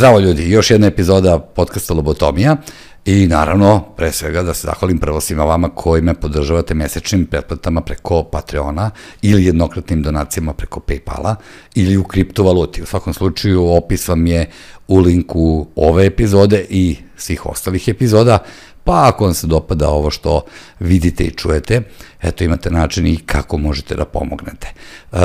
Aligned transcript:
Zdravo 0.00 0.20
ljudi, 0.20 0.50
još 0.50 0.70
jedna 0.70 0.86
epizoda 0.86 1.38
podcasta 1.38 1.94
Lobotomija 1.94 2.56
i 3.04 3.26
naravno, 3.26 3.84
pre 3.96 4.12
svega 4.12 4.42
da 4.42 4.54
se 4.54 4.66
zahvalim 4.66 4.98
prvo 4.98 5.20
svima 5.20 5.44
vama 5.44 5.68
koji 5.68 6.02
me 6.02 6.14
podržavate 6.14 6.74
mesečnim 6.74 7.26
pretplatama 7.26 7.80
preko 7.80 8.22
Patreona 8.22 8.90
ili 9.22 9.44
jednokratnim 9.44 10.02
donacijama 10.02 10.52
preko 10.52 10.80
Paypala 10.80 11.34
ili 11.74 11.96
u 11.96 12.04
kriptovaluti. 12.04 12.82
U 12.82 12.86
svakom 12.86 13.14
slučaju 13.14 13.66
opis 13.66 14.08
vam 14.08 14.26
je 14.26 14.50
u 14.88 14.98
linku 14.98 15.66
ove 15.76 16.06
epizode 16.06 16.66
i 16.70 16.96
svih 17.16 17.46
ostalih 17.46 17.88
epizoda, 17.88 18.38
pa 18.84 19.08
ako 19.08 19.24
vam 19.24 19.34
se 19.34 19.46
dopada 19.46 19.88
ovo 19.88 20.10
što 20.10 20.42
vidite 20.78 21.24
i 21.24 21.30
čujete, 21.30 21.82
eto 22.22 22.44
imate 22.44 22.70
način 22.70 23.06
i 23.06 23.16
kako 23.16 23.58
možete 23.58 23.94
da 23.94 24.04
pomognete. 24.04 24.68
E, 25.12 25.18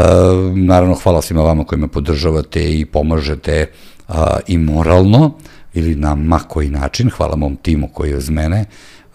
naravno, 0.56 0.96
hvala 1.04 1.22
svima 1.22 1.42
vama 1.42 1.64
koji 1.64 1.80
me 1.80 1.88
podržavate 1.88 2.80
i 2.80 2.86
pomažete 2.86 3.72
a, 4.08 4.38
i 4.48 4.58
moralno 4.58 5.32
ili 5.74 5.96
na 5.96 6.16
makoji 6.16 6.70
način, 6.70 7.10
hvala 7.10 7.36
mom 7.36 7.56
timu 7.56 7.88
koji 7.94 8.10
je 8.10 8.18
uz 8.18 8.30
mene, 8.30 8.66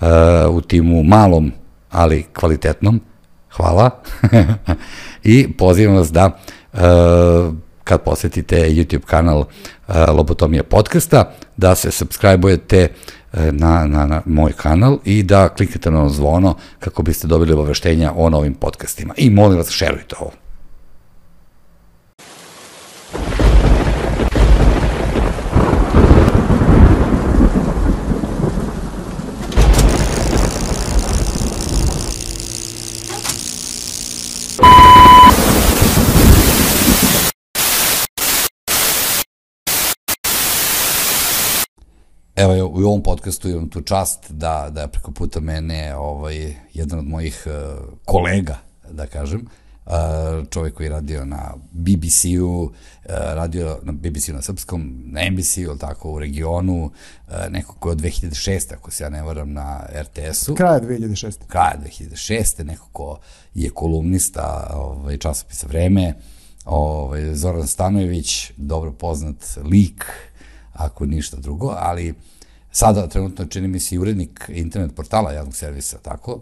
a, 0.01 0.49
u 0.51 0.61
timu 0.61 1.03
malom, 1.03 1.53
ali 1.91 2.23
kvalitetnom, 2.23 3.01
hvala, 3.57 3.91
i 5.25 5.53
pozivam 5.53 5.97
vas 5.97 6.13
da 6.13 6.39
a, 6.73 7.53
kad 7.85 8.03
posetite 8.03 8.57
YouTube 8.57 9.05
kanal 9.05 9.45
Lobotomija 10.09 10.63
podcasta, 10.63 11.33
da 11.57 11.75
se 11.75 11.91
subscribe-ujete 11.91 12.89
na, 13.33 13.87
na, 13.87 14.07
na 14.07 14.23
moj 14.27 14.53
kanal 14.53 14.99
i 15.05 15.23
da 15.23 15.49
kliknete 15.49 15.91
na 15.91 16.09
zvono 16.09 16.55
kako 16.79 17.03
biste 17.03 17.27
dobili 17.27 17.53
obaveštenja 17.53 18.13
o 18.17 18.31
novim 18.31 18.55
podcastima. 18.55 19.15
I 19.17 19.31
molim 19.31 19.59
vas, 19.59 19.71
šerujte 19.71 20.17
ovo. 20.21 20.31
Evo, 42.41 42.71
u 42.75 42.87
ovom 42.87 43.03
podcastu 43.03 43.49
imam 43.49 43.69
tu 43.69 43.81
čast 43.81 44.31
da, 44.31 44.69
da 44.71 44.89
preko 44.89 45.11
puta 45.11 45.41
mene 45.41 45.97
ovaj, 45.97 46.55
jedan 46.75 46.99
od 46.99 47.07
mojih 47.07 47.47
uh, 47.47 47.85
kolega, 48.05 48.59
da 48.91 49.07
kažem, 49.07 49.41
uh, 49.87 49.93
čovjek 50.51 50.75
koji 50.75 50.87
je 50.87 50.91
radio 50.91 51.25
na 51.25 51.55
BBC-u, 51.73 52.63
uh, 52.63 52.71
radio 53.09 53.79
na 53.83 53.93
BBC-u 53.93 54.35
na 54.35 54.43
srpskom, 54.43 55.03
na 55.05 55.21
NBC-u, 55.31 55.77
tako, 55.79 56.13
u 56.13 56.19
regionu, 56.19 56.85
uh, 56.85 57.35
neko 57.51 57.75
ko 57.75 57.89
je 57.89 57.93
od 57.93 58.01
2006. 58.01 58.75
ako 58.75 58.91
se 58.91 59.05
ja 59.05 59.09
ne 59.09 59.23
varam 59.23 59.53
na 59.53 59.87
RTS-u. 60.03 60.55
Kraja 60.55 60.81
2006. 60.81 61.33
Kraja 61.47 61.75
2006. 61.87 62.65
Neko 62.65 62.89
ko 62.93 63.19
je 63.55 63.71
kolumnista 63.71 64.71
ovaj, 64.75 65.19
časopisa 65.19 65.67
Vreme, 65.67 66.15
ovaj, 66.65 67.35
Zoran 67.35 67.67
Stanojević, 67.67 68.53
dobro 68.57 68.93
poznat 68.93 69.59
lik, 69.65 70.05
ako 70.81 71.07
ništa 71.07 71.37
drugo, 71.37 71.75
ali 71.79 72.15
sada 72.73 73.07
trenutno 73.07 73.47
čini 73.47 73.69
mi 73.69 73.81
se 73.81 73.95
i 73.95 73.99
urednik 73.99 74.51
internet 74.55 74.95
portala 74.95 75.33
javnog 75.33 75.55
servisa, 75.55 75.99
tako? 75.99 76.41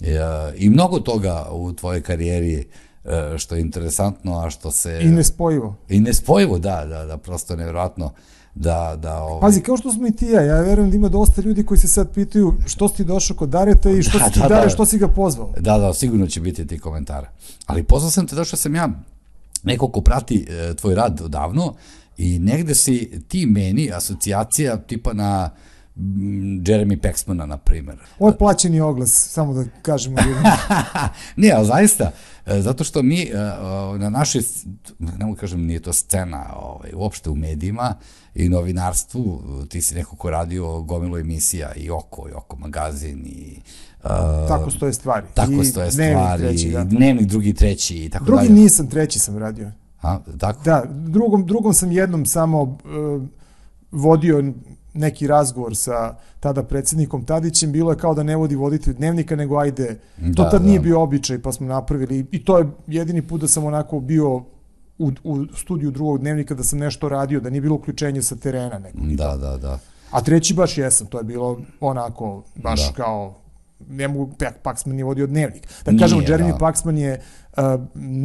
I, 0.00 0.10
e, 0.10 0.20
I 0.56 0.70
mnogo 0.70 1.00
toga 1.00 1.46
u 1.50 1.72
tvojoj 1.72 2.02
karijeri 2.02 2.66
e, 3.04 3.38
što 3.38 3.54
je 3.54 3.60
interesantno, 3.60 4.38
a 4.38 4.50
što 4.50 4.70
se... 4.70 5.00
I 5.02 5.08
nespojivo. 5.08 5.76
I 5.88 6.00
nespojivo, 6.00 6.58
da, 6.58 6.84
da, 6.84 7.04
da, 7.04 7.16
prosto 7.16 7.52
je 7.52 7.56
nevjerojatno 7.56 8.12
da, 8.56 8.96
da... 9.02 9.22
Ovaj... 9.22 9.40
Pazi, 9.40 9.60
kao 9.60 9.76
što 9.76 9.92
smo 9.92 10.06
i 10.06 10.12
ti 10.12 10.26
ja, 10.26 10.42
ja 10.42 10.60
verujem 10.60 10.90
da 10.90 10.96
ima 10.96 11.08
dosta 11.08 11.42
ljudi 11.42 11.66
koji 11.66 11.78
se 11.78 11.88
sad 11.88 12.14
pitaju 12.14 12.54
što 12.66 12.88
si 12.88 12.96
ti 12.96 13.04
došao 13.04 13.36
kod 13.36 13.48
Dareta 13.48 13.90
i 13.90 14.02
što 14.02 14.18
da, 14.18 14.24
si 14.24 14.32
ti 14.32 14.40
da, 14.40 14.48
Dare, 14.48 14.64
da. 14.64 14.70
što 14.70 14.86
si 14.86 14.98
ga 14.98 15.08
pozvao. 15.08 15.52
Da, 15.60 15.78
da, 15.78 15.94
sigurno 15.94 16.26
će 16.26 16.40
biti 16.40 16.66
ti 16.66 16.78
komentara. 16.78 17.30
Ali 17.66 17.82
pozvao 17.82 18.10
sam 18.10 18.26
te 18.26 18.36
došao 18.36 18.56
sam 18.56 18.74
ja 18.74 18.88
neko 19.62 19.88
ko 19.88 20.00
prati 20.00 20.46
e, 20.50 20.74
tvoj 20.74 20.94
rad 20.94 21.20
odavno 21.24 21.74
I 22.18 22.38
negde 22.38 22.74
si 22.74 23.20
ti 23.28 23.46
meni 23.46 23.90
asocijacija 23.92 24.76
tipa 24.76 25.12
na 25.12 25.50
mm, 25.96 26.62
Jeremy 26.64 27.00
Paxmana, 27.00 27.46
na 27.46 27.56
primer. 27.56 27.96
Ovo 28.18 28.30
je 28.30 28.38
plaćeni 28.38 28.80
oglas, 28.80 29.28
samo 29.30 29.54
da 29.54 29.64
kažemo. 29.82 30.16
Nije, 31.36 31.52
ali 31.52 31.66
zaista, 31.66 32.10
e, 32.46 32.60
zato 32.60 32.84
što 32.84 33.02
mi 33.02 33.22
e, 33.22 33.34
na 33.98 34.10
našoj, 34.10 34.42
ne 34.98 35.24
mogu 35.24 35.36
kažem, 35.36 35.66
nije 35.66 35.80
to 35.80 35.92
scena 35.92 36.54
ovaj, 36.56 36.90
uopšte 36.94 37.30
u 37.30 37.34
medijima 37.34 37.94
i 38.34 38.48
novinarstvu, 38.48 39.42
ti 39.68 39.82
si 39.82 39.94
neko 39.94 40.16
ko 40.16 40.30
radio 40.30 40.80
gomilu 40.82 41.18
emisija 41.18 41.72
i 41.74 41.90
Oko, 41.90 42.28
i 42.28 42.32
Oko 42.32 42.56
magazin 42.56 43.26
i 43.26 43.60
Uh, 44.04 44.48
tako 44.48 44.70
stoje 44.70 44.92
stvari. 44.92 45.26
Tako 45.34 45.52
I 45.52 45.64
stoje 45.64 45.92
stvari, 45.92 46.42
treći, 46.42 46.70
da. 46.70 46.84
dnevnik 46.84 47.26
drugi, 47.26 47.54
treći 47.54 48.04
i 48.04 48.08
tako 48.08 48.24
drugi 48.24 48.36
dalje. 48.36 48.48
Drugi 48.48 48.62
nisam, 48.62 48.90
treći 48.90 49.18
sam 49.18 49.38
radio. 49.38 49.70
A, 50.06 50.18
tako? 50.38 50.62
Da, 50.64 50.82
drugom, 50.88 51.46
drugom 51.46 51.74
sam 51.74 51.92
jednom 51.92 52.26
samo 52.26 52.62
uh, 52.62 52.76
vodio 53.92 54.52
neki 54.94 55.26
razgovor 55.26 55.76
sa 55.76 56.14
tada 56.40 56.62
predsednikom 56.62 57.24
Tadićem, 57.24 57.72
bilo 57.72 57.92
je 57.92 57.98
kao 57.98 58.14
da 58.14 58.22
ne 58.22 58.36
vodi 58.36 58.54
voditelj 58.54 58.94
dnevnika, 58.94 59.36
nego 59.36 59.58
ajde, 59.58 59.98
da, 60.16 60.34
to 60.34 60.50
tad 60.50 60.62
da. 60.62 60.66
nije 60.66 60.80
bio 60.80 61.02
običaj, 61.02 61.42
pa 61.42 61.52
smo 61.52 61.66
napravili, 61.66 62.26
i 62.30 62.44
to 62.44 62.58
je 62.58 62.66
jedini 62.86 63.22
put 63.22 63.40
da 63.40 63.48
sam 63.48 63.64
onako 63.64 64.00
bio 64.00 64.36
u, 64.98 65.12
u 65.24 65.46
studiju 65.56 65.90
drugog 65.90 66.18
dnevnika, 66.18 66.54
da 66.54 66.64
sam 66.64 66.78
nešto 66.78 67.08
radio, 67.08 67.40
da 67.40 67.50
nije 67.50 67.60
bilo 67.60 67.74
uključenje 67.74 68.22
sa 68.22 68.36
terena. 68.36 68.78
Nekog. 68.78 69.14
Da, 69.14 69.36
da, 69.36 69.56
da. 69.56 69.78
A 70.10 70.20
treći 70.20 70.54
baš 70.54 70.78
jesam, 70.78 71.06
to 71.06 71.18
je 71.18 71.24
bilo 71.24 71.60
onako, 71.80 72.42
baš 72.54 72.86
da. 72.88 72.92
kao 72.92 73.34
ne 73.88 74.08
mogu, 74.08 74.32
Paxman 74.62 74.92
nije 74.92 75.04
vodio 75.04 75.26
dnevnik. 75.26 75.68
Da 75.84 75.90
nije, 75.90 76.00
kažemo, 76.00 76.20
Jeremy 76.22 76.52
da. 76.52 76.58
Paxman 76.58 76.96
je 76.96 77.12
uh, 77.12 77.45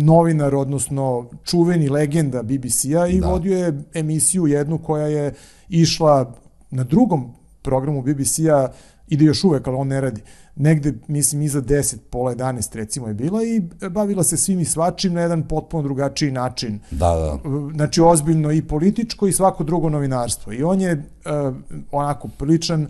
novinar, 0.04 0.56
odnosno 0.56 1.30
čuveni 1.44 1.90
legenda 1.90 2.44
BBC-a 2.44 3.08
i 3.08 3.20
da. 3.20 3.28
vodio 3.28 3.58
je 3.58 3.82
emisiju 3.94 4.48
jednu 4.48 4.78
koja 4.78 5.08
je 5.08 5.34
išla 5.70 6.34
na 6.72 6.84
drugom 6.84 7.34
programu 7.62 8.02
BBC-a 8.02 8.70
ide 9.08 9.26
još 9.26 9.44
uvek, 9.44 9.68
ali 9.68 9.78
on 9.78 9.88
ne 9.88 10.02
radi. 10.02 10.22
Negde, 10.56 10.94
mislim, 11.08 11.42
iza 11.42 11.62
10, 11.62 11.98
pola 12.10 12.36
11 12.36 12.76
recimo 12.76 13.08
je 13.08 13.14
bila 13.14 13.44
i 13.44 13.62
bavila 13.90 14.24
se 14.24 14.38
svim 14.38 14.60
i 14.60 14.66
svačim 14.66 15.14
na 15.14 15.22
jedan 15.22 15.48
potpuno 15.48 15.84
drugačiji 15.84 16.32
način. 16.32 16.80
Da, 16.92 16.98
da. 17.16 17.40
Znači, 17.76 18.02
ozbiljno 18.02 18.52
i 18.52 18.62
političko 18.62 19.28
i 19.28 19.32
svako 19.32 19.64
drugo 19.64 19.90
novinarstvo. 19.90 20.54
I 20.54 20.64
on 20.64 20.82
je 20.82 20.94
uh, 20.94 21.56
onako 21.92 22.28
priličan 22.38 22.88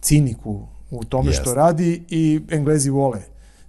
cinik 0.00 0.46
u 0.46 0.66
u 0.90 1.04
tome 1.04 1.30
yes. 1.30 1.40
što 1.40 1.54
radi 1.54 2.04
i 2.08 2.40
Englezi 2.50 2.90
vole 2.90 3.22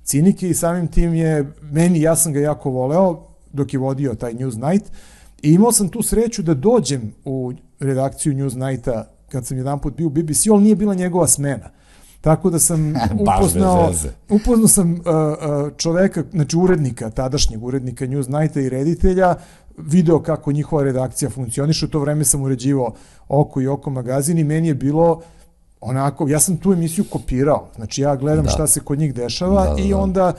cinike 0.07 0.49
i 0.49 0.53
samim 0.53 0.87
tim 0.87 1.13
je, 1.13 1.51
meni, 1.61 2.01
ja 2.01 2.15
sam 2.15 2.33
ga 2.33 2.39
jako 2.39 2.69
voleo 2.69 3.23
dok 3.53 3.73
je 3.73 3.79
vodio 3.79 4.15
taj 4.15 4.33
Newsnight. 4.33 4.83
I 5.41 5.53
imao 5.53 5.71
sam 5.71 5.89
tu 5.89 6.01
sreću 6.01 6.43
da 6.43 6.53
dođem 6.53 7.13
u 7.25 7.53
redakciju 7.79 8.33
Newsnighta 8.33 9.03
kad 9.29 9.45
sam 9.45 9.57
jedan 9.57 9.79
put 9.79 9.97
bio 9.97 10.07
u 10.07 10.09
BBC, 10.09 10.47
ali 10.51 10.63
nije 10.63 10.75
bila 10.75 10.93
njegova 10.93 11.27
smena. 11.27 11.69
Tako 12.21 12.49
da 12.49 12.59
sam 12.59 12.93
upoznao, 13.21 13.91
upoznao 14.29 14.67
sam 14.67 14.91
uh, 14.91 14.97
uh, 14.99 15.77
čoveka, 15.77 16.23
znači 16.31 16.57
urednika, 16.57 17.09
tadašnjeg 17.09 17.63
urednika 17.63 18.05
Newsnighta 18.05 18.59
i 18.59 18.69
reditelja, 18.69 19.35
video 19.77 20.19
kako 20.19 20.51
njihova 20.51 20.83
redakcija 20.83 21.29
funkcioniše, 21.29 21.85
u 21.85 21.89
to 21.89 21.99
vreme 21.99 22.25
sam 22.25 22.41
uređivao 22.41 22.93
Oko 23.27 23.61
i 23.61 23.67
Oko 23.67 23.89
magazin 23.89 24.37
i 24.37 24.43
meni 24.43 24.67
je 24.67 24.75
bilo 24.75 25.11
uh, 25.11 25.23
onako, 25.81 26.27
ja 26.27 26.39
sam 26.39 26.57
tu 26.57 26.73
emisiju 26.73 27.05
kopirao, 27.09 27.67
znači 27.75 28.01
ja 28.01 28.15
gledam 28.15 28.45
da. 28.45 28.51
šta 28.51 28.67
se 28.67 28.79
kod 28.79 28.99
njih 28.99 29.13
dešava 29.13 29.67
da, 29.67 29.73
da, 29.73 29.81
i 29.81 29.89
da. 29.89 29.97
onda 29.97 30.33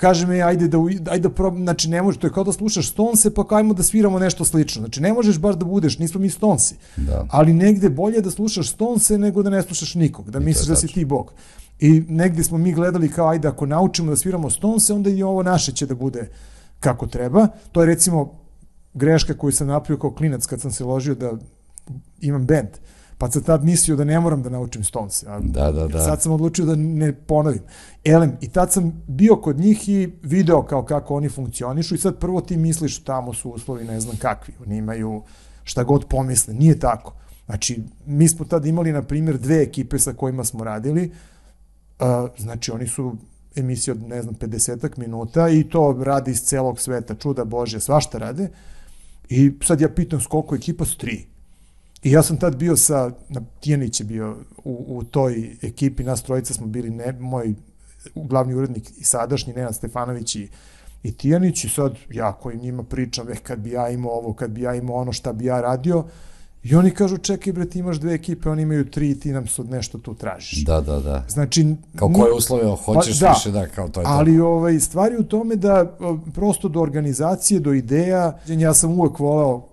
kaže 0.00 0.26
mi 0.26 0.42
ajde 0.42 0.68
da 0.68 0.78
ajde 1.10 1.28
da 1.28 1.34
prob, 1.34 1.56
znači 1.56 1.88
ne 1.88 2.02
može 2.02 2.18
to 2.18 2.26
je 2.26 2.32
kao 2.32 2.44
da 2.44 2.52
slušaš 2.52 2.90
Stonese 2.90 3.34
pa 3.34 3.46
kajmo 3.46 3.74
da 3.74 3.82
sviramo 3.82 4.18
nešto 4.18 4.44
slično. 4.44 4.80
Znači 4.80 5.00
ne 5.00 5.12
možeš 5.12 5.38
baš 5.38 5.56
da 5.56 5.64
budeš, 5.64 5.98
nismo 5.98 6.20
mi 6.20 6.30
Stonesi. 6.30 6.74
Da. 6.96 7.26
Ali 7.30 7.52
negde 7.52 7.90
bolje 7.90 8.20
da 8.20 8.30
slušaš 8.30 8.70
Stonese 8.70 9.18
nego 9.18 9.42
da 9.42 9.50
ne 9.50 9.62
slušaš 9.62 9.94
nikog, 9.94 10.30
da 10.30 10.38
I 10.38 10.44
misliš 10.44 10.66
da 10.66 10.76
si 10.76 10.86
ti 10.86 11.04
bog. 11.04 11.32
I 11.78 12.04
negde 12.08 12.44
smo 12.44 12.58
mi 12.58 12.72
gledali 12.72 13.08
kao 13.08 13.28
ajde 13.28 13.48
ako 13.48 13.66
naučimo 13.66 14.10
da 14.10 14.16
sviramo 14.16 14.50
Stonese, 14.50 14.94
onda 14.94 15.10
i 15.10 15.22
ovo 15.22 15.42
naše 15.42 15.72
će 15.72 15.86
da 15.86 15.94
bude 15.94 16.28
kako 16.80 17.06
treba. 17.06 17.48
To 17.72 17.80
je 17.80 17.86
recimo 17.86 18.38
greška 18.94 19.34
koju 19.34 19.52
sam 19.52 19.66
napravio 19.66 20.00
kao 20.00 20.14
klinac 20.14 20.46
kad 20.46 20.60
sam 20.60 20.70
se 20.70 20.84
ložio 20.84 21.14
da 21.14 21.32
imam 22.20 22.46
bend. 22.46 22.68
Uh, 22.68 22.99
Pa 23.20 23.30
sam 23.30 23.42
tad 23.42 23.64
mislio 23.64 23.96
da 23.96 24.04
ne 24.04 24.20
moram 24.20 24.42
da 24.42 24.50
naučim 24.50 24.84
Stones. 24.84 25.24
A 25.26 25.40
da, 25.42 25.72
da, 25.72 25.88
da. 25.88 26.04
Sad 26.04 26.22
sam 26.22 26.32
odlučio 26.32 26.64
da 26.64 26.74
ne 26.74 27.12
ponovim. 27.12 27.62
Elem, 28.04 28.32
i 28.40 28.48
tad 28.48 28.72
sam 28.72 29.02
bio 29.06 29.36
kod 29.36 29.58
njih 29.58 29.88
i 29.88 30.12
video 30.22 30.62
kao 30.62 30.84
kako 30.84 31.14
oni 31.14 31.28
funkcionišu 31.28 31.94
i 31.94 31.98
sad 31.98 32.18
prvo 32.18 32.40
ti 32.40 32.56
misliš 32.56 33.04
tamo 33.04 33.34
su 33.34 33.50
uslovi 33.50 33.84
ne 33.84 34.00
znam 34.00 34.16
kakvi. 34.16 34.54
Oni 34.66 34.76
imaju 34.76 35.22
šta 35.64 35.84
god 35.84 36.04
pomisle. 36.08 36.54
Nije 36.54 36.78
tako. 36.78 37.14
Znači, 37.46 37.82
mi 38.06 38.28
smo 38.28 38.44
tad 38.44 38.66
imali, 38.66 38.92
na 38.92 39.02
primjer, 39.02 39.38
dve 39.38 39.62
ekipe 39.62 39.98
sa 39.98 40.12
kojima 40.12 40.44
smo 40.44 40.64
radili. 40.64 41.12
Znači, 42.38 42.70
oni 42.70 42.86
su 42.86 43.16
emisija 43.56 43.94
od, 43.94 44.02
ne 44.08 44.22
znam, 44.22 44.34
50 44.34 44.98
minuta 44.98 45.48
i 45.48 45.64
to 45.64 46.02
radi 46.04 46.30
iz 46.30 46.40
celog 46.40 46.80
sveta, 46.80 47.14
čuda 47.14 47.44
Bože, 47.44 47.80
svašta 47.80 48.18
rade. 48.18 48.48
I 49.28 49.52
sad 49.62 49.80
ja 49.80 49.88
pitam 49.88 50.20
s 50.20 50.26
koliko 50.26 50.54
ekipa 50.54 50.84
su 50.84 50.98
tri. 50.98 51.26
I 52.02 52.10
ja 52.10 52.22
sam 52.22 52.36
tad 52.36 52.56
bio 52.56 52.76
sa, 52.76 53.10
na 53.28 53.40
Tijanić 53.60 54.00
je 54.00 54.04
bio 54.06 54.36
u, 54.64 54.84
u 54.88 55.04
toj 55.04 55.56
ekipi, 55.62 56.04
nas 56.04 56.22
trojica 56.22 56.54
smo 56.54 56.66
bili, 56.66 56.90
ne, 56.90 57.12
moj 57.12 57.54
glavni 58.14 58.54
urednik 58.54 58.90
i 58.98 59.04
sadašnji 59.04 59.52
Nenad 59.52 59.74
Stefanović 59.74 60.36
i, 60.36 60.48
i 61.02 61.12
Tijanić 61.12 61.64
i 61.64 61.68
sad 61.68 61.94
ja 62.10 62.32
koji 62.32 62.58
njima 62.58 62.82
pričam, 62.82 63.28
eh, 63.28 63.36
kad 63.36 63.58
bi 63.58 63.70
ja 63.70 63.88
imao 63.88 64.12
ovo, 64.12 64.32
kad 64.32 64.50
bi 64.50 64.60
ja 64.60 64.74
imao 64.74 64.96
ono, 64.96 65.12
šta 65.12 65.32
bi 65.32 65.44
ja 65.44 65.60
radio, 65.60 66.04
I 66.62 66.74
oni 66.76 66.90
kažu, 66.90 67.16
čekaj 67.18 67.52
bre, 67.52 67.64
ti 67.64 67.78
imaš 67.78 67.96
dve 67.96 68.14
ekipe, 68.14 68.50
oni 68.50 68.62
imaju 68.62 68.90
tri, 68.90 69.20
ti 69.20 69.32
nam 69.32 69.46
sad 69.46 69.70
nešto 69.70 69.98
tu 69.98 70.14
tražiš. 70.14 70.64
Da, 70.64 70.80
da, 70.80 71.00
da. 71.00 71.24
Znači... 71.28 71.74
Kao 71.96 72.08
koje 72.08 72.32
uslove 72.32 72.76
hoćeš 72.84 73.20
pa, 73.20 73.26
da, 73.26 73.32
više, 73.32 73.50
da, 73.50 73.66
kao 73.66 73.88
to 73.88 74.00
je 74.00 74.06
ali, 74.08 74.36
to. 74.36 74.46
ovaj, 74.46 74.80
stvari 74.80 75.16
u 75.16 75.24
tome 75.24 75.56
da 75.56 75.96
prosto 76.34 76.68
do 76.68 76.80
organizacije, 76.80 77.60
do 77.60 77.72
ideja, 77.72 78.38
ja 78.46 78.74
sam 78.74 78.90
uvek 78.90 79.18
voleo 79.18 79.69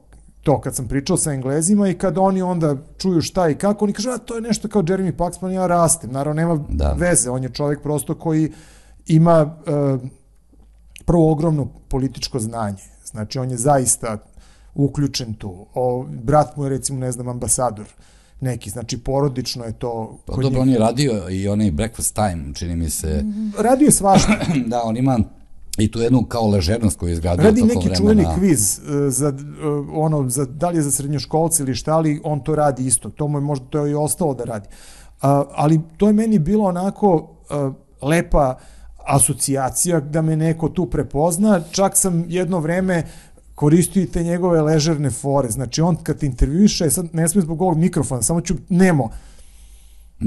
to 0.48 0.62
kad 0.62 0.76
sam 0.76 0.88
pričao 0.88 1.18
sa 1.18 1.34
Englezima 1.34 1.90
i 1.90 1.94
kad 1.94 2.18
oni 2.18 2.42
onda 2.42 2.76
čuju 2.98 3.22
šta 3.22 3.50
i 3.50 3.56
kako, 3.56 3.86
oni 3.86 3.94
kažu, 3.94 4.10
a 4.10 4.18
to 4.18 4.36
je 4.36 4.42
nešto 4.42 4.68
kao 4.68 4.82
Jeremy 4.82 5.12
Paxman, 5.12 5.52
ja 5.52 5.68
rastem. 5.68 6.12
Naravno, 6.12 6.42
nema 6.42 6.66
da. 6.70 6.96
veze, 6.98 7.30
on 7.30 7.44
je 7.44 7.50
čovjek 7.50 7.82
prosto 7.82 8.16
koji 8.16 8.52
ima 9.08 9.44
uh, 9.44 10.02
prvo 11.06 11.32
ogromno 11.32 11.66
političko 11.90 12.40
znanje. 12.40 12.84
Znači, 13.06 13.40
on 13.40 13.52
je 13.52 13.58
zaista 13.58 14.18
uključen 14.76 15.34
tu. 15.34 15.66
O, 15.74 16.06
brat 16.24 16.58
mu 16.58 16.64
je, 16.64 16.70
recimo, 16.70 17.00
ne 17.00 17.12
znam, 17.12 17.28
ambasador 17.28 17.86
neki, 18.42 18.70
znači 18.70 18.98
porodično 18.98 19.66
je 19.66 19.74
to... 19.74 20.18
Pa 20.26 20.34
dobro, 20.34 20.50
njih... 20.50 20.60
on 20.60 20.70
je 20.70 20.80
radio 20.80 21.30
i 21.30 21.48
onaj 21.48 21.72
Breakfast 21.72 22.16
Time, 22.16 22.54
čini 22.54 22.76
mi 22.76 22.90
se... 22.90 23.24
Radio 23.58 23.86
je 23.86 23.92
svašta. 23.92 24.38
da, 24.72 24.82
on 24.84 24.98
ima 24.98 25.20
I 25.77 25.91
tu 25.91 26.00
jednu 26.00 26.25
kao 26.25 26.47
ležernost 26.47 26.97
koju 27.00 27.09
je 27.09 27.13
izgradio 27.13 27.45
Radi 27.45 27.62
neki 27.62 27.74
vremena. 27.75 27.95
čuveni 27.95 28.25
kviz 28.38 28.79
e, 28.79 29.09
za, 29.09 29.27
e, 29.27 29.33
ono, 29.94 30.29
za, 30.29 30.45
da 30.45 30.69
li 30.69 30.77
je 30.77 30.81
za 30.81 30.91
srednjoškolci 30.91 31.63
ili 31.63 31.75
šta, 31.75 31.94
ali 31.94 32.21
on 32.24 32.39
to 32.39 32.56
radi 32.56 32.85
isto. 32.85 33.09
To 33.09 33.27
mu 33.27 33.38
je 33.38 33.41
možda 33.41 33.65
to 33.65 33.85
je 33.85 33.91
i 33.91 33.95
ostalo 33.95 34.33
da 34.33 34.44
radi. 34.44 34.68
A, 35.21 35.44
ali 35.51 35.79
to 35.97 36.07
je 36.07 36.13
meni 36.13 36.39
bilo 36.39 36.65
onako 36.65 37.35
a, 37.50 37.71
e, 38.01 38.06
lepa 38.06 38.57
asocijacija 39.06 40.00
da 40.00 40.21
me 40.21 40.35
neko 40.35 40.69
tu 40.69 40.85
prepozna. 40.85 41.62
Čak 41.71 41.97
sam 41.97 42.25
jedno 42.27 42.59
vreme 42.59 43.03
koristio 43.56 44.03
i 44.03 44.07
te 44.12 44.24
njegove 44.24 44.62
ležerne 44.62 45.09
fore. 45.09 45.50
Znači 45.50 45.81
on 45.81 45.95
kad 45.95 46.18
te 46.18 46.25
intervjuiše, 46.25 46.89
sad 46.89 47.06
ne 47.13 47.27
smije 47.27 47.41
zbog 47.41 47.62
ovog 47.62 47.77
mikrofona, 47.77 48.21
samo 48.21 48.41
ću, 48.41 48.56
nemo, 48.69 49.09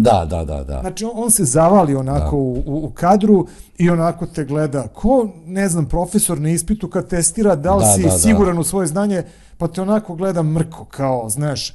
Da, 0.03 0.27
da, 0.31 0.45
da, 0.45 0.65
da. 0.65 0.81
Znači 0.81 1.05
on 1.15 1.31
se 1.31 1.45
zavali 1.45 1.95
onako 1.95 2.37
da. 2.37 2.71
u, 2.71 2.85
u 2.85 2.91
kadru 2.95 3.47
i 3.79 3.91
onako 3.91 4.27
te 4.27 4.45
gleda. 4.45 4.89
Ko, 4.89 5.29
ne 5.47 5.69
znam, 5.69 5.87
profesor 5.87 6.41
na 6.41 6.51
ispitu 6.51 6.89
kad 6.89 7.09
testira 7.09 7.57
da 7.57 7.75
li 7.75 7.85
da, 7.85 7.93
si 7.93 8.03
da, 8.03 8.09
da. 8.09 8.19
siguran 8.19 8.55
da. 8.55 8.61
u 8.61 8.65
svoje 8.65 8.87
znanje, 8.87 9.23
pa 9.59 9.69
te 9.69 9.83
onako 9.83 10.15
gleda 10.15 10.43
mrko, 10.43 10.85
kao, 10.85 11.29
znaš, 11.29 11.73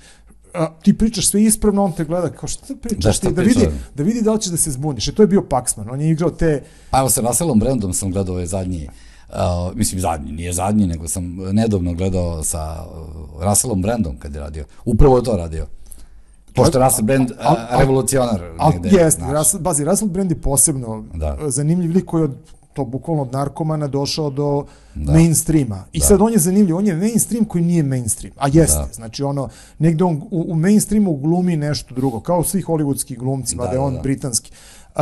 a, 0.54 0.68
ti 0.82 0.98
pričaš 0.98 1.30
sve 1.30 1.44
ispravno, 1.44 1.84
on 1.84 1.92
te 1.92 2.06
gleda 2.06 2.30
kao 2.30 2.48
šta 2.48 2.74
pričaš 2.82 3.04
da, 3.04 3.12
šta 3.12 3.28
ti, 3.28 3.34
da 3.34 3.42
vidi, 3.42 3.68
da 3.96 4.04
vidi 4.04 4.22
da 4.22 4.34
li 4.34 4.42
ćeš 4.42 4.52
da 4.52 4.58
se 4.58 4.72
zbuniš. 4.72 5.08
E, 5.08 5.16
to 5.16 5.24
je 5.24 5.28
bio 5.28 5.42
Paxman, 5.50 5.92
on 5.92 6.02
je 6.02 6.12
igrao 6.12 6.30
te... 6.30 6.64
Pa 6.90 7.00
evo 7.00 7.10
sa 7.10 7.22
Russellom 7.22 7.60
Brandom 7.60 7.94
sam 7.94 8.12
gledao 8.12 8.34
ovaj 8.34 8.46
zadnji 8.46 8.90
Uh, 9.30 9.76
mislim 9.76 10.02
zadnji, 10.02 10.32
nije 10.32 10.54
zadnji, 10.54 10.88
nego 10.88 11.08
sam 11.08 11.36
nedavno 11.52 11.94
gledao 11.94 12.44
sa 12.44 12.86
uh, 12.86 13.44
Russellom 13.44 13.82
Brandom 13.82 14.18
kad 14.20 14.36
je 14.36 14.42
radio. 14.42 14.66
Upravo 14.86 15.18
je 15.18 15.24
to 15.24 15.38
radio. 15.38 15.68
Pošto 16.56 16.80
Russell 16.80 17.06
Brand 17.06 17.32
al, 17.40 17.56
al, 17.70 17.80
revolucionar. 17.80 18.42
Al, 18.58 18.74
jest, 18.84 19.20
Russell, 19.32 19.64
bazi, 19.64 19.84
Russell 19.84 20.12
Brand 20.12 20.32
je 20.32 20.42
posebno 20.42 21.04
da. 21.14 21.38
zanimljiv 21.48 21.92
lik 21.92 22.06
koji 22.06 22.24
od 22.24 22.36
to 22.76 22.86
bukvalno 22.86 23.22
od 23.22 23.32
narkomana 23.32 23.88
došao 23.88 24.30
do 24.30 24.66
da. 24.96 25.12
mainstreama. 25.12 25.86
I 25.94 26.00
da. 26.00 26.06
sad 26.06 26.22
on 26.22 26.34
je 26.34 26.40
zanimljiv, 26.40 26.78
on 26.78 26.88
je 26.88 26.96
mainstream 26.96 27.46
koji 27.46 27.64
nije 27.64 27.84
mainstream, 27.84 28.34
a 28.38 28.48
jeste. 28.54 28.80
Da. 28.80 28.94
Znači 28.94 29.24
ono, 29.24 29.50
negde 29.80 30.04
on 30.04 30.16
u, 30.32 30.46
u 30.48 30.56
mainstreamu 30.56 31.16
glumi 31.18 31.58
nešto 31.58 31.96
drugo, 31.96 32.20
kao 32.20 32.44
svi 32.44 32.62
hollywoodski 32.62 33.18
glumci, 33.18 33.56
da, 33.56 33.64
da 33.66 33.72
je 33.72 33.80
on 33.80 33.94
da, 33.94 33.98
da. 33.98 34.04
britanski. 34.04 34.52
Uh, 34.96 35.02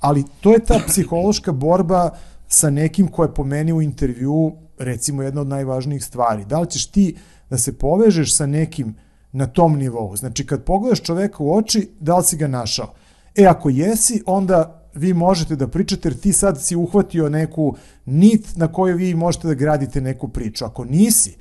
ali 0.00 0.24
to 0.40 0.52
je 0.52 0.58
ta 0.58 0.80
psihološka 0.86 1.52
borba 1.52 2.10
sa 2.48 2.70
nekim 2.70 3.08
ko 3.08 3.22
je 3.22 3.34
po 3.34 3.44
meni 3.44 3.72
u 3.72 3.82
intervju 3.82 4.52
recimo 4.78 5.22
jedna 5.22 5.40
od 5.40 5.46
najvažnijih 5.46 6.04
stvari. 6.04 6.44
Da 6.44 6.60
li 6.60 6.70
ćeš 6.70 6.86
ti 6.86 7.16
da 7.50 7.58
se 7.58 7.78
povežeš 7.78 8.36
sa 8.36 8.46
nekim 8.46 8.94
na 9.34 9.46
tom 9.46 9.76
nivou. 9.78 10.16
Znači, 10.16 10.46
kad 10.46 10.64
pogledaš 10.64 11.00
čoveka 11.02 11.42
u 11.42 11.56
oči, 11.56 11.88
da 12.00 12.16
li 12.16 12.24
si 12.24 12.36
ga 12.36 12.48
našao? 12.48 12.94
E, 13.34 13.44
ako 13.44 13.70
jesi, 13.70 14.22
onda 14.26 14.82
vi 14.94 15.14
možete 15.14 15.56
da 15.56 15.68
pričate, 15.68 16.08
jer 16.08 16.20
ti 16.20 16.32
sad 16.32 16.62
si 16.62 16.76
uhvatio 16.76 17.28
neku 17.28 17.74
nit 18.04 18.56
na 18.56 18.68
kojoj 18.68 18.96
vi 18.96 19.14
možete 19.14 19.48
da 19.48 19.54
gradite 19.54 20.00
neku 20.00 20.28
priču. 20.28 20.64
Ako 20.64 20.84
nisi, 20.84 21.36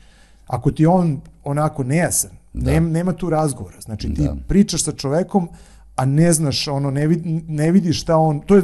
ako 0.48 0.72
ti 0.72 0.86
on 0.86 1.22
onako 1.44 1.84
nejasan, 1.84 2.32
da. 2.54 2.72
nema, 2.72 2.90
nema 2.90 3.14
tu 3.14 3.30
razgovora. 3.30 3.82
Znači, 3.82 4.14
ti 4.14 4.22
da. 4.22 4.36
pričaš 4.48 4.84
sa 4.84 4.92
čovekom, 4.92 5.50
a 5.96 6.06
ne 6.06 6.34
znaš, 6.34 6.68
ono, 6.68 6.92
ne, 6.92 7.08
vid, 7.08 7.22
ne 7.48 7.72
vidiš 7.72 8.02
šta 8.02 8.18
on, 8.18 8.42
to 8.42 8.56
je 8.56 8.64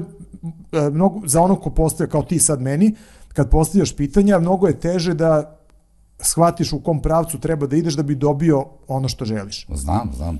e, 0.71 0.89
mnogo, 0.89 1.27
za 1.27 1.41
ono 1.41 1.55
ko 1.55 1.69
postaje 1.69 2.09
kao 2.09 2.23
ti 2.23 2.39
sad 2.39 2.61
meni, 2.61 2.95
kad 3.33 3.49
postavljaš 3.49 3.95
pitanja, 3.95 4.39
mnogo 4.39 4.67
je 4.67 4.79
teže 4.79 5.13
da 5.13 5.58
shvatiš 6.21 6.73
u 6.73 6.79
kom 6.79 7.01
pravcu 7.01 7.39
treba 7.39 7.67
da 7.67 7.75
ideš 7.75 7.93
da 7.93 8.03
bi 8.03 8.15
dobio 8.15 8.65
ono 8.87 9.07
što 9.07 9.25
želiš. 9.25 9.67
Znam, 9.73 10.11
znam. 10.15 10.39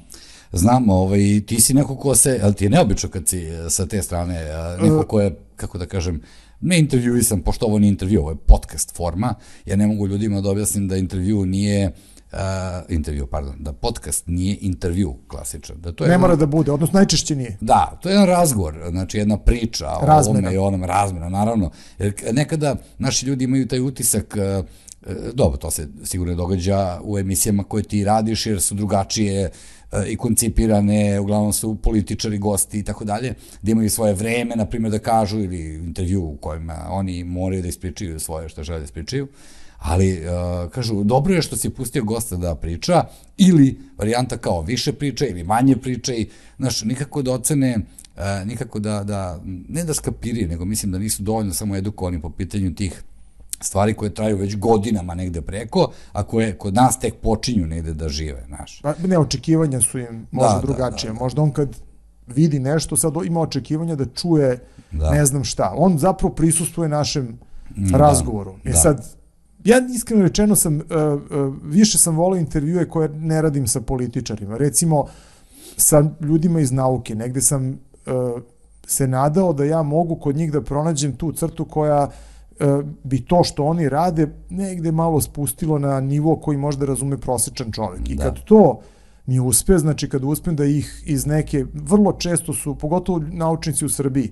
Znam, 0.52 0.90
ovaj, 0.90 1.42
ti 1.48 1.62
si 1.62 1.74
neko 1.74 1.96
ko 1.96 2.16
se, 2.16 2.40
ali 2.44 2.54
ti 2.54 2.66
je 2.66 2.70
neobično 2.70 3.10
kad 3.10 3.28
si 3.28 3.46
eh, 3.46 3.70
sa 3.70 3.86
te 3.86 4.02
strane, 4.02 4.46
neko 4.82 5.04
ko 5.04 5.22
je, 5.22 5.40
kako 5.56 5.78
da 5.78 5.86
kažem, 5.86 6.22
ne 6.62 6.80
intervjuisam, 6.80 7.42
pošto 7.42 7.66
ovo 7.66 7.80
nije 7.80 7.90
intervju, 7.90 8.22
ovo 8.22 8.30
je 8.30 8.36
podcast 8.36 8.96
forma, 8.96 9.34
ja 9.66 9.76
ne 9.76 9.88
mogu 9.88 10.08
ljudima 10.08 10.42
da 10.42 10.50
objasnim 10.50 10.88
da 10.88 10.98
intervju 10.98 11.46
nije 11.46 11.92
uh, 12.32 12.40
intervju, 12.90 13.28
pardon, 13.28 13.56
da 13.60 13.74
podcast 13.74 14.28
nije 14.28 14.58
intervju 14.62 15.16
klasičan. 15.28 15.82
Da 15.82 15.92
to 15.92 16.04
je 16.04 16.10
ne 16.10 16.18
mora 16.18 16.36
da 16.36 16.46
bude, 16.46 16.72
odnosno 16.72 16.98
najčešće 16.98 17.36
nije. 17.36 17.58
Da, 17.62 18.00
to 18.02 18.10
je 18.10 18.14
jedan 18.14 18.28
razgovor, 18.28 18.76
znači 18.90 19.18
jedna 19.18 19.38
priča 19.38 19.86
razmena. 19.86 20.18
o 20.18 20.30
ovome 20.30 20.54
i 20.54 20.58
onom, 20.58 20.84
razmena, 20.84 21.30
naravno. 21.30 21.72
Jer 22.00 22.14
nekada 22.32 22.76
naši 22.98 23.26
ljudi 23.26 23.44
imaju 23.44 23.68
taj 23.68 23.80
utisak 23.80 24.36
uh, 24.60 24.66
E, 24.66 24.89
dobro, 25.34 25.58
to 25.58 25.72
se 25.72 25.88
sigurno 26.04 26.36
događa 26.36 27.00
u 27.04 27.18
emisijama 27.20 27.64
koje 27.64 27.84
ti 27.84 28.04
radiš 28.04 28.46
jer 28.46 28.62
su 28.62 28.76
drugačije 28.76 29.52
e, 29.92 30.06
i 30.08 30.16
koncipirane, 30.16 31.20
uglavnom 31.20 31.54
su 31.54 31.76
političari, 31.76 32.38
gosti 32.38 32.80
i 32.80 32.84
tako 32.84 33.06
dalje, 33.06 33.34
da 33.62 33.72
imaju 33.72 33.90
svoje 33.90 34.14
vreme, 34.14 34.56
na 34.56 34.66
primjer 34.66 34.92
da 34.92 35.00
kažu 35.00 35.40
ili 35.40 35.74
intervju 35.76 36.24
u 36.24 36.38
kojima 36.38 36.88
oni 36.90 37.24
moraju 37.24 37.62
da 37.62 37.68
ispričaju 37.68 38.20
svoje 38.20 38.50
što 38.50 38.64
žele 38.64 38.80
da 38.80 38.86
ispričaju, 38.86 39.28
ali 39.80 40.20
uh, 40.20 40.72
kažu, 40.72 41.04
dobro 41.04 41.34
je 41.34 41.42
što 41.42 41.56
si 41.56 41.70
pustio 41.70 42.04
gosta 42.04 42.36
da 42.36 42.56
priča, 42.56 43.04
ili 43.38 43.80
varijanta 43.98 44.38
kao 44.38 44.62
više 44.62 44.94
priča 44.94 45.26
ili 45.26 45.44
manje 45.44 45.76
priča 45.76 46.14
i, 46.14 46.30
znaš, 46.58 46.84
nikako 46.84 47.22
da 47.22 47.32
ocene, 47.32 47.80
nikako 48.46 48.80
da, 48.80 49.04
da, 49.04 49.40
ne 49.46 49.84
da 49.84 49.94
skapirije, 49.94 50.48
nego 50.48 50.66
mislim 50.66 50.92
da 50.92 50.98
nisu 51.00 51.24
dovoljno 51.24 51.54
samo 51.54 51.76
edukovani 51.76 52.22
po 52.22 52.30
pitanju 52.30 52.76
tih 52.76 53.04
stvari 53.62 53.94
koje 53.94 54.14
traju 54.14 54.38
već 54.38 54.58
godinama 54.58 55.16
negde 55.16 55.42
preko, 55.42 55.92
a 56.12 56.24
koje 56.24 56.58
kod 56.58 56.74
nas 56.74 57.00
tek 57.00 57.16
počinju 57.16 57.68
negde 57.68 57.94
da 57.94 58.10
žive, 58.10 58.44
znaš. 58.48 58.82
Pa, 58.82 58.94
ne, 59.08 59.18
očekivanja 59.18 59.82
su 59.82 60.00
im 60.00 60.28
možda 60.32 60.54
da, 60.54 60.62
da 60.62 60.68
drugačije. 60.68 61.10
Da, 61.10 61.14
da, 61.14 61.24
možda 61.24 61.42
on 61.42 61.52
kad 61.52 61.76
vidi 62.28 62.60
nešto, 62.60 62.98
sad 62.98 63.14
ima 63.26 63.42
očekivanja 63.42 63.96
da 63.96 64.06
čuje 64.06 64.60
da. 64.92 65.12
ne 65.12 65.26
znam 65.26 65.44
šta. 65.44 65.74
On 65.78 65.98
zapravo 65.98 66.34
prisustuje 66.34 66.90
našem 66.90 67.40
da, 67.76 67.98
razgovoru. 67.98 68.56
E 68.64 68.72
da. 68.72 68.78
sad, 68.78 69.16
ja 69.64 69.82
iskreno 69.96 70.24
rečeno 70.24 70.56
sam, 70.56 70.76
uh, 70.76 70.82
uh, 70.82 71.56
više 71.64 71.98
sam 71.98 72.16
volio 72.16 72.40
intervjue 72.40 72.90
koje 72.90 73.10
ne 73.10 73.42
radim 73.42 73.68
sa 73.68 73.82
političarima. 73.82 74.58
Recimo, 74.58 75.06
sa 75.78 76.04
ljudima 76.22 76.60
iz 76.60 76.72
nauke. 76.72 77.16
Negde 77.16 77.42
sam 77.42 77.70
uh, 77.70 78.42
se 78.88 79.08
nadao 79.08 79.54
da 79.54 79.66
ja 79.66 79.84
mogu 79.84 80.16
kod 80.16 80.36
njih 80.36 80.52
da 80.52 80.62
pronađem 80.62 81.16
tu 81.16 81.32
crtu 81.32 81.66
koja 81.66 82.04
uh, 82.04 82.14
bi 83.04 83.22
to 83.22 83.44
što 83.44 83.64
oni 83.64 83.90
rade 83.90 84.28
negde 84.50 84.92
malo 84.92 85.22
spustilo 85.22 85.80
na 85.80 86.00
nivo 86.00 86.36
koji 86.36 86.58
možda 86.58 86.86
razume 86.86 87.18
prosečan 87.18 87.72
čovek. 87.72 88.10
I 88.10 88.16
da. 88.16 88.24
kad 88.24 88.44
to 88.44 88.80
mi 89.26 89.40
uspe, 89.40 89.78
znači 89.78 90.10
kad 90.10 90.24
uspem 90.24 90.56
da 90.56 90.66
ih 90.66 91.04
iz 91.06 91.26
neke, 91.26 91.66
vrlo 91.74 92.14
često 92.14 92.54
su, 92.54 92.76
pogotovo 92.76 93.22
naučnici 93.32 93.86
u 93.86 93.90
Srbiji, 93.90 94.32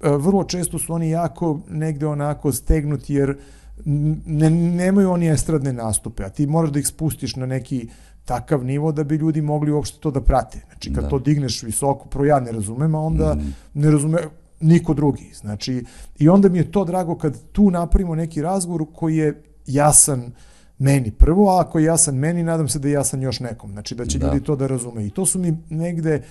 e, 0.00 0.10
vrlo 0.10 0.44
često 0.44 0.78
su 0.78 0.92
oni 0.92 1.10
jako 1.10 1.60
negde 1.68 2.06
onako 2.06 2.52
stegnuti 2.52 3.14
jer 3.14 3.36
ne, 3.84 4.50
nemaju 4.50 5.10
oni 5.10 5.28
estradne 5.28 5.72
nastupe, 5.72 6.24
a 6.24 6.28
ti 6.28 6.46
moraš 6.46 6.70
da 6.70 6.78
ih 6.78 6.86
spustiš 6.86 7.36
na 7.36 7.46
neki 7.46 7.88
takav 8.24 8.64
nivo 8.64 8.92
da 8.92 9.04
bi 9.04 9.16
ljudi 9.16 9.42
mogli 9.42 9.72
uopšte 9.72 9.98
to 10.00 10.10
da 10.10 10.20
prate. 10.20 10.60
Znači 10.66 10.92
kad 10.92 11.04
da. 11.04 11.10
to 11.10 11.18
digneš 11.18 11.62
visoko, 11.62 12.08
pro 12.08 12.24
ja 12.24 12.40
ne 12.40 12.52
razumem, 12.52 12.94
a 12.94 13.00
onda 13.00 13.34
mm. 13.34 13.54
ne 13.74 13.90
razume, 13.90 14.18
niko 14.60 14.94
drugi. 14.94 15.30
Znači, 15.34 15.84
i 16.18 16.28
onda 16.28 16.48
mi 16.48 16.58
je 16.58 16.72
to 16.72 16.84
drago 16.84 17.18
kad 17.18 17.38
tu 17.52 17.70
napravimo 17.70 18.14
neki 18.14 18.42
razgovor 18.42 18.84
koji 18.94 19.16
je 19.16 19.42
jasan 19.66 20.32
meni 20.78 21.10
prvo, 21.10 21.50
a 21.50 21.60
ako 21.60 21.78
je 21.78 21.84
jasan 21.84 22.14
meni, 22.14 22.42
nadam 22.42 22.68
se 22.68 22.78
da 22.78 22.88
je 22.88 22.92
jasan 22.92 23.22
još 23.22 23.40
nekom. 23.40 23.72
Znači, 23.72 23.94
da 23.94 24.06
će 24.06 24.18
da. 24.18 24.26
ljudi 24.26 24.44
to 24.44 24.56
da 24.56 24.66
razume. 24.66 25.06
I 25.06 25.10
to 25.10 25.26
su 25.26 25.38
mi 25.38 25.56
negde 25.70 26.22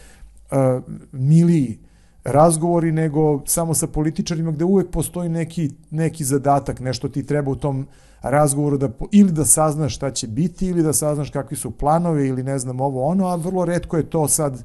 uh, 0.51 0.57
miliji 1.11 1.79
razgovori 2.23 2.91
nego 2.91 3.41
samo 3.45 3.73
sa 3.73 3.87
političarima 3.87 4.51
gde 4.51 4.65
uvek 4.65 4.89
postoji 4.89 5.29
neki, 5.29 5.71
neki 5.91 6.23
zadatak, 6.23 6.79
nešto 6.79 7.09
ti 7.09 7.25
treba 7.25 7.51
u 7.51 7.55
tom 7.55 7.87
razgovoru 8.21 8.77
da 8.77 8.89
ili 9.11 9.31
da 9.31 9.45
saznaš 9.45 9.95
šta 9.95 10.11
će 10.11 10.27
biti 10.27 10.67
ili 10.67 10.83
da 10.83 10.93
saznaš 10.93 11.29
kakvi 11.29 11.57
su 11.57 11.71
planovi 11.71 12.27
ili 12.27 12.43
ne 12.43 12.59
znam 12.59 12.81
ovo 12.81 13.05
ono, 13.05 13.27
a 13.27 13.35
vrlo 13.35 13.65
redko 13.65 13.97
je 13.97 14.09
to 14.09 14.27
sad 14.27 14.63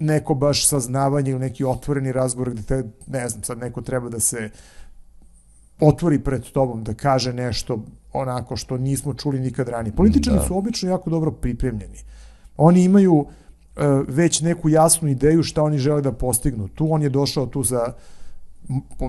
neko 0.00 0.34
baš 0.34 0.66
saznavanje 0.66 1.30
ili 1.30 1.40
neki 1.40 1.64
otvoreni 1.64 2.12
razgovor 2.12 2.50
gde 2.50 2.62
te, 2.62 2.84
ne 3.06 3.28
znam, 3.28 3.42
sad 3.42 3.58
neko 3.58 3.82
treba 3.82 4.08
da 4.08 4.20
se 4.20 4.50
otvori 5.80 6.18
pred 6.18 6.42
tobom, 6.52 6.84
da 6.84 6.94
kaže 6.94 7.32
nešto 7.32 7.84
onako 8.12 8.56
što 8.56 8.78
nismo 8.78 9.14
čuli 9.14 9.40
nikad 9.40 9.68
ranije. 9.68 9.96
Političari 9.96 10.36
da. 10.36 10.44
su 10.44 10.58
obično 10.58 10.90
jako 10.90 11.10
dobro 11.10 11.30
pripremljeni. 11.30 11.98
Oni 12.56 12.84
imaju 12.84 13.14
uh, 13.14 13.26
već 14.08 14.40
neku 14.40 14.68
jasnu 14.68 15.08
ideju 15.08 15.42
šta 15.42 15.62
oni 15.62 15.78
žele 15.78 16.02
da 16.02 16.12
postignu. 16.12 16.68
Tu 16.68 16.92
on 16.92 17.02
je 17.02 17.08
došao 17.08 17.46
tu 17.46 17.62
za 17.62 17.92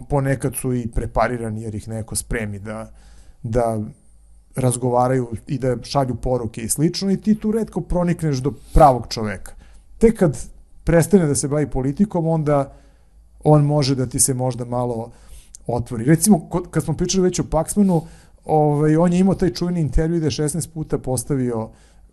ponekad 0.10 0.56
su 0.56 0.74
i 0.74 0.88
preparirani 0.88 1.62
jer 1.62 1.76
ih 1.76 1.88
neko 1.88 2.16
spremi 2.16 2.60
da, 2.60 2.92
da 3.44 3.80
razgovaraju 4.56 5.28
i 5.48 5.58
da 5.58 5.78
šalju 5.84 6.16
poruke 6.16 6.62
i 6.62 6.70
slično 6.70 7.12
i 7.12 7.18
ti 7.18 7.36
tu 7.36 7.52
redko 7.52 7.82
pronikneš 7.82 8.38
do 8.38 8.54
pravog 8.74 9.08
čoveka. 9.10 9.59
Tek 10.00 10.20
kad 10.20 10.38
prestane 10.84 11.26
da 11.26 11.36
se 11.36 11.48
bavi 11.48 11.70
politikom, 11.70 12.28
onda 12.28 12.74
on 13.44 13.66
može 13.66 13.96
da 13.96 14.06
ti 14.06 14.20
se 14.20 14.34
možda 14.34 14.66
malo 14.66 15.12
otvori. 15.68 16.06
Recimo, 16.06 16.50
kad 16.72 16.84
smo 16.84 16.94
pričali 16.94 17.24
već 17.24 17.40
o 17.40 17.44
Paxmanu, 17.44 18.02
ovaj, 18.46 18.96
on 18.96 19.14
je 19.14 19.20
imao 19.20 19.36
taj 19.36 19.54
čujni 19.54 19.82
intervju 19.82 20.20
da 20.20 20.26
je 20.26 20.32
16 20.32 20.70
puta 20.74 20.98
postavio 20.98 21.70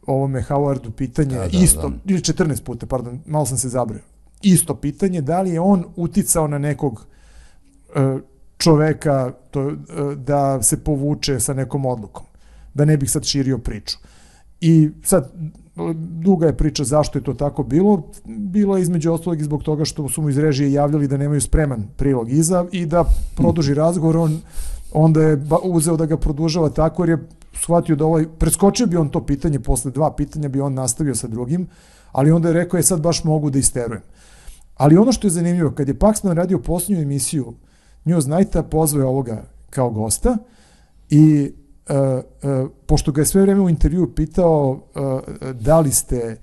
ovome 0.07 0.43
Howardu 0.49 0.91
pitanje, 0.91 1.37
da, 1.37 1.49
da, 1.49 1.59
isto, 1.59 1.89
da. 1.89 1.97
ili 2.05 2.21
14 2.21 2.63
puta, 2.63 2.87
pardon, 2.87 3.21
malo 3.27 3.47
sam 3.47 3.59
se 3.59 3.69
zabrao. 3.69 4.01
Isto 4.43 4.75
pitanje, 4.75 5.21
da 5.21 5.41
li 5.41 5.51
je 5.51 5.61
on 5.61 5.85
uticao 5.97 6.49
na 6.49 6.59
nekog 6.59 7.07
e, 7.95 8.19
čoveka 8.59 9.33
to, 9.51 9.71
e, 9.71 9.75
da 10.17 10.63
se 10.63 10.85
povuče 10.85 11.41
sa 11.41 11.55
nekom 11.55 11.87
odlukom. 11.87 12.27
Da 12.75 12.85
ne 12.85 12.97
bih 12.97 13.11
sad 13.11 13.25
širio 13.25 13.59
priču. 13.59 13.99
I 14.61 14.91
sad, 15.03 15.33
duga 15.97 16.47
je 16.47 16.57
priča 16.57 16.85
zašto 16.85 17.19
je 17.19 17.23
to 17.23 17.35
tako 17.35 17.63
bilo. 17.63 18.03
Bilo 18.25 18.77
je 18.77 18.83
između 18.83 19.13
ostalog 19.13 19.41
i 19.41 19.45
zbog 19.45 19.63
toga 19.63 19.85
što 19.85 20.09
su 20.09 20.23
mu 20.23 20.29
iz 20.29 20.39
režije 20.39 20.73
javljali 20.73 21.09
da 21.09 21.17
nemaju 21.17 21.41
spreman 21.41 21.89
prilog 21.97 22.31
iza 22.31 22.67
i 22.73 22.87
da 22.87 23.05
produži 23.37 23.75
razgovor. 23.75 24.17
On 24.17 24.41
onda 24.93 25.23
je 25.23 25.41
uzeo 25.63 25.97
da 25.97 26.07
ga 26.07 26.17
produžava 26.17 26.71
tako 26.71 27.03
jer 27.03 27.09
je 27.09 27.29
shvatio 27.55 27.97
da 27.97 28.05
ovaj, 28.05 28.27
preskočio 28.39 28.87
bi 28.87 28.97
on 28.97 29.09
to 29.09 29.27
pitanje, 29.27 29.61
posle 29.61 29.91
dva 29.91 30.13
pitanja 30.13 30.49
bi 30.49 30.61
on 30.61 30.75
nastavio 30.75 31.15
sa 31.15 31.29
drugim, 31.29 31.67
ali 32.13 32.31
onda 32.31 32.49
je 32.49 32.55
rekao 32.55 32.77
je 32.79 32.83
sad 32.83 33.01
baš 33.01 33.25
mogu 33.25 33.51
da 33.51 33.59
isterujem. 33.59 34.03
Ali 34.77 34.97
ono 34.97 35.13
što 35.13 35.27
je 35.27 35.31
zanimljivo, 35.31 35.71
kad 35.71 35.89
je 35.89 35.99
Paxman 35.99 36.35
radio 36.35 36.59
posljednju 36.59 37.03
emisiju 37.03 37.55
News 38.05 38.27
Nighta, 38.27 38.63
pozvao 38.63 39.01
je 39.01 39.07
ovoga 39.07 39.45
kao 39.71 39.91
gosta 39.91 40.37
i 41.11 41.53
pošto 42.87 43.13
ga 43.13 43.21
je 43.21 43.27
sve 43.27 43.43
vreme 43.43 43.61
u 43.61 43.69
intervju 43.69 44.15
pitao 44.15 44.71
uh, 44.71 45.53
da 45.53 45.81
li 45.81 45.93
ste 45.93 46.37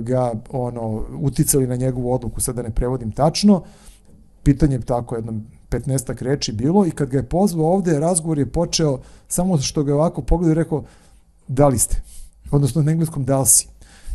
ga 0.00 0.32
ono 0.50 1.04
uticali 1.20 1.66
na 1.66 1.76
njegovu 1.76 2.12
odluku, 2.12 2.40
sad 2.40 2.56
da 2.56 2.62
ne 2.62 2.70
prevodim 2.70 3.12
tačno, 3.12 3.62
pitanje 4.42 4.76
je 4.76 4.80
tako 4.80 5.16
jednom 5.16 5.46
15 5.70 6.22
reči 6.22 6.52
bilo 6.52 6.86
i 6.86 6.90
kad 6.90 7.08
ga 7.08 7.18
je 7.18 7.28
pozvao 7.28 7.72
ovde, 7.72 7.98
razgovor 7.98 8.38
je 8.38 8.52
počeo 8.52 8.98
samo 9.28 9.58
što 9.58 9.82
ga 9.82 9.90
je 9.90 9.94
ovako 9.94 10.22
pogledao 10.22 10.52
i 10.52 10.62
rekao 10.62 10.84
da 11.48 11.68
li 11.68 11.78
ste, 11.78 12.02
odnosno 12.50 12.82
na 12.82 12.92
engleskom 12.92 13.24
da 13.24 13.40
li 13.40 13.46
si. 13.46 13.68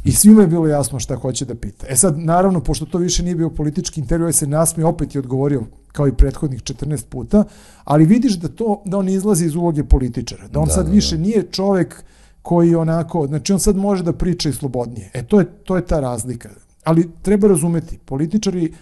I 0.03 0.11
svima 0.11 0.41
je 0.41 0.47
bilo 0.47 0.67
jasno 0.67 0.99
šta 0.99 1.15
hoće 1.15 1.45
da 1.45 1.55
pita. 1.55 1.87
E 1.89 1.95
sad, 1.95 2.19
naravno, 2.19 2.61
pošto 2.61 2.85
to 2.85 2.97
više 2.97 3.23
nije 3.23 3.35
bio 3.35 3.49
politički 3.49 3.99
intervju, 3.99 4.33
se 4.33 4.47
nasmi 4.47 4.83
opet 4.83 5.15
je 5.15 5.19
odgovorio 5.19 5.63
kao 5.91 6.07
i 6.07 6.13
prethodnih 6.13 6.63
14 6.63 7.05
puta, 7.09 7.43
ali 7.83 8.05
vidiš 8.05 8.33
da 8.33 8.47
to 8.47 8.81
da 8.85 8.97
on 8.97 9.09
izlazi 9.09 9.45
iz 9.45 9.55
uloge 9.55 9.83
političara, 9.83 10.47
da 10.47 10.59
on 10.59 10.67
da, 10.67 10.73
sad 10.73 10.85
da, 10.85 10.91
više 10.91 11.15
da. 11.15 11.21
nije 11.21 11.43
čovek 11.51 12.03
koji 12.41 12.75
onako, 12.75 13.27
znači 13.27 13.53
on 13.53 13.59
sad 13.59 13.75
može 13.75 14.03
da 14.03 14.13
priča 14.13 14.49
i 14.49 14.53
slobodnije. 14.53 15.11
E 15.13 15.23
to 15.23 15.39
je 15.39 15.45
to 15.45 15.75
je 15.75 15.85
ta 15.85 15.99
razlika. 15.99 16.49
Ali 16.83 17.09
treba 17.21 17.47
razumeti, 17.47 17.97
političari 18.05 18.73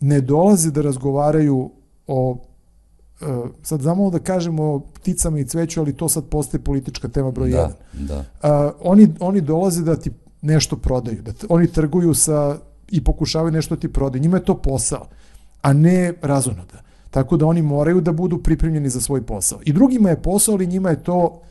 ne 0.00 0.20
dolaze 0.20 0.70
da 0.70 0.82
razgovaraju 0.82 1.70
o 2.06 2.38
Uh, 3.20 3.48
sad 3.62 3.80
zamalo 3.80 4.10
da 4.10 4.18
kažemo 4.18 4.62
o 4.62 4.80
pticama 4.80 5.38
i 5.38 5.44
cveću, 5.44 5.80
ali 5.80 5.92
to 5.92 6.08
sad 6.08 6.24
postaje 6.24 6.64
politička 6.64 7.08
tema 7.08 7.30
broj 7.30 7.48
1. 7.48 7.52
Da, 7.52 7.72
da. 7.92 8.18
Uh, 8.18 8.72
oni, 8.80 9.14
oni 9.20 9.40
dolaze 9.40 9.82
da 9.82 9.96
ti 9.96 10.10
nešto 10.42 10.76
prodaju, 10.76 11.22
da 11.22 11.32
oni 11.48 11.72
trguju 11.72 12.14
sa 12.14 12.58
i 12.88 13.04
pokušavaju 13.04 13.52
nešto 13.52 13.74
da 13.74 13.80
ti 13.80 13.92
prodaju. 13.92 14.22
Njima 14.22 14.36
je 14.36 14.44
to 14.44 14.62
posao, 14.62 15.08
a 15.62 15.72
ne 15.72 16.12
razonoda. 16.22 16.82
Tako 17.10 17.36
da 17.36 17.46
oni 17.46 17.62
moraju 17.62 18.00
da 18.00 18.12
budu 18.12 18.42
pripremljeni 18.42 18.88
za 18.90 19.00
svoj 19.00 19.22
posao. 19.26 19.60
I 19.64 19.72
drugima 19.72 20.10
je 20.10 20.22
posao, 20.22 20.54
ali 20.54 20.66
njima 20.66 20.90
je 20.90 21.02
to 21.02 21.42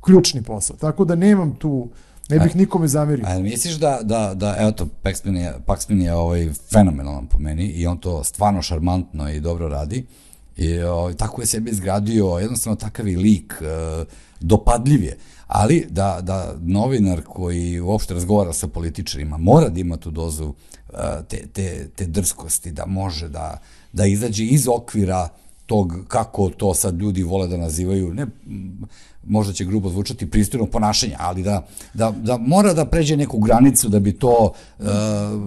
ključni 0.00 0.42
posao. 0.42 0.76
Tako 0.76 1.04
da 1.04 1.14
nemam 1.14 1.54
tu 1.54 1.88
Ne 2.28 2.38
bih 2.38 2.56
nikome 2.56 2.88
zamerio. 2.88 3.26
A 3.28 3.38
misliš 3.38 3.74
da, 3.74 4.00
da, 4.02 4.34
da 4.34 4.56
evo 4.58 4.72
to, 4.72 4.88
Paxman 5.02 5.36
je, 5.36 5.54
Paxman 5.66 6.00
je 6.00 6.14
ovaj 6.14 6.48
fenomenalan 6.72 7.26
po 7.26 7.38
meni 7.38 7.66
i 7.66 7.86
on 7.86 7.98
to 7.98 8.24
stvarno 8.24 8.62
šarmantno 8.62 9.30
i 9.30 9.40
dobro 9.40 9.68
radi. 9.68 10.06
I 10.56 10.78
ovaj, 10.78 11.14
tako 11.14 11.42
je 11.42 11.46
sebe 11.46 11.70
izgradio, 11.70 12.26
jednostavno 12.26 12.76
takav 12.76 13.08
i 13.08 13.16
lik, 13.16 13.54
e, 13.60 14.04
dopadljiv 14.40 15.02
je. 15.02 15.16
Ali 15.46 15.86
da, 15.90 16.18
da 16.22 16.54
novinar 16.62 17.22
koji 17.22 17.80
uopšte 17.80 18.14
razgovara 18.14 18.52
sa 18.52 18.68
političarima 18.68 19.36
mora 19.36 19.68
da 19.68 19.80
ima 19.80 19.96
tu 19.96 20.10
dozu 20.10 20.54
e, 20.92 20.96
te, 21.28 21.46
te, 21.52 21.88
te 21.96 22.06
drskosti, 22.06 22.72
da 22.72 22.86
može 22.86 23.28
da, 23.28 23.58
da 23.92 24.06
izađe 24.06 24.44
iz 24.44 24.68
okvira 24.68 25.28
tog 25.66 25.94
kako 26.08 26.50
to 26.50 26.74
sad 26.74 27.00
ljudi 27.00 27.22
vole 27.22 27.48
da 27.48 27.56
nazivaju, 27.56 28.14
ne 28.14 28.26
možda 29.26 29.52
će 29.52 29.64
grubo 29.64 29.88
zvučati 29.88 30.30
pristojno 30.30 30.66
ponašanje, 30.66 31.16
ali 31.18 31.42
da, 31.42 31.66
da, 31.94 32.10
da 32.10 32.38
mora 32.38 32.74
da 32.74 32.84
pređe 32.84 33.16
neku 33.16 33.38
granicu 33.38 33.88
da 33.88 34.00
bi 34.00 34.12
to 34.12 34.52
uh, 34.78 34.86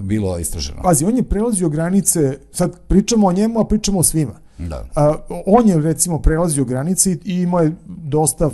bilo 0.04 0.40
istraženo. 0.40 0.82
Pazi, 0.84 1.06
on 1.06 1.18
je 1.18 1.24
prelazio 1.24 1.70
granice, 1.70 2.38
sad 2.52 2.80
pričamo 2.88 3.28
o 3.28 3.32
njemu, 3.32 3.60
a 3.60 3.66
pričamo 3.66 4.00
o 4.00 4.04
svima. 4.04 4.47
Da. 4.58 4.82
Uh, 4.82 5.16
on 5.46 5.68
je 5.68 5.82
recimo 5.82 6.22
prelazio 6.22 6.66
granice 6.66 7.12
i 7.12 7.34
imao 7.42 7.62
je 7.62 7.76
dosta 7.88 8.50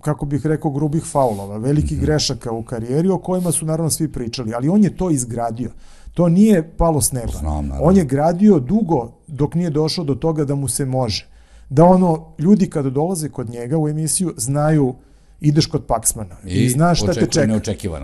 kako 0.00 0.26
bih 0.26 0.46
rekao, 0.46 0.70
grubih 0.70 1.04
faulova, 1.04 1.56
velikih 1.56 1.92
mm 1.92 2.00
-hmm. 2.00 2.04
grešaka 2.04 2.52
u 2.52 2.62
karijeri 2.62 3.08
o 3.08 3.18
kojima 3.18 3.52
su 3.52 3.66
naravno 3.66 3.90
svi 3.90 4.12
pričali, 4.12 4.54
ali 4.54 4.68
on 4.68 4.84
je 4.84 4.96
to 4.96 5.10
izgradio. 5.10 5.70
To 6.14 6.28
nije 6.28 6.76
palo 6.76 7.00
s 7.00 7.12
neba. 7.12 7.32
Znam, 7.38 7.70
on 7.80 7.96
je 7.96 8.04
gradio 8.04 8.58
dugo 8.58 9.12
dok 9.26 9.54
nije 9.54 9.70
došao 9.70 10.04
do 10.04 10.14
toga 10.14 10.44
da 10.44 10.54
mu 10.54 10.68
se 10.68 10.84
može 10.84 11.28
da 11.70 11.84
ono, 11.84 12.26
ljudi 12.38 12.70
kada 12.70 12.90
dolaze 12.90 13.28
kod 13.28 13.50
njega 13.50 13.78
u 13.78 13.88
emisiju 13.88 14.34
znaju 14.36 14.94
ideš 15.40 15.66
kod 15.66 15.86
Paxmana 15.86 16.34
i, 16.44 16.64
i 16.64 16.68
znaš 16.68 16.98
šta 16.98 17.12
te 17.12 17.26
čeka. 17.26 17.46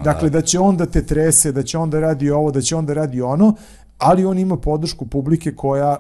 Dakle, 0.03 0.31
da. 0.31 0.39
da 0.39 0.47
će 0.47 0.59
on 0.59 0.77
da 0.77 0.87
te 0.87 1.07
trese, 1.07 1.53
da 1.53 1.63
će 1.63 1.79
on 1.79 1.91
da 1.91 2.01
radi 2.01 2.31
ovo, 2.31 2.51
da 2.51 2.61
će 2.61 2.77
on 2.77 2.87
da 2.87 2.95
radi 2.95 3.21
ono, 3.21 3.55
ali 3.99 4.25
on 4.25 4.39
ima 4.39 4.57
podršku 4.57 5.07
publike 5.07 5.55
koja 5.55 5.97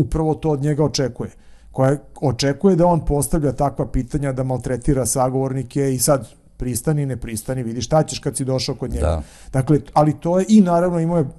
upravo 0.00 0.34
to 0.34 0.50
od 0.50 0.62
njega 0.62 0.84
očekuje 0.84 1.30
koja 1.72 1.96
očekuje 2.20 2.76
da 2.76 2.86
on 2.86 3.04
postavlja 3.04 3.52
takva 3.52 3.86
pitanja, 3.86 4.32
da 4.32 4.42
maltretira 4.42 5.06
sagovornike 5.06 5.94
i 5.94 5.98
sad 5.98 6.28
pristani, 6.56 7.06
ne 7.06 7.16
pristani, 7.16 7.62
vidi 7.62 7.82
šta 7.82 8.02
ćeš 8.02 8.18
kad 8.18 8.36
si 8.36 8.44
došao 8.44 8.74
kod 8.74 8.90
njega. 8.90 9.06
Da. 9.06 9.22
Dakle, 9.52 9.80
ali 9.92 10.14
to 10.20 10.38
je, 10.38 10.46
i 10.48 10.60
naravno 10.60 11.00
imao 11.00 11.18
je 11.18 11.24
uh, 11.24 11.30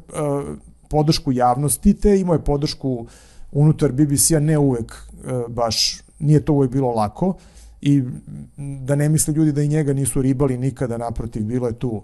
podršku 0.89 1.31
javnosti, 1.31 1.93
te 1.93 2.19
imao 2.19 2.33
je 2.33 2.43
podršku 2.43 3.05
unutar 3.51 3.91
BBC-a, 3.91 4.39
ne 4.39 4.57
uvek 4.57 5.09
E, 5.27 5.43
baš 5.47 6.01
nije 6.19 6.45
to 6.45 6.53
uvijek 6.53 6.71
bilo 6.71 6.91
lako 6.91 7.33
i 7.81 8.03
da 8.57 8.95
ne 8.95 9.09
misle 9.09 9.33
ljudi 9.33 9.51
da 9.51 9.61
i 9.61 9.67
njega 9.67 9.93
nisu 9.93 10.21
ribali 10.21 10.57
nikada, 10.57 10.97
naprotiv, 10.97 11.43
bilo 11.43 11.67
je 11.67 11.73
tu 11.73 12.01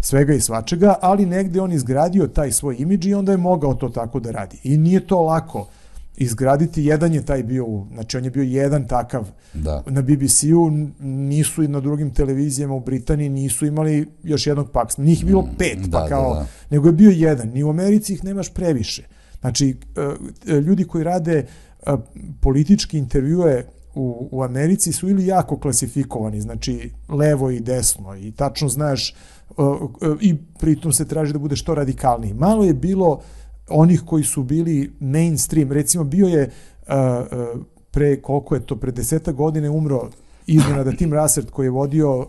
svega 0.00 0.34
i 0.34 0.40
svačega, 0.40 0.94
ali 1.02 1.26
negde 1.26 1.60
on 1.60 1.72
izgradio 1.72 2.26
taj 2.26 2.52
svoj 2.52 2.76
imidž 2.78 3.06
i 3.06 3.14
onda 3.14 3.32
je 3.32 3.38
mogao 3.38 3.74
to 3.74 3.88
tako 3.88 4.20
da 4.20 4.30
radi. 4.30 4.60
I 4.64 4.78
nije 4.78 5.06
to 5.06 5.22
lako 5.22 5.68
izgraditi, 6.16 6.84
jedan 6.84 7.14
je 7.14 7.26
taj 7.26 7.42
bio, 7.42 7.66
znači 7.92 8.16
on 8.16 8.24
je 8.24 8.30
bio 8.30 8.42
jedan 8.42 8.88
takav 8.88 9.28
da. 9.54 9.82
na 9.86 10.02
BBC-u, 10.02 10.70
nisu 11.00 11.62
i 11.62 11.68
na 11.68 11.80
drugim 11.80 12.14
televizijama 12.14 12.74
u 12.74 12.80
Britaniji, 12.80 13.28
nisu 13.28 13.66
imali 13.66 14.06
još 14.22 14.46
jednog 14.46 14.70
paksa, 14.70 15.02
njih 15.02 15.24
bilo 15.26 15.42
mm, 15.42 15.54
pet, 15.58 15.78
da, 15.78 15.98
pa 15.98 16.08
kao, 16.08 16.34
da, 16.34 16.40
da. 16.40 16.46
nego 16.70 16.88
je 16.88 16.92
bio 16.92 17.10
jedan, 17.10 17.48
ni 17.48 17.64
u 17.64 17.70
Americi 17.70 18.12
ih 18.12 18.24
nemaš 18.24 18.54
previše. 18.54 19.02
Znači, 19.40 19.76
e, 19.96 20.00
e, 20.52 20.60
ljudi 20.60 20.84
koji 20.84 21.04
rade 21.04 21.46
politički 22.40 22.98
intervjue 22.98 23.66
u, 23.94 24.28
u 24.30 24.42
Americi 24.42 24.92
su 24.92 25.08
ili 25.08 25.26
jako 25.26 25.58
klasifikovani, 25.58 26.40
znači 26.40 26.90
levo 27.08 27.50
i 27.50 27.60
desno 27.60 28.16
i 28.16 28.32
tačno 28.32 28.68
znaš 28.68 29.14
i 30.20 30.36
pritom 30.58 30.92
se 30.92 31.08
traži 31.08 31.32
da 31.32 31.38
bude 31.38 31.56
što 31.56 31.74
radikalniji. 31.74 32.34
Malo 32.34 32.64
je 32.64 32.74
bilo 32.74 33.22
onih 33.68 34.02
koji 34.06 34.24
su 34.24 34.42
bili 34.42 34.92
mainstream, 35.00 35.72
recimo 35.72 36.04
bio 36.04 36.26
je 36.26 36.50
pre 37.90 38.20
koliko 38.22 38.54
je 38.54 38.66
to, 38.66 38.76
pre 38.76 38.92
deseta 38.92 39.32
godine 39.32 39.70
umro 39.70 40.10
iznenada 40.46 40.92
Tim 40.92 41.12
Russert 41.14 41.50
koji 41.50 41.66
je 41.66 41.70
vodio 41.70 42.26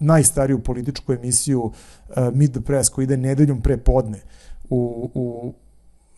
najstariju 0.00 0.58
političku 0.58 1.12
emisiju 1.12 1.72
Meet 2.34 2.50
the 2.52 2.60
Press 2.60 2.88
koji 2.88 3.04
ide 3.04 3.16
nedeljom 3.16 3.60
pre 3.60 3.76
podne 3.76 4.20
u, 4.70 5.10
u 5.14 5.54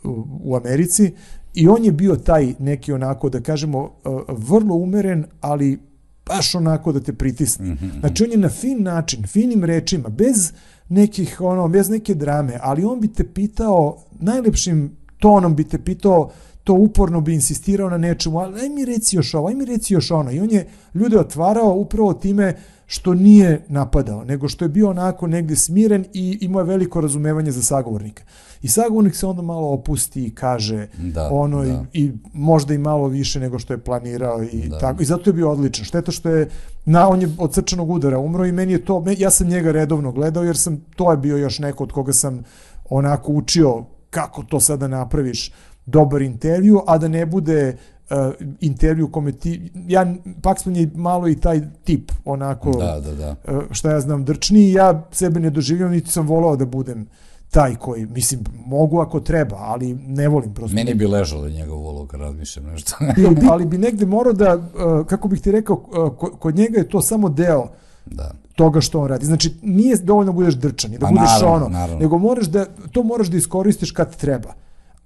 u, 0.04 0.56
Americi 0.56 1.12
i 1.54 1.68
on 1.68 1.84
je 1.84 1.92
bio 1.92 2.16
taj 2.16 2.54
neki 2.58 2.92
onako, 2.92 3.28
da 3.28 3.40
kažemo, 3.40 3.94
vrlo 4.28 4.74
umeren, 4.74 5.24
ali 5.40 5.78
baš 6.26 6.54
onako 6.54 6.92
da 6.92 7.00
te 7.00 7.12
pritisne. 7.12 7.66
Mm 7.66 7.78
-hmm. 7.78 8.00
Znači, 8.00 8.24
on 8.24 8.30
je 8.30 8.36
na 8.36 8.48
fin 8.48 8.82
način, 8.82 9.26
finim 9.26 9.64
rečima, 9.64 10.08
bez 10.08 10.52
nekih, 10.90 11.40
ono, 11.40 11.68
bez 11.68 11.88
neke 11.88 12.14
drame, 12.14 12.58
ali 12.62 12.84
on 12.84 13.00
bi 13.00 13.08
te 13.08 13.24
pitao, 13.24 13.96
najlepšim 14.20 14.96
tonom 15.18 15.56
bi 15.56 15.64
te 15.64 15.78
pitao, 15.78 16.30
to 16.64 16.74
uporno 16.74 17.20
bi 17.20 17.34
insistirao 17.34 17.90
na 17.90 17.98
nečemu, 17.98 18.38
ali 18.38 18.60
aj 18.60 18.68
mi 18.68 18.84
reci 18.84 19.16
još 19.16 19.34
ovo, 19.34 19.48
aj 19.48 19.54
mi 19.54 19.64
reci 19.64 19.94
još 19.94 20.10
ono. 20.10 20.30
I 20.30 20.40
on 20.40 20.50
je 20.50 20.68
ljude 20.94 21.18
otvarao 21.18 21.74
upravo 21.74 22.14
time 22.14 22.54
što 22.90 23.14
nije 23.14 23.64
napadao, 23.68 24.24
nego 24.24 24.48
što 24.48 24.64
je 24.64 24.68
bio 24.68 24.90
onako 24.90 25.26
negde 25.26 25.56
smiren 25.56 26.04
i 26.12 26.38
imao 26.40 26.60
je 26.60 26.66
veliko 26.66 27.00
razumevanje 27.00 27.50
za 27.50 27.62
sagovornika. 27.62 28.22
I 28.62 28.68
sagovornik 28.68 29.16
se 29.16 29.26
onda 29.26 29.42
malo 29.42 29.68
opusti 29.68 30.26
i 30.26 30.34
kaže 30.34 30.88
da, 30.98 31.28
ono 31.32 31.64
da. 31.64 31.84
I, 31.92 32.04
i 32.04 32.12
možda 32.32 32.74
i 32.74 32.78
malo 32.78 33.08
više 33.08 33.40
nego 33.40 33.58
što 33.58 33.72
je 33.72 33.78
planirao 33.78 34.42
i 34.42 34.68
da. 34.68 34.78
tako. 34.78 35.02
I 35.02 35.04
zato 35.04 35.30
je 35.30 35.34
bio 35.34 35.50
odličan. 35.50 35.84
Šteta 35.84 36.12
što 36.12 36.30
je 36.30 36.48
na 36.84 37.08
on 37.08 37.22
je 37.22 37.30
od 37.38 37.54
srčanog 37.54 37.90
udara 37.90 38.18
umro 38.18 38.46
i 38.46 38.52
meni 38.52 38.72
je 38.72 38.84
to 38.84 39.04
ja 39.18 39.30
sam 39.30 39.48
njega 39.48 39.72
redovno 39.72 40.12
gledao 40.12 40.44
jer 40.44 40.56
sam 40.56 40.80
to 40.96 41.10
je 41.10 41.16
bio 41.16 41.36
još 41.36 41.58
neko 41.58 41.84
od 41.84 41.92
koga 41.92 42.12
sam 42.12 42.42
onako 42.88 43.32
učio 43.32 43.84
kako 44.10 44.42
to 44.42 44.60
sada 44.60 44.88
napraviš 44.88 45.52
dobar 45.90 46.22
intervju, 46.22 46.82
a 46.86 46.98
da 46.98 47.08
ne 47.08 47.26
bude 47.26 47.76
uh, 48.10 48.16
intervju 48.60 49.08
kome 49.08 49.32
ti, 49.32 49.70
ja, 49.88 50.14
Paxman 50.42 50.76
je 50.76 50.90
malo 50.94 51.28
i 51.28 51.34
taj 51.36 51.60
tip, 51.84 52.12
onako, 52.24 52.70
da, 52.70 53.00
da, 53.00 53.14
da. 53.14 53.36
Uh, 53.56 53.62
šta 53.70 53.90
ja 53.90 54.00
znam, 54.00 54.24
drčni, 54.24 54.72
ja 54.72 55.08
sebe 55.12 55.40
ne 55.40 55.50
doživljam, 55.50 55.90
niti 55.90 56.10
sam 56.10 56.26
volao 56.26 56.56
da 56.56 56.66
budem 56.66 57.06
taj 57.50 57.76
koji, 57.76 58.06
mislim, 58.06 58.40
mogu 58.66 59.00
ako 59.00 59.20
treba, 59.20 59.56
ali 59.56 59.94
ne 59.94 60.28
volim 60.28 60.54
prosto. 60.54 60.74
Meni 60.74 60.94
bi 60.94 61.06
ležalo 61.06 61.48
njegov 61.48 61.78
uloga, 61.78 62.16
razmišljam 62.16 62.66
nešto. 62.66 62.96
bi, 63.40 63.46
ali 63.50 63.64
bi 63.64 63.78
negde 63.78 64.06
morao 64.06 64.32
da, 64.32 64.56
uh, 64.56 65.06
kako 65.06 65.28
bih 65.28 65.40
ti 65.40 65.52
rekao, 65.52 65.76
uh, 65.76 66.30
kod 66.38 66.56
njega 66.56 66.78
je 66.78 66.88
to 66.88 67.00
samo 67.02 67.28
deo 67.28 67.68
da. 68.06 68.32
toga 68.54 68.80
što 68.80 69.00
on 69.00 69.08
radi. 69.08 69.26
Znači, 69.26 69.54
nije 69.62 69.96
dovoljno 69.96 70.32
da 70.32 70.36
budeš 70.36 70.54
drčan 70.54 70.94
i 70.94 70.98
da 70.98 71.06
pa, 71.06 71.12
budeš 71.12 71.30
naravno, 71.30 71.56
ono, 71.56 71.68
naravno. 71.68 72.00
nego 72.00 72.18
moraš 72.18 72.46
da, 72.46 72.66
to 72.92 73.02
moraš 73.02 73.28
da 73.28 73.36
iskoristiš 73.36 73.90
kad 73.90 74.16
treba 74.16 74.54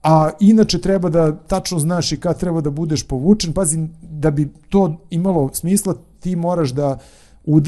a 0.04 0.30
inače 0.40 0.80
treba 0.80 1.08
da 1.08 1.36
tačno 1.36 1.78
znaš 1.78 2.12
i 2.12 2.16
kad 2.16 2.40
treba 2.40 2.60
da 2.60 2.70
budeš 2.70 3.02
povučen. 3.02 3.52
Pazi, 3.52 3.88
da 4.02 4.30
bi 4.30 4.48
to 4.68 4.96
imalo 5.10 5.50
smisla, 5.52 5.94
ti 6.20 6.36
moraš 6.36 6.70
da 6.70 6.98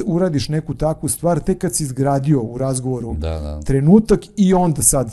uradiš 0.06 0.48
neku 0.48 0.74
takvu 0.74 1.08
stvar 1.08 1.40
tek 1.40 1.58
kad 1.58 1.74
si 1.74 1.82
izgradio 1.82 2.42
u 2.42 2.58
razgovoru 2.58 3.14
da, 3.14 3.40
da. 3.40 3.60
trenutak 3.60 4.20
i 4.36 4.54
onda 4.54 4.82
sad 4.82 5.12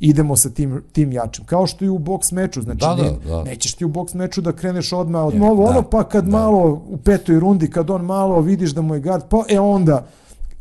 idemo 0.00 0.36
sa 0.36 0.50
tim, 0.50 0.82
tim 0.92 1.12
jačim. 1.12 1.44
Kao 1.44 1.66
što 1.66 1.84
i 1.84 1.88
u 1.88 1.98
boks 1.98 2.32
meču, 2.32 2.62
znači 2.62 2.80
da, 2.80 2.94
ne, 2.94 3.02
da, 3.02 3.30
da. 3.30 3.44
nećeš 3.44 3.74
ti 3.74 3.84
u 3.84 3.88
boks 3.88 4.14
meču 4.14 4.40
da 4.40 4.52
kreneš 4.52 4.92
odmah 4.92 5.24
od 5.24 5.36
novo, 5.36 5.64
da, 5.64 5.70
ono 5.70 5.82
pa 5.82 6.04
kad 6.04 6.24
da. 6.24 6.30
malo 6.30 6.82
u 6.88 6.96
petoj 6.96 7.40
rundi, 7.40 7.70
kad 7.70 7.90
on 7.90 8.04
malo 8.04 8.40
vidiš 8.40 8.70
da 8.70 8.82
mu 8.82 8.94
je 8.94 9.00
gard, 9.00 9.22
pa 9.28 9.44
e 9.48 9.60
onda 9.60 10.06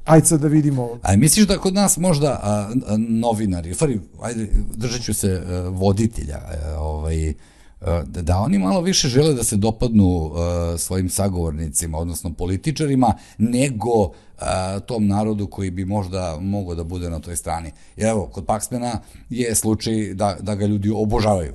Ajde 0.09 0.25
sad 0.25 0.41
da 0.41 0.47
vidimo. 0.47 0.89
A 1.01 1.15
misliš 1.15 1.47
da 1.47 1.57
kod 1.57 1.73
nas 1.73 1.97
možda 1.97 2.27
a, 2.27 2.69
a, 2.87 2.97
novinari, 2.97 3.73
stvari, 3.73 3.99
ajde, 4.21 4.47
držat 4.75 5.01
ću 5.01 5.13
se 5.13 5.27
a, 5.27 5.53
e, 5.53 5.61
voditelja, 5.69 6.37
a, 6.37 6.53
e, 6.53 6.75
ovaj, 6.77 7.33
a, 7.81 8.03
e, 8.17 8.21
da 8.21 8.37
oni 8.39 8.59
malo 8.59 8.81
više 8.81 9.07
žele 9.07 9.33
da 9.33 9.43
se 9.43 9.55
dopadnu 9.55 10.31
a, 10.33 10.75
svojim 10.77 11.09
sagovornicima, 11.09 11.97
odnosno 11.97 12.33
političarima, 12.33 13.13
nego 13.37 14.11
a, 14.39 14.79
tom 14.79 15.07
narodu 15.07 15.47
koji 15.47 15.71
bi 15.71 15.85
možda 15.85 16.37
mogao 16.41 16.75
da 16.75 16.83
bude 16.83 17.09
na 17.09 17.19
toj 17.19 17.35
strani. 17.35 17.71
I 17.97 18.01
evo, 18.01 18.25
kod 18.25 18.45
Paksmena 18.45 18.99
je 19.29 19.55
slučaj 19.55 20.13
da, 20.13 20.37
da 20.41 20.55
ga 20.55 20.65
ljudi 20.65 20.89
obožavaju. 20.89 21.53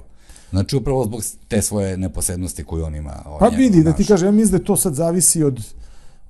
Znači, 0.50 0.76
upravo 0.76 1.04
zbog 1.04 1.22
te 1.48 1.62
svoje 1.62 1.96
neposrednosti 1.96 2.64
koju 2.64 2.84
on 2.84 2.94
ima. 2.94 3.22
Pa 3.40 3.48
vidi, 3.48 3.82
da 3.82 3.92
ti 3.92 4.04
kažem, 4.04 4.28
ja 4.28 4.32
mislim 4.32 4.58
da 4.58 4.64
to 4.64 4.76
sad 4.76 4.94
zavisi 4.94 5.42
od, 5.42 5.60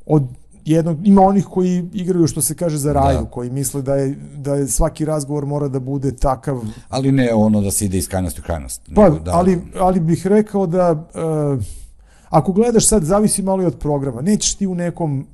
od 0.07 0.23
jednog, 0.65 1.07
ima 1.07 1.23
onih 1.23 1.45
koji 1.45 1.89
igraju 1.93 2.27
što 2.27 2.43
se 2.43 2.55
kaže 2.55 2.79
za 2.79 2.93
da. 2.93 3.01
raju, 3.01 3.19
da. 3.19 3.31
koji 3.31 3.51
misle 3.51 3.83
da 3.83 3.95
je, 3.95 4.15
da 4.37 4.55
je 4.55 4.67
svaki 4.67 5.05
razgovor 5.05 5.47
mora 5.47 5.69
da 5.69 5.81
bude 5.81 6.17
takav. 6.17 6.61
Ali 6.89 7.13
ne 7.13 7.35
ono 7.35 7.61
da 7.61 7.71
se 7.71 7.85
ide 7.85 7.99
iz 7.99 8.09
krajnosti 8.09 8.41
u 8.41 8.45
krajnost. 8.45 8.83
Pa, 8.95 9.09
da, 9.09 9.35
ali, 9.35 9.61
ali 9.81 10.01
bih 10.01 10.27
rekao 10.27 10.67
da 10.67 10.93
uh, 10.93 11.65
ako 12.29 12.53
gledaš 12.53 12.89
sad, 12.89 13.05
zavisi 13.05 13.43
malo 13.43 13.63
i 13.63 13.67
od 13.67 13.79
programa. 13.79 14.21
Nećeš 14.21 14.55
ti 14.55 14.67
u 14.67 14.75
nekom 14.75 15.27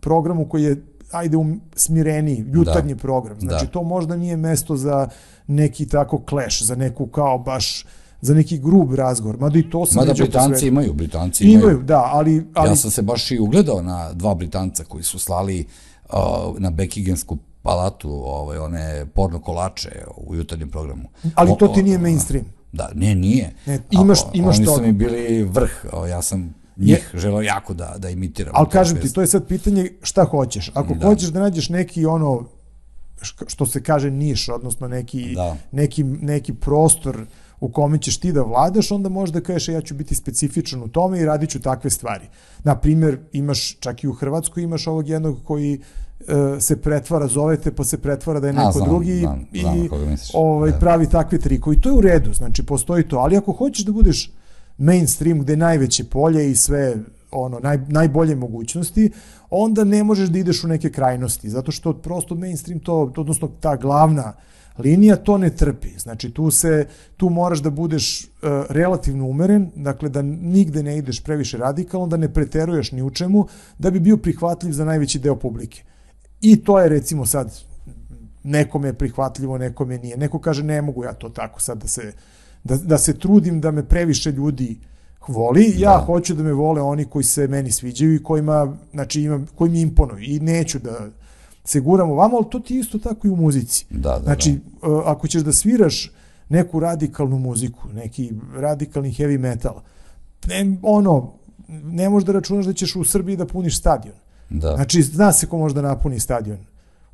programu 0.00 0.48
koji 0.48 0.62
je 0.62 0.82
ajde 1.12 1.36
um, 1.36 1.60
smireniji, 1.76 2.44
jutarnji 2.48 2.94
da. 2.94 3.00
program. 3.00 3.40
Znači, 3.40 3.64
da. 3.66 3.70
to 3.70 3.82
možda 3.82 4.16
nije 4.16 4.36
mesto 4.36 4.76
za 4.76 5.08
neki 5.46 5.88
tako 5.88 6.22
clash, 6.28 6.62
za 6.62 6.74
neku 6.74 7.06
kao 7.06 7.38
baš 7.38 7.84
za 8.24 8.34
neki 8.34 8.58
grub 8.58 8.94
razgovor. 8.94 9.38
Mada 9.38 9.58
i 9.58 9.70
to 9.70 9.86
sam 9.86 10.00
Mada 10.00 10.12
Britanci 10.12 10.66
imaju, 10.66 10.92
Britanci 10.92 11.44
imaju. 11.44 11.58
Imaju, 11.58 11.82
da, 11.82 12.10
ali, 12.12 12.46
ali... 12.54 12.70
Ja 12.70 12.76
sam 12.76 12.90
se 12.90 13.02
baš 13.02 13.30
i 13.30 13.38
ugledao 13.38 13.82
na 13.82 14.12
dva 14.12 14.34
Britanca 14.34 14.84
koji 14.84 15.04
su 15.04 15.18
slali 15.18 15.66
uh, 16.08 16.14
na 16.58 16.70
Bekigensku 16.70 17.38
palatu 17.62 18.10
ovaj, 18.10 18.58
one 18.58 19.06
porno 19.14 19.40
kolače 19.40 19.90
u 20.16 20.34
jutarnjem 20.34 20.70
programu. 20.70 21.08
Ali 21.34 21.52
to 21.58 21.68
ti 21.68 21.82
nije 21.82 21.98
mainstream. 21.98 22.44
Da, 22.72 22.90
ne, 22.94 23.14
nije. 23.14 23.54
Ne, 23.66 23.78
imaš, 23.90 24.20
A, 24.20 24.30
imaš 24.32 24.56
oni 24.56 24.64
to. 24.64 24.72
Oni 24.72 24.80
su 24.80 24.86
mi 24.86 24.92
bili 24.92 25.42
vrh, 25.42 25.86
o, 25.92 26.06
ja 26.06 26.22
sam 26.22 26.54
njih 26.76 27.10
je, 27.14 27.20
želeo 27.20 27.42
jako 27.42 27.74
da, 27.74 27.94
da 27.98 28.10
imitiram. 28.10 28.52
Ali 28.56 28.68
kažem 28.68 29.00
ti, 29.00 29.12
to 29.12 29.20
je 29.20 29.26
sad 29.26 29.46
pitanje 29.46 29.90
šta 30.02 30.24
hoćeš. 30.24 30.70
Ako 30.74 30.94
da. 30.94 31.06
hoćeš 31.06 31.28
da 31.28 31.40
nađeš 31.40 31.68
neki 31.68 32.06
ono, 32.06 32.44
što 33.46 33.66
se 33.66 33.82
kaže 33.82 34.10
niš, 34.10 34.48
odnosno 34.48 34.88
neki, 34.88 35.34
da. 35.34 35.56
neki, 35.72 36.04
neki 36.04 36.54
prostor 36.54 37.26
u 37.64 37.68
kome 37.68 37.98
ćeš 37.98 38.18
ti 38.20 38.32
da 38.32 38.42
vladaš, 38.42 38.90
onda 38.90 39.08
možda 39.08 39.40
kažeš 39.40 39.68
ja 39.68 39.80
ću 39.80 39.94
biti 39.94 40.14
specifičan 40.14 40.82
u 40.82 40.88
tome 40.88 41.20
i 41.20 41.24
radit 41.24 41.50
ću 41.50 41.60
takve 41.60 41.90
stvari. 41.90 42.24
Na 42.64 42.76
primjer, 42.76 43.18
imaš, 43.32 43.76
čak 43.80 44.04
i 44.04 44.08
u 44.08 44.12
Hrvatskoj 44.12 44.62
imaš 44.62 44.86
ovog 44.86 45.08
jednog 45.08 45.38
koji 45.44 45.80
e, 46.20 46.60
se 46.60 46.76
pretvara, 46.76 47.26
zovete, 47.26 47.72
pa 47.72 47.84
se 47.84 47.98
pretvara 47.98 48.40
da 48.40 48.46
je 48.46 48.52
neko 48.52 48.68
A, 48.68 48.72
znam, 48.72 48.88
drugi 48.88 49.18
znam, 49.18 49.46
i 49.52 49.60
znam 49.60 49.88
ovaj, 50.34 50.70
da. 50.70 50.78
pravi 50.78 51.08
takve 51.08 51.38
triko. 51.38 51.72
I 51.72 51.80
to 51.80 51.88
je 51.88 51.94
u 51.94 52.00
redu, 52.00 52.34
znači 52.34 52.66
postoji 52.66 53.08
to. 53.08 53.16
Ali 53.16 53.36
ako 53.36 53.52
hoćeš 53.52 53.84
da 53.84 53.92
budeš 53.92 54.32
mainstream 54.78 55.40
gde 55.40 55.52
je 55.52 55.56
najveće 55.56 56.04
polje 56.04 56.50
i 56.50 56.56
sve 56.56 56.96
ono 57.30 57.58
naj, 57.58 57.78
najbolje 57.88 58.36
mogućnosti, 58.36 59.10
onda 59.50 59.84
ne 59.84 60.04
možeš 60.04 60.28
da 60.28 60.38
ideš 60.38 60.64
u 60.64 60.68
neke 60.68 60.90
krajnosti, 60.90 61.50
zato 61.50 61.72
što 61.72 61.92
prosto 61.92 62.34
mainstream 62.34 62.80
to, 62.80 63.12
odnosno 63.16 63.48
ta 63.60 63.76
glavna 63.76 64.32
uh, 64.36 64.54
linija 64.78 65.16
to 65.16 65.38
ne 65.38 65.50
trpi. 65.50 65.88
Znači 65.98 66.30
tu 66.30 66.50
se 66.50 66.86
tu 67.16 67.28
moraš 67.30 67.62
da 67.62 67.70
budeš 67.70 68.24
uh, 68.24 68.28
relativno 68.68 69.26
umeren, 69.26 69.70
dakle 69.76 70.08
da 70.08 70.22
nigde 70.22 70.82
ne 70.82 70.98
ideš 70.98 71.22
previše 71.22 71.58
radikalno, 71.58 72.06
da 72.06 72.16
ne 72.16 72.32
preteruješ 72.32 72.92
ni 72.92 73.02
u 73.02 73.10
čemu, 73.10 73.46
da 73.78 73.90
bi 73.90 74.00
bio 74.00 74.16
prihvatljiv 74.16 74.72
za 74.72 74.84
najveći 74.84 75.18
deo 75.18 75.36
publike. 75.36 75.82
I 76.40 76.56
to 76.56 76.80
je 76.80 76.88
recimo 76.88 77.26
sad 77.26 77.60
nekome 78.42 78.88
je 78.88 78.92
prihvatljivo, 78.92 79.58
nekome 79.58 79.98
nije. 79.98 80.16
Neko 80.16 80.38
kaže 80.38 80.62
ne 80.62 80.82
mogu 80.82 81.04
ja 81.04 81.12
to 81.12 81.28
tako 81.28 81.60
sad 81.60 81.78
da 81.78 81.88
se 81.88 82.12
da, 82.64 82.76
da 82.76 82.98
se 82.98 83.18
trudim 83.18 83.60
da 83.60 83.70
me 83.70 83.88
previše 83.88 84.30
ljudi 84.30 84.78
voli, 85.28 85.74
ja 85.76 85.90
da. 85.90 86.04
hoću 86.04 86.34
da 86.34 86.42
me 86.42 86.52
vole 86.52 86.82
oni 86.82 87.04
koji 87.04 87.24
se 87.24 87.48
meni 87.48 87.70
sviđaju 87.70 88.14
i 88.14 88.22
kojima, 88.22 88.76
znači, 88.92 89.22
imam, 89.22 89.46
koji 89.54 89.70
mi 89.70 89.80
imponuju 89.80 90.18
i 90.22 90.40
neću 90.40 90.78
da 90.78 91.10
se 91.64 91.80
guramo 91.80 92.14
vamo, 92.14 92.36
ali 92.36 92.46
to 92.50 92.60
ti 92.60 92.78
isto 92.78 92.98
tako 92.98 93.26
i 93.26 93.30
u 93.30 93.36
muzici. 93.36 93.86
Da, 93.90 94.10
da, 94.10 94.20
znači, 94.24 94.52
da. 94.82 95.02
ako 95.04 95.28
ćeš 95.28 95.42
da 95.42 95.52
sviraš 95.52 96.12
neku 96.48 96.80
radikalnu 96.80 97.38
muziku, 97.38 97.88
neki 97.94 98.32
radikalni 98.56 99.12
heavy 99.12 99.38
metal, 99.38 99.80
ne, 100.46 100.76
ono, 100.82 101.32
ne 101.68 102.08
možeš 102.08 102.26
da 102.26 102.32
računaš 102.32 102.66
da 102.66 102.72
ćeš 102.72 102.96
u 102.96 103.04
Srbiji 103.04 103.36
da 103.36 103.46
puniš 103.46 103.78
stadion. 103.78 104.14
Da. 104.50 104.74
Znači, 104.76 105.02
zna 105.02 105.32
se 105.32 105.46
ko 105.46 105.58
može 105.58 105.74
da 105.74 105.82
napuni 105.82 106.20
stadion 106.20 106.58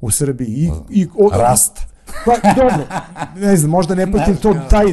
u 0.01 0.11
Srbiji. 0.11 0.49
I, 0.49 0.71
i, 0.91 1.09
o, 1.19 1.31
Rast. 1.33 1.90
Pa, 2.25 2.53
dobro, 2.55 2.87
ne 3.37 3.57
znam, 3.57 3.71
možda 3.71 3.95
ne 3.95 4.13
pratim 4.13 4.37
to, 4.37 4.55
taj, 4.71 4.87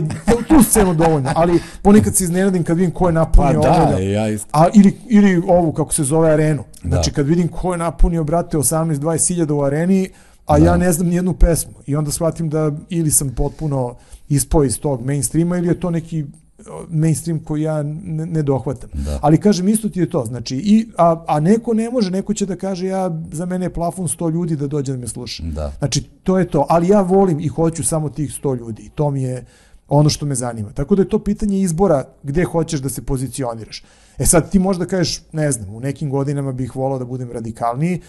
tu 0.47 0.63
scenu 0.63 0.93
dovoljno, 0.93 1.31
ali 1.35 1.59
ponekad 1.81 2.15
se 2.15 2.23
iznenadim 2.23 2.63
kad 2.63 2.77
vidim 2.77 2.91
ko 2.91 3.07
je 3.07 3.13
napunio 3.13 3.61
pa, 3.61 3.91
da, 3.91 3.99
ja 3.99 4.29
isto. 4.29 4.49
A, 4.53 4.67
ili, 4.73 4.97
ili 5.07 5.43
ovu, 5.47 5.71
kako 5.73 5.93
se 5.93 6.03
zove, 6.03 6.31
arenu. 6.31 6.63
Znači, 6.83 7.09
da. 7.09 7.15
kad 7.15 7.27
vidim 7.27 7.47
ko 7.47 7.71
je 7.71 7.77
napunio, 7.77 8.23
brate, 8.23 8.57
18-20 8.57 9.27
hiljada 9.27 9.53
u 9.53 9.63
areni, 9.63 10.09
a 10.45 10.59
da. 10.59 10.65
ja 10.65 10.77
ne 10.77 10.91
znam 10.91 11.07
nijednu 11.07 11.33
pesmu. 11.33 11.73
I 11.85 11.95
onda 11.95 12.11
shvatim 12.11 12.49
da 12.49 12.71
ili 12.89 13.11
sam 13.11 13.29
potpuno 13.29 13.95
ispao 14.29 14.63
iz 14.63 14.79
tog 14.79 15.05
mainstreama 15.05 15.57
ili 15.57 15.67
je 15.67 15.79
to 15.79 15.89
neki 15.89 16.25
mainstream 16.89 17.39
koji 17.39 17.61
ja 17.61 17.83
ne, 17.83 18.25
ne 18.25 18.43
dohvatam. 18.43 18.89
Da. 18.93 19.19
Ali 19.21 19.37
kažem, 19.37 19.67
isto 19.67 19.89
ti 19.89 19.99
je 19.99 20.09
to. 20.09 20.25
Znači, 20.25 20.55
i, 20.55 20.87
a, 20.97 21.23
a 21.27 21.39
neko 21.39 21.73
ne 21.73 21.89
može, 21.89 22.11
neko 22.11 22.33
će 22.33 22.45
da 22.45 22.55
kaže 22.55 22.87
ja, 22.87 23.21
za 23.31 23.45
mene 23.45 23.65
je 23.65 23.73
plafon 23.73 24.07
100 24.07 24.31
ljudi 24.31 24.55
da 24.55 24.67
dođe 24.67 24.91
da 24.91 24.97
me 24.97 25.07
sluša. 25.07 25.43
Da. 25.43 25.71
Znači, 25.77 26.01
to 26.23 26.39
je 26.39 26.47
to. 26.47 26.65
Ali 26.69 26.87
ja 26.87 27.01
volim 27.01 27.39
i 27.39 27.47
hoću 27.47 27.83
samo 27.83 28.09
tih 28.09 28.31
100 28.43 28.59
ljudi. 28.59 28.83
I 28.83 28.89
to 28.89 29.11
mi 29.11 29.23
je 29.23 29.45
ono 29.87 30.09
što 30.09 30.25
me 30.25 30.35
zanima. 30.35 30.71
Tako 30.71 30.95
da 30.95 31.01
je 31.01 31.09
to 31.09 31.19
pitanje 31.19 31.61
izbora 31.61 32.03
gde 32.23 32.43
hoćeš 32.43 32.79
da 32.79 32.89
se 32.89 33.01
pozicioniraš. 33.01 33.83
E 34.17 34.25
sad, 34.25 34.51
ti 34.51 34.59
možda 34.59 34.85
kažeš, 34.85 35.21
ne 35.31 35.51
znam, 35.51 35.75
u 35.75 35.79
nekim 35.79 36.09
godinama 36.09 36.51
bih 36.51 36.75
volao 36.75 36.99
da 36.99 37.05
budem 37.05 37.31
radikalniji, 37.31 38.01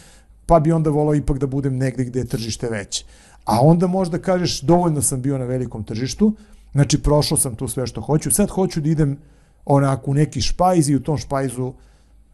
pa 0.46 0.60
bi 0.60 0.72
onda 0.72 0.90
volao 0.90 1.14
ipak 1.14 1.38
da 1.38 1.46
budem 1.46 1.76
negde 1.76 2.04
gde 2.04 2.20
je 2.20 2.26
tržište 2.26 2.68
veće. 2.68 3.04
A 3.44 3.60
onda 3.60 3.86
možda 3.86 4.18
kažeš, 4.18 4.60
dovoljno 4.60 5.02
sam 5.02 5.22
bio 5.22 5.38
na 5.38 5.44
velikom 5.44 5.84
tržištu, 5.84 6.32
Znači, 6.78 6.98
prošao 6.98 7.38
sam 7.38 7.54
tu 7.54 7.68
sve 7.68 7.86
što 7.86 8.00
hoću. 8.00 8.30
Sad 8.30 8.50
hoću 8.50 8.80
da 8.80 8.88
idem 8.88 9.18
onako 9.64 10.10
u 10.10 10.14
neki 10.14 10.40
špajz 10.40 10.88
i 10.88 10.96
u 10.96 11.02
tom 11.02 11.18
špajzu 11.18 11.72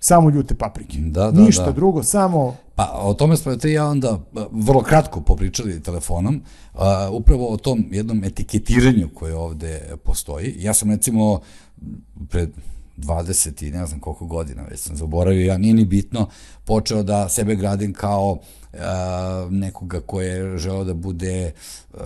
samo 0.01 0.31
ljute 0.31 0.55
paprike. 0.55 0.99
Da, 0.99 1.31
da, 1.31 1.41
Ništa 1.41 1.65
da. 1.65 1.73
drugo, 1.73 2.03
samo... 2.03 2.57
Pa 2.75 2.91
o 3.03 3.15
tome 3.15 3.37
smo 3.37 3.57
te 3.57 3.73
ja 3.73 3.87
onda 3.87 4.21
vrlo 4.51 4.83
kratko 4.83 5.21
popričali 5.21 5.83
telefonom, 5.83 6.43
uh, 6.75 6.81
upravo 7.11 7.49
o 7.49 7.57
tom 7.57 7.85
jednom 7.91 8.25
etiketiranju 8.25 9.09
koje 9.15 9.35
ovde 9.35 9.81
postoji. 10.05 10.55
Ja 10.59 10.75
sam 10.75 10.91
recimo 10.91 11.41
pred 12.29 12.51
20 12.97 13.67
i 13.67 13.71
ne 13.71 13.87
znam 13.87 14.01
koliko 14.01 14.27
godina, 14.27 14.63
već 14.71 14.81
sam 14.81 14.97
zaboravio, 14.97 15.47
ja 15.47 15.59
nije 15.59 15.75
ni 15.75 15.85
bitno, 15.85 16.29
počeo 16.65 17.03
da 17.03 17.29
sebe 17.29 17.55
gradim 17.55 17.93
kao 17.93 18.33
uh, 18.33 18.64
nekoga 19.51 20.01
ko 20.01 20.21
je 20.21 20.59
želeo 20.59 20.85
da 20.85 20.95
bude 20.95 21.53
uh, 21.93 22.01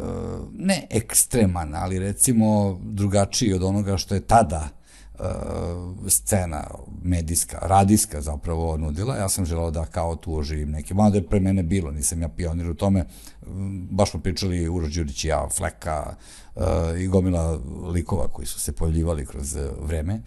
ne 0.52 0.86
ekstreman, 0.90 1.74
ali 1.74 1.98
recimo 1.98 2.78
drugačiji 2.82 3.54
od 3.54 3.62
onoga 3.62 3.96
što 3.96 4.14
je 4.14 4.20
tada 4.20 4.68
scena 6.08 6.64
medijska, 7.02 7.58
radijska 7.62 8.20
zapravo 8.20 8.76
nudila. 8.76 9.16
Ja 9.16 9.28
sam 9.28 9.46
želao 9.46 9.70
da 9.70 9.84
kao 9.84 10.16
tu 10.16 10.34
oživim 10.34 10.70
neke, 10.70 10.94
malo 10.94 11.10
da 11.10 11.16
je 11.16 11.26
pre 11.26 11.40
mene 11.40 11.62
bilo, 11.62 11.90
nisam 11.90 12.22
ja 12.22 12.28
pionir 12.28 12.70
u 12.70 12.74
tome. 12.74 13.04
Baš 13.90 14.10
smo 14.10 14.20
pričali 14.20 14.68
Uroš 14.68 14.94
Đurić 14.94 15.24
i 15.24 15.28
ja, 15.28 15.48
Fleka 15.56 16.14
i 16.98 17.06
gomila 17.06 17.60
likova 17.92 18.28
koji 18.28 18.46
su 18.46 18.60
se 18.60 18.72
pojavljivali 18.72 19.26
kroz 19.26 19.56
vreme 19.80 20.20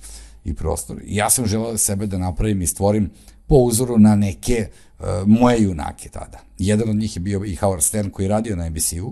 i 0.45 0.53
prostor. 0.53 1.01
Ja 1.05 1.29
sam 1.29 1.45
želao 1.45 1.77
sebe 1.77 2.07
da 2.07 2.17
napravim 2.17 2.61
i 2.61 2.67
stvorim 2.67 3.11
po 3.47 3.55
uzoru 3.55 3.97
na 3.97 4.15
neke 4.15 4.67
uh, 4.69 4.90
moje 5.25 5.61
junake 5.63 6.09
tada. 6.09 6.39
Jedan 6.57 6.89
od 6.89 6.95
njih 6.95 7.15
je 7.15 7.19
bio 7.19 7.45
i 7.45 7.55
Howard 7.55 7.81
Stern 7.81 8.09
koji 8.09 8.25
je 8.25 8.29
radio 8.29 8.55
na 8.55 8.69
NBC-u, 8.69 9.07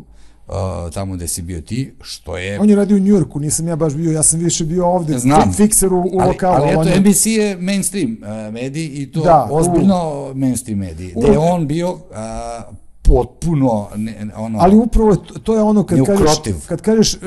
uh, 0.50 0.94
tamo 0.94 1.16
gde 1.16 1.28
si 1.28 1.42
bio 1.42 1.62
ti, 1.62 1.94
što 2.02 2.38
je... 2.38 2.60
On 2.60 2.70
je 2.70 2.76
radio 2.76 2.98
u 2.98 3.00
Njujorku, 3.00 3.40
nisam 3.40 3.68
ja 3.68 3.76
baš 3.76 3.94
bio, 3.94 4.12
ja 4.12 4.24
sam 4.24 4.40
više 4.40 4.66
bio 4.66 4.86
ovde, 4.86 5.20
Znam. 5.20 5.54
fikser 5.54 5.94
u, 5.94 6.00
u 6.00 6.20
ali, 6.20 6.28
lokalu. 6.28 6.64
Ali 6.64 6.72
eto, 6.72 6.84
je... 6.84 7.00
NBC 7.00 7.26
je 7.26 7.58
mainstream 7.58 8.18
uh, 8.22 8.54
medij 8.54 8.90
i 8.94 9.12
to 9.12 9.22
da, 9.22 9.48
ozbiljno 9.52 10.30
u... 10.32 10.36
mainstream 10.36 10.80
medij, 10.80 11.14
gde 11.16 11.28
je 11.28 11.38
on 11.38 11.68
bio 11.68 11.92
uh, 11.92 12.00
potpuno 13.10 13.88
ne, 13.96 14.32
ono 14.38 14.60
ali 14.62 14.76
upravo 14.76 15.16
to 15.16 15.56
je 15.56 15.62
ono 15.62 15.84
kad 15.84 16.06
kažeš 16.06 16.66
kad 16.68 16.82
kažeš 16.82 17.14
uh, 17.14 17.22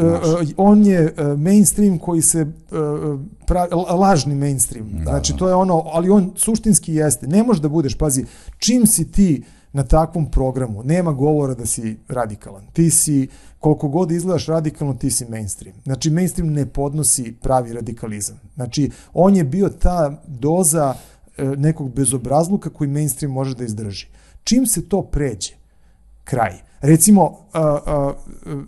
on 0.56 0.86
je 0.86 1.04
uh, 1.04 1.38
mainstream 1.38 1.98
koji 1.98 2.22
se 2.22 2.42
uh, 2.42 3.20
pra, 3.46 3.66
lažni 3.94 4.34
mainstream. 4.34 4.90
Da, 4.92 5.02
znači 5.02 5.32
da. 5.32 5.38
to 5.38 5.48
je 5.48 5.54
ono 5.54 5.82
ali 5.92 6.10
on 6.10 6.32
suštinski 6.36 6.94
jeste. 6.94 7.26
Ne 7.26 7.42
može 7.42 7.60
da 7.60 7.68
budeš 7.68 7.94
pazi 7.94 8.24
čim 8.58 8.86
si 8.86 9.12
ti 9.12 9.44
na 9.72 9.82
takvom 9.82 10.30
programu 10.30 10.82
nema 10.82 11.12
govora 11.12 11.54
da 11.54 11.66
si 11.66 11.96
radikalan. 12.08 12.66
Ti 12.72 12.90
si 12.90 13.28
koliko 13.58 13.88
god 13.88 14.10
izgledaš 14.10 14.46
radikalno 14.46 14.94
ti 14.94 15.10
si 15.10 15.26
mainstream. 15.28 15.76
Znači 15.84 16.10
mainstream 16.10 16.52
ne 16.52 16.66
podnosi 16.66 17.34
pravi 17.42 17.72
radikalizam. 17.72 18.40
Znači 18.54 18.90
on 19.12 19.36
je 19.36 19.44
bio 19.44 19.68
ta 19.68 20.22
doza 20.26 20.94
nekog 21.38 21.94
bezobrazluka 21.94 22.70
koji 22.70 22.90
mainstream 22.90 23.32
može 23.32 23.54
da 23.54 23.64
izdrži. 23.64 24.06
Čim 24.44 24.66
se 24.66 24.88
to 24.88 25.02
pređe 25.02 25.61
kraj. 26.24 26.52
Recimo, 26.80 27.38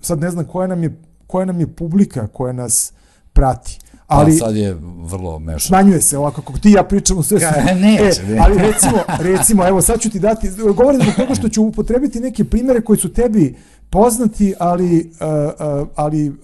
sad 0.01 0.21
ne 0.21 0.31
znam 0.31 0.45
koja 0.45 0.67
nam 0.67 0.83
je, 0.83 1.01
koja 1.27 1.45
nam 1.45 1.61
je 1.61 1.67
publika 1.67 2.27
koja 2.27 2.53
nas 2.53 2.93
prati. 3.33 3.79
Ali 4.07 4.39
pa 4.39 4.47
sad 4.47 4.57
je 4.57 4.77
vrlo 4.99 5.39
mešano. 5.39 5.61
Smanjuje 5.61 6.01
se 6.01 6.19
ovako 6.19 6.43
kako 6.43 6.59
ti 6.59 6.71
ja 6.71 6.85
pričamo 6.85 7.23
sve 7.23 7.41
su. 7.41 7.47
Neće, 7.75 8.23
e, 8.23 8.39
ali 8.41 8.59
recimo, 8.59 8.99
recimo, 9.19 9.69
evo 9.69 9.83
sad 9.83 10.01
ću 10.01 10.11
ti 10.11 10.19
dati, 10.19 10.51
govorim 10.77 11.01
zbog 11.03 11.15
toga 11.15 11.35
što 11.35 11.49
ću 11.49 11.63
upotrebiti 11.63 12.21
neke 12.21 12.45
primere 12.45 12.81
koji 12.81 12.99
su 12.99 13.13
tebi 13.13 13.57
poznati, 13.91 14.55
ali, 14.59 15.11
uh, 15.21 15.81
uh, 15.83 15.89
ali 15.95 16.29
uh, 16.29 16.37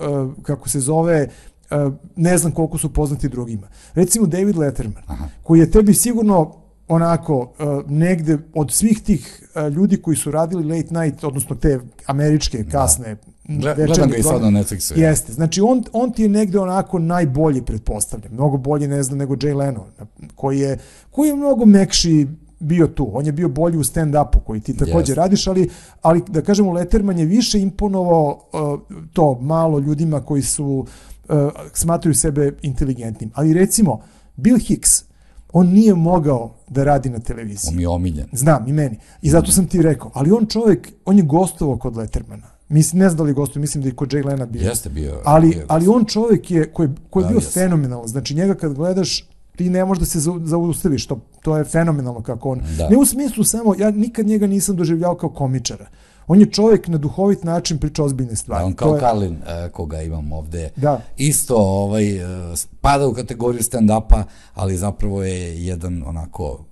kako 0.43 0.69
se 0.69 0.81
zove, 0.81 1.29
uh, 1.71 1.93
ne 2.17 2.39
znam 2.39 2.53
koliko 2.53 2.79
su 2.79 2.93
poznati 2.93 3.29
drugima. 3.29 3.69
Recimo 3.95 4.27
David 4.27 4.57
Letterman, 4.57 5.03
Aha. 5.07 5.25
koji 5.43 5.61
je 5.61 5.71
tebi 5.71 5.95
sigurno 5.95 6.55
onako 6.91 7.39
uh, 7.39 7.91
negde 7.91 8.39
od 8.55 8.73
svih 8.73 9.03
tih 9.03 9.51
uh, 9.55 9.73
ljudi 9.73 9.97
koji 9.97 10.17
su 10.17 10.31
radili 10.31 10.77
late 10.77 10.95
night, 11.01 11.25
odnosno 11.25 11.57
te 11.57 11.81
američke 12.07 12.63
da. 12.63 12.71
kasne 12.71 13.17
da. 13.49 13.75
Gledam 13.75 14.11
ga 14.11 14.17
i 14.17 14.23
sad 14.23 14.43
na 14.43 14.49
Netflixu. 14.49 14.99
Jeste, 14.99 15.33
znači 15.33 15.61
on, 15.61 15.85
on 15.93 16.13
ti 16.13 16.23
je 16.23 16.29
negde 16.29 16.59
onako 16.59 16.99
najbolji 16.99 17.63
pretpostavljam, 17.63 18.33
mnogo 18.33 18.57
bolji 18.57 18.89
ne 18.89 19.03
znam 19.03 19.19
nego 19.19 19.35
Jay 19.35 19.57
Leno, 19.57 19.87
koji 20.35 20.59
je, 20.59 20.79
koji 21.11 21.29
je 21.29 21.37
mnogo 21.37 21.65
mekši 21.67 22.27
bio 22.61 22.87
tu. 22.87 23.11
On 23.13 23.27
je 23.27 23.33
bio 23.33 23.49
bolji 23.49 23.79
u 23.79 23.85
stand-upu 23.85 24.39
koji 24.47 24.61
ti 24.61 24.77
takođe 24.77 25.13
yes. 25.13 25.17
radiš, 25.17 25.47
ali, 25.47 25.69
ali 26.03 26.23
da 26.29 26.43
kažemo 26.43 26.73
Letterman 26.73 27.19
je 27.19 27.25
više 27.25 27.61
imponovao 27.61 28.43
uh, 28.53 29.01
to 29.13 29.39
malo 29.41 29.79
ljudima 29.79 30.21
koji 30.21 30.43
su 30.43 30.87
uh, 31.29 31.37
smatruju 31.73 32.15
sebe 32.15 32.53
inteligentnim. 32.63 33.31
Ali 33.35 33.55
recimo 33.55 34.01
Bill 34.37 34.59
Hicks, 34.59 35.05
on 35.53 35.69
nije 35.69 35.95
mogao 35.95 36.55
da 36.69 36.85
radi 36.85 37.11
na 37.11 37.19
televiziji. 37.19 37.69
On 37.69 37.77
mi 37.77 37.83
je 37.83 37.89
omiljen. 37.89 38.27
Znam, 38.33 38.69
i 38.69 38.73
meni. 38.73 38.99
I 39.23 39.31
zato 39.31 39.53
sam 39.53 39.67
ti 39.67 39.83
rekao. 39.83 40.11
Ali 40.15 40.33
on 40.33 40.47
čovjek, 40.47 40.93
on 41.05 41.17
je 41.17 41.23
gostovao 41.23 41.79
kod 41.79 41.97
Lettermana. 41.97 42.47
Mislim, 42.69 42.99
ne 43.01 43.09
znam 43.09 43.17
da 43.17 43.23
li 43.23 43.33
gostovao, 43.33 43.61
mislim 43.61 43.83
da 43.83 43.89
je 43.89 43.95
kod 43.95 44.11
Jay 44.11 44.25
Lena 44.27 44.47
bio. 44.47 44.69
Jeste 44.69 44.89
bio. 44.89 45.21
Ali, 45.25 45.49
bio 45.49 45.65
ali 45.69 45.89
on 45.89 46.05
čovjek 46.05 46.51
je, 46.51 46.73
koji, 46.73 46.89
koji 47.11 47.23
je 47.23 47.25
da, 47.25 47.31
bio 47.31 47.39
jeste. 47.39 47.61
fenomenalan. 47.61 48.09
Znači, 48.09 48.35
njega 48.35 48.55
kad 48.55 48.75
gledaš, 48.75 49.25
ti 49.57 49.71
ne 49.71 49.85
možeš 49.85 50.01
da 50.01 50.07
se 50.07 50.21
zaustaviš, 50.45 51.07
to, 51.07 51.21
to 51.43 51.57
je 51.57 51.65
fenomenalno 51.65 52.23
kako 52.23 52.51
on. 52.51 52.61
Da. 52.79 52.89
Ne 52.89 52.97
u 52.97 53.05
smislu 53.05 53.45
samo, 53.45 53.75
ja 53.79 53.91
nikad 53.91 54.27
njega 54.27 54.47
nisam 54.47 54.77
doživljao 54.77 55.15
kao 55.15 55.29
komičara. 55.29 55.87
On 56.31 56.41
je 56.41 56.47
čovjek 56.47 56.89
na 56.89 56.99
duhovit 56.99 57.45
način 57.45 57.79
priča 57.79 58.05
ozbiljne 58.05 58.37
stvari. 58.37 58.63
Da, 58.63 58.67
on 58.67 58.75
kao 58.75 58.95
je... 58.95 59.01
Karlin, 59.01 59.33
uh, 59.33 59.73
koga 59.73 60.03
imam 60.03 60.33
ovde, 60.33 60.71
da. 60.77 61.01
isto 61.17 61.57
ovaj, 61.57 62.25
uh, 62.25 62.57
spada 62.57 63.07
u 63.07 63.15
kategoriju 63.15 63.63
stand-upa, 63.63 64.23
ali 64.55 64.77
zapravo 64.77 65.23
je 65.23 65.67
jedan 65.67 66.03
onako 66.07 66.65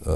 uh, 0.00 0.06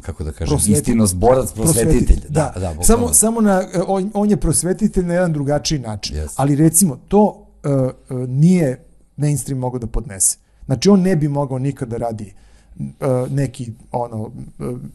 kako 0.00 0.24
da 0.24 0.32
kažem, 0.32 0.58
istinost 0.68 1.16
borac, 1.16 1.52
prosvetitelj. 1.52 1.96
prosvetitelj. 1.96 2.32
Da, 2.32 2.52
da, 2.54 2.74
da 2.74 2.82
samo, 2.82 3.12
samo 3.12 3.40
na, 3.40 3.64
on, 3.86 4.10
on 4.14 4.30
je 4.30 4.36
prosvetitelj 4.36 5.04
na 5.04 5.14
jedan 5.14 5.32
drugačiji 5.32 5.78
način. 5.78 6.16
Yes. 6.16 6.32
Ali 6.36 6.56
recimo, 6.56 6.98
to 7.08 7.46
uh, 7.64 7.70
uh, 8.10 8.28
nije 8.28 8.84
mainstream 9.16 9.58
mogao 9.58 9.78
da 9.78 9.86
podnese. 9.86 10.38
Znači, 10.66 10.88
on 10.88 11.00
ne 11.00 11.16
bi 11.16 11.28
mogao 11.28 11.58
nikada 11.58 11.98
da 11.98 12.04
radi 12.04 12.34
uh, 12.78 12.86
neki, 13.30 13.72
ono, 13.92 14.22
uh, 14.22 14.30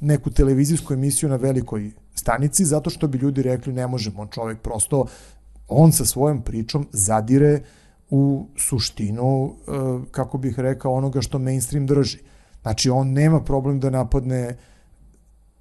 neku 0.02 0.30
televizijsku 0.30 0.94
emisiju 0.94 1.30
na 1.30 1.36
velikoj 1.36 1.92
stanici, 2.16 2.66
zato 2.66 2.90
što 2.90 3.08
bi 3.08 3.18
ljudi 3.18 3.42
rekli 3.42 3.74
ne 3.74 3.88
možemo, 3.88 4.22
on 4.22 4.28
čovjek 4.28 4.60
prosto, 4.60 5.06
on 5.68 5.92
sa 5.92 6.06
svojom 6.06 6.42
pričom 6.42 6.88
zadire 6.92 7.62
u 8.10 8.48
suštinu, 8.58 9.56
e, 9.68 9.72
kako 10.12 10.38
bih 10.38 10.60
rekao, 10.60 10.94
onoga 10.94 11.22
što 11.22 11.40
mainstream 11.40 11.86
drži. 11.86 12.18
Znači, 12.62 12.90
on 12.90 13.12
nema 13.12 13.42
problem 13.44 13.80
da 13.80 13.90
napadne 13.90 14.58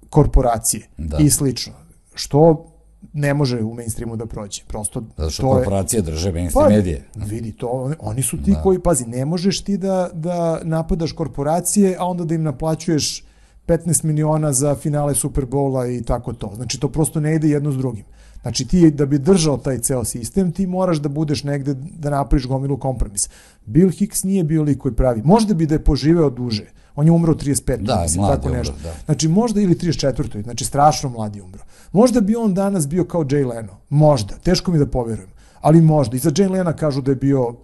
korporacije 0.09 0.87
da. 0.97 1.17
i 1.17 1.29
slično. 1.29 1.73
Što 2.13 2.71
ne 3.13 3.33
može 3.33 3.61
u 3.61 3.73
mainstreamu 3.73 4.15
da 4.15 4.25
prođe. 4.25 4.63
Prosto 4.67 5.03
Zato 5.17 5.29
što 5.29 5.43
to 5.43 5.49
korporacije 5.53 5.97
je, 5.97 6.01
drže 6.01 6.31
mainstream 6.31 6.69
pa, 6.69 6.75
medije. 6.75 7.05
Vidi, 7.15 7.51
to, 7.51 7.93
oni 7.99 8.21
su 8.21 8.43
ti 8.43 8.51
da. 8.51 8.61
koji, 8.61 8.79
pazi, 8.79 9.05
ne 9.05 9.25
možeš 9.25 9.61
ti 9.63 9.77
da, 9.77 10.09
da 10.13 10.59
napadaš 10.63 11.11
korporacije, 11.11 11.95
a 11.99 12.05
onda 12.05 12.25
da 12.25 12.35
im 12.35 12.43
naplaćuješ 12.43 13.23
15 13.67 14.03
miliona 14.03 14.53
za 14.53 14.75
finale 14.75 15.15
Superbola 15.15 15.87
i 15.87 16.01
tako 16.01 16.33
to. 16.33 16.51
Znači, 16.55 16.79
to 16.79 16.89
prosto 16.89 17.19
ne 17.19 17.35
ide 17.35 17.49
jedno 17.49 17.71
s 17.71 17.77
drugim. 17.77 18.05
Znači, 18.41 18.67
ti 18.67 18.91
da 18.91 19.05
bi 19.05 19.17
držao 19.19 19.57
taj 19.57 19.77
ceo 19.77 20.03
sistem, 20.03 20.51
ti 20.51 20.67
moraš 20.67 20.97
da 20.97 21.09
budeš 21.09 21.43
negde 21.43 21.73
da 21.73 22.09
napraviš 22.09 22.47
gomilu 22.47 22.77
kompromis. 22.77 23.29
Bill 23.65 23.89
Hicks 23.89 24.23
nije 24.23 24.43
bio 24.43 24.63
lik 24.63 24.77
koji 24.77 24.95
pravi. 24.95 25.21
Možda 25.23 25.53
bi 25.53 25.65
da 25.65 25.75
je 25.75 25.83
poživeo 25.83 26.29
duže. 26.29 26.65
On 26.95 27.05
je 27.05 27.11
umro 27.11 27.33
u 27.33 27.35
35. 27.35 27.77
Da, 27.77 28.01
mislim, 28.01 28.25
tako 28.27 28.49
nešto. 28.49 28.73
Umro, 28.73 28.83
da. 28.83 28.95
Znači, 29.05 29.27
možda 29.27 29.61
ili 29.61 29.75
34. 29.75 30.43
Znači, 30.43 30.65
strašno 30.65 31.09
mladi 31.09 31.41
umro. 31.41 31.63
Možda 31.91 32.21
bi 32.21 32.35
on 32.35 32.53
danas 32.53 32.87
bio 32.87 33.03
kao 33.03 33.23
Jay 33.23 33.47
Leno. 33.47 33.77
Možda. 33.89 34.35
Teško 34.35 34.71
mi 34.71 34.79
da 34.79 34.85
poverujem. 34.85 35.29
Ali 35.61 35.81
možda. 35.81 36.15
I 36.15 36.19
za 36.19 36.31
Jay 36.31 36.51
Lena 36.51 36.73
kažu 36.73 37.01
da 37.01 37.11
je 37.11 37.15
bio 37.15 37.55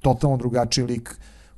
totalno 0.00 0.36
drugačiji 0.36 0.84
lik 0.84 1.16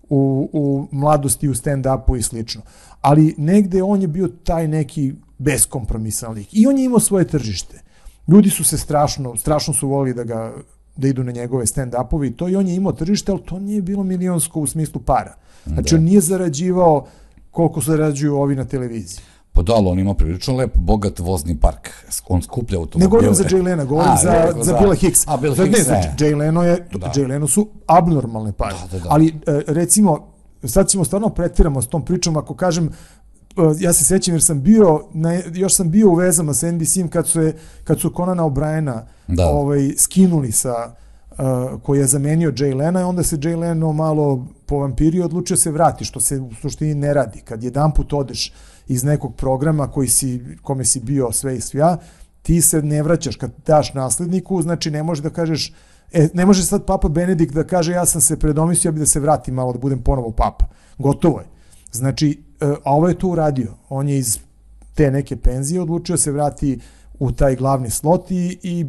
u, 0.09 0.51
u 0.53 0.87
mladosti, 0.91 1.49
u 1.49 1.55
stand-upu 1.55 2.19
i 2.19 2.23
slično 2.23 2.63
ali 3.03 3.35
negde 3.39 3.83
on 3.83 4.03
je 4.03 4.09
bio 4.09 4.29
taj 4.29 4.69
neki 4.69 5.13
beskompromisan 5.39 6.33
lik. 6.33 6.49
I 6.53 6.67
on 6.67 6.79
je 6.79 6.85
imao 6.85 7.01
svoje 7.01 7.27
tržište. 7.29 7.83
Ljudi 8.29 8.51
su 8.51 8.65
se 8.65 8.79
strašno, 8.79 9.37
strašno 9.37 9.75
su 9.75 9.89
volili 9.89 10.15
da 10.15 10.25
ga 10.25 10.53
da 10.97 11.09
idu 11.09 11.25
na 11.25 11.33
njegove 11.33 11.67
stand-upovi 11.67 12.27
i 12.27 12.37
to 12.37 12.49
i 12.49 12.57
on 12.57 12.69
je 12.69 12.75
imao 12.75 12.93
tržište, 12.93 13.33
ali 13.33 13.43
to 13.43 13.59
nije 13.59 13.83
bilo 13.83 14.03
milionsko 14.03 14.61
u 14.61 14.67
smislu 14.67 15.01
para. 15.01 15.35
Znači, 15.67 15.95
da. 15.95 15.99
on 15.99 16.05
nije 16.05 16.21
zarađivao 16.21 17.07
koliko 17.51 17.81
zarađuju 17.81 18.37
ovi 18.37 18.57
na 18.57 18.65
televiziji. 18.65 19.21
Pa 19.53 19.63
da, 19.63 19.73
ali 19.73 19.89
on 19.89 19.99
ima 19.99 20.15
prilično 20.15 20.57
lep, 20.57 20.77
bogat 20.77 21.19
vozni 21.19 21.61
park. 21.61 21.89
On 22.29 22.43
skuplja 22.43 22.79
automobile. 22.79 23.07
Ne 23.07 23.11
govorim 23.11 23.35
za 23.35 23.45
Jay 23.45 23.65
Lena, 23.65 23.85
govorim 23.85 24.13
a, 24.13 24.17
za, 24.17 24.53
za, 24.57 24.63
za 24.63 24.79
Billa 24.79 24.95
Hicks. 24.95 25.29
A, 25.29 25.37
Bill 25.37 25.55
Hicks, 25.55 25.79
ne. 25.79 25.85
Znači, 25.85 26.09
Jay 26.19 26.37
Leno, 26.37 26.63
je, 26.63 26.89
da. 26.93 27.13
Jay 27.15 27.29
Leno 27.29 27.49
su 27.49 27.69
abnormalne 27.87 28.53
pare. 28.53 28.75
Da, 28.91 28.99
da, 28.99 29.05
da. 29.05 29.11
Ali, 29.11 29.29
e, 29.29 29.61
recimo, 29.67 30.32
sad 30.65 30.89
ćemo 30.89 31.05
stvarno 31.05 31.29
pretiramo 31.29 31.83
s 31.83 31.87
tom 31.87 32.05
pričom, 32.05 32.37
ako 32.37 32.55
kažem, 32.55 32.91
ja 33.79 33.93
se 33.93 34.05
sećam 34.05 34.35
jer 34.35 34.43
sam 34.43 34.63
bio, 34.63 35.05
na, 35.13 35.33
još 35.55 35.75
sam 35.75 35.91
bio 35.91 36.11
u 36.11 36.15
vezama 36.15 36.55
sa 36.55 36.73
NBC-im 36.73 37.09
kad 37.09 37.29
su, 37.29 37.41
je, 37.41 37.57
kad 37.85 38.01
su 38.01 38.13
Conana 38.17 38.43
O'Briena 38.43 39.01
da. 39.29 39.47
ovaj, 39.47 39.91
skinuli 39.99 40.53
sa 40.53 40.95
koji 41.83 41.99
je 41.99 42.07
zamenio 42.07 42.51
Jay 42.51 42.77
Lena 42.77 43.01
i 43.01 43.05
onda 43.05 43.23
se 43.23 43.37
Jay 43.37 43.59
Leno 43.59 43.93
malo 43.93 44.47
po 44.67 44.79
vampiri 44.79 45.21
odlučio 45.21 45.57
se 45.57 45.71
vrati, 45.71 46.05
što 46.05 46.21
se 46.21 46.41
u 46.41 46.51
suštini 46.61 46.95
ne 46.95 47.15
radi. 47.15 47.41
Kad 47.41 47.63
jedan 47.63 47.93
put 47.93 48.13
odeš 48.13 48.53
iz 48.89 49.05
nekog 49.05 49.37
programa 49.37 49.91
koji 49.91 50.09
si, 50.09 50.41
kome 50.63 50.85
si 50.85 51.01
bio 51.01 51.33
sve 51.33 51.57
i 51.57 51.61
svja, 51.61 51.97
ti 52.43 52.61
se 52.61 52.83
ne 52.83 53.03
vraćaš. 53.03 53.37
Kad 53.37 53.51
daš 53.67 53.95
nasledniku, 53.95 54.63
znači 54.63 54.91
ne 54.91 55.03
možeš 55.03 55.23
da 55.23 55.31
kažeš, 55.31 55.73
e, 56.13 56.29
ne 56.35 56.47
može 56.47 56.63
sad 56.63 56.87
Papa 56.87 57.09
Benedikt 57.09 57.55
da 57.55 57.65
kaže 57.65 57.93
ja 57.93 58.07
sam 58.07 58.21
se 58.21 58.39
predomislio, 58.39 58.89
ja 58.89 58.93
bi 58.93 59.01
da 59.01 59.07
se 59.07 59.21
vratim 59.21 59.55
malo, 59.55 59.73
da 59.73 59.79
budem 59.79 60.03
ponovo 60.03 60.31
Papa. 60.31 60.67
Gotovo 60.99 61.41
je. 61.41 61.47
Znači, 61.93 62.43
e, 62.61 62.67
a 62.85 62.95
ovo 62.95 63.09
je 63.09 63.19
to 63.19 63.29
uradio. 63.29 63.75
On 63.89 64.09
je 64.09 64.19
iz 64.19 64.39
te 64.95 65.11
neke 65.11 65.37
penzije 65.37 65.81
odlučio 65.81 66.17
se 66.17 66.33
vrati 66.33 66.81
u 67.19 67.33
taj 67.33 67.57
glavni 67.57 67.91
slot 67.91 68.31
i, 68.31 68.59
i 68.63 68.87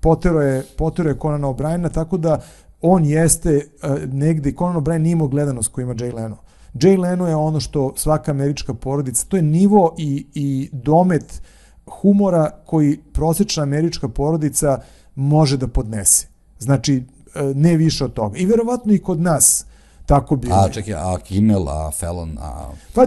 potero 0.00 0.42
je, 0.42 0.62
potero 0.76 1.08
je 1.08 1.18
Conan 1.22 1.42
O'Briena, 1.42 1.92
tako 1.92 2.16
da 2.16 2.40
on 2.80 3.04
jeste 3.04 3.56
uh, 3.56 4.12
negde, 4.12 4.52
Conan 4.52 4.76
O'Brien 4.76 4.98
nije 4.98 5.12
imao 5.12 5.28
gledanost 5.28 5.72
koju 5.72 5.82
ima 5.82 5.94
Jay 5.94 6.14
Leno. 6.14 6.36
Jay 6.74 6.98
Leno 6.98 7.28
je 7.28 7.36
ono 7.36 7.60
što 7.60 7.92
svaka 7.96 8.30
američka 8.30 8.74
porodica, 8.74 9.26
to 9.28 9.36
je 9.36 9.42
nivo 9.42 9.94
i, 9.98 10.26
i 10.34 10.68
domet 10.72 11.42
humora 11.86 12.50
koji 12.66 12.98
prosječna 13.12 13.62
američka 13.62 14.08
porodica 14.08 14.78
može 15.14 15.56
da 15.56 15.68
podnese. 15.68 16.26
Znači, 16.58 17.04
e, 17.34 17.42
ne 17.54 17.76
više 17.76 18.04
od 18.04 18.12
toga. 18.12 18.38
I 18.38 18.46
verovatno 18.46 18.92
i 18.92 18.98
kod 18.98 19.20
nas 19.20 19.64
tako 20.06 20.36
bi. 20.36 20.48
A 20.52 20.68
čekaj, 20.68 20.94
a 20.94 21.18
Kimmel, 21.18 21.68
a 21.68 21.90
Fallon, 21.90 22.38
a... 22.40 22.68
Pa, 22.94 23.02
e, 23.02 23.06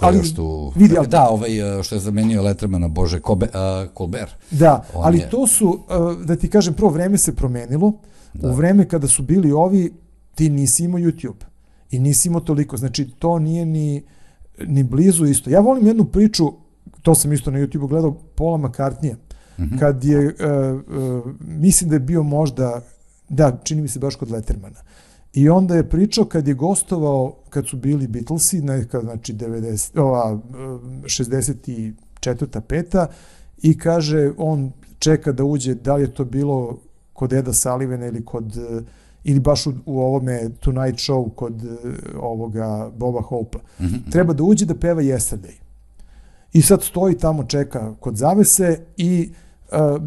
ali, 0.00 0.18
još 0.18 0.34
tu... 0.34 0.72
Vidi, 0.74 0.98
ali, 0.98 1.08
da, 1.08 1.28
ovaj 1.28 1.78
e, 1.78 1.82
što 1.82 1.94
je 1.94 2.00
zamenio 2.00 2.42
Lettermana, 2.42 2.88
Bože, 2.88 3.20
Kobe, 3.20 3.46
uh, 3.46 3.96
Colbert. 3.96 4.32
Da, 4.50 4.84
On 4.94 5.04
ali 5.04 5.18
je... 5.18 5.30
to 5.30 5.46
su, 5.46 5.80
da 6.24 6.36
ti 6.36 6.50
kažem, 6.50 6.74
prvo 6.74 6.90
vreme 6.90 7.18
se 7.18 7.36
promenilo. 7.36 7.92
Da. 8.34 8.48
U 8.48 8.52
vreme 8.54 8.88
kada 8.88 9.08
su 9.08 9.22
bili 9.22 9.52
ovi, 9.52 9.92
ti 10.34 10.50
nisi 10.50 10.84
imao 10.84 11.00
YouTube. 11.00 11.44
I 11.90 11.98
nisi 11.98 12.28
imao 12.28 12.40
toliko. 12.40 12.76
Znači, 12.76 13.10
to 13.18 13.38
nije 13.38 13.66
ni, 13.66 14.02
ni 14.66 14.82
blizu 14.82 15.24
isto. 15.24 15.50
Ja 15.50 15.60
volim 15.60 15.86
jednu 15.86 16.04
priču, 16.04 16.52
to 17.02 17.14
sam 17.14 17.32
isto 17.32 17.50
na 17.50 17.58
YouTube 17.58 17.88
gledao, 17.88 18.16
Paula 18.34 18.58
McCartneya, 18.58 19.16
-hmm. 19.64 19.78
kad 19.78 20.04
je, 20.04 20.18
uh, 20.18 20.34
uh, 20.98 21.32
mislim 21.40 21.90
da 21.90 21.96
je 21.96 22.00
bio 22.00 22.22
možda, 22.22 22.80
da, 23.28 23.58
čini 23.64 23.82
mi 23.82 23.88
se 23.88 23.98
baš 23.98 24.16
kod 24.16 24.30
Lettermana. 24.30 24.80
I 25.32 25.48
onda 25.48 25.74
je 25.74 25.88
pričao 25.88 26.24
kad 26.24 26.48
je 26.48 26.54
gostovao, 26.54 27.36
kad 27.50 27.68
su 27.68 27.76
bili 27.76 28.06
Beatlesi, 28.06 28.60
neka, 28.60 29.00
znači 29.00 29.34
90, 29.34 30.00
ova, 30.00 30.38
64. 31.02 32.60
peta, 32.60 33.06
i 33.62 33.78
kaže, 33.78 34.32
on 34.36 34.72
čeka 34.98 35.32
da 35.32 35.44
uđe, 35.44 35.74
da 35.74 35.94
li 35.94 36.02
je 36.02 36.14
to 36.14 36.24
bilo 36.24 36.78
kod 37.12 37.32
Eda 37.32 37.52
Salivena 37.52 38.06
ili 38.06 38.24
kod 38.24 38.58
ili 39.24 39.40
baš 39.40 39.66
u, 39.66 39.72
u 39.86 40.00
ovome 40.00 40.50
Tonight 40.60 40.98
Show 40.98 41.34
kod 41.34 41.62
ovoga 42.20 42.90
Boba 42.96 43.20
Hope-a. 43.20 43.82
Mm 43.82 43.86
-hmm. 43.86 44.12
Treba 44.12 44.32
da 44.32 44.42
uđe 44.42 44.66
da 44.66 44.74
peva 44.74 45.02
Yesterday. 45.02 45.58
I 46.52 46.62
sad 46.62 46.82
stoji 46.82 47.18
tamo, 47.18 47.44
čeka 47.44 47.94
kod 48.00 48.16
zavese 48.16 48.80
i 48.96 49.30
uh, 49.30 49.36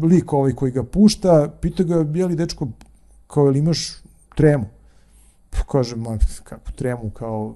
lik 0.02 0.32
ovaj 0.32 0.52
koji 0.52 0.72
ga 0.72 0.82
pušta, 0.82 1.52
pita 1.60 1.82
ga, 1.82 2.04
bijeli 2.04 2.36
dečko, 2.36 2.68
kao 3.26 3.46
ili 3.46 3.58
imaš 3.58 3.92
tremu? 4.34 4.64
Pa 5.50 5.58
kaže, 5.72 5.96
ma, 5.96 6.18
kako 6.44 6.72
tremu, 6.72 7.10
kao, 7.10 7.54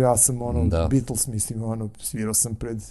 ja 0.00 0.16
sam 0.16 0.42
ono, 0.42 0.64
da. 0.64 0.88
Beatles, 0.90 1.26
mislim, 1.26 1.62
ono, 1.62 1.88
svirao 2.00 2.34
sam 2.34 2.54
pred 2.54 2.82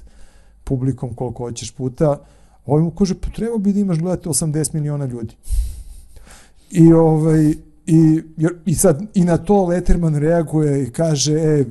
publikom 0.64 1.14
koliko 1.14 1.44
hoćeš 1.44 1.72
puta. 1.72 2.20
Ovaj 2.66 2.84
mu 2.84 2.92
kaže, 2.92 3.16
pa 3.16 3.30
treba 3.30 3.58
bi 3.58 3.74
da 3.74 3.80
imaš 3.80 3.98
gledati 3.98 4.30
80 4.30 4.74
miliona 4.74 5.06
ljudi. 5.06 5.36
I 6.72 6.94
ovaj, 6.94 7.54
i, 7.86 8.22
i 8.66 8.76
sad, 8.76 9.02
i 9.14 9.24
na 9.24 9.38
to 9.38 9.66
Letterman 9.66 10.16
reaguje 10.16 10.84
i 10.84 10.92
kaže, 10.92 11.34
e, 11.34 11.66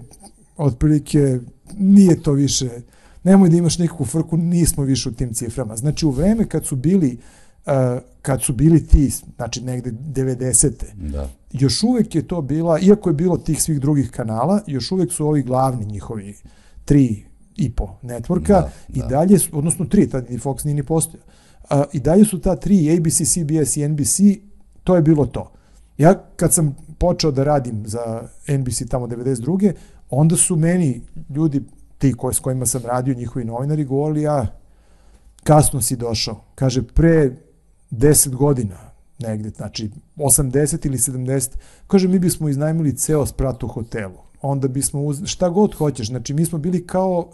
otprilike, 0.56 1.38
nije 1.78 2.22
to 2.22 2.32
više, 2.32 2.70
nemoj 3.24 3.48
da 3.48 3.56
imaš 3.56 3.78
nikakvu 3.78 4.06
frku, 4.06 4.36
nismo 4.36 4.84
više 4.84 5.08
u 5.08 5.12
tim 5.12 5.34
ciframa. 5.34 5.76
Znači, 5.76 6.06
u 6.06 6.10
vreme 6.10 6.48
kad 6.48 6.66
su 6.66 6.76
bili 6.76 7.18
uh, 7.66 7.72
kad 8.22 8.42
su 8.42 8.52
bili 8.52 8.86
ti, 8.86 9.12
znači 9.36 9.60
negde 9.60 9.90
90. 9.90 10.70
Da. 10.94 11.28
Još 11.52 11.82
uvek 11.82 12.14
je 12.14 12.28
to 12.28 12.42
bila, 12.42 12.78
iako 12.78 13.10
je 13.10 13.14
bilo 13.14 13.36
tih 13.36 13.62
svih 13.62 13.80
drugih 13.80 14.10
kanala, 14.10 14.60
još 14.66 14.92
uvek 14.92 15.12
su 15.12 15.26
ovi 15.26 15.42
glavni 15.42 15.86
njihovi 15.86 16.34
tri 16.84 17.24
i 17.56 17.72
po 17.72 17.88
networka 18.02 18.48
da, 18.48 18.70
i 18.88 18.98
da. 18.98 19.06
dalje, 19.06 19.38
odnosno 19.52 19.84
tri, 19.84 20.08
tad 20.08 20.30
ni 20.30 20.38
Fox 20.38 20.64
nije 20.64 20.74
ni 20.74 20.82
postojao. 20.82 21.24
Uh, 21.70 21.82
I 21.92 22.00
dalje 22.00 22.24
su 22.24 22.40
ta 22.40 22.56
tri, 22.56 22.96
ABC, 22.98 23.16
CBS 23.16 23.76
i 23.76 23.88
NBC, 23.88 24.20
to 24.84 24.96
je 24.96 25.02
bilo 25.02 25.26
to. 25.26 25.52
Ja 25.98 26.14
kad 26.36 26.52
sam 26.52 26.76
počeo 26.98 27.30
da 27.30 27.44
radim 27.44 27.82
za 27.86 28.28
NBC 28.48 28.82
tamo 28.88 29.06
92. 29.06 29.72
onda 30.10 30.36
su 30.36 30.56
meni 30.56 31.00
ljudi, 31.30 31.62
ti 32.02 32.12
koji, 32.12 32.34
s 32.34 32.40
kojima 32.40 32.66
sam 32.66 32.82
radio, 32.84 33.14
njihovi 33.14 33.44
novinari, 33.44 33.84
govorili, 33.84 34.22
ja, 34.22 34.46
kasno 35.44 35.80
si 35.80 35.96
došao. 35.96 36.44
Kaže, 36.54 36.82
pre 36.82 37.36
10 37.90 38.34
godina 38.34 38.76
negde, 39.18 39.50
znači 39.50 39.90
80 40.16 40.86
ili 40.86 40.98
70, 40.98 41.50
kaže 41.86 42.08
mi 42.08 42.18
bismo 42.18 42.48
iznajmili 42.48 42.96
ceo 42.96 43.26
sprat 43.26 43.62
u 43.62 43.68
hotelu. 43.68 44.18
Onda 44.42 44.68
bismo, 44.68 45.02
uz, 45.02 45.22
šta 45.24 45.48
god 45.48 45.74
hoćeš, 45.74 46.08
znači 46.08 46.34
mi 46.34 46.44
smo 46.44 46.58
bili 46.58 46.86
kao 46.86 47.30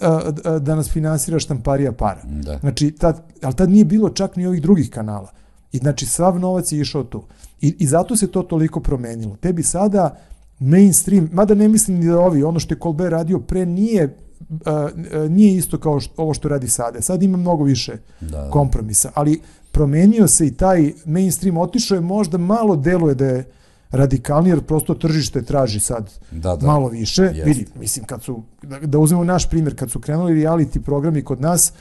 a, 0.00 0.32
a, 0.44 0.58
da 0.58 0.74
nas 0.74 0.88
finansira 0.88 1.38
štamparija 1.38 1.92
para. 1.92 2.22
Da. 2.24 2.58
Znači, 2.58 2.90
tad, 2.90 3.22
ali 3.42 3.54
tad 3.54 3.70
nije 3.70 3.84
bilo 3.84 4.10
čak 4.10 4.36
ni 4.36 4.46
ovih 4.46 4.62
drugih 4.62 4.90
kanala. 4.90 5.32
I 5.72 5.78
znači 5.78 6.06
sav 6.06 6.40
novac 6.40 6.72
je 6.72 6.80
išao 6.80 7.04
tu. 7.04 7.22
I, 7.60 7.76
I 7.78 7.86
zato 7.86 8.16
se 8.16 8.30
to 8.30 8.42
toliko 8.42 8.80
promenilo. 8.80 9.36
Tebi 9.36 9.62
sada 9.62 10.16
mainstream, 10.58 11.28
mada 11.32 11.54
ne 11.54 11.68
mislim 11.68 11.98
ni 11.98 12.06
da 12.06 12.18
ovi, 12.18 12.42
ono 12.42 12.60
što 12.60 12.74
je 12.74 12.78
Colbert 12.82 13.12
radio 13.12 13.38
pre 13.38 13.66
nije 13.66 14.16
a, 14.64 14.88
nije 15.28 15.56
isto 15.56 15.78
kao 15.78 16.00
što, 16.00 16.22
ovo 16.22 16.34
što 16.34 16.48
radi 16.48 16.68
sada. 16.68 17.00
Sad 17.00 17.22
ima 17.22 17.36
mnogo 17.38 17.64
više 17.64 17.96
da, 18.20 18.50
kompromisa, 18.50 19.10
ali 19.14 19.40
promenio 19.72 20.26
se 20.26 20.46
i 20.46 20.50
taj 20.50 20.92
mainstream, 21.04 21.56
otišao 21.56 21.94
je 21.94 22.00
možda 22.00 22.38
malo 22.38 22.76
deluje 22.76 23.14
da 23.14 23.26
je 23.26 23.44
radikalni, 23.90 24.50
jer 24.50 24.62
prosto 24.62 24.94
tržište 24.94 25.42
traži 25.42 25.80
sad 25.80 26.10
da, 26.30 26.56
da. 26.56 26.66
malo 26.66 26.88
više. 26.88 27.22
Jest. 27.22 27.46
Vidi, 27.46 27.66
mislim, 27.74 28.04
kad 28.04 28.22
su, 28.22 28.42
da, 28.62 28.78
da 28.78 28.98
uzmemo 28.98 29.24
naš 29.24 29.50
primjer, 29.50 29.76
kad 29.76 29.90
su 29.90 30.00
krenuli 30.00 30.34
reality 30.34 30.78
programi 30.80 31.22
kod 31.22 31.40
nas, 31.40 31.72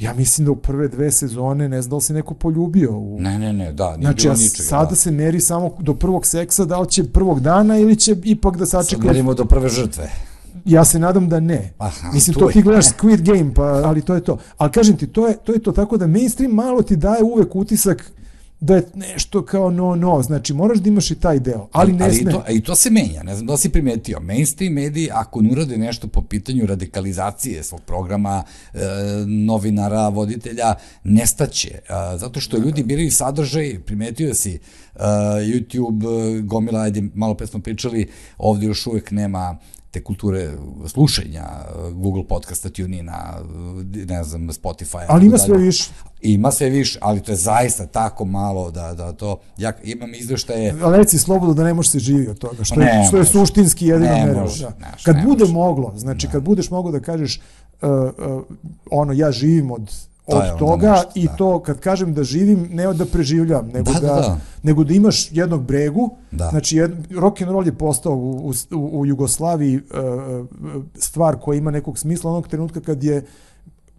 Ja 0.00 0.14
mislim 0.14 0.44
da 0.44 0.50
u 0.52 0.56
prve 0.56 0.88
dve 0.88 1.10
sezone 1.10 1.68
ne 1.68 1.82
znam 1.82 1.90
da 1.90 1.96
li 1.96 2.02
se 2.02 2.12
neko 2.12 2.34
poljubio. 2.34 2.98
U... 2.98 3.20
Ne, 3.20 3.38
ne, 3.38 3.52
ne, 3.52 3.72
da, 3.72 3.96
nije 3.96 4.06
znači, 4.06 4.22
bilo 4.22 4.34
ničega. 4.34 4.68
sada 4.68 4.90
da. 4.90 4.96
se 4.96 5.10
meri 5.10 5.40
samo 5.40 5.76
do 5.78 5.94
prvog 5.94 6.26
seksa, 6.26 6.64
da 6.64 6.80
li 6.80 6.88
će 6.88 7.04
prvog 7.04 7.40
dana 7.40 7.78
ili 7.78 7.96
će 7.96 8.16
ipak 8.24 8.56
da 8.56 8.66
sačeka... 8.66 9.02
Sad 9.02 9.06
merimo 9.06 9.34
do 9.34 9.44
prve 9.44 9.68
žrtve. 9.68 10.10
Ja 10.64 10.84
se 10.84 10.98
nadam 10.98 11.28
da 11.28 11.40
ne. 11.40 11.72
Aha, 11.78 12.10
Mislim, 12.12 12.34
to, 12.34 12.40
to 12.40 12.52
ti 12.52 12.62
gledaš 12.62 12.86
Squid 12.86 13.22
Game, 13.22 13.54
pa, 13.54 13.62
ali 13.62 14.02
to 14.02 14.14
je 14.14 14.20
to. 14.20 14.38
Ali 14.56 14.72
kažem 14.72 14.96
ti, 14.96 15.06
to 15.06 15.28
je, 15.28 15.36
to 15.36 15.52
je 15.52 15.58
to 15.58 15.72
tako 15.72 15.96
da 15.96 16.06
mainstream 16.06 16.52
malo 16.52 16.82
ti 16.82 16.96
daje 16.96 17.22
uvek 17.22 17.56
utisak 17.56 18.12
da 18.60 18.76
je 18.76 18.82
nešto 18.94 19.44
kao 19.44 19.70
no 19.70 19.96
no, 19.96 20.22
znači 20.22 20.54
moraš 20.54 20.78
da 20.78 20.88
imaš 20.88 21.10
i 21.10 21.14
taj 21.14 21.38
deo, 21.38 21.68
ali 21.72 21.92
ne 21.92 22.04
ali 22.04 22.14
sme. 22.14 22.32
To, 22.32 22.44
I 22.48 22.60
to 22.60 22.74
se 22.74 22.90
menja, 22.90 23.22
ne 23.22 23.34
znam 23.34 23.46
da 23.46 23.52
li 23.52 23.58
si 23.58 23.68
primetio, 23.68 24.20
mainstream 24.20 24.72
mediji 24.72 25.08
ako 25.12 25.42
ne 25.42 25.52
urade 25.52 25.78
nešto 25.78 26.08
po 26.08 26.22
pitanju 26.22 26.66
radikalizacije 26.66 27.62
svog 27.62 27.80
programa, 27.80 28.44
e, 28.74 28.78
novinara, 29.26 30.08
voditelja, 30.08 30.74
nestaće, 31.04 31.70
e, 31.70 31.82
zato 32.16 32.40
što 32.40 32.58
ljudi 32.58 32.82
biraju 32.82 33.12
sadržaj, 33.12 33.80
primetio 33.86 34.34
si, 34.34 34.54
e, 34.54 34.60
YouTube, 35.40 36.40
gomila, 36.40 36.80
ajde, 36.80 37.02
malo 37.14 37.34
pre 37.34 37.46
smo 37.46 37.60
pričali, 37.60 38.08
ovde 38.38 38.66
još 38.66 38.86
uvek 38.86 39.10
nema 39.10 39.58
te 39.90 40.04
kulture 40.04 40.52
slušanja, 40.86 41.46
Google 41.92 42.24
podcasta, 42.28 42.68
TuneIna, 42.68 43.38
ne 44.08 44.24
znam, 44.24 44.48
Spotify. 44.48 45.04
Ali 45.08 45.26
ima 45.26 45.38
sve 45.38 45.58
više. 45.58 45.90
Ima 46.22 46.50
sve 46.50 46.70
više, 46.70 46.98
ali 47.02 47.20
to 47.20 47.32
je 47.32 47.36
zaista 47.36 47.86
tako 47.86 48.24
malo 48.24 48.70
da, 48.70 48.94
da 48.94 49.12
to, 49.12 49.40
ja 49.56 49.72
imam 49.84 50.14
izveštaje... 50.14 50.74
Reci 50.96 51.18
slobodno 51.18 51.54
da 51.54 51.64
ne 51.64 51.74
može 51.74 51.90
se 51.90 51.98
živi 51.98 52.28
od 52.28 52.38
toga, 52.38 52.64
što, 52.64 52.80
je, 52.80 53.04
što 53.08 53.16
je 53.16 53.24
suštinski 53.24 53.86
jedino 53.86 54.12
merilo. 54.12 54.50
Da. 54.60 54.72
kad 55.04 55.16
ne 55.16 55.22
bude 55.24 55.44
može. 55.44 55.52
moglo, 55.52 55.92
znači 55.96 56.26
da. 56.26 56.32
kad 56.32 56.42
budeš 56.42 56.70
moglo 56.70 56.92
da 56.92 57.00
kažeš 57.00 57.40
uh, 57.82 57.90
uh, 57.90 58.42
ono, 58.90 59.12
ja 59.12 59.32
živim 59.32 59.70
od 59.70 60.09
od 60.36 60.58
toga 60.58 60.90
nešto, 60.90 61.10
i 61.14 61.26
da. 61.26 61.36
to 61.36 61.60
kad 61.62 61.80
kažem 61.80 62.14
da 62.14 62.24
živim 62.24 62.68
ne 62.72 62.88
od 62.88 62.96
da 62.96 63.06
preživljam 63.06 63.68
nego 63.68 63.92
da, 63.92 64.00
da, 64.00 64.06
da, 64.06 64.38
nego 64.62 64.84
da 64.84 64.94
imaš 64.94 65.32
jednog 65.32 65.62
bregu 65.62 66.10
da. 66.30 66.48
znači 66.50 66.76
jed, 66.76 66.92
rock 67.10 67.42
and 67.42 67.50
roll 67.50 67.66
je 67.66 67.72
postao 67.72 68.12
u, 68.12 68.52
u, 68.70 69.00
u 69.00 69.06
Jugoslaviji 69.06 69.76
uh, 69.76 70.46
stvar 70.94 71.36
koja 71.40 71.58
ima 71.58 71.70
nekog 71.70 71.98
smisla 71.98 72.30
onog 72.30 72.48
trenutka 72.48 72.80
kad 72.80 73.04
je 73.04 73.24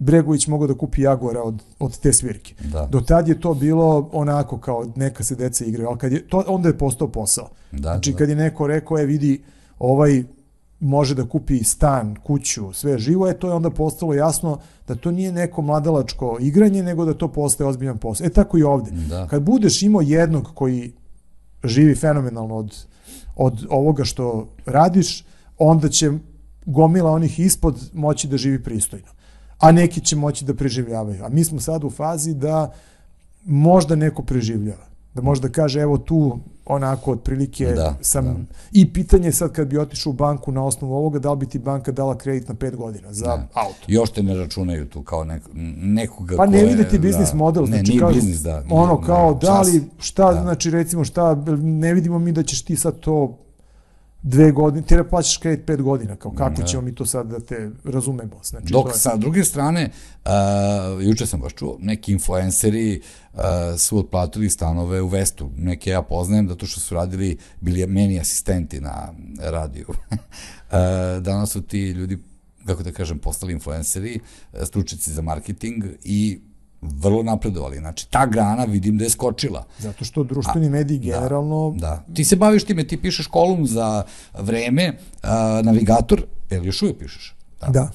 Bregović 0.02 0.48
mogao 0.48 0.68
da 0.68 0.74
kupi 0.74 1.02
Jaguara 1.02 1.44
od, 1.44 1.64
od 1.80 2.00
te 2.00 2.14
svirke. 2.14 2.54
Da. 2.72 2.88
Do 2.92 3.02
tad 3.02 3.28
je 3.28 3.40
to 3.40 3.54
bilo 3.54 4.10
onako 4.12 4.58
kao 4.58 4.86
neka 4.96 5.24
se 5.24 5.36
deca 5.36 5.66
igraju, 5.66 5.90
ali 5.90 5.98
kad 5.98 6.12
je, 6.12 6.28
to, 6.28 6.44
onda 6.48 6.70
je 6.70 6.78
postao 6.78 7.08
posao. 7.08 7.50
Da, 7.72 7.78
znači 7.78 8.12
da. 8.12 8.18
kad 8.18 8.30
je 8.30 8.36
neko 8.36 8.68
rekao, 8.68 8.98
je 8.98 9.06
vidi, 9.06 9.44
ovaj 9.80 10.24
može 10.82 11.16
da 11.16 11.28
kupi 11.28 11.64
stan, 11.64 12.16
kuću, 12.24 12.74
sve 12.74 12.98
živo, 12.98 13.28
je 13.28 13.40
to 13.40 13.48
je 13.48 13.54
onda 13.54 13.70
postalo 13.70 14.14
jasno 14.14 14.60
da 14.88 14.96
to 14.96 15.12
nije 15.12 15.32
neko 15.32 15.62
mladalačko 15.62 16.38
igranje, 16.40 16.84
nego 16.84 17.06
da 17.06 17.14
to 17.14 17.28
postaje 17.28 17.68
ozbiljan 17.68 17.98
posao. 17.98 18.26
E 18.26 18.30
tako 18.30 18.58
i 18.58 18.64
ovde. 18.64 18.92
Da. 18.92 19.28
Kad 19.28 19.44
budeš 19.44 19.82
imao 19.82 20.02
jednog 20.02 20.52
koji 20.54 20.94
živi 21.64 21.96
fenomenalno 21.96 22.56
od, 22.56 22.86
od 23.36 23.66
ovoga 23.70 24.04
što 24.04 24.48
radiš, 24.66 25.26
onda 25.58 25.90
će 25.90 26.12
gomila 26.66 27.12
onih 27.12 27.40
ispod 27.40 27.90
moći 27.94 28.28
da 28.28 28.38
živi 28.38 28.64
pristojno. 28.64 29.08
A 29.60 29.72
neki 29.72 30.02
će 30.02 30.16
moći 30.16 30.46
da 30.46 30.54
preživljavaju. 30.54 31.24
A 31.24 31.30
mi 31.30 31.44
smo 31.44 31.60
sad 31.60 31.84
u 31.84 31.90
fazi 31.90 32.34
da 32.34 32.74
možda 33.46 33.96
neko 33.96 34.24
preživljava. 34.24 34.91
Da 35.14 35.22
možda 35.22 35.50
kaže, 35.50 35.80
evo 35.80 35.98
tu 35.98 36.40
onako 36.66 37.12
otprilike 37.12 37.66
da, 37.66 37.96
sam 38.02 38.26
da. 38.26 38.56
i 38.72 38.94
pitanje 38.94 39.32
sad 39.32 39.52
kad 39.52 39.68
bi 39.68 39.78
otišao 39.78 40.10
u 40.10 40.14
banku 40.14 40.52
na 40.52 40.66
osnovu 40.66 40.96
ovoga 40.96 41.20
da 41.20 41.32
li 41.32 41.38
bi 41.38 41.46
ti 41.46 41.60
banka 41.60 41.92
dala 41.92 42.18
kredit 42.18 42.48
na 42.48 42.56
5 42.56 42.76
godina 42.76 43.14
za 43.14 43.26
da. 43.26 43.48
auto. 43.54 43.86
Još 43.88 44.10
te 44.10 44.24
ne 44.24 44.36
računaju 44.36 44.86
tu 44.86 45.04
kao 45.04 45.24
nek, 45.24 45.44
nekoga 45.78 46.38
Pa 46.38 46.46
ne 46.46 46.66
vidite 46.66 47.00
biznis 47.00 47.30
da, 47.30 47.38
model, 47.38 47.66
znači 47.66 47.84
ne, 47.84 47.90
nije 47.90 48.00
kao, 48.00 48.12
biznis, 48.12 48.40
da. 48.40 48.64
Ono 48.70 49.00
ne, 49.02 49.06
kao 49.06 49.32
ne, 49.32 49.38
da 49.42 49.62
li 49.62 49.84
šta 50.00 50.34
da. 50.34 50.42
znači 50.42 50.70
recimo 50.70 51.04
šta 51.04 51.36
ne 51.62 51.94
vidimo 51.94 52.20
mi 52.20 52.32
da 52.32 52.44
ćeš 52.44 52.62
ti 52.62 52.76
sad 52.76 53.00
to 53.00 53.38
dve 54.24 54.52
godine, 54.52 54.88
ti 54.88 54.96
ne 54.96 55.10
plaćaš 55.10 55.38
kredit 55.38 55.66
pet 55.66 55.82
godina, 55.82 56.16
kao 56.16 56.32
kako 56.32 56.62
da. 56.62 56.68
ćemo 56.68 56.82
mi 56.82 56.96
to 56.96 57.06
sad 57.06 57.28
da 57.28 57.40
te 57.40 57.72
razumemo. 57.84 58.40
Znači, 58.44 58.74
Dok 58.74 58.88
je... 58.88 58.94
sa 58.94 59.16
druge 59.16 59.44
strane, 59.44 59.92
uh, 60.26 60.32
juče 61.04 61.26
sam 61.26 61.40
baš 61.40 61.54
čuo, 61.54 61.78
neki 61.80 62.12
influenceri 62.12 63.02
uh, 63.34 63.42
su 63.78 63.98
otplatili 63.98 64.50
stanove 64.50 65.02
u 65.02 65.08
Vestu. 65.08 65.50
Neke 65.58 65.90
ja 65.90 66.02
poznajem, 66.02 66.48
zato 66.48 66.66
što 66.66 66.80
su 66.80 66.96
radili, 66.96 67.38
bili 67.62 67.88
meni 67.88 68.20
asistenti 68.20 68.82
na 68.82 69.14
radiju. 69.40 69.86
uh, 70.12 70.78
danas 71.22 71.52
su 71.52 71.62
ti 71.62 71.90
ljudi, 71.90 72.18
kako 72.66 72.84
da 72.84 72.92
kažem, 72.92 73.20
postali 73.20 73.54
influenceri, 73.54 74.20
stručnici 74.64 75.14
za 75.14 75.22
marketing 75.22 75.84
i 76.04 76.42
vrlo 76.82 77.24
napredovali. 77.24 77.78
Znači, 77.78 78.10
ta 78.10 78.26
grana 78.26 78.64
vidim 78.64 78.98
da 78.98 79.04
je 79.04 79.10
skočila. 79.10 79.66
Zato 79.80 80.06
što 80.06 80.24
društveni 80.24 80.68
A, 80.68 80.70
mediji 80.70 81.00
da, 81.00 81.06
generalno... 81.06 81.74
Da, 81.78 82.04
da. 82.08 82.14
Ti 82.14 82.24
se 82.24 82.36
baviš 82.36 82.64
time, 82.64 82.88
ti 82.88 83.02
pišeš 83.02 83.28
kolum 83.28 83.68
za 83.68 84.04
vreme, 84.40 84.98
a, 85.24 85.62
navigator, 85.64 86.26
jel 86.50 86.66
još 86.66 86.82
uvijek 86.82 86.98
pišeš? 86.98 87.36
Da. 87.62 87.68
da. 87.68 87.92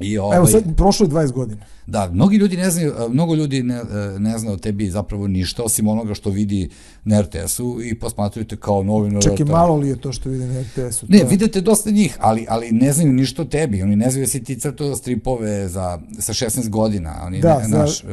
I 0.00 0.18
ovaj, 0.18 0.36
Evo 0.36 0.46
sad, 0.46 0.62
prošlo 0.76 1.06
je 1.06 1.10
20 1.10 1.32
godina. 1.32 1.64
Da, 1.86 2.10
mnogi 2.12 2.36
ljudi 2.36 2.56
ne 2.56 2.70
znaju, 2.70 2.94
mnogo 3.10 3.34
ljudi 3.34 3.62
ne, 3.62 3.80
ne 4.18 4.38
zna 4.38 4.52
o 4.52 4.56
tebi 4.56 4.90
zapravo 4.90 5.28
ništa, 5.28 5.62
osim 5.62 5.88
onoga 5.88 6.14
što 6.14 6.30
vidi 6.30 6.70
na 7.04 7.20
RTS-u 7.20 7.82
i 7.82 7.98
posmatruju 7.98 8.46
te 8.46 8.56
kao 8.56 8.82
novinar. 8.82 9.22
Čekaj, 9.22 9.46
malo 9.46 9.76
li 9.76 9.88
je 9.88 10.00
to 10.00 10.12
što 10.12 10.30
vidi 10.30 10.44
na 10.44 10.60
RTS-u? 10.60 11.06
Ne, 11.08 11.18
to... 11.18 11.26
vidite 11.26 11.60
dosta 11.60 11.90
njih, 11.90 12.16
ali, 12.20 12.46
ali 12.48 12.72
ne 12.72 12.92
znaju 12.92 13.12
ništa 13.12 13.42
o 13.42 13.44
tebi. 13.44 13.82
Oni 13.82 13.96
ne 13.96 14.10
znaju 14.10 14.26
da 14.26 14.30
si 14.30 14.44
ti 14.44 14.60
crtao 14.60 14.96
stripove 14.96 15.68
za, 15.68 15.98
sa 16.18 16.32
16 16.32 16.68
godina. 16.68 17.22
Oni 17.26 17.40
da, 17.40 17.58
ne, 17.58 17.68
za, 17.68 17.78
naš, 17.78 18.04
uh... 18.04 18.10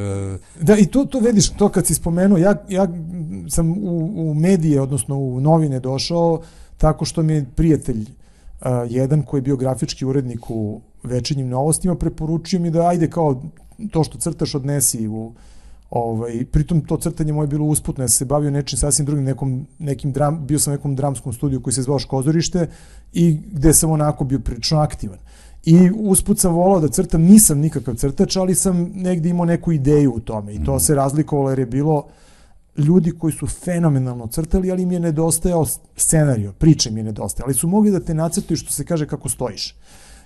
da, 0.62 0.78
i 0.78 0.86
to, 0.86 1.06
to 1.06 1.20
vidiš, 1.20 1.50
to 1.50 1.70
kad 1.70 1.88
si 1.88 1.96
spomenuo, 1.96 2.38
ja, 2.38 2.56
ja 2.70 2.88
sam 3.50 3.72
u, 3.72 4.14
u 4.16 4.34
medije, 4.34 4.82
odnosno 4.82 5.18
u 5.18 5.40
novine 5.40 5.80
došao 5.80 6.42
tako 6.78 7.06
što 7.06 7.24
mi 7.24 7.34
je 7.34 7.46
prijatelj 7.56 8.02
uh, 8.02 8.68
jedan 8.90 9.22
koji 9.22 9.38
je 9.38 9.42
bio 9.42 9.56
grafički 9.56 10.06
urednik 10.06 10.50
u 10.50 10.82
večernjim 11.04 11.50
novostima, 11.50 11.96
preporučio 11.96 12.60
mi 12.60 12.72
da 12.72 12.88
ajde 12.88 13.10
kao 13.10 13.42
to 13.92 14.04
što 14.04 14.18
crtaš 14.18 14.56
odnesi 14.56 15.08
u 15.08 15.34
ovaj 15.90 16.46
pritom 16.46 16.82
to 16.82 16.98
crtanje 16.98 17.34
moje 17.34 17.48
bilo 17.48 17.66
usputno 17.66 18.04
ja 18.04 18.08
sam 18.08 18.18
se 18.18 18.26
bavio 18.26 18.52
nečim 18.52 18.78
sasvim 18.78 19.06
drugim 19.06 19.26
nekom 19.26 19.68
nekim 19.80 20.12
dram 20.12 20.46
bio 20.46 20.60
sam 20.60 20.74
u 20.74 20.76
nekom 20.76 20.96
dramskom 20.96 21.34
studiju 21.34 21.62
koji 21.62 21.74
se 21.74 21.82
zvao 21.82 22.00
Škozorište 22.00 22.68
i 23.14 23.40
gde 23.52 23.74
sam 23.74 23.92
onako 23.92 24.24
bio 24.24 24.40
prilično 24.40 24.80
aktivan 24.80 25.20
I 25.66 25.92
usput 25.96 26.40
sam 26.40 26.54
volao 26.54 26.80
da 26.80 26.88
crtam, 26.88 27.22
nisam 27.22 27.60
nikakav 27.60 27.96
crtač, 27.96 28.36
ali 28.36 28.56
sam 28.56 28.92
negde 28.96 29.30
imao 29.30 29.46
neku 29.46 29.72
ideju 29.72 30.14
u 30.16 30.20
tome 30.20 30.54
i 30.54 30.64
to 30.64 30.76
mhm. 30.76 30.80
se 30.84 30.96
razlikovalo 30.96 31.50
jer 31.50 31.60
je 31.60 31.66
bilo 31.66 32.08
ljudi 32.78 33.12
koji 33.12 33.34
su 33.34 33.48
fenomenalno 33.48 34.28
crtali, 34.28 34.72
ali 34.72 34.84
im 34.84 34.92
je 34.92 35.00
nedostajao 35.00 35.66
scenario, 35.96 36.52
priča 36.52 36.90
im 36.90 36.98
je 36.98 37.04
nedostajao, 37.04 37.46
ali 37.46 37.54
su 37.54 37.68
mogli 37.68 37.92
da 37.92 38.00
te 38.00 38.14
nacrtaju 38.14 38.58
što 38.58 38.72
se 38.72 38.86
kaže 38.86 39.08
kako 39.08 39.30
stojiš. 39.30 39.76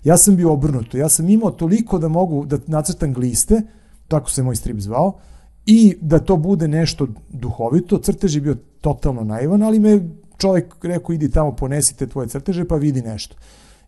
Ja 0.03 0.17
sam 0.17 0.36
bio 0.36 0.53
obrnuto. 0.53 0.97
Ja 0.97 1.10
sam 1.10 1.29
imao 1.29 1.51
toliko 1.51 1.99
da 1.99 2.07
mogu 2.07 2.45
da 2.45 2.57
nacrtam 2.67 3.13
gliste, 3.13 3.62
tako 4.07 4.31
se 4.31 4.43
moj 4.43 4.55
strip 4.55 4.79
zvao, 4.79 5.19
i 5.65 5.97
da 6.01 6.19
to 6.19 6.38
bude 6.38 6.67
nešto 6.67 7.07
duhovito. 7.29 7.97
Crtež 7.97 8.36
je 8.36 8.41
bio 8.41 8.55
totalno 8.81 9.23
naivan, 9.23 9.63
ali 9.63 9.79
me 9.79 9.99
čovjek 10.38 10.75
rekao 10.83 11.13
idi 11.13 11.31
tamo 11.31 11.55
ponesite 11.55 12.07
tvoje 12.07 12.27
crteže 12.27 12.65
pa 12.65 12.75
vidi 12.75 13.01
nešto. 13.01 13.36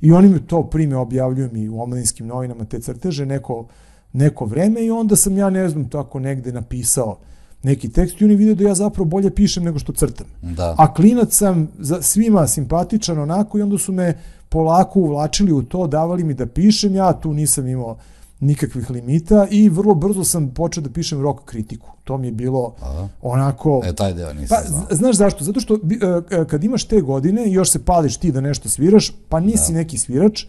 I 0.02 0.12
oni 0.12 0.30
mi 0.30 0.40
to 0.40 0.64
prime 0.64 0.96
objavljuju 0.96 1.50
mi 1.54 1.70
u 1.70 1.82
omladinskim 1.82 2.28
novinama 2.28 2.66
te 2.66 2.80
crteže 2.80 3.26
neko, 3.26 3.68
neko 4.14 4.46
vreme 4.46 4.86
i 4.86 4.92
onda 4.92 5.16
sam 5.16 5.38
ja 5.38 5.50
ne 5.50 5.70
znam 5.70 5.90
tako 5.90 6.20
negde 6.20 6.52
napisao 6.52 7.18
neki 7.64 7.90
tekst 7.90 8.22
i 8.22 8.26
oni 8.26 8.36
vide 8.36 8.56
da 8.56 8.64
ja 8.64 8.76
zapravo 8.76 9.06
bolje 9.06 9.36
pišem 9.36 9.64
nego 9.64 9.80
što 9.80 9.94
crtam. 9.94 10.28
Da. 10.42 10.76
A 10.78 10.94
klinac 10.94 11.34
sam 11.34 11.68
za 11.80 12.02
svima 12.02 12.48
simpatičan 12.48 13.20
onako 13.20 13.60
i 13.60 13.62
onda 13.62 13.78
su 13.78 13.94
me 13.94 14.18
polako 14.50 15.00
uvlačili 15.00 15.52
u 15.52 15.64
to, 15.64 15.88
davali 15.88 16.24
mi 16.24 16.34
da 16.34 16.46
pišem, 16.46 16.96
ja 16.96 17.14
tu 17.14 17.34
nisam 17.34 17.68
imao 17.68 17.98
nikakvih 18.40 18.90
limita 18.90 19.48
i 19.52 19.70
vrlo 19.70 19.96
brzo 19.96 20.24
sam 20.24 20.50
počeo 20.50 20.84
da 20.84 20.90
pišem 20.90 21.22
rock 21.22 21.46
kritiku. 21.46 21.90
To 22.04 22.18
mi 22.18 22.28
je 22.28 22.32
bilo 22.32 22.74
Aha. 22.82 23.08
onako... 23.22 23.82
E, 23.86 23.94
taj 23.94 24.14
deo 24.14 24.34
nisam 24.34 24.58
pa, 24.58 24.70
znao. 24.70 24.84
Znaš 24.92 25.16
zašto? 25.16 25.44
Zato 25.44 25.60
što 25.60 25.74
e, 25.74 26.46
kad 26.46 26.64
imaš 26.64 26.84
te 26.84 27.02
godine 27.02 27.46
i 27.46 27.54
još 27.54 27.72
se 27.72 27.86
pališ 27.86 28.18
ti 28.18 28.32
da 28.32 28.42
nešto 28.42 28.70
sviraš, 28.70 29.12
pa 29.30 29.40
nisi 29.40 29.72
da. 29.72 29.78
neki 29.78 29.98
svirač, 29.98 30.46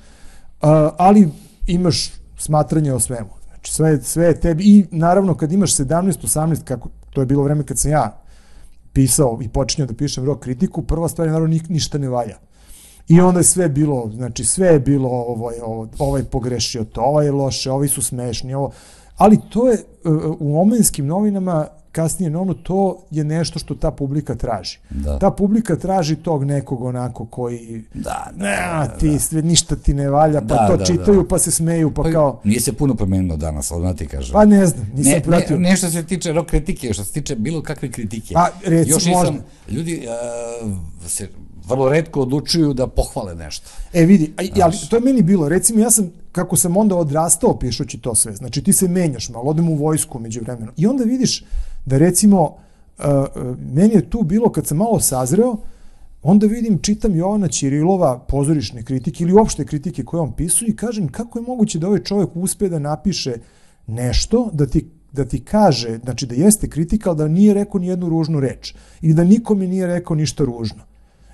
ali 0.97 1.29
imaš 1.67 2.13
smatranje 2.39 2.93
o 2.93 3.01
svemu. 3.01 3.31
Znači, 3.47 3.73
sve, 3.73 4.03
sve 4.03 4.27
je 4.27 4.41
tebi. 4.41 4.65
I 4.65 4.87
naravno, 4.91 5.35
kad 5.35 5.53
imaš 5.53 5.77
17, 5.77 6.27
18, 6.27 6.65
kako 6.65 6.89
to 7.11 7.21
je 7.21 7.27
bilo 7.27 7.43
vreme 7.43 7.67
kad 7.67 7.79
sam 7.79 7.91
ja 7.91 8.21
pisao 8.93 9.39
i 9.43 9.49
počinjao 9.49 9.87
da 9.87 9.95
pišem 9.95 10.25
rock 10.25 10.43
kritiku, 10.43 10.83
prva 10.83 11.09
stvar 11.09 11.29
je 11.29 11.33
naravno 11.33 11.59
ništa 11.69 11.99
ne 11.99 12.09
valja. 12.09 12.39
I 13.09 13.21
onda 13.21 13.41
je 13.41 13.45
sve 13.45 13.69
bilo, 13.69 14.11
znači 14.15 14.45
sve 14.45 14.67
je 14.67 14.81
bilo 14.81 15.09
ovaj, 15.09 15.55
ovaj, 15.63 15.89
ovaj 15.99 16.25
pogrešio 16.25 16.85
to, 16.85 17.01
ovaj 17.01 17.27
je 17.27 17.33
loše, 17.33 17.71
ovi 17.71 17.89
su 17.89 18.03
smešni, 18.03 18.55
ovo. 18.55 18.71
Ali 19.17 19.39
to 19.51 19.69
je 19.69 19.85
u 20.39 20.61
omenskim 20.61 21.07
novinama 21.07 21.67
kasnije 21.93 22.31
nono, 22.31 22.55
to 22.55 23.03
je 23.11 23.25
nešto 23.25 23.59
što 23.59 23.75
ta 23.75 23.91
publika 23.91 24.35
traži. 24.35 24.79
Da. 24.91 25.19
Ta 25.19 25.31
publika 25.31 25.77
traži 25.77 26.17
tog 26.17 26.45
nekog 26.45 26.83
onako 26.83 27.27
koji 27.27 27.85
da, 27.95 28.31
da, 28.37 28.45
ne, 28.45 28.57
da, 28.57 28.99
ti 28.99 29.11
da. 29.11 29.19
sve 29.19 29.43
ništa 29.43 29.77
ti 29.77 29.95
ne 29.95 30.09
valja, 30.11 30.41
pa 30.41 30.47
da, 30.47 30.69
to 30.69 30.77
da, 30.77 30.85
čitaju, 30.85 31.23
da. 31.23 31.29
pa 31.29 31.39
se 31.39 31.51
smeju, 31.51 31.95
pa, 31.95 32.03
pa 32.03 32.13
kao 32.13 32.41
nije 32.45 32.61
se 32.61 32.73
puno 32.73 32.95
promenilo 32.95 33.37
danas, 33.37 33.71
odmah 33.71 33.97
ti 33.97 34.07
kažem. 34.07 34.33
Pa 34.33 34.45
ne 34.45 34.67
znam, 34.67 34.91
nisam 34.95 35.13
ne, 35.13 35.23
pratio. 35.23 35.59
Ne, 35.59 35.71
nešto 35.71 35.91
se 35.91 36.03
tiče 36.03 36.33
rok 36.33 36.47
kritike, 36.47 36.93
što 36.93 37.05
se 37.05 37.13
tiče 37.13 37.37
bilo 37.37 37.63
kakve 37.63 37.91
kritike. 37.91 38.35
Pa 38.35 38.49
recimo 38.65 38.97
Još 38.97 39.07
možda. 39.07 39.35
ljudi 39.69 40.07
uh, 40.65 40.77
se 41.07 41.29
vrlo 41.71 41.89
redko 41.89 42.21
odlučuju 42.21 42.73
da 42.75 42.87
pohvale 42.87 43.35
nešto. 43.35 43.71
E 43.93 44.05
vidi, 44.05 44.33
a, 44.37 44.43
ali 44.65 44.77
to 44.91 44.97
je 44.97 45.03
meni 45.03 45.23
bilo, 45.23 45.49
recimo 45.49 45.81
ja 45.81 45.91
sam, 45.91 46.11
kako 46.33 46.57
sam 46.57 46.77
onda 46.77 46.97
odrastao 46.97 47.59
pišući 47.59 47.99
to 47.99 48.15
sve, 48.15 48.37
znači 48.37 48.63
ti 48.63 48.73
se 48.73 48.89
menjaš 48.89 49.29
malo, 49.29 49.45
odem 49.45 49.69
u 49.69 49.75
vojsku 49.75 50.19
među 50.19 50.41
vremenu 50.41 50.73
i 50.77 50.87
onda 50.87 51.05
vidiš 51.05 51.45
da 51.87 51.99
recimo, 51.99 52.43
uh, 52.43 53.05
meni 53.73 53.95
je 53.95 54.11
tu 54.11 54.23
bilo 54.23 54.53
kad 54.53 54.67
sam 54.67 54.77
malo 54.77 55.01
sazreo, 55.01 55.57
onda 56.23 56.47
vidim, 56.47 56.79
čitam 56.83 57.17
Jovana 57.17 57.49
Ćirilova 57.49 58.19
pozorišne 58.19 58.83
kritike 58.83 59.25
ili 59.25 59.33
uopšte 59.33 59.65
kritike 59.67 60.05
koje 60.05 60.21
on 60.21 60.33
pisuje 60.33 60.69
i 60.69 60.77
kažem 60.77 61.09
kako 61.09 61.39
je 61.39 61.45
moguće 61.47 61.79
da 61.79 61.87
ovaj 61.87 62.03
čovjek 62.03 62.31
uspe 62.35 62.69
da 62.69 62.79
napiše 62.79 63.35
nešto, 63.87 64.51
da 64.53 64.67
ti 64.67 64.87
da 65.13 65.25
ti 65.25 65.45
kaže, 65.45 65.99
znači 66.03 66.27
da 66.27 66.35
jeste 66.35 66.69
kritika, 66.69 67.11
ali 67.11 67.19
da 67.19 67.29
nije 67.29 67.55
rekao 67.55 67.81
ni 67.81 67.87
jednu 67.87 68.09
ružnu 68.09 68.41
reč 68.41 68.75
ili 69.03 69.15
da 69.15 69.25
nikome 69.25 69.67
nije 69.67 69.87
rekao 69.87 70.17
ništa 70.17 70.45
ružno. 70.45 70.83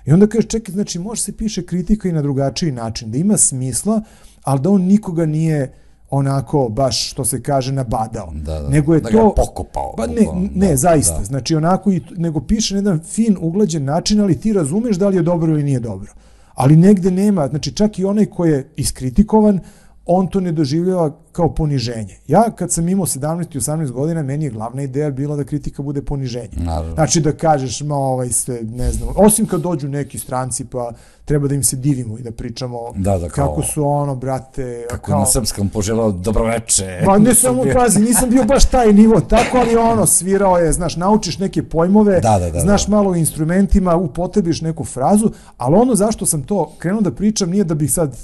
I 0.07 0.11
onda 0.11 0.27
kažeš, 0.27 0.47
čekaj, 0.47 0.73
znači 0.73 0.99
može 0.99 1.21
se 1.21 1.31
piše 1.31 1.65
kritika 1.65 2.09
i 2.09 2.11
na 2.11 2.21
drugačiji 2.21 2.71
način, 2.71 3.11
da 3.11 3.17
ima 3.17 3.37
smisla, 3.37 4.01
ali 4.43 4.61
da 4.61 4.69
on 4.69 4.81
nikoga 4.81 5.25
nije 5.25 5.73
onako 6.09 6.69
baš 6.69 7.11
što 7.11 7.25
se 7.25 7.43
kaže 7.43 7.71
nabadao. 7.71 8.31
Da, 8.35 8.59
da, 8.59 8.69
nego 8.69 8.93
je 8.93 9.01
da 9.01 9.09
to 9.09 9.33
pokopao. 9.35 9.93
Pa 9.97 10.07
ne, 10.07 10.27
ne, 10.53 10.69
da, 10.69 10.75
zaista. 10.75 11.17
Da. 11.17 11.23
Znači 11.23 11.55
onako 11.55 11.91
i 11.91 12.01
nego 12.17 12.41
piše 12.41 12.73
na 12.73 12.79
jedan 12.79 12.99
fin 12.99 13.37
uglađen 13.41 13.83
način, 13.83 14.21
ali 14.21 14.39
ti 14.39 14.53
razumeš 14.53 14.97
da 14.97 15.09
li 15.09 15.15
je 15.15 15.23
dobro 15.23 15.51
ili 15.51 15.63
nije 15.63 15.79
dobro. 15.79 16.11
Ali 16.53 16.75
negde 16.75 17.11
nema, 17.11 17.47
znači 17.47 17.71
čak 17.71 17.99
i 17.99 18.05
onaj 18.05 18.25
ko 18.25 18.45
je 18.45 18.69
iskritikovan, 18.75 19.59
on 20.07 20.27
to 20.27 20.39
ne 20.39 20.51
doživljava 20.51 21.11
kao 21.31 21.53
poniženje. 21.53 22.15
Ja 22.27 22.51
kad 22.51 22.71
sam 22.71 22.89
imao 22.89 23.05
17 23.05 23.55
i 23.55 23.59
18 23.59 23.91
godina, 23.91 24.23
meni 24.23 24.45
je 24.45 24.51
glavna 24.51 24.81
ideja 24.81 25.11
bila 25.11 25.35
da 25.35 25.43
kritika 25.43 25.83
bude 25.83 26.01
poniženje. 26.01 26.49
Naravno. 26.55 26.93
Znači 26.93 27.19
da 27.21 27.31
kažeš, 27.31 27.81
ma 27.81 27.95
ovaj 27.95 28.29
se, 28.29 28.59
ne 28.63 28.91
znam, 28.91 29.09
osim 29.15 29.45
kad 29.45 29.61
dođu 29.61 29.87
neki 29.87 30.19
stranci 30.19 30.65
pa 30.65 30.91
treba 31.25 31.47
da 31.47 31.55
im 31.55 31.63
se 31.63 31.75
divimo 31.75 32.17
i 32.17 32.21
da 32.21 32.31
pričamo 32.31 32.79
Da, 32.95 33.17
da, 33.17 33.29
kao- 33.29 33.47
kako 33.47 33.61
su 33.63 33.85
ono, 33.85 34.15
brate, 34.15 34.85
Kako 34.89 35.11
na 35.11 35.25
srpskom 35.25 35.69
poželao 35.69 36.11
dobroveče. 36.11 37.01
Ma 37.05 37.17
ne 37.17 37.35
samo 37.35 37.63
pazi, 37.75 37.99
nisam 37.99 38.29
bio 38.29 38.43
baš 38.43 38.65
taj 38.65 38.93
nivo, 38.93 39.19
tako 39.21 39.57
ali 39.57 39.75
ono, 39.75 40.05
svirao 40.05 40.57
je, 40.57 40.73
znaš, 40.73 40.95
naučiš 40.95 41.39
neke 41.39 41.63
pojmove, 41.63 42.19
Da, 42.19 42.39
da, 42.39 42.49
da, 42.49 42.59
znaš 42.59 42.85
da. 42.85 42.91
malo 42.91 43.11
o 43.11 43.15
instrumentima, 43.15 43.95
upotrebiš 43.95 44.61
neku 44.61 44.83
frazu, 44.83 45.29
ali 45.57 45.75
ono 45.75 45.95
zašto 45.95 46.25
sam 46.25 46.43
to 46.43 46.73
krenuo 46.77 47.01
da 47.01 47.11
pričam 47.11 47.49
nije 47.49 47.63
da 47.63 47.75
bih 47.75 47.91
sad 47.93 48.15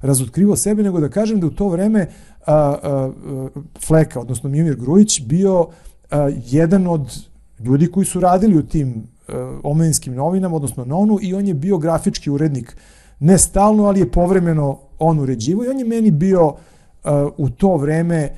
razotkrivao 0.00 0.56
sebe, 0.56 0.82
nego 0.82 1.00
da 1.00 1.08
kažem 1.08 1.40
da 1.40 1.46
u 1.46 1.50
to 1.50 1.68
vreme 1.68 2.06
a, 2.46 2.54
a, 2.54 2.78
a, 2.82 3.48
Fleka, 3.86 4.20
odnosno 4.20 4.50
Mimir 4.50 4.76
Grujić, 4.76 5.20
bio 5.20 5.66
a, 6.10 6.30
jedan 6.46 6.86
od 6.86 7.24
ljudi 7.58 7.86
koji 7.86 8.06
su 8.06 8.20
radili 8.20 8.58
u 8.58 8.62
tim 8.62 9.02
a, 9.28 9.58
omladinskim 9.62 10.14
novinama, 10.14 10.56
odnosno 10.56 10.84
Nonu, 10.84 11.18
i 11.22 11.34
on 11.34 11.46
je 11.46 11.54
bio 11.54 11.78
grafički 11.78 12.30
urednik, 12.30 12.76
ne 13.20 13.38
stalno, 13.38 13.84
ali 13.84 14.00
je 14.00 14.12
povremeno 14.12 14.78
on 14.98 15.18
uređivo 15.18 15.64
i 15.64 15.68
on 15.68 15.78
je 15.78 15.84
meni 15.84 16.10
bio 16.10 16.46
uh, 16.46 16.54
u 17.36 17.50
to 17.50 17.76
vreme 17.76 18.30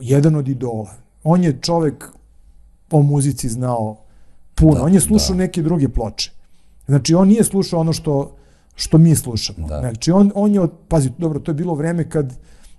jedan 0.00 0.36
od 0.36 0.48
idola. 0.48 0.90
On 1.24 1.44
je 1.44 1.58
čovek 1.60 2.10
o 2.90 3.02
muzici 3.02 3.48
znao 3.48 3.96
puno. 4.54 4.74
Da, 4.74 4.82
on 4.82 4.94
je 4.94 5.00
slušao 5.00 5.36
da. 5.36 5.42
neke 5.42 5.62
druge 5.62 5.88
ploče. 5.88 6.32
Znači, 6.86 7.14
on 7.14 7.28
nije 7.28 7.44
slušao 7.44 7.80
ono 7.80 7.92
što, 7.92 8.36
što 8.76 8.98
mi 8.98 9.14
slušamo. 9.16 9.68
Da. 9.68 9.80
Znači, 9.80 10.10
on, 10.12 10.32
on 10.34 10.54
je, 10.54 10.60
od, 10.60 10.70
pazi, 10.88 11.10
dobro, 11.18 11.40
to 11.40 11.50
je 11.50 11.54
bilo 11.54 11.74
vreme 11.74 12.10
kad 12.10 12.32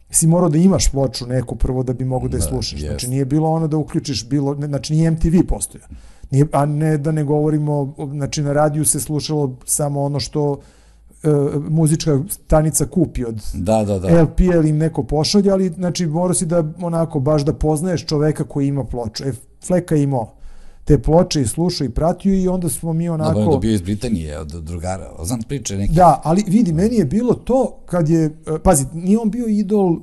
si 0.10 0.28
morao 0.28 0.50
da 0.50 0.58
imaš 0.58 0.92
ploču 0.92 1.28
neku 1.28 1.56
prvo 1.56 1.84
da 1.84 1.94
bi 1.94 2.06
mogo 2.06 2.28
da 2.28 2.38
je 2.38 2.42
Da, 2.42 2.48
slušaš. 2.48 2.74
jest. 2.74 2.86
Znači, 2.88 3.08
nije 3.08 3.26
bilo 3.26 3.50
ono 3.50 3.68
da 3.68 3.78
uključiš, 3.78 4.30
bilo, 4.30 4.56
ne, 4.56 4.68
znači, 4.68 4.94
nije 4.94 5.12
MTV 5.12 5.36
postojao. 5.48 5.88
Nije, 6.32 6.46
a 6.52 6.66
ne 6.66 6.98
da 6.98 7.12
ne 7.12 7.24
govorimo, 7.24 7.96
znači, 8.12 8.42
na 8.42 8.54
radiju 8.54 8.86
se 8.86 9.00
slušalo 9.00 9.56
samo 9.66 10.04
ono 10.04 10.20
što 10.20 10.60
e, 11.24 11.30
muzička 11.70 12.20
stanica 12.28 12.86
kupi 12.86 13.26
od 13.26 13.42
Da, 13.54 13.84
da, 13.84 14.00
da. 14.00 14.22
LP 14.22 14.40
ili 14.40 14.70
im 14.70 14.78
neko 14.78 15.04
pošalje, 15.04 15.52
ali 15.52 15.70
znači 15.70 16.06
morao 16.06 16.34
si 16.34 16.46
da 16.46 16.64
onako 16.82 17.20
baš 17.20 17.46
da 17.46 17.54
poznaješ 17.54 18.06
čoveka 18.06 18.44
koji 18.44 18.68
ima 18.68 18.84
ploču. 18.84 19.24
E, 19.24 19.32
Fleka 19.68 19.96
je 19.96 20.04
imao 20.04 20.37
te 20.88 21.00
ploče 21.00 21.42
i 21.42 21.48
slušao 21.48 21.86
i 21.86 21.90
pratio 21.90 22.34
i 22.34 22.48
onda 22.48 22.70
smo 22.70 22.94
mi 22.94 23.06
Da, 23.06 23.14
on 23.14 23.20
je 23.20 23.26
onako... 23.28 23.52
dobio 23.52 23.72
iz 23.72 23.82
Britanije 23.82 24.40
od 24.40 24.48
drugara. 24.48 25.12
Znam 25.24 25.42
priče 25.42 25.78
neke. 25.78 25.94
Da, 25.94 26.22
ali 26.24 26.44
vidi, 26.48 26.74
meni 26.74 26.96
je 26.96 27.06
bilo 27.06 27.34
to 27.34 27.78
kad 27.86 28.10
je, 28.10 28.26
e, 28.26 28.32
pazi, 28.64 28.86
nije 28.94 29.20
on 29.20 29.30
bio 29.32 29.48
idol 29.48 29.98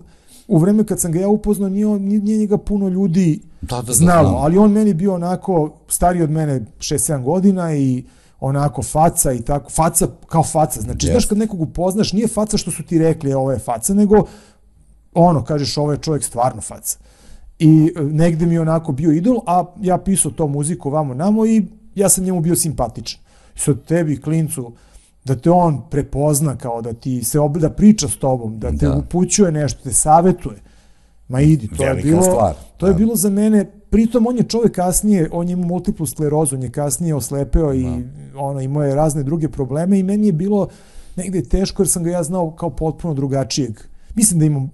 u 0.48 0.58
vreme 0.58 0.84
kad 0.84 1.00
sam 1.00 1.12
ga 1.12 1.20
ja 1.20 1.28
upoznao, 1.28 1.68
nije, 1.68 1.86
on, 1.86 2.02
nije, 2.02 2.38
njega 2.38 2.58
puno 2.58 2.88
ljudi 2.88 3.40
Da, 3.60 3.76
da, 3.76 3.82
da, 3.82 3.92
znalo, 3.92 4.28
znam. 4.28 4.42
ali 4.42 4.58
on 4.58 4.72
meni 4.72 4.94
bio 4.94 5.14
onako 5.14 5.72
stariji 5.88 6.22
od 6.22 6.30
mene 6.30 6.60
6-7 6.78 7.22
godina 7.22 7.74
i 7.74 8.04
onako 8.40 8.82
faca 8.82 9.32
i 9.32 9.40
tako, 9.40 9.70
faca 9.70 10.08
kao 10.26 10.42
faca, 10.42 10.80
znači 10.80 11.06
Yes. 11.06 11.10
znaš 11.10 11.26
kad 11.26 11.38
nekog 11.38 11.60
upoznaš, 11.60 12.12
nije 12.12 12.28
faca 12.28 12.56
što 12.56 12.70
su 12.70 12.82
ti 12.82 12.98
rekli 12.98 13.30
"E, 13.30 13.36
ovo 13.36 13.52
je 13.52 13.58
faca, 13.58 13.94
nego 13.94 14.24
ono, 15.14 15.44
kažeš 15.44 15.78
ovo 15.78 15.92
je 15.92 15.98
čovjek 15.98 16.24
stvarno 16.24 16.60
faca. 16.60 16.98
I 17.58 17.92
e, 17.96 18.02
negde 18.02 18.46
mi 18.46 18.54
je 18.54 18.60
onako 18.60 18.92
bio 18.92 19.12
idol, 19.12 19.40
a 19.46 19.64
ja 19.80 19.98
pisao 19.98 20.30
to 20.30 20.46
muziku 20.46 20.90
vamo 20.90 21.14
namo 21.14 21.46
i 21.46 21.62
ja 21.94 22.08
sam 22.08 22.24
njemu 22.24 22.40
bio 22.40 22.56
simpatičan. 22.56 23.20
I 23.56 23.58
sad 23.58 23.84
tebi, 23.84 24.20
klincu, 24.20 24.72
da 25.24 25.36
te 25.36 25.50
on 25.50 25.82
prepozna 25.90 26.56
kao 26.56 26.82
da 26.82 26.92
ti 26.92 27.24
se 27.24 27.40
ob... 27.40 27.56
da 27.58 27.70
priča 27.70 28.08
s 28.08 28.16
tobom, 28.16 28.58
da 28.58 28.70
te 28.70 28.86
Da. 28.86 28.96
upućuje 28.96 29.52
nešto, 29.52 29.80
te 29.82 29.92
savetuje. 29.92 30.56
Ma 31.28 31.40
idi, 31.40 31.68
to 31.68 31.84
Velika 31.84 32.08
je 32.08 32.12
bilo, 32.12 32.22
stvar, 32.22 32.54
to 32.76 32.86
je 32.86 32.92
da. 32.92 32.98
bilo 32.98 33.16
za 33.16 33.30
mene, 33.30 33.64
pritom 33.90 34.26
on 34.26 34.36
je 34.36 34.42
čovjek 34.42 34.72
kasnije, 34.74 35.28
on 35.32 35.48
je 35.48 35.52
imao 35.52 35.66
multiplu 35.68 36.06
sklerozu, 36.06 36.56
on 36.56 36.62
je 36.62 36.70
kasnije 36.70 37.14
oslepeo 37.14 37.74
i 37.74 37.86
ono, 38.36 38.60
imao 38.60 38.82
je 38.84 38.94
razne 38.94 39.22
druge 39.22 39.48
probleme 39.48 39.98
i 39.98 40.02
meni 40.02 40.26
je 40.26 40.32
bilo 40.32 40.68
negde 41.16 41.42
teško 41.42 41.82
jer 41.82 41.88
sam 41.88 42.02
ga 42.02 42.10
ja 42.10 42.22
znao 42.22 42.50
kao 42.50 42.70
potpuno 42.70 43.14
drugačijeg. 43.14 43.80
Mislim 44.14 44.38
da 44.38 44.46
imam 44.46 44.70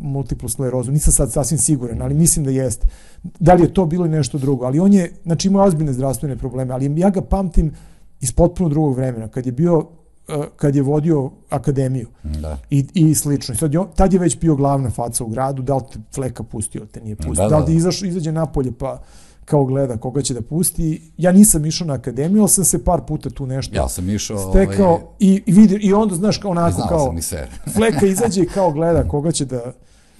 multiplu 0.00 0.48
sklerozu, 0.48 0.92
nisam 0.92 1.12
sad 1.12 1.32
sasvim 1.32 1.58
siguran, 1.58 2.02
ali 2.02 2.14
mislim 2.14 2.44
da 2.44 2.50
jeste. 2.50 2.86
Da 3.22 3.54
li 3.54 3.62
je 3.62 3.74
to 3.74 3.86
bilo 3.86 4.06
nešto 4.06 4.38
drugo, 4.38 4.64
ali 4.64 4.80
on 4.80 4.92
je, 4.92 5.12
znači 5.24 5.48
imao 5.48 5.66
ozbiljne 5.66 5.92
zdravstvene 5.92 6.36
probleme, 6.36 6.74
ali 6.74 7.00
ja 7.00 7.10
ga 7.10 7.20
pamtim 7.20 7.72
iz 8.20 8.32
potpuno 8.32 8.68
drugog 8.68 8.96
vremena, 8.96 9.28
kad 9.28 9.46
je 9.46 9.52
bio, 9.52 9.86
e, 10.28 10.42
kad 10.56 10.76
je 10.76 10.82
vodio 10.82 11.30
akademiju 11.50 12.08
Da. 12.22 12.58
i, 12.70 12.86
i 12.94 13.14
slično. 13.14 13.54
I 13.54 13.56
sad 13.56 13.72
tad 13.94 14.12
je 14.12 14.18
već 14.18 14.38
bio 14.38 14.56
glavna 14.56 14.90
faca 14.90 15.24
u 15.24 15.28
gradu, 15.28 15.62
da 15.62 15.76
li 15.76 15.82
te 15.92 15.98
fleka 16.14 16.42
pustio, 16.42 16.86
te 16.86 17.00
nije 17.00 17.16
pustio. 17.16 17.34
Da, 17.34 17.42
Da, 17.42 17.48
da, 17.48 17.58
li 17.58 17.66
ti 17.66 17.72
da. 17.72 17.78
izaš, 17.78 18.02
izađe 18.02 18.32
napolje 18.32 18.72
pa 18.72 19.02
kao 19.44 19.64
gleda 19.64 19.96
koga 19.96 20.22
će 20.22 20.34
da 20.34 20.42
pusti. 20.42 21.12
Ja 21.16 21.32
nisam 21.32 21.66
išao 21.66 21.86
na 21.86 21.94
akademiju, 21.94 22.40
ali 22.42 22.48
sam 22.48 22.64
se 22.64 22.84
par 22.84 23.00
puta 23.08 23.30
tu 23.30 23.46
nešto 23.46 23.76
Ja 23.76 23.88
sam 23.88 24.10
išao... 24.10 24.50
stekao 24.50 24.88
Ovaj, 24.88 25.02
i, 25.18 25.42
i, 25.46 25.52
vidi, 25.52 25.74
i 25.74 25.92
onda 25.92 26.14
znaš 26.14 26.38
kao 26.38 26.50
onako 26.50 26.88
kao 26.88 27.14
fleka 27.74 28.06
izađe 28.06 28.42
i 28.42 28.46
kao 28.46 28.72
gleda 28.72 29.08
koga 29.10 29.32
će 29.32 29.44
da, 29.44 29.72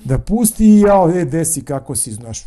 da 0.04 0.18
pusti 0.18 0.66
i 0.66 0.80
ja, 0.80 1.20
e, 1.20 1.24
desi 1.24 1.64
kako 1.64 1.96
si, 1.96 2.12
znaš, 2.12 2.44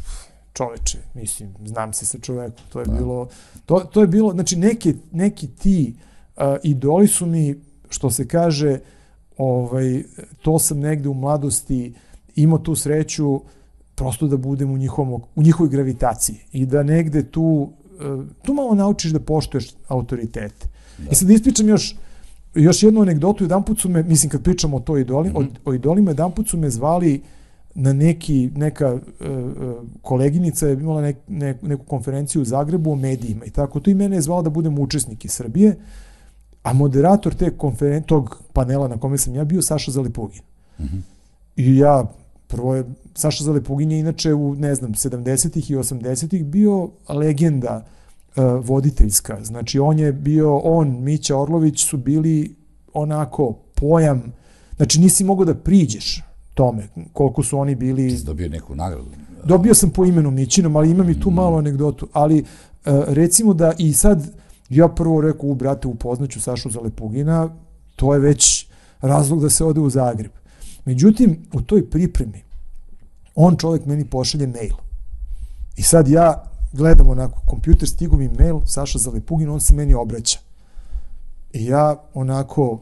čoveče, 0.54 0.98
mislim, 1.14 1.56
znam 1.66 1.94
se 1.94 2.06
sa 2.06 2.18
čovekom, 2.20 2.66
to 2.70 2.80
je 2.80 2.86
bilo, 2.86 3.28
to, 3.66 3.80
to 3.80 4.02
je 4.02 4.08
bilo, 4.08 4.32
znači 4.32 4.56
neki, 4.56 4.96
neki 5.12 5.48
ti 5.48 5.96
uh, 6.38 6.44
idoli 6.64 7.08
su 7.08 7.26
mi, 7.26 7.56
što 7.90 8.10
se 8.10 8.28
kaže, 8.28 8.80
ovaj, 9.38 10.04
to 10.42 10.60
sam 10.60 10.80
negde 10.80 11.10
u 11.10 11.14
mladosti 11.14 11.94
imao 12.36 12.60
tu 12.60 12.76
sreću 12.76 13.42
prosto 13.96 14.28
da 14.28 14.38
budem 14.38 14.72
u, 14.72 14.78
njihovom, 14.78 15.22
u 15.36 15.44
njihovoj 15.44 15.70
gravitaciji 15.70 16.38
i 16.52 16.66
da 16.66 16.84
negde 16.84 17.24
tu, 17.24 17.42
uh, 17.42 18.26
tu 18.44 18.54
malo 18.54 18.76
naučiš 18.76 19.12
da 19.12 19.20
poštuješ 19.20 19.70
autoritete. 19.88 20.68
Da. 20.98 21.10
I 21.12 21.16
sad 21.16 21.30
ispričam 21.30 21.70
još, 21.70 21.96
još 22.56 22.84
jednu 22.84 23.02
anegdotu, 23.02 23.44
jedan 23.44 23.64
put 23.64 23.80
su 23.80 23.90
me, 23.90 24.04
mislim 24.04 24.30
kad 24.30 24.44
pričamo 24.44 24.78
o 24.78 24.80
to 24.80 24.98
idoli, 24.98 25.30
mm 25.30 25.34
-hmm. 25.34 25.50
o, 25.66 25.70
o 25.70 25.74
idolima, 25.74 26.12
jedan 26.12 26.32
put 26.32 26.50
su 26.50 26.58
me 26.58 26.70
zvali 26.70 27.22
na 27.76 27.94
neki, 27.94 28.52
neka 28.56 28.94
uh, 28.94 29.02
koleginica 30.02 30.68
je 30.68 30.74
imala 30.74 31.02
nek, 31.02 31.18
ne, 31.28 31.58
neku 31.62 31.86
konferenciju 31.86 32.42
u 32.42 32.46
Zagrebu 32.46 32.92
o 32.92 32.96
medijima 32.96 33.46
i 33.46 33.50
tako, 33.50 33.80
to 33.80 33.90
i 33.90 33.94
mene 33.94 34.16
je 34.16 34.22
zvala 34.22 34.42
da 34.42 34.50
budem 34.50 34.80
učesnik 34.80 35.26
iz 35.26 35.32
Srbije, 35.32 35.76
a 36.64 36.74
moderator 36.74 37.34
te 37.34 37.50
konferen, 37.58 38.04
tog 38.04 38.42
panela 38.54 38.88
na 38.88 38.98
kome 38.98 39.18
sam 39.18 39.36
ja 39.36 39.44
bio 39.44 39.62
Saša 39.62 39.92
Zalepugin. 39.92 40.42
Mm 40.80 40.84
-hmm. 40.84 41.02
I 41.56 41.78
ja, 41.78 42.06
prvo 42.48 42.76
je, 42.76 42.84
Saša 43.16 43.44
Zalepugin 43.44 43.92
je 43.92 44.00
inače 44.00 44.34
u, 44.34 44.56
ne 44.56 44.76
znam, 44.76 44.94
70-ih 44.94 45.72
i 45.72 45.76
80-ih 45.76 46.46
bio 46.46 46.90
legenda 47.10 47.86
uh, 48.36 48.44
voditeljska. 48.66 49.44
Znači, 49.44 49.80
on 49.80 50.00
je 50.00 50.14
bio, 50.14 50.58
on, 50.58 51.04
Mića 51.04 51.38
Orlović 51.38 51.86
su 51.86 51.98
bili 51.98 52.56
onako 52.94 53.54
pojam, 53.76 54.34
znači 54.76 55.00
nisi 55.00 55.24
mogao 55.24 55.46
da 55.46 55.56
priđeš 55.56 56.24
tome, 56.54 56.88
koliko 57.14 57.44
su 57.44 57.60
oni 57.60 57.76
bili... 57.76 58.10
Ti 58.10 58.18
si 58.18 58.26
dobio 58.26 58.50
neku 58.50 58.76
nagradu. 58.76 59.10
Dobio 59.44 59.74
sam 59.74 59.90
po 59.90 60.06
imenu 60.06 60.32
Mićinom, 60.32 60.76
ali 60.76 60.92
imam 60.92 61.10
i 61.10 61.20
tu 61.20 61.30
malu 61.30 61.58
anegdotu, 61.58 62.08
ali 62.14 62.40
uh, 62.40 62.46
recimo 63.08 63.54
da 63.54 63.74
i 63.78 63.94
sad 63.94 64.32
ja 64.70 64.88
prvo 64.88 65.22
rekao, 65.22 65.50
u 65.50 65.56
brate, 65.56 65.88
upoznaću 65.88 66.42
Sašu 66.42 66.70
Zalepugina, 66.70 67.50
to 67.96 68.14
je 68.14 68.20
već 68.20 68.68
razlog 69.02 69.42
da 69.42 69.50
se 69.50 69.64
ode 69.64 69.80
u 69.80 69.90
Zagreb. 69.90 70.32
Međutim, 70.86 71.48
u 71.54 71.62
toj 71.62 71.90
pripremi, 71.90 72.44
on 73.36 73.58
čovjek 73.58 73.86
meni 73.86 74.06
pošalje 74.06 74.48
mail. 74.48 74.76
I 75.78 75.82
sad 75.82 76.08
ja 76.08 76.44
gledam 76.74 77.10
onako, 77.10 77.42
kompjuter 77.46 77.90
stigu 77.90 78.18
mi 78.18 78.30
mail, 78.30 78.60
Saša 78.66 79.00
Zalepugin, 79.00 79.50
on 79.50 79.60
se 79.60 79.74
meni 79.74 79.94
obraća. 79.94 80.40
I 81.54 81.66
ja 81.66 81.96
onako 82.14 82.80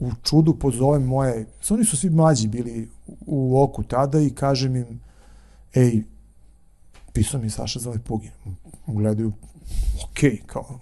u 0.00 0.10
čudu 0.22 0.54
pozovem 0.54 1.02
moje, 1.02 1.46
oni 1.70 1.84
su 1.84 1.96
svi 1.96 2.10
mlađi 2.10 2.48
bili 2.48 2.88
u 3.26 3.62
oku 3.62 3.82
tada 3.82 4.20
i 4.20 4.30
kažem 4.30 4.76
im, 4.76 5.00
ej, 5.74 6.02
pisao 7.12 7.40
mi 7.40 7.50
Saša 7.50 7.78
Zalepugin. 7.78 8.30
Gledaju, 8.86 9.32
ok, 10.04 10.46
kao, 10.46 10.78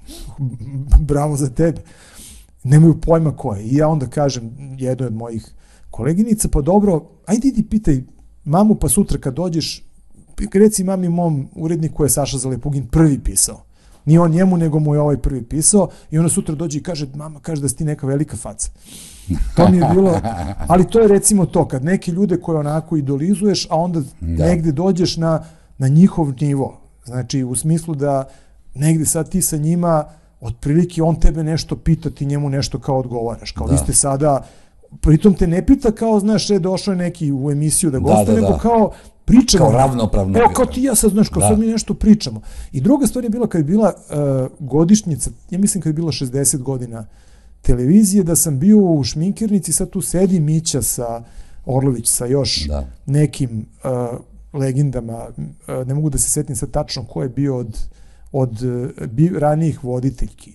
bravo 1.00 1.36
za 1.36 1.50
tebe. 1.50 1.82
Nemaju 2.64 3.00
pojma 3.00 3.36
ko 3.36 3.54
je. 3.54 3.64
I 3.64 3.76
ja 3.76 3.88
onda 3.88 4.06
kažem 4.06 4.50
jednoj 4.78 5.06
od 5.06 5.14
mojih 5.14 5.54
koleginica, 5.90 6.48
pa 6.48 6.60
dobro, 6.60 7.04
ajde 7.26 7.48
idi 7.48 7.62
pitaj 7.62 8.02
mamu, 8.44 8.74
pa 8.74 8.88
sutra 8.88 9.18
kad 9.18 9.34
dođeš, 9.34 9.84
reci 10.52 10.84
mami 10.84 11.08
mom 11.08 11.48
uredniku 11.54 12.04
je 12.04 12.10
Saša 12.10 12.38
Zalepugin 12.38 12.86
prvi 12.86 13.18
pisao. 13.18 13.62
Nije 14.04 14.20
on 14.20 14.30
njemu, 14.30 14.56
nego 14.56 14.78
mu 14.78 14.94
je 14.94 15.00
ovaj 15.00 15.16
prvi 15.16 15.42
pisao 15.42 15.88
i 16.10 16.18
ona 16.18 16.28
sutra 16.28 16.54
dođe 16.54 16.78
i 16.78 16.82
kaže, 16.82 17.06
mama, 17.14 17.40
kaže 17.40 17.62
da 17.62 17.68
si 17.68 17.76
ti 17.76 17.84
neka 17.84 18.06
velika 18.06 18.36
faca. 18.36 18.70
To 19.56 19.68
mi 19.68 19.76
je 19.76 19.88
bilo, 19.92 20.20
ali 20.68 20.86
to 20.86 21.00
je 21.00 21.08
recimo 21.08 21.46
to, 21.46 21.68
kad 21.68 21.84
neke 21.84 22.12
ljude 22.12 22.36
koje 22.36 22.58
onako 22.58 22.96
idolizuješ, 22.96 23.66
a 23.70 23.76
onda 23.76 24.00
da. 24.20 24.46
negde 24.46 24.72
dođeš 24.72 25.16
na, 25.16 25.44
na 25.78 25.88
njihov 25.88 26.32
nivo. 26.40 26.80
Znači, 27.04 27.44
u 27.44 27.56
smislu 27.56 27.94
da 27.94 28.28
negde 28.74 29.04
sad 29.04 29.28
ti 29.28 29.42
sa 29.42 29.56
njima, 29.56 30.04
otprilike 30.40 31.02
on 31.02 31.20
tebe 31.20 31.44
nešto 31.44 31.76
pita, 31.76 32.10
ti 32.10 32.26
njemu 32.26 32.50
nešto 32.50 32.78
kao 32.78 32.98
odgovaraš. 32.98 33.52
Kao 33.52 33.66
da. 33.66 33.72
vi 33.72 33.78
ste 33.78 33.92
sada 33.92 34.46
pritom 35.00 35.34
te 35.34 35.46
ne 35.46 35.66
pita 35.66 35.92
kao, 35.92 36.20
znaš, 36.20 36.50
e, 36.50 36.58
došao 36.58 36.92
je 36.92 36.98
neki 36.98 37.32
u 37.32 37.50
emisiju 37.50 37.90
da 37.90 37.98
gostuje, 37.98 38.24
da, 38.24 38.32
da, 38.32 38.40
nego 38.40 38.52
da. 38.52 38.58
kao 38.58 38.92
pričamo. 39.24 39.64
Kao 39.64 39.72
ravnopravno. 39.72 40.38
Evo, 40.38 40.48
kao 40.54 40.66
ti 40.66 40.82
ja 40.82 40.94
sad, 40.94 41.10
znaš, 41.10 41.28
kao 41.28 41.40
da. 41.40 41.48
sad 41.48 41.58
mi 41.58 41.66
nešto 41.66 41.94
pričamo. 41.94 42.40
I 42.72 42.80
druga 42.80 43.06
stvar 43.06 43.24
je 43.24 43.30
bila 43.30 43.46
kad 43.46 43.58
je 43.58 43.64
bila 43.64 43.92
uh, 43.94 44.66
godišnjica, 44.68 45.30
ja 45.50 45.58
mislim 45.58 45.82
kad 45.82 45.90
je 45.90 45.94
bila 45.94 46.12
60 46.12 46.58
godina 46.58 47.06
televizije, 47.62 48.24
da 48.24 48.36
sam 48.36 48.58
bio 48.58 48.78
u 48.78 49.04
šminkirnici, 49.04 49.72
sad 49.72 49.90
tu 49.90 50.00
sedi 50.00 50.40
Mića 50.40 50.82
sa 50.82 51.22
Orlović 51.66 52.08
sa 52.08 52.26
još 52.26 52.66
da. 52.66 52.86
nekim 53.06 53.66
uh, 53.84 54.18
legendama, 54.52 55.28
uh, 55.28 55.86
ne 55.86 55.94
mogu 55.94 56.10
da 56.10 56.18
se 56.18 56.30
setim 56.30 56.56
sad 56.56 56.70
tačno 56.70 57.04
ko 57.04 57.22
je 57.22 57.28
bio 57.28 57.56
od, 57.56 57.78
od 58.32 58.62
uh, 58.62 59.06
bi, 59.06 59.28
ranijih 59.38 59.84
voditeljki. 59.84 60.52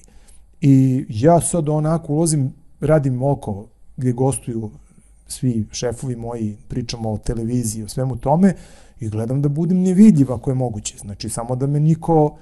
I 0.61 1.05
ja 1.09 1.41
sad 1.41 1.69
onako 1.69 2.13
ulazim, 2.13 2.53
radim 2.79 3.23
oko 3.23 3.67
gdje 3.97 4.11
gostuju 4.11 4.71
svi 5.27 5.65
šefovi 5.71 6.15
moji, 6.15 6.57
pričamo 6.67 7.11
o 7.11 7.17
televiziji, 7.17 7.83
o 7.83 7.87
svemu 7.87 8.17
tome 8.17 8.53
i 8.99 9.09
gledam 9.09 9.41
da 9.41 9.49
budem 9.49 9.81
nevidljiv 9.81 10.33
ako 10.33 10.51
je 10.51 10.55
moguće. 10.55 10.97
Znači, 10.97 11.29
samo 11.29 11.55
da 11.55 11.67
me 11.67 11.79
niko 11.79 12.37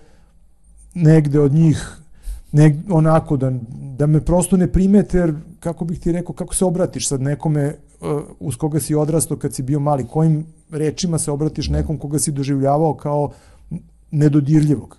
negde 0.93 1.39
od 1.39 1.53
njih 1.53 1.99
ne, 2.51 2.81
onako 2.89 3.37
da, 3.37 3.51
da 3.97 4.07
me 4.07 4.21
prosto 4.21 4.57
ne 4.57 4.67
primete, 4.71 5.17
jer 5.17 5.33
kako 5.59 5.85
bih 5.85 5.99
ti 5.99 6.11
rekao, 6.11 6.35
kako 6.35 6.55
se 6.55 6.65
obratiš 6.65 7.07
sad 7.07 7.21
nekome 7.21 7.75
uh, 8.01 8.21
uz 8.39 8.55
koga 8.55 8.79
si 8.79 8.95
odrastao 8.95 9.37
kad 9.37 9.53
si 9.53 9.63
bio 9.63 9.79
mali, 9.79 10.07
kojim 10.07 10.45
rečima 10.71 11.19
se 11.19 11.31
obratiš 11.31 11.69
nekom 11.69 11.97
koga 11.97 12.19
si 12.19 12.31
doživljavao 12.31 12.93
kao 12.93 13.31
nedodirljivog. 14.11 14.97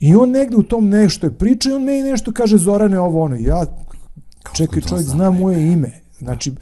I 0.00 0.14
on 0.14 0.30
negde 0.30 0.56
u 0.56 0.62
tom 0.62 0.88
nešto 0.88 1.26
je 1.26 1.34
priča 1.34 1.70
i 1.70 1.72
on 1.72 1.84
meni 1.84 2.10
nešto 2.10 2.32
kaže 2.32 2.56
Zorane 2.56 3.00
ovo 3.00 3.22
ono. 3.22 3.36
Ja, 3.36 3.64
čekaj, 4.54 4.82
čovjek 4.82 5.06
zna 5.06 5.30
moje 5.30 5.72
ime. 5.72 5.90
Znači, 6.18 6.52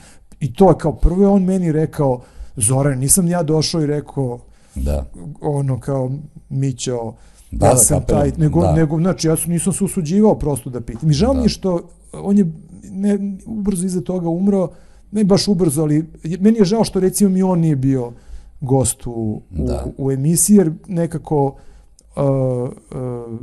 i 0.40 0.54
to 0.54 0.68
je 0.68 0.78
kao 0.78 0.92
prvo 0.92 1.32
on 1.32 1.44
meni 1.44 1.72
rekao 1.72 2.20
Zoran, 2.56 2.98
nisam 2.98 3.28
ja 3.28 3.42
došao 3.42 3.82
i 3.82 3.86
rekao 3.86 4.40
da. 4.74 5.06
ono 5.40 5.80
kao 5.80 6.10
Mićo, 6.48 7.12
da, 7.50 7.66
ja 7.66 7.72
da, 7.72 7.78
sam 7.78 8.02
taj, 8.06 8.32
nego, 8.36 8.62
da. 8.62 8.72
nego, 8.72 8.96
znači, 8.98 9.28
ja 9.28 9.36
nisam 9.46 9.72
se 9.72 9.84
usuđivao 9.84 10.38
prosto 10.38 10.70
da 10.70 10.80
pitam. 10.80 11.10
I 11.10 11.12
žao 11.12 11.34
da. 11.34 11.38
mi 11.38 11.44
je 11.44 11.48
što 11.48 11.88
on 12.12 12.38
je 12.38 12.52
ne, 12.90 13.18
ubrzo 13.46 13.86
iza 13.86 14.00
toga 14.00 14.28
umro, 14.28 14.68
ne 15.12 15.24
baš 15.24 15.48
ubrzo, 15.48 15.82
ali 15.82 16.06
meni 16.40 16.58
je 16.58 16.64
žao 16.64 16.84
što 16.84 17.00
recimo 17.00 17.30
mi 17.30 17.42
on 17.42 17.60
nije 17.60 17.76
bio 17.76 18.12
gost 18.60 19.06
u, 19.06 19.10
u, 19.10 19.42
da. 19.50 19.86
u 19.98 20.12
emisiji, 20.12 20.56
jer 20.56 20.72
nekako 20.88 21.44
uh, 21.46 22.22
uh, 22.22 23.40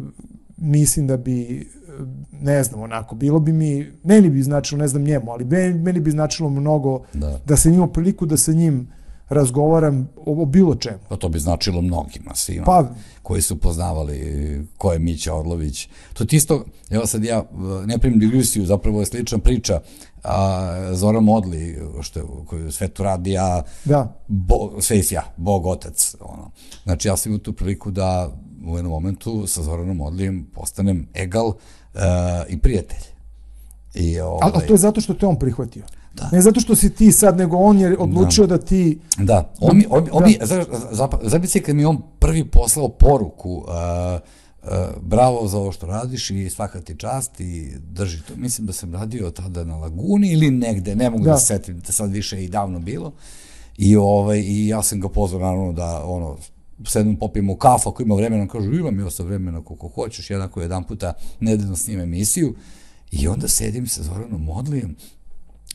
mislim 0.57 1.07
da 1.07 1.17
bi 1.17 1.67
ne 2.31 2.63
znam, 2.63 2.81
onako, 2.81 3.15
bilo 3.15 3.39
bi 3.39 3.53
mi, 3.53 3.91
meni 4.03 4.29
bi 4.29 4.41
značilo, 4.41 4.79
ne 4.79 4.87
znam 4.87 5.03
njemu, 5.03 5.31
ali 5.31 5.45
meni, 5.73 5.99
bi 5.99 6.11
značilo 6.11 6.49
mnogo 6.49 7.01
da, 7.13 7.39
da 7.45 7.57
se 7.57 7.69
imao 7.69 7.87
priliku 7.87 8.25
da 8.25 8.37
sa 8.37 8.51
njim 8.51 8.87
razgovaram 9.29 10.09
o, 10.25 10.41
o 10.41 10.45
bilo 10.45 10.75
čemu. 10.75 10.99
Pa 11.09 11.15
to 11.15 11.29
bi 11.29 11.39
značilo 11.39 11.81
mnogima, 11.81 12.35
svima 12.35 12.65
pa, 12.65 12.89
koji 13.21 13.41
su 13.41 13.59
poznavali 13.59 14.67
ko 14.77 14.93
je 14.93 14.99
Mića 14.99 15.35
Orlović. 15.35 15.89
To 16.13 16.25
ti 16.25 16.35
isto, 16.35 16.65
evo 16.89 17.05
sad 17.05 17.23
ja 17.23 17.43
ne 17.85 17.97
primim 17.97 18.19
digresiju, 18.19 18.65
zapravo 18.65 18.99
je 18.99 19.05
slična 19.05 19.37
priča, 19.37 19.81
a, 20.23 20.93
Zoran 20.93 21.23
Modli, 21.23 21.77
što 22.01 22.19
je, 22.19 22.25
koji 22.45 22.71
svetu 22.71 23.03
radi, 23.03 23.31
ja, 23.31 23.63
da. 23.85 24.21
bo, 24.27 24.81
sve 24.81 25.01
ja, 25.11 25.33
Bog 25.37 25.65
otac. 25.65 26.15
Ono. 26.19 26.51
Znači, 26.83 27.07
ja 27.07 27.17
sam 27.17 27.31
imao 27.31 27.39
tu 27.39 27.53
priliku 27.53 27.91
da 27.91 28.29
u 28.65 28.77
jednom 28.77 28.91
momentu 28.91 29.47
sa 29.47 29.63
Zoranom 29.63 29.97
Modlijem 29.97 30.45
postanem 30.53 31.07
egal 31.13 31.53
uh, 31.93 32.01
i 32.49 32.57
prijatelj. 32.57 33.03
I, 33.93 34.19
ovaj, 34.19 34.39
a, 34.41 34.51
a 34.53 34.67
to 34.67 34.73
je 34.73 34.77
zato 34.77 35.01
što 35.01 35.13
te 35.13 35.25
on 35.25 35.39
prihvatio? 35.39 35.83
Da. 36.13 36.29
Ne 36.31 36.41
zato 36.41 36.59
što 36.59 36.75
si 36.75 36.95
ti 36.95 37.11
sad, 37.11 37.37
nego 37.37 37.57
on 37.57 37.79
je 37.79 37.97
odlučio 37.97 38.47
da, 38.47 38.57
da 38.57 38.65
ti... 38.65 38.99
Da, 39.17 39.53
on 39.59 39.77
mi, 39.77 39.85
on, 39.89 40.07
on 40.11 40.23
da. 40.23 40.27
mi, 40.27 40.37
zamisli 41.21 41.61
kad 41.61 41.75
mi 41.75 41.85
on 41.85 42.01
prvi 42.19 42.45
poslao 42.45 42.89
poruku, 42.89 43.51
uh, 43.51 43.63
uh, 44.63 44.69
bravo 45.01 45.47
za 45.47 45.57
ovo 45.57 45.71
što 45.71 45.85
radiš 45.85 46.29
i 46.29 46.49
svaka 46.49 46.81
ti 46.81 46.95
čast 46.97 47.39
i 47.39 47.71
drži 47.79 48.21
to. 48.21 48.33
Mislim 48.35 48.67
da 48.67 48.73
sam 48.73 48.93
radio 48.93 49.31
tada 49.31 49.63
na 49.63 49.77
Laguni 49.77 50.31
ili 50.31 50.51
negde, 50.51 50.95
ne 50.95 51.09
mogu 51.09 51.23
da, 51.23 51.31
da 51.31 51.37
se 51.37 51.45
setim, 51.45 51.79
da 51.79 51.91
sad 51.91 52.11
više 52.11 52.43
i 52.43 52.47
davno 52.47 52.79
bilo. 52.79 53.11
I, 53.77 53.95
ovaj, 53.95 54.39
I 54.39 54.67
ja 54.67 54.83
sam 54.83 54.99
ga 54.99 55.09
pozvao 55.09 55.41
naravno 55.41 55.73
da 55.73 56.05
ono, 56.05 56.37
sedem 56.85 57.15
popijemo 57.15 57.57
kafu 57.57 57.89
ako 57.89 58.03
ima 58.03 58.15
vremena, 58.15 58.41
on 58.41 58.47
kaže 58.47 58.67
imam 58.67 58.99
ja 58.99 59.09
sa 59.09 59.23
vremena 59.23 59.63
koliko 59.63 59.87
hoćeš, 59.87 60.29
jednako 60.29 60.61
jedan 60.61 60.83
puta 60.83 61.13
nedeljno 61.39 61.75
snim 61.75 61.99
emisiju. 61.99 62.55
I 63.11 63.27
onda 63.27 63.47
sedim 63.47 63.87
sa 63.87 64.03
Zoranom 64.03 64.43
Modlijem 64.43 64.95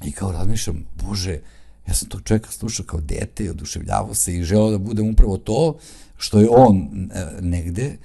I 0.04 0.12
kao 0.12 0.32
razmišljam, 0.32 0.86
bože, 1.02 1.40
ja 1.88 1.94
sam 1.94 2.08
tog 2.08 2.22
čovjeka 2.24 2.50
slušao 2.50 2.86
kao 2.86 3.00
dete 3.00 3.44
i 3.44 3.48
oduševljavao 3.48 4.14
se 4.14 4.36
i 4.36 4.42
želeo 4.42 4.70
da 4.70 4.78
budem 4.78 5.10
upravo 5.10 5.36
to 5.36 5.78
što 6.16 6.40
je 6.40 6.48
on 6.50 6.76
e, 7.14 7.26
negde 7.40 7.96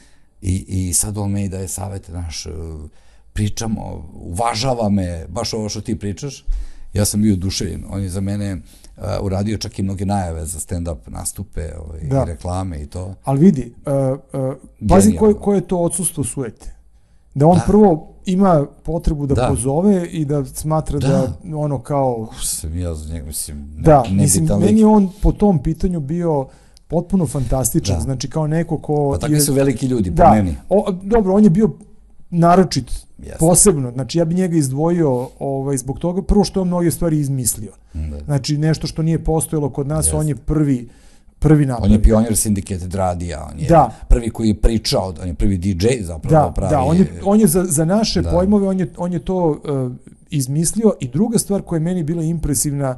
i, 0.41 0.65
i 0.67 0.93
sad 0.93 1.17
on 1.17 1.31
meni 1.31 1.49
daje 1.49 1.67
savete, 1.67 2.11
naš, 2.11 2.45
e, 2.45 2.49
pričamo, 3.33 4.09
uvažava 4.13 4.89
me, 4.89 5.27
baš 5.27 5.53
ovo 5.53 5.69
što 5.69 5.81
ti 5.81 5.99
pričaš, 5.99 6.45
ja 6.93 7.05
sam 7.05 7.21
bio 7.21 7.33
oduševljen. 7.33 7.83
On 7.89 8.03
je 8.03 8.09
za 8.09 8.21
mene 8.21 8.57
uradio 9.21 9.57
čak 9.57 9.79
i 9.79 9.83
mnoge 9.83 10.05
najave 10.05 10.45
za 10.45 10.59
stand-up 10.59 10.97
nastupe 11.07 11.69
ovaj, 11.77 11.99
da. 11.99 12.23
i 12.23 12.25
reklame 12.25 12.81
i 12.81 12.85
to. 12.85 13.13
Ali 13.23 13.39
vidi, 13.39 13.73
uh, 13.85 14.19
uh, 14.41 14.55
pazi 14.89 15.15
koje, 15.15 15.33
koje 15.33 15.57
je 15.57 15.67
to 15.67 15.77
odsustvo 15.77 16.23
sujete. 16.23 16.73
Da 17.35 17.47
on 17.47 17.57
da. 17.57 17.63
prvo 17.67 18.13
ima 18.25 18.65
potrebu 18.83 19.25
da, 19.25 19.35
da, 19.35 19.47
pozove 19.47 20.07
i 20.07 20.25
da 20.25 20.45
smatra 20.45 20.99
da, 20.99 21.07
da 21.07 21.57
ono 21.57 21.79
kao... 21.79 22.29
Sam 22.43 22.77
ja 22.77 22.95
za 22.95 23.13
njega, 23.13 23.25
mislim... 23.25 23.57
Ne, 23.75 23.81
da, 23.81 24.03
ne 24.03 24.21
mislim, 24.21 24.49
meni 24.59 24.79
je 24.79 24.85
on 24.85 25.09
po 25.21 25.31
tom 25.31 25.63
pitanju 25.63 25.99
bio 25.99 26.47
potpuno 26.87 27.27
fantastičan, 27.27 27.95
da. 27.95 28.01
znači 28.01 28.29
kao 28.29 28.47
neko 28.47 28.77
ko... 28.77 29.11
Pa 29.11 29.17
takvi 29.17 29.35
je, 29.35 29.41
su 29.41 29.53
veliki 29.53 29.87
ljudi, 29.87 30.09
da, 30.09 30.23
po 30.23 30.29
meni. 30.29 30.55
O, 30.69 30.91
dobro, 31.03 31.33
on 31.33 31.43
je 31.43 31.49
bio 31.49 31.69
naročit, 32.33 32.91
Jasne. 33.17 33.37
posebno, 33.39 33.91
znači 33.91 34.17
ja 34.17 34.25
bi 34.25 34.35
njega 34.35 34.57
izdvojio 34.57 35.29
ovaj, 35.39 35.77
zbog 35.77 35.99
toga, 35.99 36.21
prvo 36.21 36.43
što 36.43 36.61
je 36.61 36.65
mnoge 36.65 36.91
stvari 36.91 37.19
izmislio. 37.19 37.71
Da. 37.93 38.19
Znači 38.25 38.57
nešto 38.57 38.87
što 38.87 39.01
nije 39.01 39.23
postojalo 39.23 39.69
kod 39.69 39.87
nas, 39.87 40.05
Jasne. 40.05 40.19
on 40.19 40.27
je 40.27 40.35
prvi 40.35 40.89
prvi 41.43 41.65
napravi. 41.65 41.89
On 41.89 41.91
je 41.91 42.01
pionir 42.03 42.31
Syndicate 42.31 42.95
radija, 42.95 43.49
on 43.53 43.59
je 43.59 43.67
da. 43.67 43.91
prvi 44.07 44.29
koji 44.29 44.47
je 44.47 44.61
pričao, 44.61 45.13
on 45.21 45.27
je 45.27 45.33
prvi 45.33 45.57
DJ 45.57 45.87
zapravo 46.01 46.45
da, 46.45 46.51
pravi. 46.55 46.71
Da, 46.71 46.81
on 46.81 46.97
je, 46.97 47.21
on 47.23 47.39
je 47.39 47.47
za, 47.47 47.63
za 47.63 47.85
naše 47.85 48.21
da. 48.21 48.31
pojmove, 48.31 48.67
on 48.67 48.79
je, 48.79 48.93
on 48.97 49.13
je 49.13 49.19
to 49.19 49.49
uh, 49.49 49.91
izmislio 50.29 50.93
i 50.99 51.07
druga 51.07 51.37
stvar 51.37 51.61
koja 51.61 51.77
je 51.77 51.81
meni 51.81 52.03
bila 52.03 52.23
impresivna, 52.23 52.97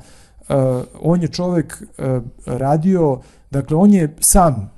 uh, 0.50 0.56
on 1.02 1.22
je 1.22 1.28
čovek 1.28 1.84
uh, 1.98 2.06
radio, 2.46 3.20
dakle 3.52 3.78
on 3.78 3.94
je 3.94 4.16
sam 4.20 4.75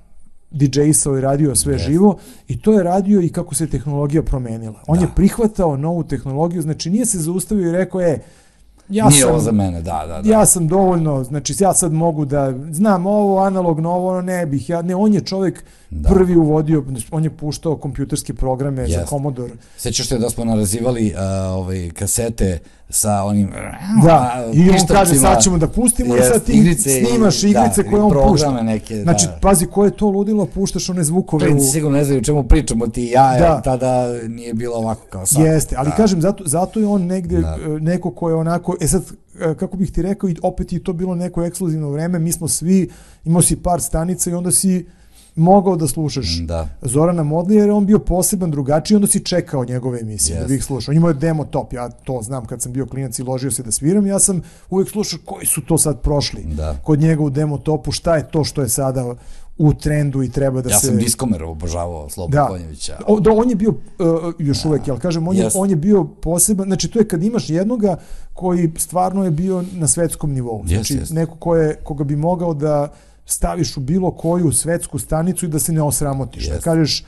DJ-sao 0.51 1.17
i 1.17 1.21
radio 1.21 1.55
sve 1.55 1.73
yes. 1.73 1.85
živo 1.85 2.17
i 2.47 2.61
to 2.61 2.73
je 2.73 2.83
radio 2.83 3.21
i 3.21 3.29
kako 3.29 3.55
se 3.55 3.67
tehnologija 3.67 4.23
promenila. 4.23 4.83
On 4.87 4.99
da. 4.99 5.05
je 5.05 5.11
prihvatao 5.15 5.77
novu 5.77 6.03
tehnologiju, 6.03 6.61
znači 6.61 6.89
nije 6.89 7.05
se 7.05 7.19
zaustavio 7.19 7.69
i 7.69 7.71
rekao, 7.71 8.01
je, 8.01 8.23
ja 8.89 9.05
Nije 9.05 9.21
sam, 9.21 9.29
ovo 9.29 9.39
za 9.39 9.51
mene, 9.51 9.81
da, 9.81 10.03
da, 10.07 10.21
da. 10.21 10.29
Ja 10.29 10.45
sam 10.45 10.67
dovoljno, 10.67 11.23
znači 11.23 11.55
ja 11.59 11.73
sad 11.73 11.93
mogu 11.93 12.25
da 12.25 12.53
znam 12.71 13.05
ovo 13.05 13.39
analogno, 13.39 13.91
ovo 13.91 14.21
ne 14.21 14.45
bih. 14.45 14.69
Ja, 14.69 14.81
ne, 14.81 14.95
on 14.95 15.13
je 15.13 15.21
čovjek 15.21 15.63
da. 15.89 16.09
prvi 16.09 16.35
uvodio, 16.35 16.83
on 17.11 17.23
je 17.23 17.29
puštao 17.29 17.77
kompjuterske 17.77 18.33
programe 18.33 18.81
yes. 18.81 18.95
za 18.99 19.05
Commodore. 19.05 19.53
Sećaš 19.77 20.07
se 20.07 20.17
da 20.17 20.29
smo 20.29 20.45
narazivali 20.45 21.13
uh, 21.13 21.19
ovaj, 21.55 21.89
kasete 21.89 22.59
sa 22.89 23.23
onim 23.23 23.51
da, 24.03 24.45
i 24.53 24.69
on 24.69 24.87
kaže 24.87 25.15
sad 25.15 25.43
ćemo 25.43 25.57
da 25.57 25.67
pustimo 25.67 26.15
yes, 26.15 26.19
i 26.19 26.23
sad 26.23 26.43
ti 26.43 26.51
igrice, 26.51 26.89
snimaš 26.89 27.43
igrice 27.43 27.83
da, 27.83 27.89
koje 27.89 28.01
on 28.01 28.29
pušta. 28.29 28.61
Neke, 28.61 29.01
znači, 29.01 29.25
da. 29.25 29.39
pazi, 29.41 29.65
ko 29.65 29.85
je 29.85 29.91
to 29.91 30.09
ludilo, 30.09 30.45
puštaš 30.45 30.89
one 30.89 31.03
zvukove. 31.03 31.45
Princi 31.45 31.67
u... 31.67 31.71
sigurno 31.71 31.97
ne 31.97 32.03
znaju 32.03 32.23
čemu 32.23 32.43
pričamo 32.43 32.87
ti 32.87 33.03
i 33.05 33.11
ja, 33.11 33.35
da. 33.39 33.61
tada 33.61 34.13
nije 34.27 34.53
bilo 34.53 34.75
ovako 34.75 35.01
kao 35.09 35.25
sad. 35.25 35.45
Jeste, 35.45 35.75
ali 35.77 35.89
da. 35.89 35.95
kažem, 35.95 36.21
zato, 36.21 36.43
zato 36.47 36.79
je 36.79 36.87
on 36.87 37.05
negde 37.05 37.41
da. 37.41 37.57
E, 37.65 37.69
neko 37.69 38.11
ko 38.11 38.29
je 38.29 38.35
onako, 38.35 38.75
e 38.81 38.87
sad, 38.87 39.03
e, 39.39 39.55
kako 39.55 39.77
bih 39.77 39.91
ti 39.91 40.01
rekao, 40.01 40.29
opet 40.41 40.73
je 40.73 40.83
to 40.83 40.93
bilo 40.93 41.15
neko 41.15 41.43
ekskluzivno 41.43 41.89
vreme, 41.89 42.19
mi 42.19 42.31
smo 42.31 42.47
svi, 42.47 42.89
imao 43.25 43.41
si 43.41 43.55
par 43.55 43.81
stanica 43.81 44.29
i 44.29 44.33
onda 44.33 44.51
si 44.51 44.85
mogao 45.37 45.75
da 45.75 45.87
slušaš 45.87 46.39
da. 46.39 46.67
Zorana 46.81 47.23
Modlija 47.23 47.61
jer 47.61 47.71
on 47.71 47.85
bio 47.85 47.99
poseban 47.99 48.51
drugačiji 48.51 48.95
onda 48.95 49.07
si 49.07 49.23
čekao 49.23 49.65
njegove 49.65 49.99
emisije 49.99 50.37
yes. 50.37 50.41
da 50.41 50.47
bih 50.47 50.63
slušao. 50.63 50.91
On 50.91 50.97
imao 50.97 51.09
je 51.09 51.13
demo 51.13 51.45
top, 51.45 51.73
ja 51.73 51.89
to 51.89 52.21
znam 52.21 52.45
kad 52.45 52.61
sam 52.61 52.73
bio 52.73 52.85
klinac 52.85 53.19
i 53.19 53.23
ložio 53.23 53.51
se 53.51 53.63
da 53.63 53.71
sviram, 53.71 54.07
ja 54.07 54.19
sam 54.19 54.41
uvek 54.69 54.89
slušao 54.89 55.19
koji 55.25 55.45
su 55.45 55.61
to 55.61 55.77
sad 55.77 56.01
prošli 56.01 56.43
da. 56.43 56.79
kod 56.83 56.99
njega 56.99 57.23
u 57.23 57.29
demo 57.29 57.57
topu, 57.57 57.91
šta 57.91 58.15
je 58.15 58.29
to 58.31 58.43
što 58.43 58.61
je 58.61 58.69
sada 58.69 59.15
u 59.57 59.73
trendu 59.73 60.23
i 60.23 60.31
treba 60.31 60.61
da 60.61 60.69
ja 60.69 60.79
se... 60.79 60.87
Ja 60.87 60.91
sam 60.91 60.99
Diskomer 60.99 61.43
obožavao 61.43 62.09
Slobu 62.09 62.31
da. 62.31 62.47
Konjevića. 62.47 62.97
O, 63.07 63.19
da, 63.19 63.31
on 63.31 63.49
je 63.49 63.55
bio, 63.55 63.69
uh, 63.69 64.33
još 64.39 64.63
da. 64.63 64.69
uvek, 64.69 64.87
jel 64.87 64.99
kažem, 64.99 65.27
on, 65.27 65.35
yes. 65.35 65.39
je, 65.39 65.49
on 65.55 65.69
je 65.69 65.75
bio 65.75 66.03
poseban, 66.03 66.65
znači 66.65 66.87
to 66.87 66.99
je 66.99 67.07
kad 67.07 67.23
imaš 67.23 67.49
jednoga 67.49 67.95
koji 68.33 68.71
stvarno 68.77 69.25
je 69.25 69.31
bio 69.31 69.63
na 69.73 69.87
svetskom 69.87 70.33
nivou. 70.33 70.63
Znači 70.67 70.93
yes, 70.93 71.01
yes. 71.01 71.13
neko 71.13 71.35
ko 71.35 71.55
je, 71.55 71.75
koga 71.83 72.03
bi 72.03 72.15
mogao 72.15 72.53
da 72.53 72.91
staviš 73.27 73.77
u 73.77 73.79
bilo 73.79 74.11
koju 74.11 74.51
svetsku 74.51 74.99
stanicu 74.99 75.45
i 75.45 75.49
da 75.49 75.59
se 75.59 75.73
ne 75.73 75.81
osramotiš. 75.81 76.47
Yes. 76.47 76.51
Da 76.51 76.59
kažeš, 76.59 77.05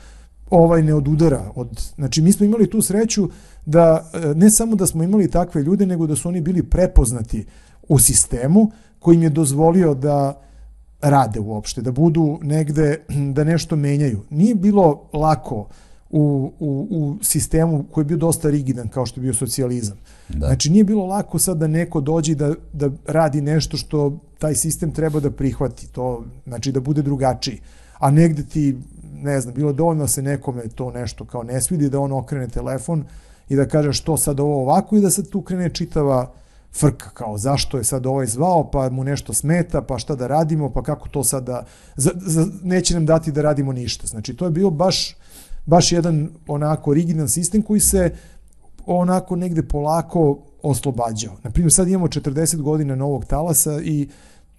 ovaj 0.50 0.82
ne 0.82 0.94
odudara 0.94 1.52
od 1.54 1.92
znači 1.94 2.22
mi 2.22 2.32
smo 2.32 2.46
imali 2.46 2.70
tu 2.70 2.82
sreću 2.82 3.28
da 3.66 4.10
e, 4.14 4.34
ne 4.34 4.50
samo 4.50 4.76
da 4.76 4.86
smo 4.86 5.02
imali 5.02 5.30
takve 5.30 5.62
ljude 5.62 5.86
nego 5.86 6.06
da 6.06 6.16
su 6.16 6.28
oni 6.28 6.40
bili 6.40 6.62
prepoznati 6.62 7.46
u 7.88 7.98
sistemu 7.98 8.70
koji 8.98 9.14
im 9.16 9.22
je 9.22 9.30
dozvolio 9.30 9.94
da 9.94 10.40
rade 11.00 11.40
uopšte, 11.40 11.82
da 11.82 11.92
budu 11.92 12.38
negde, 12.42 13.04
da 13.34 13.44
nešto 13.44 13.76
menjaju. 13.76 14.20
Nije 14.30 14.54
bilo 14.54 15.08
lako 15.12 15.68
u, 16.10 16.52
u, 16.58 16.86
u 16.90 17.24
sistemu 17.24 17.84
koji 17.90 18.02
je 18.02 18.06
bio 18.06 18.16
dosta 18.16 18.50
rigidan 18.50 18.88
kao 18.88 19.06
što 19.06 19.20
je 19.20 19.22
bio 19.22 19.34
socijalizam. 19.34 19.96
Da. 20.28 20.46
Znači 20.46 20.70
nije 20.70 20.84
bilo 20.84 21.06
lako 21.06 21.38
sad 21.38 21.58
da 21.58 21.66
neko 21.66 22.00
dođe 22.00 22.34
da, 22.34 22.54
da 22.72 22.90
radi 23.06 23.40
nešto 23.40 23.76
što 23.76 24.18
taj 24.38 24.54
sistem 24.54 24.92
treba 24.92 25.20
da 25.20 25.30
prihvati, 25.30 25.92
to 25.92 26.24
znači 26.46 26.72
da 26.72 26.80
bude 26.80 27.02
drugačiji. 27.02 27.60
A 27.98 28.10
negde 28.10 28.42
ti, 28.42 28.78
ne 29.14 29.40
znam, 29.40 29.54
bilo 29.54 29.72
dovoljno 29.72 30.04
da 30.04 30.08
se 30.08 30.22
nekome 30.22 30.68
to 30.68 30.90
nešto 30.90 31.24
kao 31.24 31.42
ne 31.42 31.60
svidi, 31.60 31.90
da 31.90 32.00
on 32.00 32.12
okrene 32.12 32.48
telefon 32.48 33.04
i 33.48 33.56
da 33.56 33.68
kaže 33.68 33.92
što 33.92 34.16
sad 34.16 34.40
ovo 34.40 34.62
ovako 34.62 34.96
i 34.96 35.00
da 35.00 35.10
sad 35.10 35.28
tu 35.28 35.42
krene 35.42 35.70
čitava 35.70 36.32
frka, 36.72 37.10
kao 37.10 37.38
zašto 37.38 37.78
je 37.78 37.84
sad 37.84 38.06
ovaj 38.06 38.26
zvao, 38.26 38.70
pa 38.70 38.90
mu 38.90 39.04
nešto 39.04 39.32
smeta, 39.34 39.82
pa 39.82 39.98
šta 39.98 40.14
da 40.14 40.26
radimo, 40.26 40.70
pa 40.70 40.82
kako 40.82 41.08
to 41.08 41.24
sad 41.24 41.44
da, 41.44 41.64
za, 41.96 42.10
za, 42.16 42.46
neće 42.62 42.94
nam 42.94 43.06
dati 43.06 43.32
da 43.32 43.42
radimo 43.42 43.72
ništa. 43.72 44.06
Znači 44.06 44.34
to 44.36 44.44
je 44.44 44.50
bio 44.50 44.70
baš, 44.70 45.16
baš 45.66 45.92
jedan 45.92 46.28
onako 46.46 46.94
rigidan 46.94 47.28
sistem 47.28 47.62
koji 47.62 47.80
se 47.80 48.14
onako 48.86 49.36
negde 49.36 49.62
polako 49.62 50.38
oslobađao. 50.62 51.36
Naprimjer, 51.42 51.72
sad 51.72 51.88
imamo 51.88 52.06
40 52.06 52.56
godina 52.62 52.94
novog 52.94 53.24
talasa 53.24 53.80
i 53.82 54.08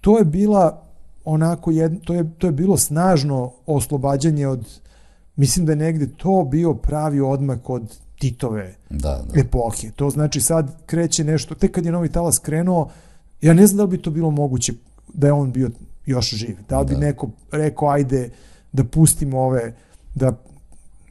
to 0.00 0.18
je 0.18 0.24
bila 0.24 0.82
onako, 1.24 1.70
jed, 1.70 1.92
to, 2.04 2.14
je, 2.14 2.30
to 2.38 2.46
je 2.46 2.52
bilo 2.52 2.76
snažno 2.76 3.52
oslobađanje 3.66 4.46
od, 4.46 4.80
mislim 5.36 5.66
da 5.66 5.72
je 5.72 5.76
negde 5.76 6.06
to 6.16 6.48
bio 6.50 6.74
pravi 6.74 7.20
odmak 7.20 7.70
od 7.70 7.98
Titove 8.18 8.74
da, 8.90 8.98
da. 8.98 9.40
epohe. 9.40 9.90
To 9.96 10.10
znači 10.10 10.40
sad 10.40 10.86
kreće 10.86 11.24
nešto, 11.24 11.54
tek 11.54 11.72
kad 11.72 11.84
je 11.84 11.92
novi 11.92 12.08
talas 12.08 12.38
krenuo, 12.38 12.90
ja 13.40 13.54
ne 13.54 13.66
znam 13.66 13.76
da 13.76 13.82
li 13.82 13.90
bi 13.90 14.02
to 14.02 14.10
bilo 14.10 14.30
moguće 14.30 14.72
da 15.14 15.26
je 15.26 15.32
on 15.32 15.52
bio 15.52 15.70
još 16.06 16.34
živ. 16.34 16.56
Da 16.68 16.80
li 16.80 16.86
da. 16.86 16.94
bi 16.94 17.00
neko 17.00 17.30
rekao, 17.52 17.88
ajde 17.88 18.30
da 18.72 18.84
pustimo 18.84 19.40
ove, 19.40 19.74
da 20.14 20.32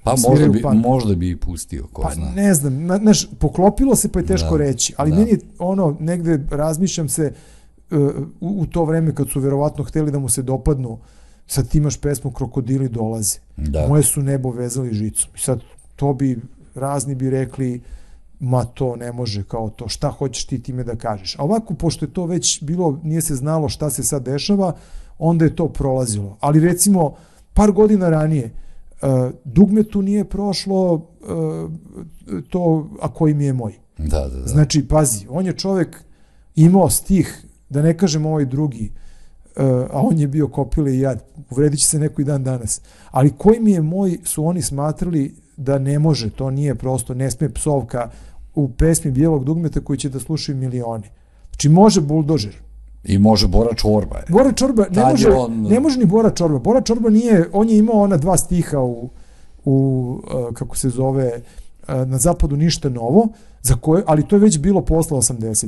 Pa 0.03 0.15
možda 0.29 0.47
bi, 0.47 0.61
pa, 0.61 0.73
možda 0.73 1.15
bi 1.15 1.29
i 1.29 1.35
pustio, 1.35 1.87
ko 1.93 2.01
pa, 2.01 2.13
zna. 2.13 2.31
Ne 2.35 2.53
znam, 2.53 2.87
znaš, 2.99 3.29
poklopilo 3.39 3.95
se 3.95 4.11
pa 4.11 4.19
je 4.19 4.25
teško 4.25 4.57
da, 4.57 4.63
reći, 4.63 4.93
ali 4.97 5.11
da. 5.11 5.17
meni 5.17 5.37
ono, 5.59 5.97
negde 5.99 6.39
razmišljam 6.49 7.09
se 7.09 7.33
uh, 7.91 7.97
u, 8.41 8.61
u 8.61 8.65
to 8.65 8.85
vreme 8.85 9.15
kad 9.15 9.29
su 9.29 9.39
verovatno 9.39 9.83
hteli 9.83 10.11
da 10.11 10.19
mu 10.19 10.29
se 10.29 10.41
dopadnu, 10.41 10.99
sad 11.47 11.69
ti 11.69 11.77
imaš 11.77 11.97
pesmu 11.97 12.31
Krokodili 12.31 12.89
dolaze. 12.89 13.39
Da. 13.57 13.87
Moje 13.87 14.03
su 14.03 14.21
nebo 14.21 14.51
vezali 14.51 14.93
žicom. 14.93 15.31
I 15.35 15.39
sad 15.39 15.61
to 15.95 16.13
bi 16.13 16.39
razni 16.75 17.15
bi 17.15 17.29
rekli 17.29 17.81
ma 18.39 18.63
to 18.63 18.95
ne 18.95 19.11
može 19.11 19.43
kao 19.43 19.69
to, 19.69 19.87
šta 19.87 20.09
hoćeš 20.09 20.45
ti 20.45 20.63
time 20.63 20.83
da 20.83 20.95
kažeš. 20.95 21.35
A 21.39 21.43
ovako, 21.43 21.73
pošto 21.73 22.05
je 22.05 22.13
to 22.13 22.25
već 22.25 22.63
bilo, 22.63 22.99
nije 23.03 23.21
se 23.21 23.35
znalo 23.35 23.69
šta 23.69 23.89
se 23.89 24.03
sad 24.03 24.23
dešava, 24.23 24.75
onda 25.19 25.45
je 25.45 25.55
to 25.55 25.67
prolazilo. 25.67 26.37
Ali 26.39 26.59
recimo, 26.59 27.13
par 27.53 27.71
godina 27.71 28.09
ranije, 28.09 28.51
dugme 29.43 29.83
tu 29.83 30.01
nije 30.01 30.25
prošlo 30.25 30.93
uh, 30.93 31.01
to, 32.49 32.89
a 33.01 33.13
koji 33.13 33.33
mi 33.33 33.45
je 33.45 33.53
moj. 33.53 33.73
Da, 33.97 34.19
da, 34.19 34.39
da. 34.39 34.47
Znači, 34.47 34.87
pazi, 34.87 35.25
on 35.29 35.45
je 35.45 35.57
čovek 35.57 36.03
imao 36.55 36.89
stih, 36.89 37.45
da 37.69 37.81
ne 37.81 37.97
kažem 37.97 38.25
ovaj 38.25 38.45
drugi, 38.45 38.91
uh, 39.55 39.63
a 39.65 40.01
on 40.01 40.19
je 40.19 40.27
bio 40.27 40.47
kopile 40.47 40.95
i 40.95 40.99
jad, 40.99 41.23
uvredit 41.51 41.79
će 41.79 41.85
se 41.85 41.99
neko 41.99 42.21
i 42.21 42.25
dan 42.25 42.43
danas. 42.43 42.81
Ali 43.11 43.33
koji 43.37 43.59
mi 43.59 43.71
je 43.71 43.81
moj 43.81 44.17
su 44.23 44.45
oni 44.45 44.61
smatrali 44.61 45.35
da 45.57 45.79
ne 45.79 45.99
može, 45.99 46.29
to 46.29 46.51
nije 46.51 46.75
prosto, 46.75 47.13
ne 47.13 47.31
sme 47.31 47.53
psovka 47.53 48.09
u 48.55 48.69
pesmi 48.69 49.11
Bijelog 49.11 49.43
dugmeta 49.43 49.79
koji 49.79 49.97
će 49.97 50.09
da 50.09 50.19
slušaju 50.19 50.57
milioni. 50.57 51.07
Znači 51.49 51.69
može 51.69 52.01
buldožer. 52.01 52.61
I 53.03 53.17
može 53.17 53.47
Bora 53.47 53.73
Čorba. 53.73 54.17
Je. 54.17 54.25
Bora 54.29 54.51
Čorba, 54.51 54.85
ne 54.91 55.05
može, 55.11 55.29
on... 55.31 55.61
ne 55.61 55.79
može 55.79 55.99
ni 55.99 56.05
Bora 56.05 56.29
Čorba. 56.29 56.59
Bora 56.59 56.81
Čorba 56.81 57.09
nije, 57.09 57.49
on 57.53 57.69
je 57.69 57.77
imao 57.77 57.95
ona 57.95 58.17
dva 58.17 58.37
stiha 58.37 58.79
u, 58.79 59.09
u 59.65 60.17
uh, 60.23 60.53
kako 60.53 60.77
se 60.77 60.89
zove, 60.89 61.41
uh, 61.87 61.95
na 62.07 62.17
zapadu 62.17 62.57
ništa 62.57 62.89
novo, 62.89 63.27
za 63.61 63.75
koje, 63.75 64.03
ali 64.07 64.27
to 64.27 64.35
je 64.35 64.39
već 64.39 64.59
bilo 64.59 64.81
posle 64.81 65.17
80. 65.17 65.67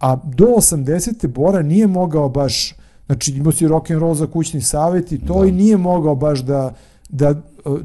A 0.00 0.16
do 0.16 0.44
80. 0.44 1.26
Bora 1.26 1.62
nije 1.62 1.86
mogao 1.86 2.28
baš, 2.28 2.74
znači 3.06 3.32
imao 3.32 3.52
si 3.52 3.68
rock 3.68 3.90
and 3.90 4.00
roll 4.00 4.14
za 4.14 4.26
kućni 4.26 4.60
savet 4.60 5.12
i 5.12 5.26
to 5.26 5.40
da. 5.40 5.46
i 5.46 5.52
nije 5.52 5.76
mogao 5.76 6.14
baš 6.14 6.40
da, 6.40 6.74
da 7.14 7.34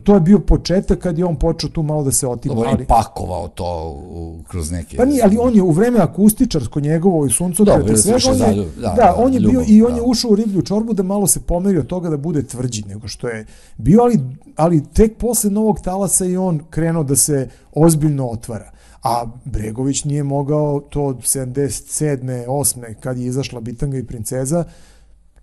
to 0.03 0.13
je 0.13 0.19
bio 0.19 0.39
početak 0.39 0.99
kad 0.99 1.17
je 1.17 1.25
on 1.25 1.35
počeo 1.35 1.69
tu 1.69 1.83
malo 1.83 2.03
da 2.03 2.11
se 2.11 2.27
otima. 2.27 2.55
Dobro, 2.55 2.69
ali 2.73 2.85
pakovao 2.85 3.47
to 3.47 4.01
u, 4.09 4.43
kroz 4.47 4.71
neke... 4.71 4.97
Pa 4.97 5.05
nije, 5.05 5.23
ali 5.23 5.37
on 5.37 5.55
je 5.55 5.61
u 5.61 5.71
vreme 5.71 5.99
akustičarsko 5.99 6.79
njegovo 6.79 7.25
i 7.25 7.29
suncokreta 7.29 7.97
sve, 7.97 8.15
on 8.29 8.37
je, 8.37 8.65
da, 8.65 8.81
da, 8.81 8.93
da, 8.95 9.15
on 9.17 9.33
je 9.33 9.39
ljubav, 9.39 9.65
bio 9.65 9.75
i 9.75 9.83
on 9.83 9.91
da. 9.91 9.97
je 9.97 10.01
ušao 10.01 10.31
u 10.31 10.35
riblju 10.35 10.61
čorbu 10.61 10.93
da 10.93 11.03
malo 11.03 11.27
se 11.27 11.39
pomerio 11.39 11.83
toga 11.83 12.09
da 12.09 12.17
bude 12.17 12.43
tvrđi 12.43 12.83
nego 12.87 13.07
što 13.07 13.27
je 13.27 13.45
bio, 13.77 14.01
ali, 14.01 14.19
ali 14.55 14.85
tek 14.93 15.17
posle 15.17 15.49
novog 15.49 15.79
talasa 15.79 16.25
i 16.25 16.37
on 16.37 16.59
krenuo 16.69 17.03
da 17.03 17.15
se 17.15 17.49
ozbiljno 17.73 18.27
otvara. 18.27 18.71
A 19.03 19.25
Bregović 19.45 20.03
nije 20.03 20.23
mogao 20.23 20.79
to 20.79 21.03
od 21.03 21.17
77. 21.17 22.45
8. 22.47 22.93
kad 22.93 23.17
je 23.17 23.25
izašla 23.25 23.59
Bitanga 23.59 23.97
i 23.97 24.03
princeza, 24.03 24.63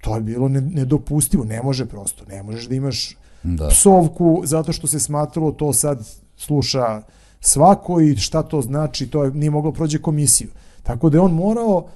to 0.01 0.15
je 0.15 0.21
bilo 0.21 0.49
nedopustivo, 0.49 1.45
ne 1.45 1.63
može 1.63 1.87
prosto, 1.87 2.25
ne 2.29 2.43
možeš 2.43 2.69
da 2.69 2.75
imaš 2.75 3.17
da. 3.47 3.69
psovku 3.69 4.43
zato 4.45 4.73
što 4.73 4.87
se 4.87 5.01
smatralo 5.01 5.53
to 5.53 5.73
sad 5.73 6.09
sluša 6.37 7.03
svako 7.41 8.01
i 8.01 8.17
šta 8.17 8.43
to 8.43 8.63
znači, 8.63 9.07
to 9.07 9.25
je, 9.25 9.31
nije 9.31 9.51
moglo 9.51 9.71
da 9.71 9.77
prođe 9.77 9.99
komisiju. 9.99 10.49
Tako 10.83 11.11
da 11.11 11.17
je 11.17 11.23
on 11.23 11.35
morao 11.35 11.87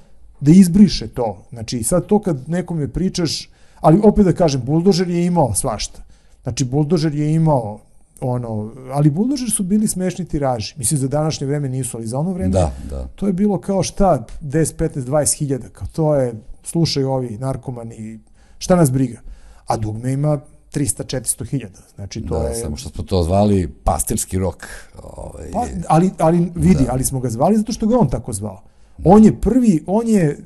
da 0.41 0.51
izbriše 0.51 1.09
to. 1.09 1.43
Znači 1.51 1.83
sad 1.83 2.07
to 2.07 2.19
kad 2.19 2.49
nekom 2.49 2.81
je 2.81 2.89
pričaš, 2.89 3.51
ali 3.81 4.01
opet 4.05 4.25
da 4.25 4.33
kažem, 4.33 4.63
buldožer 4.65 5.11
je 5.11 5.27
imao 5.27 5.55
svašta. 5.55 6.03
Znači 6.43 6.65
buldožer 6.65 7.15
je 7.15 7.35
imao 7.35 7.81
ono, 8.21 8.73
ali 8.93 9.11
buldožer 9.11 9.51
su 9.51 9.63
bili 9.63 9.89
smešni 9.89 10.25
tiraži. 10.25 10.75
Mislim 10.77 11.01
za 11.01 11.09
današnje 11.09 11.47
vreme 11.47 11.69
nisu, 11.69 11.97
ali 11.97 12.07
za 12.07 12.19
ono 12.19 12.33
vreme 12.33 12.53
da, 12.53 12.73
da. 12.91 13.07
to 13.15 13.27
je 13.27 13.33
bilo 13.33 13.61
kao 13.61 13.83
šta 13.83 14.27
10, 14.43 14.75
15, 14.77 15.01
20 15.01 15.39
hiljada. 15.39 15.69
Kao 15.69 15.87
to 15.93 16.15
je, 16.15 16.35
slušaju 16.63 17.11
ovi 17.11 17.39
narkomani, 17.39 18.21
šta 18.59 18.77
nas 18.77 18.91
briga. 18.91 19.21
A 19.67 19.77
dugme 19.77 20.13
ima 20.13 20.41
300-400 20.75 21.47
hiljada. 21.47 21.79
Znači, 21.95 22.27
to 22.27 22.39
da, 22.39 22.49
je... 22.49 22.55
samo 22.55 22.77
što 22.77 22.89
smo 22.89 23.05
to 23.05 23.23
zvali 23.23 23.69
pastirski 23.85 24.39
rok. 24.39 24.67
Ovaj... 25.03 25.51
Pa, 25.53 25.67
ali, 25.89 26.11
ali 26.19 26.53
vidi, 26.55 26.85
da. 26.85 26.93
ali 26.93 27.05
smo 27.05 27.21
ga 27.21 27.31
zvali 27.31 27.57
zato 27.57 27.73
što 27.73 27.87
ga 27.87 27.99
on 27.99 28.09
tako 28.09 28.33
zvao. 28.33 28.63
On 29.05 29.25
je 29.25 29.41
prvi, 29.41 29.85
on 29.87 30.09
je, 30.09 30.25
e, 30.25 30.39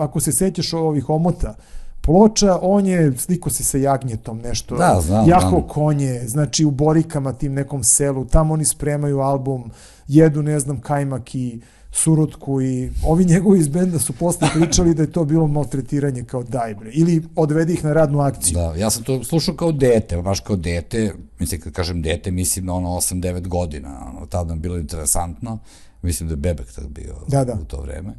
ako 0.00 0.20
se 0.20 0.32
sećaš 0.32 0.72
ovih 0.72 1.10
omota, 1.10 1.54
ploča, 2.00 2.58
on 2.62 2.86
je 2.86 3.12
sliko 3.18 3.50
se 3.50 3.64
sa 3.64 3.78
jagnjetom 3.78 4.38
nešto, 4.38 4.76
da, 4.76 5.00
znam, 5.00 5.28
jaho 5.28 5.48
znam. 5.48 5.68
konje, 5.68 6.22
znači 6.26 6.64
u 6.64 6.70
Borikama 6.70 7.32
tim 7.32 7.54
nekom 7.54 7.84
selu, 7.84 8.24
tamo 8.24 8.54
oni 8.54 8.64
spremaju 8.64 9.20
album, 9.20 9.70
jedu 10.08 10.42
ne 10.42 10.60
znam 10.60 10.80
kajmak 10.80 11.34
i 11.34 11.60
Surutku 11.92 12.62
i 12.62 12.90
ovi 13.04 13.24
njegovi 13.24 13.58
iz 13.58 13.68
benda 13.68 13.98
su 13.98 14.12
posle 14.12 14.48
pričali 14.54 14.94
da 14.94 15.02
je 15.02 15.12
to 15.12 15.24
bilo 15.24 15.46
maltretiranje 15.46 16.24
kao 16.24 16.42
daj 16.42 16.74
bre, 16.74 16.90
ili 16.92 17.22
odvedi 17.36 17.72
ih 17.72 17.84
na 17.84 17.92
radnu 17.92 18.20
akciju. 18.20 18.54
Da, 18.54 18.74
ja 18.74 18.90
sam 18.90 19.02
to 19.02 19.24
slušao 19.24 19.54
kao 19.54 19.72
dete, 19.72 20.22
baš 20.22 20.40
kao 20.40 20.56
dete, 20.56 21.14
mislim 21.38 21.60
kad 21.60 21.72
kažem 21.72 22.02
dete, 22.02 22.30
mislim 22.30 22.66
na 22.66 22.74
ono 22.74 22.88
8-9 22.88 23.48
godina, 23.48 24.06
ono, 24.08 24.26
tada 24.26 24.48
nam 24.48 24.60
bilo 24.60 24.78
interesantno, 24.78 25.58
mislim 26.02 26.28
da 26.28 26.32
je 26.32 26.36
Bebek 26.36 26.72
tad 26.72 26.88
bio 26.88 27.14
da, 27.28 27.44
da. 27.44 27.52
u 27.52 27.64
to 27.64 27.80
vreme, 27.80 28.14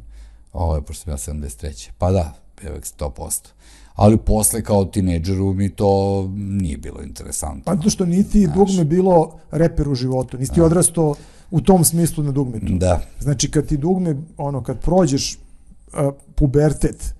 ovo 0.52 0.74
je, 0.74 0.82
pošto 0.82 1.02
sam 1.02 1.12
ja 1.12 1.40
73. 1.40 1.90
Pa 1.98 2.10
da, 2.10 2.32
Bebek 2.62 2.84
100%. 2.84 3.48
Ali 3.94 4.18
posle 4.18 4.62
kao 4.62 4.84
tinejdžeru 4.84 5.52
mi 5.52 5.70
to 5.70 6.22
nije 6.36 6.76
bilo 6.76 7.02
interesantno. 7.02 7.62
Pa 7.64 7.76
to 7.76 7.90
što 7.90 8.06
niti 8.06 8.48
dugme 8.54 8.84
bilo 8.84 9.38
reper 9.50 9.88
u 9.88 9.94
životu, 9.94 10.38
nisi 10.38 10.52
ti 10.52 10.60
odrasto 10.60 11.14
u 11.50 11.60
tom 11.60 11.84
smislu 11.84 12.24
na 12.24 12.32
dugmetu. 12.32 12.72
Da. 12.78 13.00
Znači 13.20 13.50
kad 13.50 13.66
ti 13.66 13.76
dugme, 13.76 14.16
ono, 14.36 14.62
kad 14.62 14.80
prođeš 14.80 15.34
uh, 15.36 16.14
pubertet, 16.34 17.14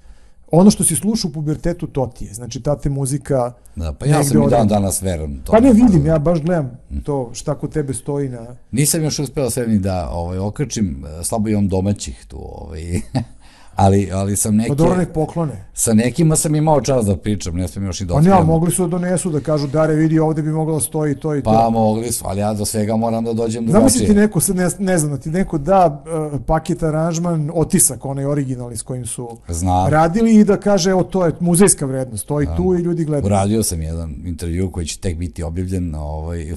ono 0.50 0.70
što 0.70 0.84
si 0.84 0.96
slušao 0.96 1.28
u 1.28 1.32
pubertetu, 1.32 1.86
to 1.86 2.12
ti 2.18 2.24
je. 2.24 2.34
Znači, 2.34 2.62
ta 2.62 2.76
te 2.76 2.90
muzika... 2.90 3.52
Da, 3.76 3.92
pa 3.92 4.06
ja 4.06 4.24
sam 4.24 4.42
i 4.42 4.50
dan 4.50 4.68
danas 4.68 5.02
veran 5.02 5.40
to. 5.44 5.52
Pa 5.52 5.60
ne 5.60 5.72
vidim, 5.72 6.06
ja 6.06 6.18
baš 6.18 6.40
gledam 6.42 6.78
to 7.04 7.30
šta 7.34 7.54
kod 7.54 7.72
tebe 7.72 7.94
stoji 7.94 8.28
na... 8.28 8.56
Nisam 8.70 9.02
još 9.02 9.18
uspeo 9.18 9.50
sve 9.50 9.66
ni 9.66 9.78
da 9.78 10.08
ovaj, 10.10 10.38
okrčim, 10.38 11.04
slabo 11.22 11.48
imam 11.48 11.68
domaćih 11.68 12.24
tu, 12.28 12.38
ovaj, 12.40 12.82
ali, 13.76 14.10
ali 14.12 14.36
sam 14.36 14.56
neke... 14.56 14.68
Pa 14.68 14.74
dobro 14.74 14.96
nek 14.96 15.12
poklone. 15.12 15.64
Sa 15.74 15.94
nekima 15.94 16.36
sam 16.36 16.54
imao 16.54 16.80
čas 16.80 17.06
da 17.06 17.16
pričam, 17.16 17.54
ne 17.54 17.68
sam 17.68 17.84
još 17.84 18.00
i 18.00 18.04
dotkrivam. 18.04 18.38
Pa 18.38 18.44
ne, 18.44 18.46
mogli 18.46 18.70
su 18.70 18.82
da 18.82 18.88
donesu, 18.88 19.30
da 19.30 19.40
kažu, 19.40 19.66
dare 19.66 19.94
vidi, 19.94 20.18
ovde 20.18 20.42
bi 20.42 20.50
moglo 20.50 20.74
da 20.74 20.80
stoji 20.80 21.14
to 21.14 21.34
i 21.34 21.42
pa, 21.42 21.52
to. 21.52 21.58
Pa 21.58 21.70
mogli 21.70 22.12
su, 22.12 22.24
ali 22.26 22.40
ja 22.40 22.54
do 22.54 22.64
svega 22.64 22.96
moram 22.96 23.24
da 23.24 23.32
dođem 23.32 23.66
drugačije. 23.66 23.88
Zamisli 23.90 24.06
ti 24.06 24.14
neko, 24.14 24.40
ne, 24.54 24.68
ne 24.78 24.98
znam, 24.98 25.10
da 25.10 25.18
ti 25.18 25.30
neko 25.30 25.58
da 25.58 26.04
uh, 26.32 26.40
paket 26.46 26.82
aranžman, 26.82 27.50
otisak, 27.54 28.04
onaj 28.04 28.24
originalni 28.24 28.76
s 28.76 28.82
kojim 28.82 29.06
su 29.06 29.38
Znam. 29.48 29.88
radili 29.88 30.34
i 30.34 30.44
da 30.44 30.56
kaže, 30.56 30.90
evo, 30.90 31.02
to 31.02 31.26
je 31.26 31.32
muzejska 31.40 31.86
vrednost, 31.86 32.22
stoji 32.24 32.46
da. 32.46 32.56
tu 32.56 32.74
i 32.78 32.82
ljudi 32.82 33.04
gledaju. 33.04 33.26
Uradio 33.26 33.62
sam 33.62 33.82
jedan 33.82 34.14
intervju 34.24 34.70
koji 34.70 34.86
će 34.86 34.98
tek 34.98 35.16
biti 35.16 35.42
objavljen, 35.42 35.94
ovaj, 35.94 36.56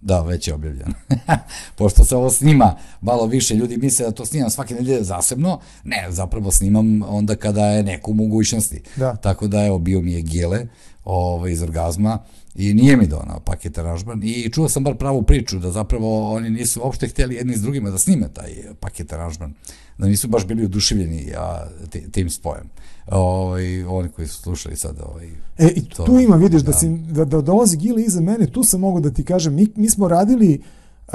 Da, 0.00 0.22
već 0.22 0.48
je 0.48 0.54
objavljen. 0.54 0.92
Pošto 1.78 2.04
se 2.04 2.16
ovo 2.16 2.30
snima, 2.30 2.76
malo 3.00 3.26
više 3.26 3.54
ljudi 3.54 3.76
misle 3.76 4.06
da 4.06 4.12
to 4.12 4.26
snimam 4.26 4.50
svake 4.50 4.74
nedelje 4.74 5.02
zasebno, 5.04 5.60
ne, 5.84 6.06
zapravo 6.08 6.50
snimam 6.50 7.02
onda 7.02 7.36
kada 7.36 7.66
je 7.66 7.82
neko 7.82 8.10
u 8.10 8.14
mogućnosti. 8.14 8.82
Da. 8.96 9.16
Tako 9.16 9.46
da, 9.48 9.66
evo, 9.66 9.78
bio 9.78 10.00
mi 10.00 10.12
je 10.12 10.22
Gile 10.22 10.66
ovaj, 11.04 11.52
iz 11.52 11.62
orgazma 11.62 12.18
i 12.54 12.74
nije 12.74 12.96
mi 12.96 13.06
donao 13.06 13.40
paket 13.40 13.78
aranžman 13.78 14.22
i 14.24 14.50
čuo 14.52 14.68
sam 14.68 14.84
bar 14.84 14.94
pravu 14.96 15.22
priču 15.22 15.58
da 15.58 15.70
zapravo 15.70 16.34
oni 16.34 16.50
nisu 16.50 16.80
uopšte 16.80 17.08
htjeli 17.08 17.34
jedni 17.34 17.56
s 17.56 17.62
drugima 17.62 17.90
da 17.90 17.98
snime 17.98 18.28
taj 18.28 18.50
paket 18.80 19.12
aranžman, 19.12 19.54
da 20.00 20.08
nisu 20.08 20.28
baš 20.28 20.46
bili 20.46 20.64
oduševljeni 20.64 21.32
a, 21.38 21.66
tim 22.10 22.30
spojem. 22.30 22.70
Ovaj, 23.10 23.84
oni 23.84 24.08
koji 24.08 24.28
su 24.28 24.42
slušali 24.42 24.76
sad 24.76 24.96
ovaj, 25.02 25.28
E, 25.58 25.72
i 25.76 25.88
to, 25.88 26.04
tu 26.04 26.18
ima, 26.18 26.36
vidiš, 26.36 26.62
da, 26.62 26.72
da, 26.72 26.78
si, 26.78 26.88
da, 26.88 27.24
da 27.24 27.40
dolazi 27.40 27.76
Gile 27.76 28.02
iza 28.02 28.20
mene, 28.20 28.46
tu 28.46 28.64
sam 28.64 28.80
mogu 28.80 29.00
da 29.00 29.10
ti 29.10 29.24
kažem, 29.24 29.54
mi, 29.54 29.66
mi 29.76 29.90
smo 29.90 30.08
radili, 30.08 30.62
uh, 31.08 31.14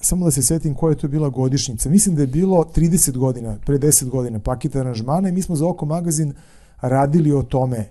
samo 0.00 0.24
da 0.24 0.30
se 0.30 0.42
setim 0.42 0.74
koja 0.74 0.90
je 0.90 0.98
to 0.98 1.08
bila 1.08 1.28
godišnjica, 1.28 1.88
mislim 1.88 2.14
da 2.14 2.22
je 2.22 2.26
bilo 2.26 2.64
30 2.76 3.16
godina, 3.16 3.56
pre 3.66 3.78
10 3.78 4.08
godina, 4.08 4.38
paket 4.38 4.76
aranžmana 4.76 5.28
i 5.28 5.32
mi 5.32 5.42
smo 5.42 5.56
za 5.56 5.66
Oko 5.66 5.86
magazin 5.86 6.32
radili 6.80 7.32
o 7.32 7.42
tome. 7.42 7.88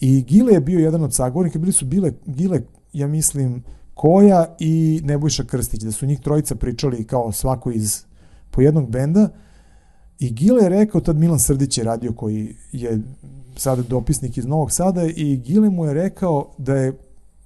I 0.00 0.22
Gile 0.22 0.52
je 0.52 0.60
bio 0.60 0.78
jedan 0.78 1.04
od 1.04 1.14
sagovornika, 1.14 1.58
bili 1.58 1.72
su 1.72 1.84
bile, 1.84 2.12
Gile, 2.26 2.60
ja 2.92 3.06
mislim, 3.06 3.62
Koja 3.94 4.56
i 4.58 5.00
Nebojša 5.04 5.44
Krstić, 5.44 5.82
da 5.82 5.92
su 5.92 6.06
njih 6.06 6.20
trojica 6.20 6.54
pričali 6.54 7.04
kao 7.04 7.32
svako 7.32 7.70
iz 7.70 8.04
po 8.50 8.60
jednog 8.60 8.90
benda, 8.90 9.28
I 10.20 10.30
Gile 10.30 10.62
je 10.62 10.68
rekao, 10.68 11.00
tad 11.00 11.16
Milan 11.16 11.38
Srdić 11.38 11.78
je 11.78 11.84
radio 11.84 12.12
koji 12.12 12.54
je 12.72 13.00
sada 13.56 13.82
dopisnik 13.82 14.38
iz 14.38 14.46
Novog 14.46 14.72
Sada 14.72 15.02
i 15.16 15.36
Gile 15.36 15.70
mu 15.70 15.86
je 15.86 15.94
rekao 15.94 16.50
da 16.58 16.74
je, 16.74 16.92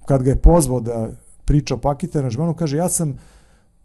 kad 0.05 0.23
ga 0.23 0.29
je 0.29 0.35
pozvao 0.35 0.79
da 0.79 1.09
priča 1.45 1.75
o 1.75 1.77
paket 1.77 2.15
aranžmanu, 2.15 2.53
kaže 2.53 2.77
ja 2.77 2.89
sam, 2.89 3.17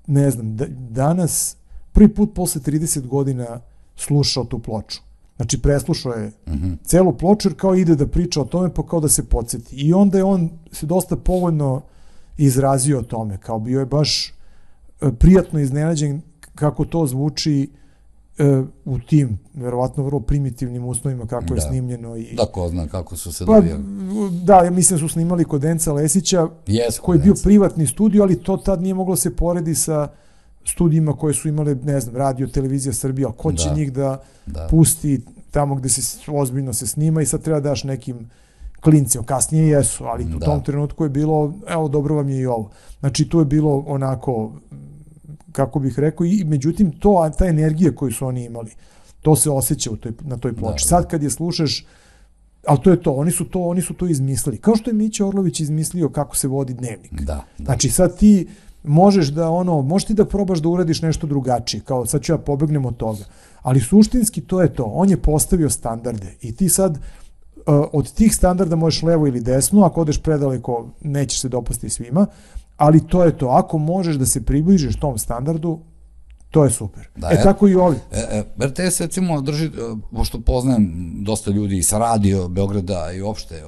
ne 0.07 0.30
znam, 0.30 0.57
da, 0.57 0.66
danas 0.91 1.57
prvi 1.93 2.14
put 2.14 2.34
posle 2.34 2.61
30 2.61 3.07
godina 3.07 3.61
slušao 3.97 4.45
tu 4.45 4.59
ploču. 4.59 5.01
Znači 5.36 5.62
preslušao 5.62 6.12
je 6.12 6.32
uh 6.47 6.53
mhm. 6.53 6.66
-huh. 6.66 6.76
celu 6.84 7.12
ploču 7.12 7.49
jer 7.49 7.57
kao 7.57 7.74
ide 7.74 7.97
da 7.97 8.07
priča 8.07 8.41
o 8.41 8.45
tome 8.45 8.74
pa 8.74 8.86
kao 8.86 9.01
da 9.01 9.09
se 9.09 9.24
podsjeti. 9.24 9.76
I 9.76 9.93
onda 9.93 10.18
je 10.18 10.24
on 10.24 10.51
se 10.72 10.86
dosta 10.86 11.16
povoljno 11.16 11.82
izrazio 12.38 12.99
o 12.99 13.03
tome, 13.03 13.38
kao 13.38 13.59
bio 13.59 13.80
je 13.80 13.86
baš 13.86 14.28
e, 14.28 14.32
prijatno 15.18 15.61
iznenađen 15.61 16.20
kako 16.55 16.84
to 16.84 17.07
zvuči 17.07 17.70
u 18.84 18.99
tim, 18.99 19.38
verovatno 19.55 20.05
vrlo 20.05 20.20
primitivnim 20.20 20.84
uslovima 20.84 21.26
kako 21.26 21.45
da. 21.45 21.55
je 21.55 21.61
snimljeno. 21.61 22.16
I, 22.16 22.34
da, 22.34 22.47
ko 22.47 22.68
zna 22.68 22.88
kako 22.88 23.16
su 23.16 23.32
se 23.32 23.47
pa, 23.47 23.55
dobijali. 23.55 23.82
Da, 24.45 24.57
ja 24.57 24.70
mislim 24.70 24.97
da 24.97 25.01
su 25.01 25.12
snimali 25.12 25.45
kod 25.45 25.61
Denca 25.61 25.93
Lesića, 25.93 26.49
yes, 26.66 27.01
koji 27.01 27.18
je 27.18 27.22
bio 27.22 27.34
privatni 27.43 27.86
studio, 27.86 28.22
ali 28.22 28.43
to 28.43 28.57
tad 28.57 28.82
nije 28.82 28.95
moglo 28.95 29.16
se 29.16 29.36
poredi 29.36 29.74
sa 29.74 30.09
studijima 30.64 31.16
koje 31.16 31.34
su 31.34 31.49
imale, 31.49 31.74
ne 31.74 32.01
znam, 32.01 32.16
radio, 32.16 32.47
televizija 32.47 32.93
Srbija, 32.93 33.32
ko 33.32 33.53
će 33.53 33.68
da. 33.68 33.74
njih 33.74 33.93
da, 33.93 34.22
da 34.47 34.66
pusti 34.70 35.20
tamo 35.51 35.74
gde 35.74 35.88
se 35.88 36.30
ozbiljno 36.32 36.72
se 36.72 36.86
snima 36.86 37.22
i 37.22 37.26
sad 37.26 37.43
treba 37.43 37.61
da 37.61 37.68
daš 37.68 37.84
nekim 37.84 38.30
klincima, 38.80 39.24
kasnije 39.24 39.68
jesu, 39.68 40.05
ali 40.05 40.24
da. 40.24 40.36
u 40.36 40.41
tom 40.41 40.62
trenutku 40.64 41.05
je 41.05 41.11
bilo, 41.11 41.55
evo, 41.68 41.88
dobro 41.88 42.14
vam 42.14 42.28
je 42.28 42.41
i 42.41 42.47
ovo. 42.47 42.70
Znači, 43.01 43.28
tu 43.28 43.38
je 43.38 43.45
bilo 43.45 43.84
onako 43.86 44.53
kako 45.53 45.78
bih 45.78 45.98
rekao, 45.98 46.24
i 46.26 46.44
međutim, 46.44 46.92
to, 46.92 47.30
ta 47.38 47.46
energija 47.46 47.94
koju 47.94 48.12
su 48.12 48.26
oni 48.26 48.44
imali, 48.44 48.70
to 49.22 49.36
se 49.36 49.51
osjeća 49.51 49.90
u 49.90 49.96
toj, 49.96 50.12
na 50.20 50.36
toj 50.36 50.57
ploči. 50.57 50.84
Da, 50.84 50.88
Sad 50.88 51.11
kad 51.11 51.22
je 51.22 51.30
slušaš, 51.30 51.86
ali 52.66 52.78
to 52.82 52.90
je 52.90 53.03
to, 53.03 53.12
oni 53.12 53.30
su 53.30 53.44
to, 53.44 53.61
oni 53.61 53.82
su 53.82 53.94
to 53.94 54.07
izmislili. 54.07 54.59
Kao 54.59 54.76
što 54.76 54.90
je 54.90 54.94
Mića 54.94 55.26
Orlović 55.26 55.61
izmislio 55.61 56.09
kako 56.09 56.36
se 56.36 56.48
vodi 56.48 56.74
dnevnik. 56.74 57.12
Da, 57.12 57.44
da. 57.59 57.64
Znači 57.64 57.88
sad 57.88 58.18
ti 58.18 58.48
možeš 58.82 59.28
da 59.28 59.51
ono, 59.51 59.82
možeš 59.82 60.07
ti 60.07 60.14
da 60.14 60.24
probaš 60.24 60.59
da 60.59 60.68
uradiš 60.68 61.03
nešto 61.03 61.26
drugačije, 61.26 61.80
kao 61.80 62.07
sad 62.07 62.22
ću 62.22 62.32
ja 62.32 62.38
pobegnem 62.38 62.86
od 62.86 62.96
toga. 62.96 63.24
Ali 63.62 63.80
suštinski 63.80 64.40
to 64.40 64.62
je 64.62 64.74
to. 64.74 64.84
On 64.84 65.11
je 65.11 65.22
postavio 65.22 65.70
standarde 65.70 66.34
i 66.40 66.57
ti 66.57 66.68
sad 66.68 66.92
uh, 66.96 67.01
od 67.92 68.12
tih 68.12 68.34
standarda 68.34 68.76
možeš 68.76 69.03
levo 69.03 69.26
ili 69.26 69.40
desno, 69.40 69.84
ako 69.84 70.01
odeš 70.01 70.22
predaleko 70.22 70.88
nećeš 71.01 71.40
se 71.40 71.48
dopasti 71.48 71.88
svima, 71.88 72.26
ali 72.80 73.06
to 73.06 73.24
je 73.24 73.38
to. 73.38 73.48
Ako 73.48 73.78
možeš 73.78 74.16
da 74.16 74.26
se 74.26 74.44
približiš 74.44 74.96
tom 74.96 75.18
standardu, 75.18 75.80
to 76.50 76.64
je 76.64 76.70
super. 76.70 77.08
Da, 77.16 77.28
e, 77.32 77.42
tako 77.42 77.68
i 77.68 77.74
ovi. 77.74 77.96
E, 78.12 78.18
e, 78.18 78.66
RTS 78.66 79.00
recimo 79.00 79.40
drži, 79.40 79.66
e, 79.66 79.70
pošto 80.12 80.40
poznajem 80.40 81.14
dosta 81.24 81.50
ljudi 81.50 81.82
sa 81.82 81.98
radio 81.98 82.48
Beograda 82.48 83.12
i 83.12 83.22
uopšte 83.22 83.62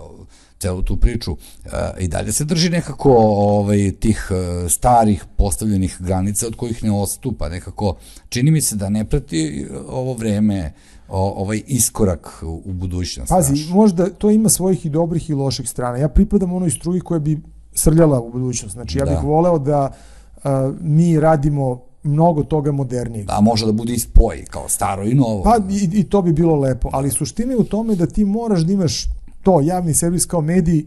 celu 0.59 0.83
tu 0.83 0.97
priču, 0.97 1.37
e, 1.65 1.69
i 1.99 2.09
dalje 2.09 2.33
se 2.33 2.45
drži 2.45 2.71
nekako 2.71 3.13
ovaj, 3.19 3.93
tih 4.01 4.31
e, 4.31 4.69
starih 4.69 5.25
postavljenih 5.37 5.97
granica 6.01 6.47
od 6.47 6.57
kojih 6.57 6.85
ne 6.85 6.93
ostupa. 6.93 7.49
Nekako, 7.49 7.97
čini 8.29 8.51
mi 8.51 8.61
se 8.61 8.77
da 8.77 8.89
ne 8.89 9.05
prati 9.05 9.67
ovo 9.89 10.15
vreme, 10.15 10.73
o, 11.09 11.43
ovaj 11.43 11.63
iskorak 11.67 12.43
u, 12.43 12.63
u 12.65 12.73
budućnost. 12.73 13.29
Pazi, 13.29 13.57
znaš. 13.57 13.69
možda 13.69 14.11
to 14.11 14.31
ima 14.31 14.49
svojih 14.49 14.87
i 14.87 14.91
dobrih 14.91 15.31
i 15.31 15.35
loših 15.35 15.69
strana. 15.69 15.97
Ja 15.97 16.09
pripadam 16.09 16.53
onoj 16.53 16.71
struji 16.71 17.01
koja 17.01 17.21
bi 17.21 17.43
srljala 17.75 18.21
u 18.21 18.31
budućnost. 18.31 18.75
Znači, 18.75 18.99
ja 18.99 19.05
bih 19.05 19.15
da. 19.15 19.21
voleo 19.21 19.59
da 19.59 19.91
uh, 20.37 20.51
mi 20.81 21.21
radimo 21.21 21.81
mnogo 22.03 22.43
toga 22.45 22.73
modernijeg. 22.73 23.27
Da, 23.27 23.41
može 23.41 23.67
da 23.67 23.73
bude 23.73 23.93
i 23.93 23.99
spoj, 23.99 24.45
kao 24.51 24.69
staro 24.69 25.05
i 25.05 25.15
novo. 25.15 25.43
Pa 25.43 25.59
i, 25.71 25.91
i 25.93 26.05
to 26.05 26.23
bi 26.23 26.33
bilo 26.33 26.57
lepo, 26.57 26.89
ali 26.93 27.11
suština 27.11 27.53
je 27.53 27.59
u 27.59 27.65
tome 27.65 27.95
da 27.95 28.07
ti 28.07 28.25
moraš 28.25 28.61
da 28.61 28.73
imaš 28.73 29.09
to, 29.43 29.61
javni 29.61 29.95
servis 29.95 30.27
kao 30.27 30.41
medij 30.41 30.87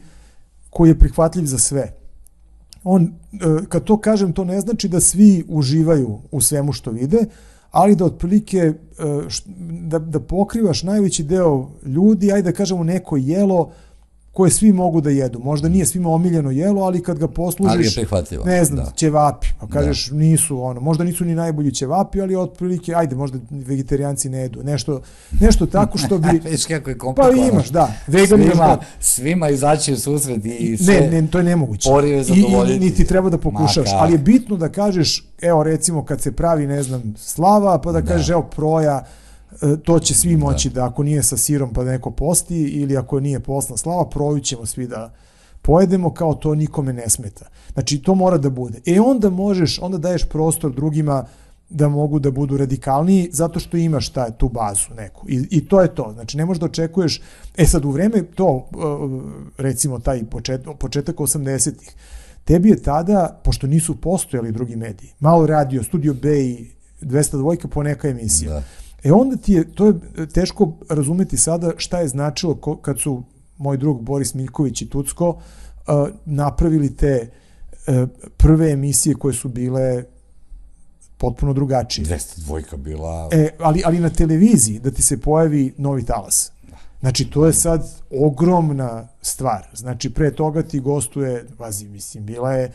koji 0.70 0.90
je 0.90 1.00
prihvatljiv 1.00 1.46
za 1.46 1.58
sve. 1.58 1.94
On, 2.84 3.04
uh, 3.04 3.66
kad 3.68 3.84
to 3.84 3.98
kažem, 3.98 4.34
to 4.34 4.44
ne 4.44 4.62
znači 4.62 4.88
da 4.88 5.00
svi 5.00 5.44
uživaju 5.48 6.20
u 6.32 6.42
svemu 6.42 6.74
što 6.74 6.92
vide, 6.92 7.26
ali 7.72 7.96
da 7.96 8.06
otprilike 8.06 8.74
uh, 8.74 9.24
da, 9.88 10.00
da 10.00 10.20
pokrivaš 10.20 10.84
najveći 10.84 11.24
deo 11.24 11.70
ljudi, 11.86 12.32
ajde 12.32 12.52
da 12.52 12.58
kažemo 12.58 12.84
neko 12.84 13.18
jelo, 13.18 13.72
koje 14.36 14.52
svi 14.52 14.74
mogu 14.74 15.02
da 15.02 15.10
jedu. 15.10 15.40
Možda 15.40 15.70
nije 15.70 15.86
svima 15.86 16.10
omiljeno 16.10 16.52
jelo, 16.52 16.82
ali 16.82 17.04
kad 17.04 17.20
ga 17.20 17.28
poslužiš, 17.28 17.74
ali 17.74 17.86
je 17.86 17.92
prihvatljivo. 17.96 18.46
Ne 18.46 18.66
znam, 18.66 18.86
da. 18.86 18.92
ćevapi, 18.96 19.48
pa 19.60 19.68
kažeš 19.68 20.10
da. 20.10 20.18
nisu 20.18 20.62
ono, 20.62 20.82
možda 20.82 21.04
nisu 21.04 21.26
ni 21.26 21.36
najbolji 21.36 21.72
ćevapi, 21.72 22.22
ali 22.22 22.36
otprilike 22.36 22.96
ajde, 22.96 23.16
možda 23.16 23.40
vegetarijanci 23.50 24.30
ne 24.30 24.38
jedu. 24.38 24.64
Nešto 24.64 25.02
nešto 25.42 25.66
tako 25.66 25.98
što 25.98 26.18
bi 26.18 26.42
Viš 26.52 26.66
kako 26.66 26.90
je 26.90 26.98
Pa 27.16 27.30
imaš, 27.30 27.70
da. 27.70 27.94
Vegan 28.08 28.42
svima, 28.42 28.78
svima 29.00 29.50
izaći 29.50 29.94
u 29.94 29.98
susret 29.98 30.46
i 30.46 30.78
sve. 30.78 30.94
Ne, 30.94 31.22
ne, 31.22 31.28
to 31.28 31.38
je 31.38 31.44
nemoguće. 31.44 31.90
I, 32.70 32.76
i 32.76 32.80
niti 32.80 33.06
treba 33.06 33.30
da 33.30 33.38
pokušaš, 33.38 33.90
ali 33.94 34.12
je 34.14 34.18
bitno 34.18 34.58
da 34.58 34.70
kažeš, 34.70 35.24
evo 35.42 35.64
recimo 35.64 36.06
kad 36.06 36.22
se 36.22 36.32
pravi, 36.32 36.68
ne 36.68 36.84
znam, 36.84 37.14
slava, 37.18 37.82
pa 37.82 37.92
da, 37.92 38.02
da. 38.02 38.08
kažeš 38.08 38.30
evo 38.30 38.44
proja, 38.56 39.06
to 39.84 40.00
će 40.00 40.14
svi 40.14 40.32
da. 40.32 40.38
moći 40.38 40.70
da. 40.70 40.74
da 40.74 40.88
ako 40.88 41.04
nije 41.04 41.24
sa 41.24 41.38
sirom 41.38 41.74
pa 41.74 41.84
da 41.84 41.92
neko 41.92 42.12
posti 42.12 42.62
ili 42.62 42.98
ako 42.98 43.20
nije 43.20 43.40
posna 43.40 43.78
slava, 43.78 44.10
projućemo 44.10 44.66
svi 44.66 44.88
da 44.88 45.14
pojedemo 45.62 46.14
kao 46.14 46.34
to 46.34 46.56
nikome 46.56 46.94
ne 46.94 47.10
smeta. 47.10 47.46
Znači 47.74 48.02
to 48.02 48.16
mora 48.16 48.38
da 48.38 48.50
bude. 48.50 48.80
E 48.86 49.02
onda 49.02 49.30
možeš, 49.30 49.80
onda 49.82 49.98
daješ 49.98 50.26
prostor 50.26 50.72
drugima 50.72 51.26
da 51.70 51.90
mogu 51.90 52.20
da 52.20 52.32
budu 52.32 52.58
radikalniji 52.58 53.30
zato 53.32 53.60
što 53.60 53.78
imaš 53.78 54.10
taj, 54.10 54.32
tu 54.38 54.50
bazu 54.50 54.94
neku. 54.98 55.26
I, 55.30 55.48
I 55.52 55.68
to 55.68 55.82
je 55.82 55.96
to. 55.96 56.12
Znači 56.14 56.38
ne 56.38 56.46
možeš 56.46 56.60
da 56.60 56.66
očekuješ, 56.66 57.22
e 57.58 57.66
sad 57.66 57.86
u 57.86 57.92
vreme 57.92 58.24
to, 58.24 58.70
e, 58.72 58.78
recimo 59.58 60.00
taj 60.00 60.24
počet, 60.24 60.62
početak 60.80 61.16
80-ih, 61.16 61.92
tebi 62.44 62.70
je 62.70 62.84
tada, 62.84 63.42
pošto 63.44 63.68
nisu 63.68 63.96
postojali 64.02 64.52
drugi 64.52 64.76
mediji, 64.76 65.10
malo 65.20 65.46
radio, 65.46 65.84
Studio 65.84 66.14
B 66.14 66.40
i 66.40 66.72
202 67.02 67.68
po 67.68 67.84
neka 67.84 68.08
emisija, 68.08 68.54
da 68.54 68.64
E 69.06 69.12
onda 69.12 69.38
ti 69.38 69.54
je, 69.54 69.72
to 69.74 69.86
je 69.86 69.94
teško 70.34 70.72
razumeti 70.90 71.38
sada 71.38 71.72
šta 71.78 72.00
je 72.00 72.08
značilo 72.08 72.56
ko, 72.56 72.78
kad 72.78 73.00
su 73.00 73.24
moj 73.58 73.78
drug 73.78 74.02
Boris 74.02 74.34
Miljković 74.34 74.82
i 74.82 74.90
Tucko 74.90 75.30
uh, 75.30 76.08
napravili 76.26 76.96
te 76.96 77.30
uh, 77.88 78.10
prve 78.38 78.72
emisije 78.72 79.16
koje 79.16 79.34
su 79.34 79.50
bile 79.50 80.04
potpuno 81.18 81.54
drugačije. 81.54 82.06
202 82.06 82.78
bila... 82.78 83.30
E, 83.32 83.50
ali, 83.60 83.82
ali 83.86 84.00
na 84.00 84.10
televiziji 84.10 84.80
da 84.80 84.92
ti 84.92 85.02
se 85.02 85.22
pojavi 85.22 85.74
novi 85.78 86.04
talas. 86.04 86.52
Znači, 87.00 87.30
to 87.30 87.46
je 87.46 87.54
sad 87.54 88.02
ogromna 88.12 89.08
stvar. 89.22 89.68
Znači, 89.74 90.10
pre 90.14 90.32
toga 90.32 90.64
ti 90.64 90.80
gostuje, 90.80 91.46
vazi, 91.60 91.88
mislim, 91.88 92.26
bila 92.26 92.54
je 92.54 92.72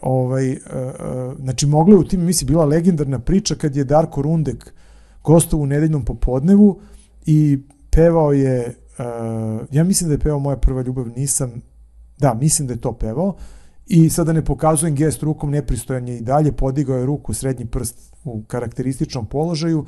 ovaj, 0.00 0.50
uh, 0.50 0.56
uh, 0.56 1.38
znači, 1.40 1.66
mogla 1.66 1.94
je 1.94 1.98
u 1.98 2.08
tim 2.08 2.20
emisiji, 2.20 2.46
bila 2.46 2.64
legendarna 2.64 3.18
priča 3.18 3.54
kad 3.54 3.76
je 3.76 3.84
Darko 3.84 4.22
Rundek 4.22 4.74
gostovo 5.24 5.62
u 5.62 5.66
nedeljnom 5.66 6.04
popodnevu 6.04 6.80
i 7.26 7.58
pevao 7.90 8.32
je, 8.32 8.76
uh, 8.98 9.66
ja 9.70 9.84
mislim 9.84 10.08
da 10.08 10.14
je 10.14 10.18
pevao 10.18 10.38
Moja 10.38 10.56
prva 10.56 10.82
ljubav, 10.82 11.08
nisam, 11.16 11.62
da, 12.18 12.34
mislim 12.34 12.68
da 12.68 12.74
je 12.74 12.80
to 12.80 12.92
pevao, 12.92 13.36
i 13.86 14.10
sada 14.10 14.32
ne 14.32 14.44
pokazujem 14.44 14.94
gest 14.94 15.22
rukom, 15.22 15.50
nepristojan 15.50 16.08
je 16.08 16.16
i 16.16 16.20
dalje, 16.20 16.52
podigao 16.52 16.96
je 16.96 17.06
ruku, 17.06 17.34
srednji 17.34 17.66
prst 17.66 18.12
u 18.24 18.42
karakterističnom 18.42 19.26
položaju 19.26 19.86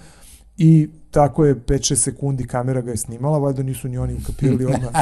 i 0.56 0.88
tako 1.10 1.44
je 1.44 1.54
5-6 1.56 1.94
sekundi 1.94 2.46
kamera 2.46 2.80
ga 2.80 2.90
je 2.90 2.96
snimala, 2.96 3.38
valjda 3.38 3.62
nisu 3.62 3.88
ni 3.88 3.98
oni 3.98 4.14
ukapirali 4.14 4.64
odmah 4.74 4.92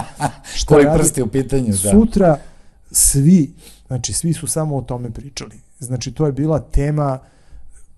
šta 0.54 0.74
Koji 0.74 0.86
prst 0.96 1.18
je 1.18 1.24
u 1.24 1.28
pitanju, 1.28 1.66
da. 1.66 1.90
Sutra 1.90 2.38
svi, 2.90 3.54
znači 3.86 4.12
svi 4.12 4.32
su 4.32 4.46
samo 4.46 4.76
o 4.76 4.82
tome 4.82 5.10
pričali. 5.10 5.60
Znači 5.78 6.12
to 6.12 6.26
je 6.26 6.32
bila 6.32 6.58
tema 6.58 7.18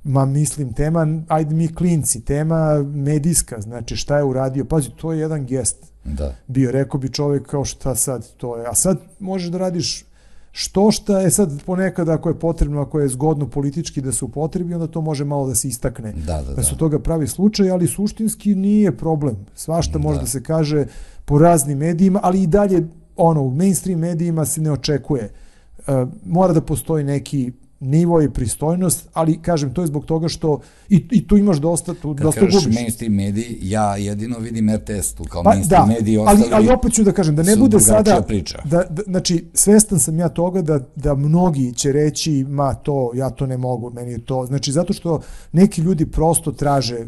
ma 0.04 0.24
mislim, 0.24 0.72
tema, 0.72 1.22
ajde 1.28 1.54
mi 1.54 1.74
klinci, 1.74 2.20
tema 2.20 2.82
medijska, 2.82 3.60
znači 3.60 3.96
šta 3.96 4.16
je 4.16 4.24
uradio, 4.24 4.64
pazi, 4.64 4.90
to 4.96 5.12
je 5.12 5.20
jedan 5.20 5.46
gest. 5.46 5.76
Da. 6.04 6.34
Bio, 6.46 6.70
rekao 6.70 7.00
bi 7.00 7.08
čovek 7.08 7.46
kao 7.46 7.64
šta 7.64 7.94
sad 7.94 8.28
to 8.36 8.56
je, 8.56 8.66
a 8.66 8.74
sad 8.74 8.98
možeš 9.20 9.50
da 9.50 9.58
radiš 9.58 10.04
što 10.52 10.90
šta 10.90 11.20
je 11.20 11.30
sad 11.30 11.62
ponekad 11.66 12.08
ako 12.08 12.28
je 12.28 12.38
potrebno, 12.38 12.80
ako 12.80 13.00
je 13.00 13.08
zgodno 13.08 13.48
politički 13.50 14.00
da 14.00 14.12
se 14.12 14.24
upotrebi, 14.24 14.74
onda 14.74 14.86
to 14.86 15.00
može 15.00 15.24
malo 15.24 15.46
da 15.46 15.54
se 15.54 15.68
istakne. 15.68 16.12
Da, 16.12 16.36
da, 16.36 16.42
da. 16.42 16.54
da 16.54 16.62
su 16.62 16.76
toga 16.76 16.98
pravi 16.98 17.26
slučaj, 17.28 17.70
ali 17.70 17.86
suštinski 17.86 18.54
nije 18.54 18.96
problem. 18.96 19.36
Svašta 19.54 19.98
može 19.98 20.18
da. 20.18 20.22
da 20.22 20.28
se 20.28 20.42
kaže 20.42 20.86
po 21.24 21.38
raznim 21.38 21.78
medijima, 21.78 22.20
ali 22.22 22.42
i 22.42 22.46
dalje 22.46 22.88
ono, 23.16 23.42
u 23.42 23.50
mainstream 23.50 24.00
medijima 24.00 24.44
se 24.44 24.60
ne 24.60 24.72
očekuje. 24.72 25.30
Uh, 25.78 26.08
mora 26.24 26.52
da 26.52 26.60
postoji 26.60 27.04
neki 27.04 27.52
nivo 27.80 28.22
i 28.22 28.30
pristojnost, 28.30 29.08
ali 29.12 29.42
kažem, 29.42 29.74
to 29.74 29.80
je 29.80 29.86
zbog 29.86 30.04
toga 30.04 30.28
što 30.28 30.60
i, 30.88 31.06
i 31.10 31.26
tu 31.26 31.36
imaš 31.36 31.56
dosta, 31.56 31.94
tu 31.94 32.14
Kad 32.14 32.22
dosta 32.22 32.40
gubiš. 32.40 32.64
Kad 32.64 32.74
mainstream 32.74 33.14
mediji, 33.14 33.58
ja 33.62 33.96
jedino 33.96 34.38
vidim 34.38 34.70
RTS 34.76 35.12
tu 35.14 35.24
kao 35.24 35.42
pa, 35.42 35.50
mainstream 35.50 35.88
da, 35.88 35.94
mediji, 35.94 36.18
ostali 36.18 36.42
ali, 36.42 36.54
ali 36.54 36.74
opet 36.74 36.92
ću 36.92 37.04
da 37.04 37.12
kažem, 37.12 37.36
da 37.36 37.42
ne 37.42 37.56
bude 37.56 37.80
sada, 37.80 38.22
priča. 38.26 38.58
Da, 38.64 38.84
da, 38.90 39.02
znači, 39.02 39.44
svestan 39.54 39.98
sam 39.98 40.18
ja 40.18 40.28
toga 40.28 40.62
da, 40.62 40.80
da 40.96 41.14
mnogi 41.14 41.72
će 41.72 41.92
reći, 41.92 42.44
ma 42.48 42.74
to, 42.74 43.10
ja 43.14 43.30
to 43.30 43.46
ne 43.46 43.56
mogu, 43.56 43.90
meni 43.90 44.12
je 44.12 44.24
to, 44.24 44.46
znači, 44.46 44.72
zato 44.72 44.92
što 44.92 45.20
neki 45.52 45.80
ljudi 45.80 46.06
prosto 46.06 46.52
traže, 46.52 47.06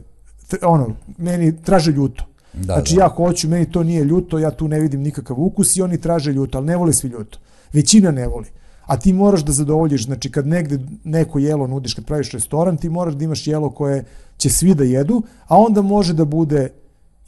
ono, 0.63 0.89
meni 1.19 1.63
traže 1.63 1.93
ljuto. 1.93 2.25
Da, 2.53 2.75
znači, 2.75 2.95
da. 2.95 3.03
ja 3.03 3.09
hoću, 3.09 3.49
meni 3.49 3.71
to 3.71 3.83
nije 3.83 4.05
ljuto, 4.05 4.39
ja 4.39 4.51
tu 4.51 4.69
ne 4.69 4.81
vidim 4.81 5.01
nikakav 5.01 5.41
ukus 5.41 5.77
i 5.77 5.83
oni 5.83 6.01
traže 6.01 6.33
ljuto, 6.33 6.59
ali 6.59 6.67
ne 6.67 6.77
vole 6.77 6.93
svi 6.93 7.09
ljuto. 7.09 7.39
Većina 7.73 8.11
ne 8.11 8.27
voli 8.27 8.47
a 8.87 8.97
ti 8.97 9.13
moraš 9.13 9.45
da 9.45 9.53
zadovoljiš, 9.53 10.05
znači 10.05 10.31
kad 10.31 10.47
negde 10.47 10.79
neko 11.05 11.39
jelo 11.39 11.67
nudiš, 11.67 11.95
kad 11.95 12.05
praviš 12.05 12.31
restoran, 12.31 12.77
ti 12.77 12.89
moraš 12.89 13.15
da 13.15 13.25
imaš 13.25 13.47
jelo 13.47 13.71
koje 13.71 14.05
će 14.37 14.51
svi 14.51 14.75
da 14.75 14.85
jedu, 14.85 15.23
a 15.47 15.59
onda 15.59 15.83
može 15.83 16.15
da 16.15 16.25
bude 16.25 16.69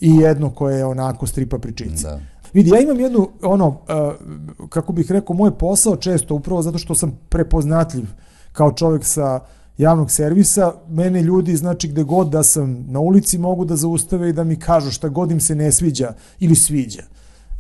i 0.01 0.17
jedno 0.17 0.51
koje 0.51 0.79
je 0.79 0.85
onako 0.85 1.27
stripa 1.27 1.59
pričice. 1.59 2.03
Da. 2.03 2.21
Vidi, 2.53 2.71
ja 2.71 2.81
imam 2.81 3.01
jednu, 3.01 3.29
ono, 3.43 3.69
uh, 3.69 3.79
kako 4.69 4.93
bih 4.93 5.11
rekao, 5.13 5.37
moj 5.37 5.59
posao 5.59 5.97
često, 5.97 6.35
upravo 6.35 6.63
zato 6.63 6.79
što 6.79 6.95
sam 6.95 7.19
prepoznatljiv 7.29 8.07
kao 8.53 8.73
čovjek 8.73 9.05
sa 9.05 9.41
javnog 9.79 10.11
servisa, 10.11 10.73
mene 10.89 11.23
ljudi, 11.23 11.57
znači 11.57 11.89
gde 11.89 12.03
god 12.03 12.29
da 12.29 12.43
sam 12.43 12.85
na 12.89 13.01
ulici 13.01 13.39
mogu 13.39 13.65
da 13.65 13.77
zaustave 13.77 14.29
i 14.29 14.33
da 14.33 14.45
mi 14.45 14.57
kažu 14.57 14.91
šta 14.91 15.09
god 15.09 15.31
im 15.31 15.41
se 15.41 15.55
ne 15.55 15.73
sviđa 15.73 16.13
ili 16.41 16.55
sviđa. 16.55 17.03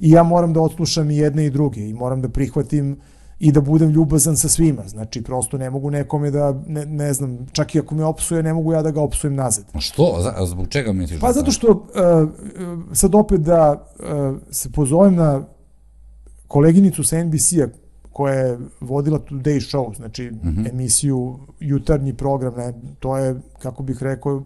I 0.00 0.10
ja 0.10 0.22
moram 0.22 0.52
da 0.52 0.60
odslušam 0.60 1.10
i 1.10 1.16
jedne 1.16 1.46
i 1.46 1.50
druge 1.50 1.88
i 1.88 1.94
moram 1.94 2.22
da 2.22 2.28
prihvatim 2.28 2.92
uh, 2.92 2.98
i 3.40 3.52
da 3.52 3.60
budem 3.60 3.90
ljubazan 3.90 4.36
sa 4.36 4.48
svima. 4.48 4.88
Znači, 4.88 5.22
prosto 5.22 5.58
ne 5.58 5.70
mogu 5.70 5.90
nekome 5.90 6.30
da, 6.30 6.62
ne, 6.66 6.86
ne 6.86 7.12
znam, 7.12 7.46
čak 7.52 7.74
i 7.74 7.78
ako 7.78 7.94
me 7.94 8.04
opsuje, 8.04 8.42
ne 8.42 8.54
mogu 8.54 8.72
ja 8.72 8.82
da 8.82 8.90
ga 8.90 9.00
opsujem 9.00 9.34
nazad. 9.34 9.64
A 9.72 9.80
što? 9.80 10.32
A 10.36 10.46
zbog 10.46 10.68
čega 10.68 10.92
misliš? 10.92 11.20
Pa 11.20 11.26
da 11.26 11.32
zato 11.32 11.50
što, 11.50 11.70
uh, 11.70 12.30
sad 12.92 13.14
opet 13.14 13.40
da 13.40 13.86
uh, 13.98 14.36
se 14.50 14.72
pozovem 14.72 15.14
na 15.14 15.46
koleginicu 16.46 17.04
sa 17.04 17.24
NBC-a, 17.24 17.68
koja 18.12 18.34
je 18.34 18.58
vodila 18.80 19.18
Today 19.18 19.60
Show, 19.60 19.96
znači 19.96 20.28
uh 20.28 20.44
mhm. 20.46 20.62
-huh. 20.62 20.70
emisiju, 20.70 21.38
jutarnji 21.60 22.14
program, 22.14 22.54
ne, 22.56 22.72
to 22.98 23.16
je, 23.16 23.40
kako 23.58 23.82
bih 23.82 24.02
rekao, 24.02 24.44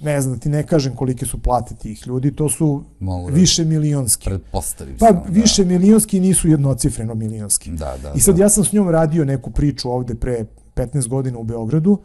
ne 0.00 0.20
znam, 0.20 0.34
da 0.34 0.40
ti 0.40 0.48
ne 0.48 0.66
kažem 0.66 0.94
kolike 0.94 1.26
su 1.26 1.38
plate 1.38 1.74
tih 1.74 2.06
ljudi, 2.06 2.36
to 2.36 2.48
su 2.48 2.84
Mogu 3.00 3.30
da 3.30 3.36
više 3.36 3.64
milionski. 3.64 4.24
Pretpostavim 4.24 4.96
Pa 4.98 5.12
da. 5.12 5.24
više 5.28 5.64
milionski 5.64 6.20
nisu 6.20 6.48
jednocifreno 6.48 7.14
milionski. 7.14 7.70
Da, 7.70 7.96
da, 8.02 8.12
I 8.16 8.20
sad 8.20 8.36
da. 8.36 8.42
ja 8.42 8.48
sam 8.48 8.64
s 8.64 8.72
njom 8.72 8.88
radio 8.88 9.24
neku 9.24 9.50
priču 9.50 9.90
ovde 9.90 10.14
pre 10.14 10.44
15 10.74 11.08
godina 11.08 11.38
u 11.38 11.44
Beogradu 11.44 11.98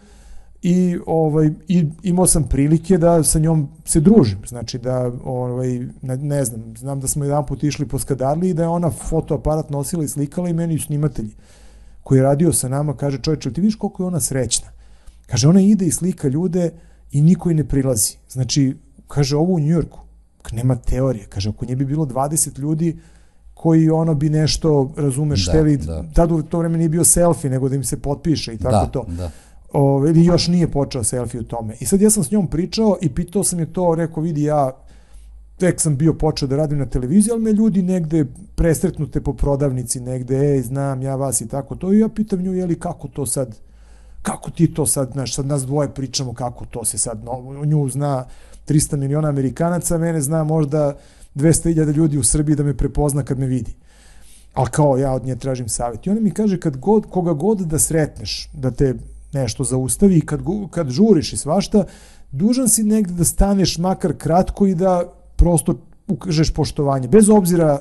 i 0.61 0.97
ovaj 1.05 1.49
i 1.67 1.87
imao 2.03 2.27
sam 2.27 2.43
prilike 2.43 2.97
da 2.97 3.23
sa 3.23 3.39
njom 3.39 3.69
se 3.85 3.99
družim 3.99 4.39
znači 4.47 4.77
da 4.77 5.11
ovaj 5.23 5.79
ne, 6.01 6.17
ne 6.17 6.45
znam 6.45 6.77
znam 6.77 6.99
da 6.99 7.07
smo 7.07 7.25
jedan 7.25 7.45
put 7.45 7.63
išli 7.63 7.87
po 7.87 7.99
Skadarli 7.99 8.49
i 8.49 8.53
da 8.53 8.61
je 8.61 8.67
ona 8.67 8.89
fotoaparat 8.91 9.69
nosila 9.69 10.03
i 10.03 10.07
slikala 10.07 10.49
i 10.49 10.53
meni 10.53 10.79
snimatelji 10.79 11.35
koji 12.03 12.19
je 12.19 12.23
radio 12.23 12.53
sa 12.53 12.69
nama 12.69 12.97
kaže 12.97 13.17
čoveče 13.21 13.53
ti 13.53 13.61
vidiš 13.61 13.75
koliko 13.75 14.03
je 14.03 14.07
ona 14.07 14.19
srećna 14.19 14.67
kaže 15.25 15.47
ona 15.47 15.61
ide 15.61 15.85
i 15.85 15.91
slika 15.91 16.27
ljude 16.27 16.71
i 17.11 17.21
niko 17.21 17.51
i 17.51 17.53
ne 17.53 17.63
prilazi. 17.63 18.17
Znači, 18.29 18.77
kaže, 19.07 19.37
ovo 19.37 19.53
u 19.53 19.59
Njujorku, 19.59 19.99
nema 20.51 20.75
teorije. 20.75 21.25
Kaže, 21.25 21.49
ako 21.49 21.65
nje 21.65 21.75
bi 21.75 21.85
bilo 21.85 22.05
20 22.05 22.59
ljudi 22.59 22.99
koji 23.53 23.89
ono 23.89 24.13
bi 24.13 24.29
nešto, 24.29 24.93
razumeš, 24.97 25.45
da, 25.45 25.51
hteli, 25.51 25.77
da. 25.77 26.03
tada 26.13 26.35
u 26.35 26.41
to 26.41 26.59
vreme 26.59 26.77
nije 26.77 26.89
bio 26.89 27.03
selfie, 27.03 27.49
nego 27.49 27.69
da 27.69 27.75
im 27.75 27.83
se 27.83 28.01
potpiše 28.01 28.53
i 28.53 28.57
tako 28.57 28.85
da, 28.85 28.91
to. 28.91 29.05
Da. 29.17 29.31
O, 29.73 30.07
ili 30.07 30.25
još 30.25 30.47
nije 30.47 30.71
počeo 30.71 31.03
selfie 31.03 31.39
u 31.39 31.43
tome. 31.43 31.75
I 31.79 31.85
sad 31.85 32.01
ja 32.01 32.09
sam 32.09 32.23
s 32.23 32.31
njom 32.31 32.47
pričao 32.47 32.97
i 33.01 33.09
pitao 33.09 33.43
sam 33.43 33.59
je 33.59 33.73
to, 33.73 33.95
rekao, 33.95 34.23
vidi, 34.23 34.43
ja 34.43 34.71
tek 35.57 35.81
sam 35.81 35.97
bio 35.97 36.13
počeo 36.13 36.47
da 36.47 36.55
radim 36.55 36.77
na 36.77 36.85
televiziji, 36.85 37.31
ali 37.31 37.41
me 37.41 37.51
ljudi 37.53 37.81
negde 37.81 38.25
presretnute 38.55 39.21
po 39.21 39.33
prodavnici, 39.33 39.99
negde, 39.99 40.37
ej, 40.37 40.61
znam 40.61 41.01
ja 41.01 41.15
vas 41.15 41.41
i 41.41 41.47
tako 41.47 41.75
to. 41.75 41.93
I 41.93 41.99
ja 41.99 42.09
pitam 42.09 42.41
nju, 42.41 42.53
jeli, 42.53 42.79
kako 42.79 43.07
to 43.07 43.25
sad, 43.25 43.57
kako 44.21 44.51
ti 44.51 44.73
to 44.73 44.85
sad, 44.85 45.11
znaš, 45.11 45.35
sad 45.35 45.45
nas 45.45 45.65
dvoje 45.65 45.89
pričamo 45.89 46.33
kako 46.33 46.65
to 46.65 46.85
se 46.85 46.97
sad, 46.97 47.23
no, 47.23 47.65
nju 47.65 47.89
zna 47.89 48.25
300 48.67 48.95
miliona 48.97 49.27
Amerikanaca, 49.27 49.97
mene 49.97 50.21
zna 50.21 50.43
možda 50.43 50.97
200.000 51.35 51.93
ljudi 51.93 52.17
u 52.17 52.23
Srbiji 52.23 52.55
da 52.55 52.63
me 52.63 52.77
prepozna 52.77 53.23
kad 53.23 53.39
me 53.39 53.45
vidi. 53.45 53.75
Ali 54.53 54.69
kao 54.69 54.97
ja 54.97 55.11
od 55.11 55.25
nje 55.25 55.35
tražim 55.35 55.69
savjet. 55.69 56.07
I 56.07 56.09
ona 56.09 56.19
mi 56.19 56.31
kaže 56.31 56.59
kad 56.59 56.77
god, 56.77 57.05
koga 57.09 57.33
god 57.33 57.59
da 57.59 57.79
sretneš, 57.79 58.49
da 58.53 58.71
te 58.71 58.95
nešto 59.33 59.63
zaustavi 59.63 60.17
i 60.17 60.25
kad, 60.25 60.41
kad 60.69 60.89
žuriš 60.89 61.33
i 61.33 61.37
svašta, 61.37 61.83
dužan 62.31 62.69
si 62.69 62.83
negde 62.83 63.13
da 63.13 63.23
staneš 63.23 63.77
makar 63.77 64.13
kratko 64.17 64.67
i 64.67 64.75
da 64.75 65.03
prosto 65.35 65.79
ukažeš 66.07 66.53
poštovanje. 66.53 67.07
Bez 67.07 67.29
obzira 67.29 67.79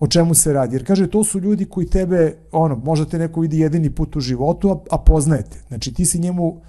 o 0.00 0.06
čemu 0.06 0.34
se 0.34 0.52
radi. 0.52 0.76
Jer 0.76 0.86
kaže, 0.86 1.06
to 1.06 1.24
su 1.24 1.40
ljudi 1.40 1.64
koji 1.64 1.86
tebe, 1.86 2.34
ono, 2.52 2.76
možda 2.76 3.06
te 3.06 3.18
neko 3.18 3.40
vidi 3.40 3.58
jedini 3.58 3.90
put 3.90 4.16
u 4.16 4.20
životu, 4.20 4.70
a, 4.70 4.78
a 4.90 4.98
poznajete. 4.98 5.58
Znači, 5.68 5.94
ti 5.94 6.04
si 6.04 6.18
njemu, 6.18 6.60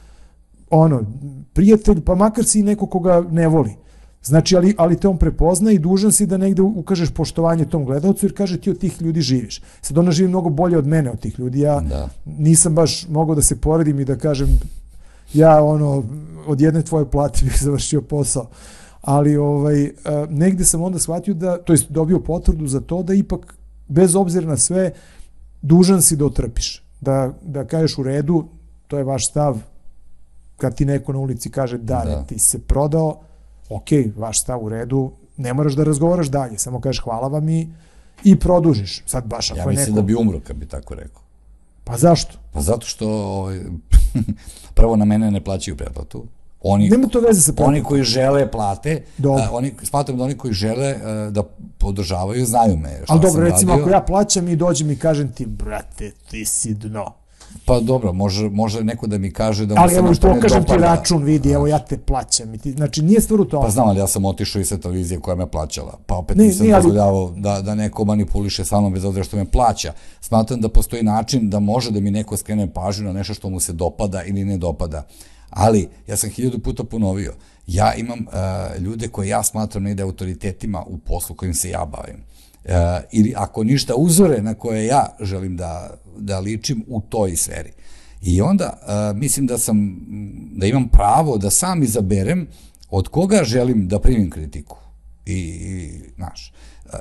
ono, 0.70 1.04
prijatelj, 1.54 2.02
pa 2.02 2.16
makar 2.16 2.46
si 2.46 2.64
neko 2.64 2.86
koga 2.86 3.24
ne 3.32 3.48
voli. 3.48 3.76
Znači, 4.24 4.56
ali, 4.56 4.76
ali 4.78 4.98
te 4.98 5.08
on 5.08 5.18
prepozna 5.18 5.72
i 5.72 5.80
dužan 5.80 6.12
si 6.12 6.26
da 6.26 6.38
negde 6.38 6.62
ukažeš 6.62 7.10
poštovanje 7.10 7.66
tom 7.66 7.86
gledalcu, 7.86 8.26
jer 8.26 8.38
kaže, 8.38 8.58
ti 8.58 8.70
od 8.70 8.80
tih 8.80 9.02
ljudi 9.02 9.22
živiš. 9.22 9.62
Sad 9.82 9.98
ona 9.98 10.12
živi 10.12 10.30
mnogo 10.30 10.50
bolje 10.50 10.78
od 10.78 10.88
mene, 10.88 11.12
od 11.12 11.20
tih 11.20 11.40
ljudi. 11.40 11.60
Ja 11.60 11.80
da. 11.80 12.10
nisam 12.26 12.76
baš 12.76 13.08
mogao 13.10 13.36
da 13.36 13.42
se 13.42 13.56
poredim 13.56 14.00
i 14.00 14.06
da 14.06 14.16
kažem, 14.16 14.60
ja, 15.34 15.64
ono, 15.64 16.04
od 16.48 16.62
jedne 16.62 16.82
tvoje 16.82 17.06
plate 17.06 17.40
bih 17.44 17.58
završio 17.66 18.02
posao 18.02 18.48
ali 19.02 19.38
ovaj, 19.38 19.84
e, 19.84 19.92
negde 20.30 20.66
sam 20.66 20.82
onda 20.82 21.00
shvatio 21.00 21.34
da, 21.34 21.58
to 21.58 21.74
jest 21.74 21.92
dobio 21.92 22.20
potvrdu 22.20 22.68
za 22.68 22.82
to 22.82 23.04
da 23.04 23.14
ipak, 23.14 23.56
bez 23.88 24.16
obzira 24.16 24.48
na 24.48 24.58
sve, 24.58 24.92
dužan 25.62 26.02
si 26.02 26.16
da 26.16 26.26
otrpiš. 26.26 26.84
Da, 27.02 27.34
da 27.42 27.66
kažeš 27.68 27.98
u 27.98 28.04
redu, 28.04 28.46
to 28.88 28.98
je 28.98 29.04
vaš 29.04 29.28
stav, 29.28 29.58
kad 30.58 30.76
ti 30.76 30.86
neko 30.86 31.14
na 31.14 31.20
ulici 31.20 31.50
kaže 31.50 31.78
da, 31.78 32.04
da. 32.06 32.24
ti 32.24 32.40
se 32.40 32.60
prodao, 32.60 33.20
ok, 33.70 33.90
vaš 34.18 34.42
stav 34.42 34.64
u 34.64 34.70
redu, 34.70 35.12
ne 35.38 35.54
moraš 35.54 35.74
da 35.74 35.84
razgovaraš 35.84 36.28
dalje, 36.28 36.58
samo 36.58 36.82
kažeš 36.82 37.04
hvala 37.04 37.28
vam 37.28 37.50
i, 37.50 37.68
i 38.24 38.40
produžiš. 38.40 39.04
Sad 39.06 39.26
baš 39.26 39.52
ako 39.52 39.60
ja 39.60 39.64
je 39.64 39.68
neko... 39.68 39.80
Ja 39.80 39.82
mislim 39.82 39.96
da 39.96 40.02
bi 40.02 40.16
umro 40.16 40.40
kad 40.40 40.56
bi 40.56 40.66
tako 40.66 40.96
rekao. 40.96 41.22
Pa 41.84 41.98
zašto? 41.98 42.38
Pa 42.52 42.62
zato 42.62 42.86
što 42.86 43.10
ovaj, 43.10 43.62
prvo 44.78 44.96
na 44.96 45.06
mene 45.06 45.32
ne 45.32 45.44
plaćaju 45.44 45.78
pretplatu, 45.78 46.26
Oni, 46.64 46.90
Nema 46.90 47.08
to 47.08 47.20
veze 47.20 47.42
sa 47.42 47.54
Oni 47.58 47.84
koji 47.84 48.04
žele 48.04 48.52
plate, 48.52 49.04
dobro. 49.18 49.44
a, 49.44 49.52
oni, 49.52 49.74
smatram 49.84 50.18
da 50.18 50.24
oni 50.24 50.38
koji 50.38 50.54
žele 50.54 50.96
a, 51.04 51.30
da 51.30 51.44
podržavaju, 51.78 52.46
znaju 52.46 52.78
me. 52.78 53.02
Ali 53.08 53.22
dobro, 53.22 53.44
recimo, 53.44 53.72
radio. 53.72 53.84
ako 53.84 53.94
ja 53.94 54.02
plaćam 54.02 54.48
i 54.48 54.56
dođem 54.56 54.92
i 54.92 54.96
kažem 54.96 55.32
ti, 55.32 55.46
brate, 55.46 56.12
ti 56.30 56.46
si 56.46 56.74
dno. 56.74 57.14
Pa 57.66 57.80
dobro, 57.80 58.14
može, 58.14 58.50
može 58.50 58.84
neko 58.84 59.08
da 59.08 59.18
mi 59.18 59.32
kaže 59.32 59.66
da 59.66 59.76
mu 59.76 59.82
ali 59.82 59.94
se 59.94 60.02
nešto 60.02 60.28
ne 60.28 60.34
dopada. 60.34 60.48
Ali 60.48 60.56
evo, 60.56 60.58
pokažem 60.58 60.64
ti 60.64 60.84
račun, 60.84 61.24
vidi, 61.24 61.52
evo 61.52 61.68
ja 61.68 61.80
te 61.80 61.98
plaćam. 61.98 62.54
I 62.54 62.58
ti, 62.58 62.72
znači, 62.72 63.02
nije 63.02 63.22
stvar 63.22 63.42
u 63.42 63.46
tome. 63.46 63.66
Pa 63.66 63.72
znam, 63.72 63.88
ali 63.88 64.00
ja 64.00 64.08
sam 64.08 64.26
otišao 64.26 64.60
iz 64.60 64.68
sa 64.68 64.78
televizije 64.78 65.20
koja 65.20 65.36
me 65.36 65.52
plaćala. 65.52 65.98
Pa 66.06 66.16
opet 66.16 66.38
ne, 66.38 66.44
nisam 66.44 66.68
dozvoljavao 66.68 67.26
ali... 67.26 67.42
da, 67.42 67.62
da 67.62 67.76
neko 67.76 68.06
manipuliše 68.06 68.66
sa 68.66 68.80
mnom 68.80 68.94
bez 68.94 69.06
obzira 69.06 69.24
što 69.24 69.38
me 69.38 69.46
plaća. 69.46 69.94
Smatram 70.22 70.62
da 70.62 70.70
postoji 70.70 71.04
način 71.04 71.50
da 71.50 71.60
može 71.60 71.92
da 71.92 72.00
mi 72.00 72.12
neko 72.12 72.38
skrene 72.38 72.74
pažnju 72.74 73.06
na 73.06 73.14
nešto 73.14 73.34
što 73.34 73.50
mu 73.50 73.60
se 73.60 73.74
dopada 73.74 74.24
ili 74.24 74.46
ne 74.46 74.58
dopada 74.58 75.08
Ali, 75.52 75.90
ja 76.08 76.18
sam 76.18 76.30
hiljadu 76.30 76.60
puta 76.60 76.84
ponovio, 76.84 77.34
ja 77.68 77.94
imam 77.94 78.20
uh, 78.20 78.82
ljude 78.82 79.08
koje 79.08 79.28
ja 79.28 79.44
smatram 79.44 79.84
negde 79.84 80.04
autoritetima 80.04 80.84
u 80.84 80.98
poslu 80.98 81.36
kojim 81.36 81.54
se 81.54 81.70
ja 81.70 81.86
bavim. 81.86 82.24
Uh, 82.64 82.72
ili 83.12 83.34
ako 83.38 83.64
ništa 83.64 83.96
uzore 83.96 84.42
na 84.42 84.54
koje 84.54 84.86
ja 84.86 85.16
želim 85.20 85.58
da, 85.58 85.94
da 86.18 86.40
ličim 86.40 86.86
u 86.88 87.02
toj 87.02 87.36
sferi. 87.36 87.72
I 88.22 88.42
onda 88.42 88.80
uh, 88.82 89.18
mislim 89.18 89.48
da 89.48 89.58
sam, 89.58 90.00
da 90.52 90.66
imam 90.66 90.88
pravo 90.88 91.38
da 91.38 91.50
sam 91.50 91.84
izaberem 91.84 92.48
od 92.90 93.08
koga 93.08 93.44
želim 93.44 93.88
da 93.88 94.00
primim 94.00 94.30
kritiku. 94.30 94.78
I, 95.26 95.34
i 95.34 96.02
znaš, 96.16 96.54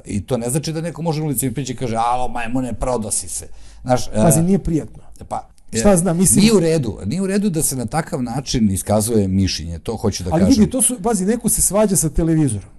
I 0.04 0.26
to 0.26 0.36
ne 0.36 0.50
znači 0.50 0.72
da 0.72 0.80
neko 0.80 1.02
može 1.02 1.22
u 1.22 1.24
ulici 1.24 1.46
mi 1.46 1.54
prići 1.54 1.72
i 1.72 1.76
kaže, 1.76 1.96
alo, 1.96 2.28
majmune, 2.28 2.72
prodosi 2.72 3.28
se. 3.28 3.48
Znaš, 3.82 4.10
Pazi, 4.12 4.42
nije 4.42 4.58
prijatno. 4.58 5.02
Pa, 5.28 5.48
Šta 5.72 5.96
znam, 5.96 6.16
mislim... 6.16 6.40
Nije 6.40 6.54
u 6.54 6.60
redu, 6.60 6.98
nije 7.06 7.22
u 7.22 7.26
redu 7.26 7.50
da 7.50 7.62
se 7.62 7.76
na 7.76 7.86
takav 7.86 8.22
način 8.22 8.70
iskazuje 8.70 9.28
mišljenje, 9.28 9.78
to 9.78 9.96
hoću 9.96 10.24
da 10.24 10.30
ali 10.32 10.40
kažem. 10.40 10.46
Ali 10.46 10.60
vidi, 10.60 10.70
to 10.70 10.82
su, 10.82 10.96
pazi, 11.02 11.24
neko 11.24 11.48
se 11.48 11.62
svađa 11.62 11.96
sa 11.96 12.08
televizorom. 12.08 12.70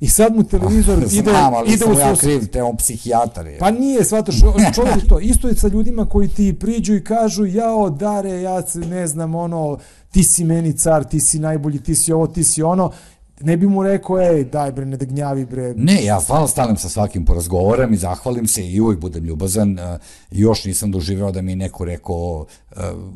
I 0.00 0.08
sad 0.08 0.36
mu 0.36 0.44
televizor 0.44 0.98
Znam, 1.08 1.18
ide, 1.18 1.30
ali 1.34 1.72
ide 1.72 1.84
u 1.84 1.98
ja 1.98 2.16
kriv, 2.16 2.46
te 2.46 2.62
on 2.62 2.76
psihijatar 2.76 3.46
je. 3.46 3.58
Pa 3.58 3.70
nije, 3.70 4.04
shvataš, 4.04 4.34
čovjek 4.74 5.08
to, 5.08 5.20
isto 5.20 5.48
je 5.48 5.54
sa 5.54 5.68
ljudima 5.68 6.06
koji 6.06 6.28
ti 6.28 6.56
priđu 6.60 6.94
i 6.94 7.04
kažu, 7.04 7.46
jao, 7.46 7.90
dare, 7.90 8.42
ja 8.42 8.62
se 8.62 8.78
ne 8.78 9.06
znam, 9.06 9.34
ono, 9.34 9.78
ti 10.10 10.22
si 10.22 10.44
meni 10.44 10.72
car, 10.72 11.04
ti 11.04 11.20
si 11.20 11.38
najbolji, 11.38 11.78
ti 11.78 11.94
si 11.94 12.12
ovo, 12.12 12.26
ti 12.26 12.44
si 12.44 12.62
ono, 12.62 12.90
ne 13.42 13.56
bi 13.56 13.66
mu 13.66 13.82
rekao, 13.82 14.20
ej, 14.20 14.44
daj 14.44 14.72
bre, 14.72 14.86
ne 14.86 14.96
da 14.96 15.04
gnjavi 15.04 15.44
bre. 15.44 15.74
Ne, 15.76 16.04
ja 16.04 16.20
stvarno 16.20 16.48
stanem 16.48 16.76
sa 16.76 16.88
svakim 16.88 17.24
porazgovoram 17.24 17.92
i 17.92 17.96
zahvalim 17.96 18.46
se 18.46 18.66
i 18.66 18.80
uvijek 18.80 19.00
budem 19.00 19.24
ljubazan. 19.24 19.72
Uh, 19.72 20.00
još 20.30 20.64
nisam 20.64 20.90
doživeo 20.90 21.32
da 21.32 21.42
mi 21.42 21.56
neko 21.56 21.84
rekao 21.84 22.46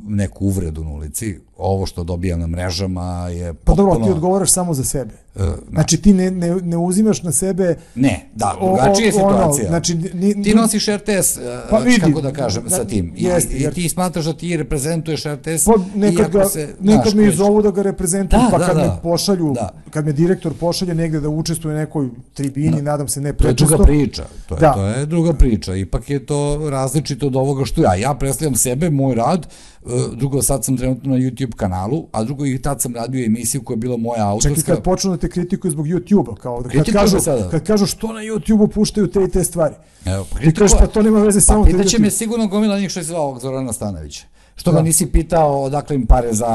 neku 0.06 0.44
uvredu 0.44 0.84
na 0.84 0.90
ulici. 0.90 1.36
Ovo 1.58 1.86
što 1.86 2.04
dobijam 2.04 2.40
na 2.40 2.46
mrežama 2.46 3.28
je 3.28 3.54
Pa 3.54 3.74
dobro, 3.74 3.94
ti 3.96 4.10
odgovaraš 4.10 4.50
samo 4.50 4.74
za 4.74 4.84
sebe. 4.84 5.14
Uh, 5.34 5.42
Znači 5.70 5.96
ti 5.96 6.12
ne, 6.12 6.30
ne, 6.30 6.54
ne 6.54 6.76
uzimaš 6.76 7.22
na 7.22 7.32
sebe... 7.32 7.74
Ne, 7.94 8.28
da, 8.34 8.54
drugačija 8.58 9.06
je 9.06 9.12
o- 9.14 9.18
ono, 9.18 9.32
situacija. 9.32 9.68
znači, 9.68 9.94
ni- 10.14 10.42
ti 10.42 10.54
nosiš 10.54 10.86
RTS, 10.86 11.36
uh, 11.36 11.42
Pa 11.70 11.78
vidi, 11.78 12.00
kako 12.00 12.20
da 12.20 12.32
kažem, 12.32 12.62
da, 12.64 12.70
sa 12.70 12.84
tim. 12.84 13.12
I, 13.16 13.28
I 13.50 13.70
ti 13.70 13.88
smatraš 13.88 14.24
da 14.24 14.32
ti 14.32 14.56
reprezentuješ 14.56 15.24
RTS, 15.24 15.64
Pa 15.64 15.72
nekad, 15.94 16.30
ga, 16.30 16.44
se, 16.44 16.74
nekad 16.80 17.14
me 17.14 17.22
i 17.22 17.26
koji- 17.26 17.36
zovu 17.36 17.62
da 17.62 17.70
ga 17.70 17.82
reprezentujem, 17.82 18.44
Da, 18.44 18.50
pa 18.50 18.58
da, 18.58 18.66
kad 18.66 18.76
da. 18.76 18.82
me 18.84 18.90
pošalju, 19.02 19.52
Da. 19.54 19.68
kad 19.90 20.06
me 20.06 20.12
direktor 20.12 20.52
pošalje 20.54 20.94
negde 20.94 21.20
da 21.20 21.28
učestvuje 21.28 21.74
u 21.74 21.78
nekoj 21.78 22.08
tribini, 22.34 22.82
nadam 22.82 23.08
se 23.08 23.20
ne 23.20 23.28
To 23.28 23.34
je 23.34 23.36
prečesto. 23.48 23.66
druga 23.68 23.84
priča. 23.84 24.24
To 24.46 24.54
je, 24.54 24.60
Da. 24.60 24.72
to 24.72 24.86
je 24.86 25.06
druga 25.06 25.32
priča. 25.32 25.74
Ipak 25.74 26.10
je 26.10 26.26
to 26.26 26.36
različito 26.70 27.26
od 27.26 27.36
ovoga 27.36 27.64
što 27.64 27.82
ja. 27.82 27.94
Ja 27.96 28.14
predstavljam 28.14 28.54
sebe, 28.56 28.90
moj 28.90 29.14
rad, 29.14 29.45
e, 29.86 29.88
drugo 30.16 30.42
sad 30.42 30.64
sam 30.64 30.76
trenutno 30.76 31.10
na 31.10 31.16
YouTube 31.16 31.54
kanalu, 31.54 32.06
a 32.12 32.24
drugo 32.24 32.46
i 32.46 32.62
tad 32.62 32.82
sam 32.82 32.94
radio 32.94 33.24
emisiju 33.24 33.62
koja 33.62 33.74
je 33.74 33.78
bila 33.78 33.96
moja 33.96 34.28
autorska. 34.28 34.60
Čekaj 34.60 34.74
kad 34.74 34.84
počnu 34.84 35.10
da 35.10 35.16
te 35.16 35.28
kritikuju 35.28 35.70
zbog 35.70 35.86
YouTube-a, 35.86 36.34
kao 36.34 36.62
da 36.62 36.68
kad 36.68 36.92
kažu, 36.92 37.20
sada. 37.20 37.48
kad 37.50 37.66
kažu 37.66 37.86
što 37.86 38.12
na 38.12 38.20
YouTube-u 38.20 38.68
puštaju 38.68 39.06
te 39.06 39.24
i 39.24 39.30
te 39.30 39.44
stvari. 39.44 39.74
Evo, 40.04 40.26
pa 40.32 40.38
Ti 40.38 40.54
kažeš 40.54 40.78
pa 40.78 40.86
to 40.86 41.02
nema 41.02 41.22
veze 41.22 41.40
samo 41.40 41.62
Pa 41.62 41.70
pitaće 41.70 41.98
me 41.98 42.10
sigurno 42.10 42.46
gomila 42.46 42.78
njih 42.78 42.90
što 42.90 43.00
je 43.00 43.04
zvao 43.04 43.22
ovog 43.22 43.40
Zorana 43.40 43.72
Stanovića. 43.72 44.35
Što 44.56 44.70
Da. 44.70 44.76
ga 44.76 44.82
nisi 44.82 45.06
pitao 45.06 45.62
odakle 45.62 45.96
im 45.96 46.06
pare 46.06 46.32
za 46.32 46.46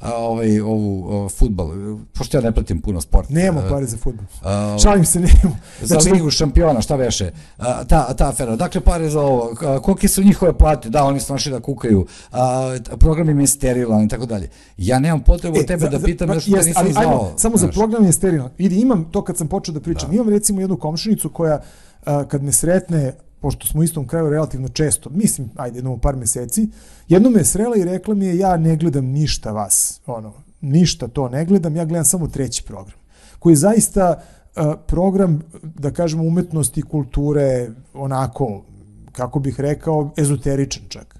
a, 0.00 0.14
ovaj, 0.14 0.60
ovu 0.60 1.04
futbal, 1.30 1.68
pošto 2.12 2.36
ja 2.36 2.42
ne 2.42 2.52
pratim 2.52 2.80
puno 2.80 3.00
sport. 3.00 3.30
Nemamo 3.30 3.60
E, 3.60 3.70
pare 3.70 3.86
za 3.86 3.96
fudbal. 3.96 4.24
a, 4.42 4.76
Šalim 4.78 5.04
se, 5.04 5.20
nemamo. 5.20 5.56
Za 5.80 5.86
Znači, 5.86 6.10
ligu 6.10 6.30
šampiona, 6.30 6.80
šta 6.80 6.96
veše? 6.96 7.30
A, 7.58 7.84
ta, 7.84 8.14
ta 8.14 8.28
afera. 8.28 8.56
Dakle, 8.56 8.80
pare 8.80 9.08
za 9.08 9.20
ovo. 9.20 9.50
Kolike 9.82 10.08
su 10.08 10.22
njihove 10.22 10.52
plate? 10.54 10.88
Da, 10.90 11.04
oni 11.04 11.20
su 11.20 11.32
našli 11.32 11.52
da 11.52 11.60
kukaju. 11.60 12.06
A, 12.32 12.68
program 12.90 13.30
im 13.30 13.40
je 13.40 13.46
sterilan 13.46 14.02
i 14.02 14.08
tako 14.08 14.26
dalje. 14.26 14.48
Ja 14.78 14.98
nemam 14.98 15.20
potrebu 15.20 15.58
od 15.58 15.66
tebe 15.66 15.80
za- 15.80 15.88
da 15.88 15.98
za- 15.98 16.04
pitam 16.04 16.28
pa 16.28 16.34
nešto 16.34 16.50
što 16.50 16.56
nisam 16.58 16.72
ali 16.76 16.92
znao. 16.92 17.02
ajmo, 17.02 17.32
samo 17.36 17.56
za 17.56 17.60
znaš. 17.60 17.74
program 17.74 18.04
je 18.04 18.12
sterilan. 18.12 18.50
Vidi, 18.58 18.76
imam 18.76 19.04
to 19.04 19.24
kad 19.24 19.36
sam 19.36 19.48
počeo 19.48 19.74
da 19.74 19.80
pričam. 19.80 20.12
Imam 20.12 20.28
recimo 20.28 20.60
jednu 20.60 20.76
komšinicu 20.76 21.28
koja 21.30 21.60
a, 22.04 22.24
kad 22.24 22.42
me 22.42 22.52
sretne, 22.52 23.12
pošto 23.46 23.66
smo 23.66 23.80
u 23.80 23.84
istom 23.84 24.06
kraju 24.06 24.30
relativno 24.30 24.68
često, 24.68 25.10
mislim, 25.10 25.50
ajde, 25.56 25.78
jednom 25.78 26.00
par 26.00 26.16
meseci, 26.16 26.68
jednom 27.08 27.32
me 27.32 27.40
je 27.40 27.44
srela 27.44 27.76
i 27.76 27.84
rekla 27.84 28.14
mi 28.14 28.26
je 28.26 28.38
ja 28.38 28.56
ne 28.56 28.76
gledam 28.76 29.04
ništa 29.04 29.52
vas, 29.52 30.00
ono, 30.06 30.32
ništa 30.60 31.08
to 31.08 31.28
ne 31.28 31.44
gledam, 31.44 31.76
ja 31.76 31.84
gledam 31.84 32.04
samo 32.04 32.28
treći 32.28 32.64
program, 32.64 32.98
koji 33.38 33.52
je 33.52 33.56
zaista 33.56 34.22
a, 34.56 34.76
program, 34.76 35.42
da 35.62 35.90
kažemo, 35.90 36.24
umetnosti, 36.24 36.82
kulture, 36.82 37.68
onako, 37.94 38.64
kako 39.12 39.38
bih 39.38 39.60
rekao, 39.60 40.10
ezoteričan 40.16 40.82
čak. 40.88 41.16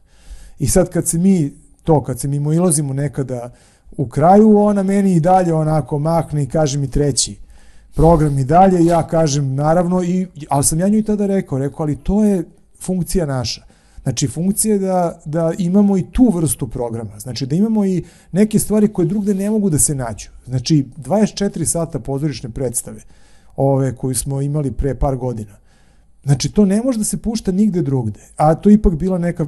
I 0.58 0.68
sad 0.68 0.90
kad 0.90 1.06
se 1.06 1.18
mi 1.18 1.52
to, 1.84 2.02
kad 2.02 2.20
se 2.20 2.28
mimo 2.28 2.52
ilazimo 2.52 2.92
nekada 2.92 3.52
u 3.96 4.08
kraju, 4.08 4.58
ona 4.58 4.82
meni 4.82 5.14
i 5.14 5.20
dalje 5.20 5.54
onako 5.54 5.98
mahne 5.98 6.42
i 6.42 6.48
kaže 6.48 6.78
mi 6.78 6.90
treći 6.90 7.45
program 7.96 8.38
i 8.38 8.44
dalje, 8.44 8.84
ja 8.84 9.06
kažem 9.06 9.54
naravno, 9.54 10.02
i, 10.02 10.26
ali 10.48 10.64
sam 10.64 10.80
ja 10.80 10.88
njoj 10.88 11.02
tada 11.02 11.26
rekao, 11.26 11.58
rekao, 11.58 11.82
ali 11.82 11.96
to 11.96 12.24
je 12.24 12.44
funkcija 12.80 13.26
naša. 13.26 13.62
Znači, 14.02 14.28
funkcija 14.28 14.74
je 14.74 14.78
da, 14.78 15.20
da 15.24 15.52
imamo 15.58 15.96
i 15.96 16.04
tu 16.12 16.30
vrstu 16.34 16.68
programa. 16.68 17.18
Znači, 17.18 17.46
da 17.46 17.56
imamo 17.56 17.84
i 17.84 18.04
neke 18.32 18.58
stvari 18.58 18.88
koje 18.88 19.06
drugde 19.06 19.34
ne 19.34 19.50
mogu 19.50 19.70
da 19.70 19.78
se 19.78 19.94
nađu. 19.94 20.28
Znači, 20.46 20.86
24 20.96 21.64
sata 21.64 21.98
pozorišne 21.98 22.50
predstave, 22.50 23.00
ove 23.56 23.96
koju 23.96 24.14
smo 24.14 24.42
imali 24.42 24.72
pre 24.72 24.94
par 24.94 25.16
godina. 25.16 25.56
Znači, 26.24 26.52
to 26.52 26.64
ne 26.64 26.82
može 26.82 26.98
da 26.98 27.04
se 27.04 27.22
pušta 27.22 27.52
nigde 27.52 27.82
drugde. 27.82 28.20
A 28.36 28.54
to 28.54 28.70
ipak 28.70 28.94
bila 28.94 29.18
neka 29.18 29.46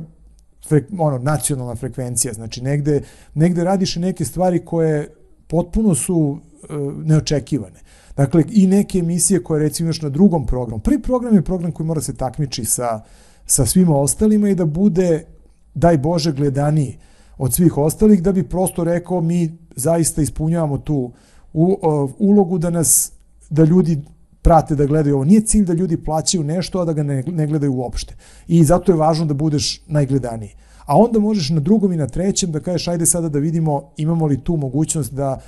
ono, 0.98 1.18
nacionalna 1.18 1.74
frekvencija. 1.74 2.32
Znači, 2.34 2.62
negde, 2.62 3.02
negde 3.34 3.64
radiš 3.64 3.96
i 3.96 4.00
neke 4.00 4.24
stvari 4.24 4.64
koje 4.64 5.14
potpuno 5.46 5.94
su 5.94 6.38
e, 6.38 6.74
neočekivane. 7.04 7.80
Dakle, 8.18 8.44
i 8.50 8.66
neke 8.66 8.98
emisije 8.98 9.42
koje 9.42 9.62
recimo 9.62 9.86
imaš 9.86 10.02
na 10.02 10.08
drugom 10.08 10.46
programu. 10.46 10.82
Prvi 10.82 11.02
program 11.02 11.34
je 11.34 11.42
program 11.42 11.72
koji 11.72 11.86
mora 11.86 12.00
se 12.00 12.16
takmiči 12.16 12.64
sa, 12.64 13.00
sa 13.46 13.66
svima 13.66 13.96
ostalima 13.96 14.48
i 14.48 14.54
da 14.54 14.64
bude, 14.66 15.24
daj 15.74 15.98
Bože, 15.98 16.32
gledaniji 16.32 16.98
od 17.38 17.54
svih 17.54 17.78
ostalih, 17.78 18.22
da 18.22 18.32
bi 18.32 18.48
prosto 18.48 18.84
rekao 18.84 19.20
mi 19.20 19.58
zaista 19.76 20.22
ispunjavamo 20.22 20.78
tu 20.78 21.12
u, 21.52 21.78
o, 21.82 22.10
ulogu 22.18 22.58
da 22.58 22.70
nas, 22.70 23.12
da 23.50 23.64
ljudi 23.64 24.02
prate 24.42 24.74
da 24.74 24.86
gledaju 24.86 25.14
ovo. 25.14 25.24
Nije 25.24 25.40
cilj 25.40 25.64
da 25.64 25.72
ljudi 25.72 25.96
plaćaju 25.96 26.44
nešto, 26.44 26.80
a 26.80 26.84
da 26.84 26.92
ga 26.92 27.02
ne, 27.02 27.22
ne 27.22 27.46
gledaju 27.46 27.74
uopšte. 27.74 28.14
I 28.48 28.64
zato 28.64 28.92
je 28.92 28.96
važno 28.98 29.26
da 29.26 29.34
budeš 29.34 29.82
najgledaniji. 29.86 30.54
A 30.86 30.96
onda 30.96 31.18
možeš 31.18 31.50
na 31.50 31.60
drugom 31.60 31.92
i 31.92 31.96
na 31.96 32.06
trećem 32.06 32.52
da 32.52 32.60
kažeš 32.60 32.88
ajde 32.88 33.06
sada 33.06 33.28
da 33.28 33.38
vidimo 33.38 33.90
imamo 33.96 34.26
li 34.26 34.40
tu 34.40 34.56
mogućnost 34.56 35.12
da 35.14 35.40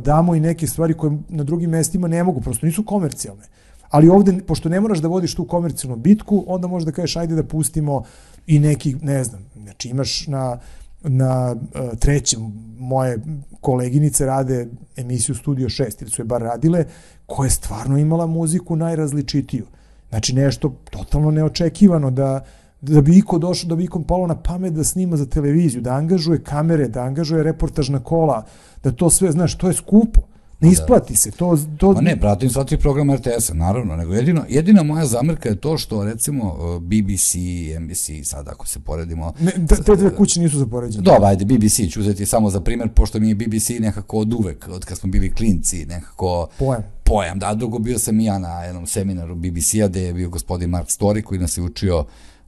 damo 0.00 0.34
i 0.34 0.40
neke 0.40 0.66
stvari 0.66 0.94
koje 0.94 1.18
na 1.28 1.44
drugim 1.44 1.70
mestima 1.70 2.08
ne 2.08 2.22
mogu, 2.24 2.40
prosto 2.40 2.66
nisu 2.66 2.84
komercijalne. 2.84 3.42
Ali 3.90 4.08
ovde, 4.08 4.38
pošto 4.46 4.68
ne 4.68 4.80
moraš 4.80 4.98
da 4.98 5.08
vodiš 5.08 5.34
tu 5.34 5.44
komercijalnu 5.44 5.96
bitku, 5.96 6.44
onda 6.46 6.66
možeš 6.66 6.86
da 6.86 6.92
kažeš 6.92 7.16
ajde 7.16 7.34
da 7.34 7.44
pustimo 7.44 8.02
i 8.46 8.58
neki, 8.58 8.96
ne 9.02 9.24
znam, 9.24 9.46
znači 9.62 9.88
imaš 9.88 10.26
na, 10.26 10.58
na 11.02 11.52
uh, 11.54 11.98
trećem 11.98 12.52
moje 12.78 13.18
koleginice 13.60 14.26
rade 14.26 14.68
emisiju 14.96 15.34
Studio 15.34 15.68
6 15.68 16.02
ili 16.02 16.10
su 16.10 16.22
je 16.22 16.26
bar 16.26 16.42
radile, 16.42 16.84
koja 17.26 17.46
je 17.46 17.50
stvarno 17.50 17.98
imala 17.98 18.26
muziku 18.26 18.76
najrazličitiju. 18.76 19.66
Znači 20.08 20.34
nešto 20.34 20.74
totalno 20.90 21.30
neočekivano 21.30 22.10
da 22.10 22.44
da 22.86 23.00
bi 23.00 23.18
iko 23.18 23.38
došao, 23.38 23.68
da 23.68 23.76
bi 23.76 23.84
ikom 23.84 24.04
palo 24.04 24.26
na 24.26 24.34
pamet 24.34 24.72
da 24.72 24.84
snima 24.84 25.16
za 25.16 25.26
televiziju, 25.26 25.82
da 25.82 25.94
angažuje 25.94 26.42
kamere, 26.42 26.88
da 26.88 27.02
angažuje 27.02 27.42
reportažna 27.42 27.98
kola, 27.98 28.44
da 28.82 28.92
to 28.92 29.10
sve, 29.10 29.32
znaš, 29.32 29.58
to 29.58 29.68
je 29.68 29.74
skupo. 29.74 30.20
Ne 30.60 30.70
isplati 30.70 31.16
se. 31.16 31.30
To, 31.30 31.58
to... 31.78 31.92
Ma 31.92 32.00
ne, 32.00 32.20
pratim 32.20 32.50
sva 32.50 32.64
tri 32.64 32.78
programa 32.78 33.14
RTS-a, 33.14 33.54
naravno, 33.54 33.96
nego 33.96 34.14
jedino, 34.14 34.44
jedina 34.48 34.82
moja 34.82 35.06
zamerka 35.06 35.48
je 35.48 35.56
to 35.56 35.78
što, 35.78 36.04
recimo, 36.04 36.56
BBC, 36.80 37.34
NBC, 37.80 38.10
sad 38.24 38.48
ako 38.48 38.66
se 38.66 38.80
poredimo... 38.80 39.32
Ne, 39.40 39.52
te, 39.68 39.82
te 39.82 39.96
dve 39.96 40.16
kuće 40.16 40.40
nisu 40.40 40.58
za 40.58 40.66
poređenje. 40.66 41.02
Dobro, 41.02 41.26
ajde, 41.26 41.44
BBC 41.44 41.90
ću 41.90 42.00
uzeti 42.00 42.26
samo 42.26 42.50
za 42.50 42.60
primer, 42.60 42.88
pošto 42.88 43.20
mi 43.20 43.28
je 43.28 43.34
BBC 43.34 43.68
nekako 43.80 44.18
od 44.18 44.32
uvek, 44.32 44.68
od 44.68 44.84
kad 44.84 44.98
smo 44.98 45.10
bili 45.10 45.34
klinci, 45.34 45.86
nekako... 45.86 46.48
Pojam. 46.58 46.82
Pojam, 47.04 47.38
da, 47.38 47.54
drugo 47.54 47.78
bio 47.78 47.98
sam 47.98 48.20
i 48.20 48.24
ja 48.24 48.38
na 48.38 48.62
jednom 48.62 48.86
seminaru 48.86 49.34
BBC-a 49.34 49.88
gde 49.88 50.02
je 50.02 50.12
bio 50.14 50.28
gospodin 50.28 50.70
Mark 50.70 50.88
Story 50.88 51.22
koji 51.22 51.40
nas 51.40 51.58
je 51.58 51.62
učio 51.62 52.04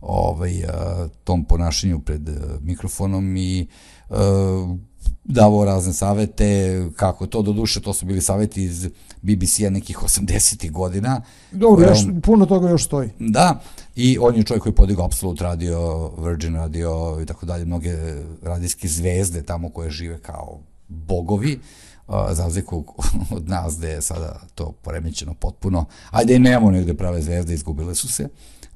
ovaj, 0.07 0.65
a, 0.65 1.09
tom 1.25 1.45
ponašanju 1.45 2.01
pred 2.01 2.29
a, 2.29 2.33
mikrofonom 2.61 3.37
i 3.37 3.67
a, 4.11 4.77
davao 5.25 5.65
razne 5.65 5.93
savete, 5.93 6.83
kako 6.97 7.27
to, 7.27 7.43
do 7.43 7.53
duše, 7.53 7.81
to 7.81 7.93
su 7.93 8.07
bili 8.07 8.21
saveti 8.21 8.63
iz 8.63 8.89
BBC-a 9.23 9.71
nekih 9.71 9.99
80. 9.99 10.71
godina. 10.71 11.21
Dobro, 11.53 11.89
još, 11.89 11.99
puno 12.23 12.47
toga 12.47 12.69
još 12.69 12.85
stoji. 12.85 13.11
Da, 13.19 13.61
i 13.97 14.19
on 14.21 14.37
je 14.37 14.43
čovjek 14.43 14.63
koji 14.63 14.71
je 14.71 14.77
podigao 14.77 15.05
Absolut 15.05 15.41
radio, 15.41 16.11
Virgin 16.19 16.55
radio 16.55 17.19
i 17.23 17.27
tako 17.27 17.47
dalje, 17.47 17.65
mnoge 17.65 17.93
radijske 18.43 18.89
zvezde 18.89 19.43
tamo 19.43 19.71
koje 19.71 19.91
žive 19.91 20.19
kao 20.19 20.61
bogovi, 20.89 21.61
za 22.09 22.43
razliku 22.43 22.85
od 23.37 23.49
nas 23.49 23.79
gde 23.79 23.89
je 23.89 24.03
sada 24.03 24.41
to 24.55 24.73
poremećeno 24.83 25.35
potpuno. 25.35 25.85
Ajde 26.11 26.35
i 26.35 26.39
nemamo 26.39 26.71
negde 26.71 26.95
prave 26.95 27.23
zvezde, 27.23 27.55
izgubile 27.55 27.95
su 27.95 28.09
se. 28.09 28.29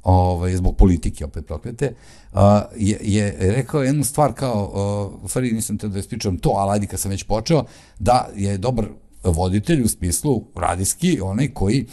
Ovaj, 0.02 0.56
zbog 0.56 0.76
politike 0.76 1.24
opet 1.24 1.46
proklete, 1.46 1.92
a, 2.32 2.64
je, 2.76 2.98
je 3.02 3.36
rekao 3.38 3.82
jednu 3.82 4.04
stvar 4.04 4.32
kao, 4.32 4.72
a, 4.74 5.24
u 5.24 5.28
stvari 5.28 5.52
nisam 5.52 5.78
te 5.78 5.88
da 5.88 5.98
ispričam 5.98 6.38
to, 6.38 6.50
ali 6.50 6.72
ajde 6.72 6.86
kad 6.86 7.00
sam 7.00 7.10
već 7.10 7.22
počeo, 7.22 7.64
da 7.98 8.28
je 8.36 8.58
dobar 8.58 8.88
voditelj 9.24 9.82
u 9.82 9.88
smislu 9.88 10.44
radijski, 10.54 11.20
onaj 11.20 11.48
koji 11.48 11.86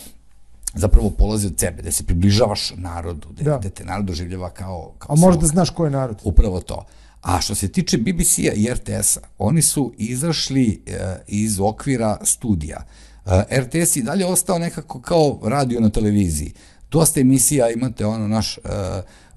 zapravo 0.73 1.09
polazi 1.09 1.47
od 1.47 1.59
sebe, 1.59 1.81
da 1.81 1.91
se 1.91 2.03
približavaš 2.03 2.73
narodu, 2.75 3.27
da, 3.31 3.43
da. 3.43 3.57
da 3.57 3.69
te 3.69 3.85
narod 3.85 4.05
doživljava 4.05 4.49
kao... 4.49 4.93
kao 4.97 5.13
A 5.13 5.19
možda 5.19 5.41
da 5.41 5.47
znaš 5.47 5.69
ko 5.69 5.85
je 5.85 5.91
narod. 5.91 6.21
Upravo 6.23 6.61
to. 6.61 6.85
A 7.21 7.41
što 7.41 7.55
se 7.55 7.67
tiče 7.67 7.97
BBC-a 7.97 8.53
i 8.53 8.67
RTS-a, 8.73 9.19
oni 9.37 9.61
su 9.61 9.93
izašli 9.97 10.81
e, 10.85 11.17
iz 11.27 11.59
okvira 11.59 12.17
studija. 12.23 12.85
E, 13.25 13.61
RTS 13.61 13.95
i 13.95 14.03
dalje 14.03 14.25
ostao 14.25 14.59
nekako 14.59 15.01
kao 15.01 15.39
radio 15.43 15.79
na 15.79 15.89
televiziji. 15.89 16.53
Dosta 16.99 17.19
emisija 17.19 17.69
imate 17.69 18.05
ono 18.05 18.27
naš 18.27 18.57
e, 18.57 18.61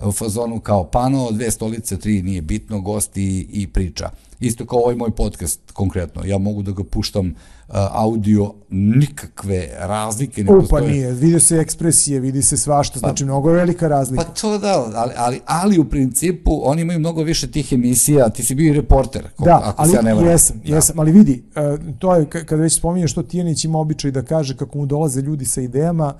u 0.04 0.12
fazonu 0.12 0.60
kao 0.60 0.84
pano, 0.84 1.30
dve 1.30 1.50
stolice, 1.50 1.96
tri, 1.98 2.22
nije 2.22 2.42
bitno, 2.42 2.80
gosti 2.80 3.22
i, 3.22 3.46
i 3.52 3.66
priča. 3.66 4.10
Isto 4.40 4.66
kao 4.66 4.78
ovaj 4.78 4.94
moj 4.94 5.10
podcast 5.10 5.60
konkretno. 5.72 6.22
Ja 6.24 6.38
mogu 6.38 6.62
da 6.62 6.72
ga 6.72 6.84
puštam 6.84 7.26
uh, 7.26 7.74
audio, 7.90 8.54
nikakve 8.70 9.68
razlike 9.78 10.44
ne 10.44 10.46
postoje. 10.46 10.82
Pa 10.82 10.88
nije, 10.90 11.12
vidi 11.12 11.40
se 11.40 11.56
ekspresije, 11.56 12.20
vidi 12.20 12.42
se 12.42 12.56
svašta, 12.56 12.94
pa, 12.94 13.08
znači 13.08 13.24
mnogo 13.24 13.50
velika 13.50 13.88
razlika. 13.88 14.24
Pa 14.24 14.30
to 14.30 14.58
da, 14.58 14.90
ali, 14.94 15.12
ali, 15.16 15.40
ali 15.46 15.78
u 15.78 15.84
principu 15.84 16.60
oni 16.64 16.82
imaju 16.82 16.98
mnogo 16.98 17.22
više 17.22 17.50
tih 17.50 17.72
emisija, 17.72 18.28
ti 18.28 18.42
si 18.42 18.54
bio 18.54 18.70
i 18.70 18.76
reporter, 18.76 19.28
da, 19.38 19.60
ako 19.64 19.82
ali, 19.82 19.90
se 19.90 19.96
ja 19.96 20.02
ne 20.02 20.14
varam. 20.14 20.28
Jesam, 20.28 20.60
da. 20.64 20.74
jesam, 20.74 20.98
ali 20.98 21.12
vidi, 21.12 21.42
uh, 21.56 21.96
to 21.98 22.14
je, 22.14 22.26
kada 22.26 22.62
već 22.62 22.76
spominješ 22.76 23.12
što 23.12 23.22
Tijanić 23.22 23.64
ima 23.64 23.78
običaj 23.78 24.10
da 24.10 24.22
kaže 24.22 24.56
kako 24.56 24.78
mu 24.78 24.86
dolaze 24.86 25.20
ljudi 25.20 25.44
sa 25.44 25.60
idejama 25.60 26.14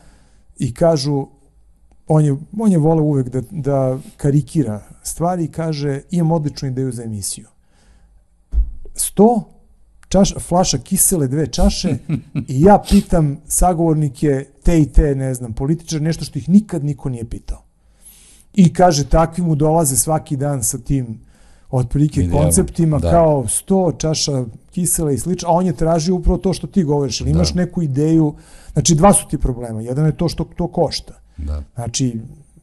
i 0.60 0.74
kažu 0.74 1.26
on 2.06 2.24
je, 2.24 2.36
on 2.58 2.72
je 2.72 2.78
voleo 2.78 3.04
uvek 3.04 3.28
da, 3.28 3.40
da 3.50 3.98
karikira 4.16 4.82
stvari 5.02 5.44
i 5.44 5.48
kaže 5.48 6.00
imam 6.10 6.32
odličnu 6.32 6.68
ideju 6.68 6.92
za 6.92 7.02
emisiju. 7.02 7.48
100 8.94 9.42
čaš, 10.08 10.34
flaša 10.48 10.78
kisele, 10.78 11.28
dve 11.28 11.46
čaše 11.46 11.96
i 12.48 12.60
ja 12.60 12.82
pitam 12.90 13.40
sagovornike 13.46 14.46
te 14.62 14.80
i 14.80 14.86
te, 14.92 15.14
ne 15.14 15.34
znam, 15.34 15.52
političar, 15.52 16.02
nešto 16.02 16.24
što 16.24 16.38
ih 16.38 16.48
nikad 16.48 16.84
niko 16.84 17.08
nije 17.08 17.24
pitao. 17.24 17.62
I 18.54 18.72
kaže, 18.72 19.08
takvi 19.08 19.44
mu 19.44 19.54
dolaze 19.54 19.96
svaki 19.96 20.36
dan 20.36 20.64
sa 20.64 20.78
tim 20.78 21.20
otprilike 21.70 22.28
konceptima 22.30 22.98
da. 22.98 23.10
kao 23.10 23.44
100 23.44 23.98
čaša 23.98 24.44
kisela 24.70 25.12
i 25.12 25.18
slično, 25.18 25.48
a 25.48 25.52
on 25.52 25.66
je 25.66 25.76
tražio 25.76 26.14
upravo 26.14 26.38
to 26.38 26.52
što 26.52 26.66
ti 26.66 26.84
govoriš, 26.84 27.20
ili 27.20 27.30
imaš 27.30 27.52
da. 27.52 27.60
neku 27.60 27.82
ideju, 27.82 28.34
znači 28.72 28.94
dva 28.94 29.12
su 29.12 29.28
ti 29.28 29.38
problema, 29.38 29.80
jedan 29.80 30.06
je 30.06 30.16
to 30.16 30.28
što 30.28 30.44
to 30.44 30.68
košta. 30.68 31.14
Da. 31.36 31.62
Znači, 31.74 32.20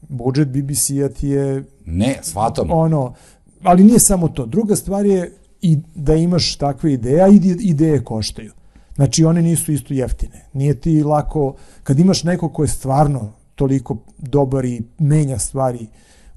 budžet 0.08 0.48
BBC-a 0.48 1.08
ti 1.08 1.28
je... 1.28 1.64
Ne, 1.86 2.18
shvatam. 2.22 2.70
Ono, 2.70 3.14
ali 3.62 3.84
nije 3.84 3.98
samo 3.98 4.28
to. 4.28 4.46
Druga 4.46 4.76
stvar 4.76 5.06
je 5.06 5.32
i 5.62 5.78
da 5.94 6.14
imaš 6.14 6.56
takve 6.56 6.92
ideje, 6.92 7.22
a 7.22 7.28
ideje 7.60 8.04
koštaju. 8.04 8.52
Znači, 8.94 9.24
one 9.24 9.42
nisu 9.42 9.72
isto 9.72 9.94
jeftine. 9.94 10.44
Nije 10.52 10.80
ti 10.80 11.02
lako, 11.02 11.54
kad 11.82 11.98
imaš 11.98 12.24
neko 12.24 12.48
ko 12.48 12.62
je 12.64 12.68
stvarno 12.68 13.32
toliko 13.54 13.96
dobar 14.18 14.64
i 14.64 14.82
menja 14.98 15.38
stvari 15.38 15.86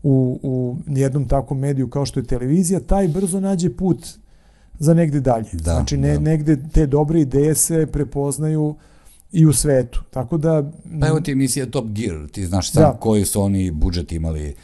u, 0.03 0.39
u 0.43 0.77
jednom 0.87 1.27
takvom 1.27 1.59
mediju 1.59 1.89
kao 1.89 2.05
što 2.05 2.19
je 2.19 2.23
televizija, 2.23 2.79
taj 2.79 3.07
brzo 3.07 3.39
nađe 3.39 3.69
put 3.69 4.07
za 4.79 4.93
negde 4.93 5.19
dalje. 5.19 5.49
Da, 5.53 5.73
znači, 5.73 5.97
ne, 5.97 6.13
da. 6.13 6.19
negde 6.19 6.57
te 6.73 6.87
dobre 6.87 7.21
ideje 7.21 7.55
se 7.55 7.85
prepoznaju 7.85 8.75
i 9.31 9.45
u 9.45 9.53
svetu. 9.53 10.03
Tako 10.11 10.37
da... 10.37 10.71
Pa 10.99 11.07
evo 11.07 11.19
ti 11.19 11.31
emisija 11.31 11.65
Top 11.65 11.85
Gear, 11.87 12.27
ti 12.31 12.45
znaš 12.45 12.71
sam 12.71 12.83
da. 12.83 12.97
koji 12.99 13.25
su 13.25 13.41
oni 13.41 13.71
budžet 13.71 14.11
imali 14.11 14.55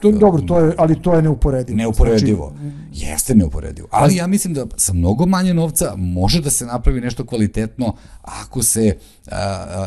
To, 0.00 0.10
dobro, 0.12 0.42
to 0.42 0.60
je, 0.60 0.74
ali 0.78 1.02
to 1.02 1.14
je 1.14 1.22
neuporedivo. 1.22 1.76
Neuporedivo. 1.76 2.52
Znači, 2.60 3.04
Jeste 3.06 3.34
neuporedivo. 3.34 3.88
Ali 3.90 4.16
ja 4.16 4.26
mislim 4.26 4.54
da 4.54 4.66
sa 4.76 4.92
mnogo 4.92 5.26
manje 5.26 5.54
novca 5.54 5.92
može 5.96 6.40
da 6.40 6.50
se 6.50 6.66
napravi 6.66 7.00
nešto 7.00 7.26
kvalitetno 7.26 7.94
ako 8.22 8.62
se 8.62 8.96
a, 9.30 9.36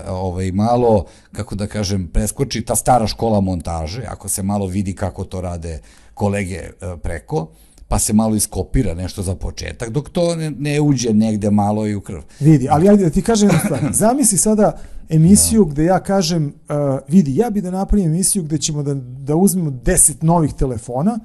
a, 0.07 0.13
ovaj, 0.13 0.51
malo, 0.51 1.05
kako 1.31 1.55
da 1.55 1.67
kažem, 1.67 2.07
preskoči 2.07 2.61
ta 2.61 2.75
stara 2.75 3.07
škola 3.07 3.41
montaže, 3.41 4.03
ako 4.07 4.29
se 4.29 4.43
malo 4.43 4.67
vidi 4.67 4.95
kako 4.95 5.23
to 5.23 5.41
rade 5.41 5.79
kolege 6.13 6.59
a, 6.81 6.97
preko, 6.97 7.47
pa 7.91 7.99
se 7.99 8.13
malo 8.13 8.35
iskopira 8.35 8.93
nešto 8.93 9.21
za 9.21 9.35
početak, 9.35 9.89
dok 9.89 10.09
to 10.09 10.35
ne, 10.35 10.51
ne 10.51 10.81
uđe 10.81 11.13
negde 11.13 11.51
malo 11.51 11.87
i 11.87 11.95
u 11.95 12.01
krv. 12.01 12.19
Vidi, 12.39 12.67
ali 12.69 12.89
ajde 12.89 13.03
da 13.03 13.09
ti 13.09 13.21
kažem 13.21 13.49
jednu 13.49 13.59
stvar. 13.65 13.93
Zamisli 14.03 14.37
sada 14.37 14.77
emisiju 15.09 15.65
da. 15.65 15.71
gde 15.71 15.83
ja 15.83 15.99
kažem, 15.99 16.45
uh, 16.45 16.99
vidi, 17.07 17.35
ja 17.35 17.49
bi 17.49 17.61
da 17.61 17.71
napravim 17.71 18.05
emisiju 18.05 18.43
gde 18.43 18.57
ćemo 18.57 18.83
da, 18.83 18.93
da 18.93 19.35
uzmemo 19.35 19.71
10 19.71 20.23
novih 20.23 20.53
telefona, 20.53 21.19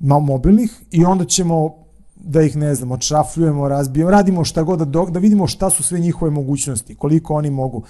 mobilnih, 0.00 0.72
i 0.90 1.04
onda 1.04 1.24
ćemo 1.24 1.74
da 2.16 2.42
ih, 2.42 2.56
ne 2.56 2.74
znam, 2.74 2.92
odšrafljujemo, 2.92 3.68
razbijemo, 3.68 4.10
radimo 4.10 4.44
šta 4.44 4.62
god, 4.62 4.78
da, 4.78 5.04
da 5.10 5.18
vidimo 5.18 5.46
šta 5.46 5.70
su 5.70 5.82
sve 5.82 5.98
njihove 5.98 6.30
mogućnosti, 6.30 6.94
koliko 6.94 7.34
oni 7.34 7.50
mogu. 7.50 7.82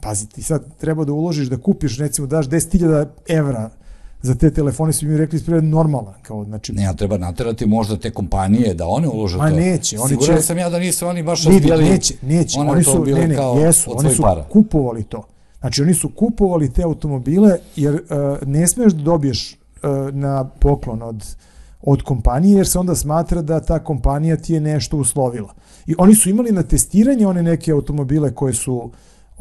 Pazi, 0.00 0.28
ti 0.28 0.42
sad 0.42 0.76
treba 0.76 1.04
da 1.04 1.12
uložiš, 1.12 1.48
da 1.48 1.56
kupiš, 1.56 1.98
recimo, 1.98 2.26
daš 2.26 2.48
10.000 2.48 3.06
evra 3.28 3.70
za 4.22 4.34
te 4.34 4.50
telefone 4.50 4.92
su 4.92 5.06
mi 5.06 5.16
rekli 5.16 5.36
ispred 5.36 5.64
normalan. 5.64 6.14
Kao, 6.22 6.44
znači, 6.44 6.72
ne, 6.72 6.82
ja 6.82 6.94
treba 6.94 7.18
naterati 7.18 7.66
možda 7.66 7.96
te 7.96 8.10
kompanije 8.10 8.74
da 8.74 8.86
one 8.86 9.08
ulože 9.08 9.36
to. 9.36 9.42
Ma 9.42 9.50
neće. 9.50 9.98
Oni 9.98 10.08
Siguran 10.08 10.36
će, 10.36 10.42
sam 10.42 10.58
ja 10.58 10.70
da 10.70 10.78
nisu 10.78 11.06
oni 11.06 11.22
baš 11.22 11.46
vidi, 11.46 11.68
razbijali. 11.68 11.84
Neće, 11.84 12.14
neće. 12.22 12.60
Oni 12.60 12.84
su, 12.84 13.04
ne, 13.04 13.28
ne, 13.28 13.36
jesu, 13.64 13.92
oni 13.94 14.14
su 14.14 14.22
para. 14.22 14.42
kupovali 14.42 15.04
to. 15.04 15.22
Znači 15.60 15.82
oni 15.82 15.94
su 15.94 16.08
kupovali 16.08 16.72
te 16.72 16.82
automobile 16.82 17.58
jer 17.76 17.94
uh, 17.94 18.48
ne 18.48 18.68
smeš 18.68 18.92
da 18.92 19.02
dobiješ 19.02 19.52
uh, 19.52 20.14
na 20.14 20.44
poklon 20.44 21.02
od 21.02 21.36
od 21.84 22.02
kompanije, 22.02 22.56
jer 22.56 22.66
se 22.68 22.78
onda 22.78 22.94
smatra 22.94 23.42
da 23.42 23.60
ta 23.60 23.78
kompanija 23.78 24.36
ti 24.36 24.52
je 24.52 24.60
nešto 24.60 24.96
uslovila. 24.96 25.54
I 25.86 25.94
oni 25.98 26.14
su 26.14 26.30
imali 26.30 26.52
na 26.52 26.62
testiranje 26.62 27.26
one 27.26 27.42
neke 27.42 27.72
automobile 27.72 28.34
koje 28.34 28.54
su 28.54 28.74
uh, 28.74 28.90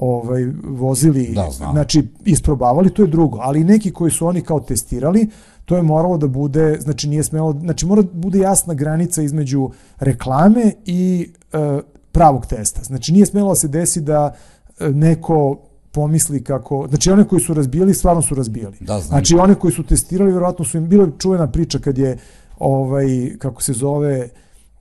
ovaj 0.02 0.46
vozili, 0.64 1.32
da, 1.36 1.50
znači 1.72 2.08
isprobavali, 2.26 2.90
to 2.90 3.02
je 3.02 3.08
drugo, 3.08 3.38
ali 3.42 3.64
neki 3.64 3.92
koji 3.92 4.12
su 4.12 4.28
oni 4.28 4.42
kao 4.42 4.60
testirali, 4.60 5.28
to 5.66 5.76
je 5.76 5.84
moralo 5.84 6.18
da 6.18 6.28
bude, 6.28 6.78
znači 6.82 7.10
nije 7.10 7.24
smelo, 7.24 7.54
znači 7.62 7.86
mora 7.86 8.02
da 8.02 8.10
bude 8.14 8.40
jasna 8.40 8.74
granica 8.74 9.22
između 9.22 9.70
reklame 10.00 10.74
i 10.86 11.30
e, 11.54 11.80
pravog 12.12 12.46
testa. 12.46 12.84
Znači 12.84 13.12
nije 13.12 13.26
smelo 13.26 13.50
da 13.50 13.56
se 13.56 13.68
desi 13.68 14.02
da 14.02 14.34
e, 14.80 14.90
neko 14.90 15.58
pomisli 15.92 16.44
kako, 16.44 16.88
znači 16.90 17.12
one 17.12 17.28
koji 17.28 17.42
su 17.42 17.54
razbijali, 17.54 17.94
stvarno 17.94 18.22
su 18.22 18.36
razbijali. 18.36 18.78
Da, 18.80 19.00
znam. 19.00 19.02
Znači 19.02 19.36
one 19.36 19.56
koji 19.56 19.74
su 19.74 19.84
testirali, 19.84 20.32
verovatno 20.32 20.66
su 20.66 20.78
im, 20.78 20.90
bila 20.90 21.08
čuvena 21.18 21.48
priča 21.52 21.80
kad 21.80 21.98
je, 21.98 22.18
ovaj, 22.60 23.36
kako 23.40 23.62
se 23.62 23.74
zove, 23.74 24.30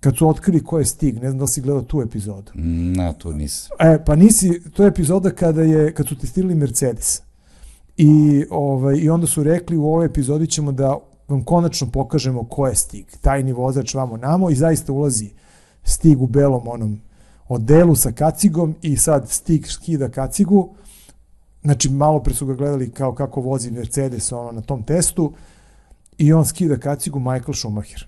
kad 0.00 0.16
su 0.16 0.28
otkrili 0.28 0.64
ko 0.64 0.78
je 0.78 0.84
Stig, 0.84 1.14
ne 1.14 1.28
znam 1.28 1.38
da 1.38 1.44
li 1.44 1.48
si 1.48 1.60
gledao 1.60 1.82
tu 1.82 2.02
epizodu. 2.02 2.52
Na, 2.54 3.12
tu 3.12 3.32
nisi. 3.32 3.68
E, 3.78 4.04
pa 4.04 4.16
nisi, 4.16 4.62
to 4.70 4.82
je 4.82 4.88
epizoda 4.88 5.30
kada 5.30 5.62
je, 5.62 5.94
kad 5.94 6.08
su 6.08 6.18
testirali 6.18 6.54
Mercedes. 6.54 7.22
I, 7.96 8.44
ovaj, 8.50 8.96
I 8.96 9.08
onda 9.08 9.26
su 9.26 9.42
rekli 9.42 9.76
u 9.76 9.86
ovoj 9.86 10.06
epizodi 10.06 10.46
ćemo 10.46 10.72
da 10.72 10.98
vam 11.28 11.44
konačno 11.44 11.90
pokažemo 11.90 12.44
ko 12.44 12.66
je 12.66 12.74
Stig. 12.74 13.06
Tajni 13.20 13.52
vozač 13.52 13.94
vamo 13.94 14.16
namo 14.16 14.50
i 14.50 14.54
zaista 14.54 14.92
ulazi 14.92 15.30
Stig 15.84 16.22
u 16.22 16.26
belom 16.26 16.68
onom 16.68 17.00
odelu 17.48 17.94
sa 17.94 18.12
kacigom 18.12 18.74
i 18.82 18.96
sad 18.96 19.28
Stig 19.28 19.66
skida 19.66 20.08
kacigu. 20.08 20.74
Znači, 21.62 21.90
malo 21.90 22.22
pre 22.22 22.34
su 22.34 22.46
ga 22.46 22.54
gledali 22.54 22.90
kao 22.90 23.14
kako 23.14 23.40
vozi 23.40 23.70
Mercedes 23.70 24.32
ono, 24.32 24.52
na 24.52 24.60
tom 24.60 24.82
testu 24.82 25.32
i 26.18 26.32
on 26.32 26.44
skida 26.44 26.76
kacigu 26.76 27.18
Michael 27.18 27.54
Schumacher. 27.54 28.06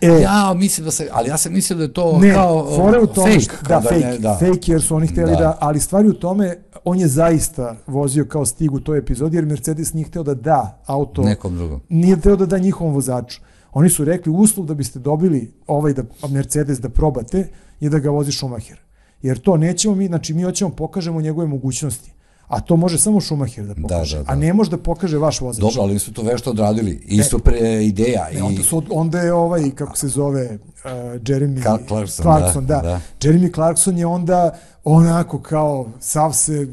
E, 0.00 0.08
ja 0.08 0.54
mislim 0.54 0.84
da 0.84 0.90
se, 0.90 1.08
ali 1.12 1.28
ja 1.28 1.36
sam 1.36 1.52
mislio 1.52 1.76
da 1.76 1.82
je 1.82 1.92
to 1.92 2.18
ne, 2.18 2.34
kao 2.34 2.76
fore 2.76 2.98
u 2.98 3.06
tome, 3.06 3.32
fake. 3.32 3.56
Da, 3.68 3.68
da, 3.68 3.80
fake, 3.80 4.06
ne, 4.06 4.18
da. 4.18 4.38
fake 4.40 4.72
jer 4.72 4.82
su 4.82 4.96
oni 4.96 5.06
hteli 5.06 5.30
da. 5.30 5.38
da, 5.38 5.58
ali 5.60 5.80
stvari 5.80 6.08
u 6.08 6.12
tome, 6.12 6.56
on 6.84 7.00
je 7.00 7.08
zaista 7.08 7.76
vozio 7.86 8.24
kao 8.24 8.46
stig 8.46 8.72
u 8.72 8.80
toj 8.80 8.98
epizodi 8.98 9.36
jer 9.36 9.46
Mercedes 9.46 9.92
nije 9.92 10.06
hteo 10.06 10.22
da 10.22 10.34
da 10.34 10.82
auto. 10.86 11.22
Nekom 11.22 11.56
drugom. 11.56 11.80
Nije 11.88 12.16
hteo 12.16 12.36
da 12.36 12.46
da 12.46 12.58
njihovom 12.58 12.94
vozaču. 12.94 13.40
Oni 13.72 13.90
su 13.90 14.04
rekli 14.04 14.32
uslov 14.32 14.66
da 14.66 14.74
biste 14.74 14.98
dobili 14.98 15.52
ovaj 15.66 15.92
da 15.92 16.02
Mercedes 16.28 16.80
da 16.80 16.88
probate 16.88 17.48
je 17.80 17.90
da 17.90 17.98
ga 17.98 18.10
vozi 18.10 18.32
Schumacher. 18.32 18.78
Jer 19.22 19.38
to 19.38 19.56
nećemo 19.56 19.94
mi, 19.94 20.06
znači 20.06 20.34
mi 20.34 20.42
hoćemo 20.42 20.70
pokažemo 20.70 21.20
njegove 21.20 21.46
mogućnosti. 21.46 22.12
A 22.48 22.60
to 22.60 22.76
može 22.76 22.98
samo 22.98 23.20
Schumacher 23.20 23.64
da, 23.64 23.74
da 23.74 23.82
pokaže, 23.82 24.16
da, 24.16 24.22
da, 24.22 24.26
da. 24.26 24.32
a 24.32 24.36
ne 24.36 24.52
može 24.52 24.70
da 24.70 24.78
pokaže 24.78 25.18
vaš 25.18 25.40
vozač. 25.40 25.60
Dobro, 25.60 25.82
ali 25.82 25.98
su 25.98 26.12
to 26.12 26.22
vešto 26.22 26.50
odradili. 26.50 27.00
Isto 27.06 27.38
pre 27.38 27.84
ideja. 27.84 28.28
Ne, 28.32 28.38
i... 28.38 28.42
onda, 28.42 28.62
su, 28.62 28.82
onda 28.90 29.20
je 29.20 29.32
ovaj, 29.32 29.70
kako 29.70 29.96
se 29.96 30.08
zove, 30.08 30.54
uh, 30.54 30.90
Jeremy 31.20 31.62
Clarkson, 31.62 32.22
Clarkson 32.22 32.66
da, 32.66 32.74
da. 32.74 32.82
da. 32.82 33.00
Jeremy 33.20 33.54
Clarkson 33.54 33.98
je 33.98 34.06
onda 34.06 34.58
onako 34.84 35.38
kao 35.38 35.86
sav 36.00 36.32
se 36.32 36.68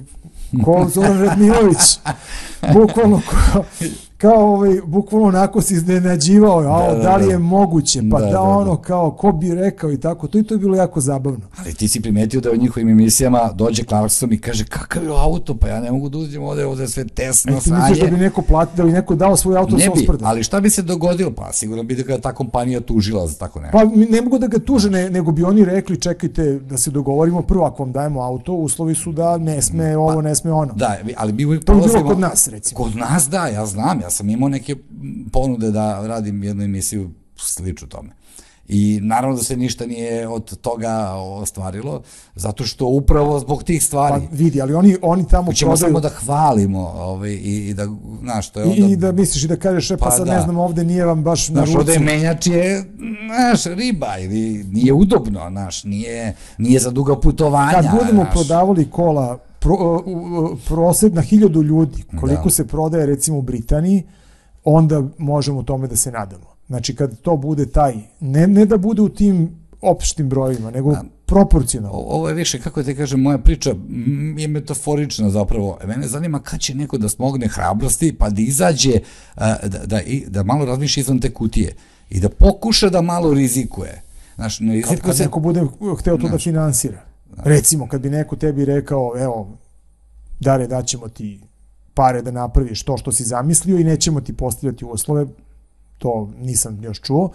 ko 0.66 0.88
Zoran 0.94 1.22
Redmilović, 1.22 2.00
bukvalno 2.74 3.22
ko, 3.30 3.64
kao 4.24 4.54
ovaj, 4.54 4.82
bukvalno 4.86 5.28
onako 5.28 5.62
se 5.62 5.74
iznenađivao, 5.74 6.60
a 6.60 6.88
da, 6.88 6.96
da, 6.96 7.04
da, 7.04 7.16
li 7.16 7.30
je 7.30 7.38
moguće, 7.38 8.02
pa 8.12 8.20
da, 8.20 8.26
da, 8.26 8.32
da 8.32 8.42
ono 8.42 8.78
kao, 8.78 9.12
ko 9.12 9.32
bi 9.32 9.56
rekao 9.56 9.92
i 9.92 10.00
tako, 10.00 10.28
to 10.28 10.38
i 10.38 10.44
to 10.44 10.54
je 10.54 10.58
bilo 10.58 10.76
jako 10.76 11.02
zabavno. 11.02 11.46
Ali 11.58 11.74
ti 11.74 11.88
si 11.88 12.02
primetio 12.02 12.42
da 12.42 12.52
u 12.52 12.56
njihovim 12.56 12.90
emisijama 12.90 13.52
dođe 13.56 13.84
Clarkson 13.84 14.34
i 14.34 14.38
kaže, 14.38 14.66
kakav 14.66 15.04
je 15.04 15.10
auto, 15.10 15.56
pa 15.56 15.68
ja 15.68 15.80
ne 15.80 15.92
mogu 15.92 16.10
da 16.10 16.18
uđem 16.18 16.44
ovde, 16.44 16.66
ovde 16.66 16.84
je 16.84 16.88
sve 16.88 17.08
tesno, 17.08 17.58
e, 17.58 17.60
ti 17.60 17.72
misliš 17.72 18.00
da 18.00 18.08
bi 18.08 18.18
neko 18.18 18.42
platio, 18.42 18.76
da 18.78 18.84
bi 18.84 18.92
neko 18.92 19.16
dao 19.16 19.38
svoj 19.38 19.58
auto 19.58 19.76
ne 19.78 19.84
sa 19.84 19.92
bi, 19.96 20.08
ali 20.22 20.44
šta 20.44 20.60
bi 20.60 20.70
se 20.70 20.82
dogodilo? 20.82 21.32
Pa 21.32 21.54
sigurno 21.54 21.84
bi 21.84 21.96
da 21.96 22.18
ta 22.18 22.34
kompanija 22.34 22.80
tužila 22.80 23.28
za 23.28 23.36
tako 23.36 23.60
nešto. 23.60 23.78
Pa 23.78 23.84
ne 24.10 24.22
mogu 24.22 24.40
da 24.40 24.48
ga 24.48 24.60
tuže, 24.60 24.90
ne, 24.90 25.10
nego 25.10 25.32
bi 25.32 25.44
oni 25.44 25.66
rekli, 25.66 26.00
čekajte 26.02 26.60
da 26.60 26.78
se 26.78 26.92
dogovorimo 26.92 27.42
prvo, 27.42 27.66
ako 27.66 27.84
vam 27.84 27.92
dajemo 27.92 28.22
auto, 28.22 28.54
uslovi 28.54 28.96
su 28.96 29.12
da 29.12 29.38
ne 29.38 29.62
sme 29.62 29.94
pa, 29.94 30.00
ovo, 30.00 30.22
ne 30.22 30.36
sme 30.36 30.52
ono. 30.52 30.74
Da, 30.74 30.98
ali 31.18 31.34
bi 31.34 31.46
uvijek 31.46 31.64
to 31.64 31.74
bi 31.76 31.82
bilo 31.82 32.08
kod 32.08 32.20
nas, 32.20 32.48
recimo. 32.48 32.78
Kod 32.78 32.96
nas 32.96 33.30
da, 33.30 33.48
ja 33.48 33.66
znam, 33.66 34.02
ja 34.02 34.10
sam 34.14 34.30
imao 34.30 34.50
neke 34.50 34.76
ponude 35.32 35.72
da 35.72 36.08
radim 36.08 36.44
jednu 36.44 36.64
emisiju 36.64 37.12
sliču 37.38 37.88
tome. 37.88 38.10
I 38.68 39.00
naravno 39.02 39.36
da 39.38 39.44
se 39.44 39.58
ništa 39.58 39.86
nije 39.86 40.28
od 40.28 40.58
toga 40.58 41.12
ostvarilo, 41.16 42.02
zato 42.36 42.64
što 42.64 42.86
upravo 42.86 43.40
zbog 43.40 43.64
tih 43.64 43.84
stvari... 43.84 44.28
Pa 44.30 44.36
vidi, 44.36 44.62
ali 44.62 44.74
oni, 44.74 44.98
oni 45.02 45.28
tamo 45.28 45.54
ćemo 45.54 45.72
prodaju... 45.72 45.90
samo 45.90 46.00
da 46.00 46.10
hvalimo 46.10 46.80
ovaj, 46.96 47.32
i, 47.32 47.70
i 47.70 47.74
da, 47.74 47.88
znaš, 48.22 48.50
to 48.50 48.60
je 48.60 48.66
onda... 48.66 48.86
I 48.86 48.96
da 48.96 49.12
misliš 49.12 49.44
i 49.44 49.48
da 49.48 49.56
kažeš, 49.56 49.92
e, 49.92 49.98
pa, 49.98 50.06
pa 50.06 50.12
sad 50.12 50.28
da. 50.28 50.34
ne 50.34 50.42
znam, 50.42 50.58
ovde 50.58 50.84
nije 50.84 51.06
vam 51.06 51.24
baš 51.24 51.50
na 51.50 51.64
ruci. 51.64 51.92
Znaš, 51.92 52.00
menjač 52.00 52.48
je, 52.48 52.84
znaš, 53.26 53.76
riba 53.78 54.18
ili 54.18 54.64
nije 54.64 54.94
udobno, 54.94 55.50
znaš, 55.50 55.84
nije, 55.84 56.36
nije 56.58 56.80
za 56.80 56.92
duga 56.92 57.20
putovanja. 57.20 57.72
Kad 57.72 57.86
budemo 58.00 58.22
znaš. 58.22 58.34
prodavali 58.34 58.90
kola 58.90 59.40
pro, 59.64 60.04
prosed 60.68 61.14
na 61.14 61.22
hiljadu 61.22 61.62
ljudi, 61.62 62.04
koliko 62.20 62.44
da. 62.44 62.50
se 62.50 62.68
prodaje 62.68 63.06
recimo 63.06 63.38
u 63.38 63.42
Britaniji, 63.42 64.04
onda 64.64 65.04
možemo 65.18 65.64
tome 65.64 65.88
da 65.88 65.96
se 65.96 66.12
nadamo. 66.12 66.54
Znači, 66.68 66.96
kad 66.96 67.20
to 67.22 67.38
bude 67.38 67.66
taj, 67.66 67.94
ne, 68.20 68.48
ne 68.48 68.66
da 68.66 68.78
bude 68.78 69.02
u 69.02 69.10
tim 69.10 69.50
opštim 69.82 70.30
brojima, 70.30 70.72
nego 70.72 70.92
A, 70.92 71.04
proporcionalno. 71.26 71.98
Ovo 71.98 72.30
je 72.30 72.36
više, 72.36 72.60
kako 72.60 72.84
te 72.84 72.96
kažem, 72.96 73.22
moja 73.22 73.38
priča 73.38 73.76
je 74.38 74.48
metaforična 74.48 75.30
zapravo. 75.30 75.78
Mene 75.88 76.08
zanima 76.08 76.40
kad 76.40 76.60
će 76.60 76.76
neko 76.76 76.98
da 76.98 77.10
smogne 77.10 77.48
hrabrosti, 77.48 78.16
pa 78.20 78.30
da 78.30 78.42
izađe, 78.42 79.00
da, 79.38 79.58
da, 79.86 80.00
da 80.28 80.44
malo 80.44 80.66
razmišlja 80.66 81.02
izvan 81.02 81.20
te 81.20 81.34
kutije 81.34 81.76
i 82.10 82.20
da 82.20 82.30
pokuša 82.30 82.90
da 82.90 83.02
malo 83.02 83.34
rizikuje. 83.34 84.02
Znaš, 84.36 84.60
ne 84.60 84.74
rizikuje 84.74 84.98
kad, 84.98 85.06
kad 85.06 85.18
se... 85.18 85.24
neko 85.24 85.40
bude 85.40 85.66
hteo 86.00 86.18
to 86.18 86.28
da 86.28 86.38
finansira. 86.38 87.13
Da. 87.36 87.44
Recimo, 87.46 87.88
kad 87.88 88.02
bi 88.02 88.10
neko 88.10 88.36
tebi 88.36 88.66
rekao, 88.66 89.14
evo, 89.18 89.48
dare, 90.40 90.68
daćemo 90.68 91.08
ti 91.08 91.42
pare 91.94 92.22
da 92.22 92.32
napraviš 92.32 92.84
to 92.84 92.98
što 92.98 93.12
si 93.12 93.24
zamislio 93.24 93.78
i 93.78 93.84
nećemo 93.84 94.22
ti 94.22 94.34
postavljati 94.34 94.86
uslove, 94.86 95.26
to 95.98 96.30
nisam 96.40 96.84
još 96.84 97.02
čuo, 97.02 97.32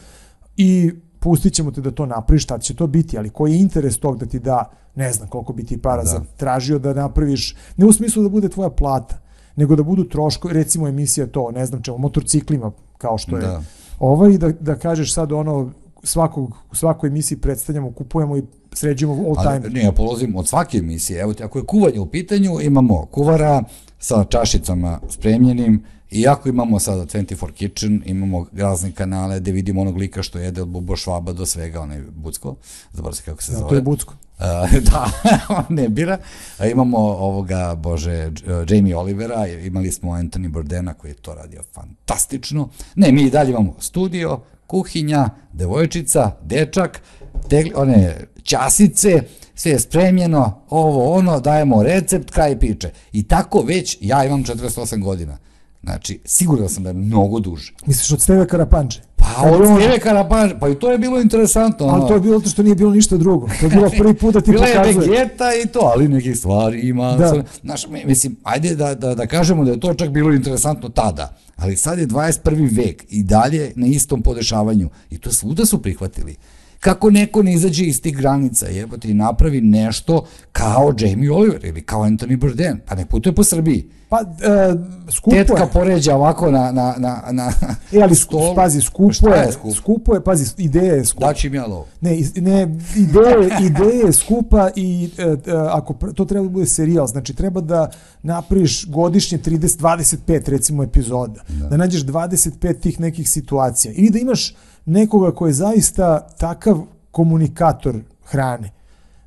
i 0.57 0.93
pustit 1.19 1.53
ćemo 1.53 1.71
te 1.71 1.81
da 1.81 1.91
to 1.91 2.07
napraviš, 2.07 2.45
šta 2.45 2.59
će 2.59 2.75
to 2.75 2.87
biti, 2.87 3.19
ali 3.19 3.31
koji 3.31 3.53
je 3.53 3.61
interes 3.61 3.99
tog 3.99 4.19
da 4.19 4.27
ti 4.27 4.39
da, 4.39 4.71
ne 4.95 5.13
znam 5.13 5.29
koliko 5.29 5.53
bi 5.53 5.65
ti 5.65 5.83
para 5.83 6.03
da. 6.03 6.23
tražio 6.37 6.79
da 6.79 6.95
napraviš, 6.95 7.57
ne 7.77 7.87
u 7.87 7.93
smislu 7.93 8.23
da 8.23 8.29
bude 8.29 8.49
tvoja 8.49 8.71
plata, 8.71 9.19
nego 9.57 9.77
da 9.77 9.83
budu 9.83 10.05
troškovi, 10.05 10.55
recimo 10.55 10.89
emisija 10.89 11.27
to, 11.27 11.51
ne 11.51 11.67
znam 11.67 11.83
čemu, 11.83 11.99
motorciklima, 11.99 12.73
kao 12.99 13.19
što 13.19 13.37
je 13.37 13.43
da. 13.43 13.63
ovaj, 13.99 14.39
da, 14.39 14.53
da 14.53 14.75
kažeš 14.75 15.15
sad 15.15 15.33
ono, 15.33 15.71
svakog, 16.03 16.57
u 16.73 16.75
svakoj 16.75 17.09
emisiji 17.09 17.39
predstavljamo, 17.39 17.93
kupujemo 17.93 18.37
i 18.37 18.43
sređujemo 18.73 19.29
all 19.29 19.37
time. 19.37 19.61
Ali, 19.65 19.71
ne, 19.71 19.83
ja 19.83 19.93
polazim 19.93 20.37
od 20.37 20.49
svake 20.49 20.79
emisije. 20.79 21.21
Evo 21.21 21.35
ako 21.43 21.59
je 21.59 21.65
kuvanje 21.65 22.01
u 22.01 22.07
pitanju, 22.07 22.61
imamo 22.61 23.07
kuvara 23.07 23.63
sa 23.99 24.25
čašicama 24.25 25.01
spremljenim, 25.09 25.85
Iako 26.11 26.49
imamo 26.49 26.81
sada 26.81 27.03
24 27.03 27.53
Kitchen, 27.53 28.03
imamo 28.07 28.47
razne 28.57 28.93
kanale 28.93 29.41
gde 29.41 29.53
vidimo 29.53 29.81
onog 29.81 29.97
lika 29.97 30.23
što 30.23 30.39
jede 30.39 30.63
od 30.63 30.69
Bubo 30.69 30.97
Švaba 30.97 31.33
do 31.33 31.47
svega, 31.47 31.81
onaj 31.81 32.01
Bucko, 32.11 32.57
zaboravim 32.93 33.17
se 33.17 33.23
kako 33.23 33.43
se 33.43 33.53
zove. 33.53 33.65
Ja, 33.65 33.69
to 33.69 33.75
je 33.75 33.83
Bucko. 33.83 34.15
Uh, 34.39 34.45
da, 34.91 35.11
on 35.59 35.65
ne 35.69 35.89
bira. 35.89 36.19
A 36.59 36.67
imamo 36.67 36.99
ovoga, 36.99 37.75
bože, 37.75 38.31
Jamie 38.69 38.97
Olivera, 38.97 39.47
imali 39.47 39.93
smo 39.93 40.13
Anthony 40.13 40.49
Bordena 40.49 40.95
koji 40.95 41.11
je 41.11 41.15
to 41.15 41.35
radio 41.35 41.63
fantastično. 41.73 42.69
Ne, 42.95 43.13
mi 43.13 43.23
i 43.23 43.31
dalje 43.31 43.51
imamo 43.51 43.75
studio, 43.81 44.41
kuhinja, 44.67 45.31
devojčica, 45.53 46.31
dečak, 46.43 47.03
tegli, 47.49 47.73
one 47.77 48.17
časice, 48.43 49.23
sve 49.55 49.73
je 49.73 49.81
spremljeno, 49.81 50.61
ovo, 50.71 51.13
ono, 51.13 51.41
dajemo 51.41 51.83
recept, 51.83 52.31
kraj 52.31 52.59
piče. 52.59 52.91
I 53.13 53.23
tako 53.23 53.63
već, 53.63 53.99
ja 54.01 54.25
imam 54.25 54.45
48 54.45 55.03
godina. 55.03 55.39
Znači, 55.83 56.21
sigurno 56.25 56.69
sam 56.69 56.83
da 56.83 56.91
je 56.91 56.95
mnogo 56.95 57.41
duže. 57.41 57.73
Misliš 57.87 58.13
od 58.13 58.21
Steve 58.21 58.47
Karapanče? 58.47 59.01
Pa 59.17 59.51
od 59.51 59.65
Steve 59.65 59.99
Karapanče, 59.99 60.57
pa 60.61 60.69
i 60.69 60.75
to 60.75 60.91
je 60.91 60.99
bilo 60.99 61.21
interesantno. 61.21 61.87
Ono. 61.87 61.95
Ali 61.95 62.09
to 62.09 62.15
je 62.15 62.21
bilo 62.21 62.41
to 62.41 62.49
što 62.49 62.63
nije 62.63 62.75
bilo 62.75 62.91
ništa 62.91 63.17
drugo. 63.17 63.49
To 63.61 63.67
je 63.67 63.71
bilo 63.71 63.91
prvi 63.99 64.15
put 64.15 64.35
da 64.35 64.41
ti 64.41 64.51
Bila 64.51 64.67
pokazuje. 64.67 64.95
Bila 64.95 65.17
je 65.17 65.23
vegeta 65.23 65.51
i 65.65 65.67
to, 65.67 65.81
ali 65.95 66.09
nekih 66.09 66.39
stvari 66.39 66.81
ima. 66.81 67.17
Da. 67.17 67.43
Znaš, 67.63 67.87
mislim, 68.05 68.37
ajde 68.43 68.75
da, 68.75 68.95
da, 68.95 69.15
da 69.15 69.27
kažemo 69.27 69.65
da 69.65 69.71
je 69.71 69.81
to 69.81 69.95
čak 69.95 70.11
bilo 70.11 70.33
interesantno 70.33 70.89
tada. 70.89 71.37
Ali 71.57 71.77
sad 71.77 71.99
je 71.99 72.07
21. 72.07 72.77
vek 72.77 73.05
i 73.09 73.23
dalje 73.23 73.73
na 73.77 73.87
istom 73.87 74.23
podešavanju. 74.23 74.89
I 75.11 75.19
to 75.19 75.33
svuda 75.33 75.67
su 75.67 75.83
prihvatili. 75.83 76.37
Kako 76.81 77.11
neko 77.11 77.43
ne 77.43 77.53
izađe 77.53 77.85
iz 77.85 78.03
tih 78.03 78.17
granica, 78.17 78.67
jebote, 78.67 79.11
i 79.11 79.15
napravi 79.15 79.61
nešto 79.61 80.27
kao 80.53 80.95
Jamie 80.99 81.33
Oliver 81.33 81.65
ili 81.65 81.83
kao 81.83 82.01
Anthony 82.01 82.37
Bourdain, 82.37 82.81
pa 82.87 82.95
ne 82.95 83.07
putuje 83.07 83.35
po 83.35 83.45
Srbiji. 83.45 83.91
Pa, 84.09 84.21
e, 84.21 84.75
skupo 85.11 85.37
je. 85.37 85.45
Tetka 85.45 85.67
poređa 85.67 86.15
ovako 86.15 86.51
na, 86.51 86.73
na, 86.73 86.95
na, 86.99 87.23
na 87.31 87.53
e, 87.93 88.01
ali 88.03 88.15
stol. 88.15 88.55
pazi, 88.55 88.81
skupo 88.81 89.29
je, 89.29 89.47
je 89.47 89.53
skupo? 89.53 89.75
skupo 89.75 90.15
je, 90.15 90.25
pazi, 90.25 90.45
ideja 90.57 90.95
je 90.95 91.05
skupa. 91.05 91.27
Daći 91.27 91.51
mi 91.51 91.57
ja 91.57 91.67
lov. 91.67 91.85
Ne, 92.01 92.11
ne, 92.37 92.77
ideja, 92.97 93.59
ideja 93.61 94.07
je 94.07 94.13
skupa 94.13 94.71
i 94.77 95.11
e, 95.19 95.23
e, 95.23 95.37
ako 95.71 95.95
to 96.15 96.25
treba 96.25 96.45
da 96.45 96.51
bude 96.51 96.67
serijal, 96.67 97.07
znači 97.07 97.35
treba 97.35 97.61
da 97.61 97.91
napraviš 98.23 98.87
godišnje 98.87 99.39
30, 99.39 99.79
25 99.79 100.49
recimo 100.49 100.83
epizoda, 100.83 101.43
da, 101.49 101.69
da 101.69 101.77
nađeš 101.77 102.03
25 102.03 102.81
tih 102.81 103.01
nekih 103.01 103.31
situacija 103.31 103.93
ili 103.97 104.11
da 104.11 104.19
imaš 104.19 104.55
nekoga 104.89 105.31
ko 105.35 105.47
je 105.47 105.53
zaista 105.53 106.27
takav 106.39 106.81
komunikator 107.11 108.01
hrane, 108.25 108.71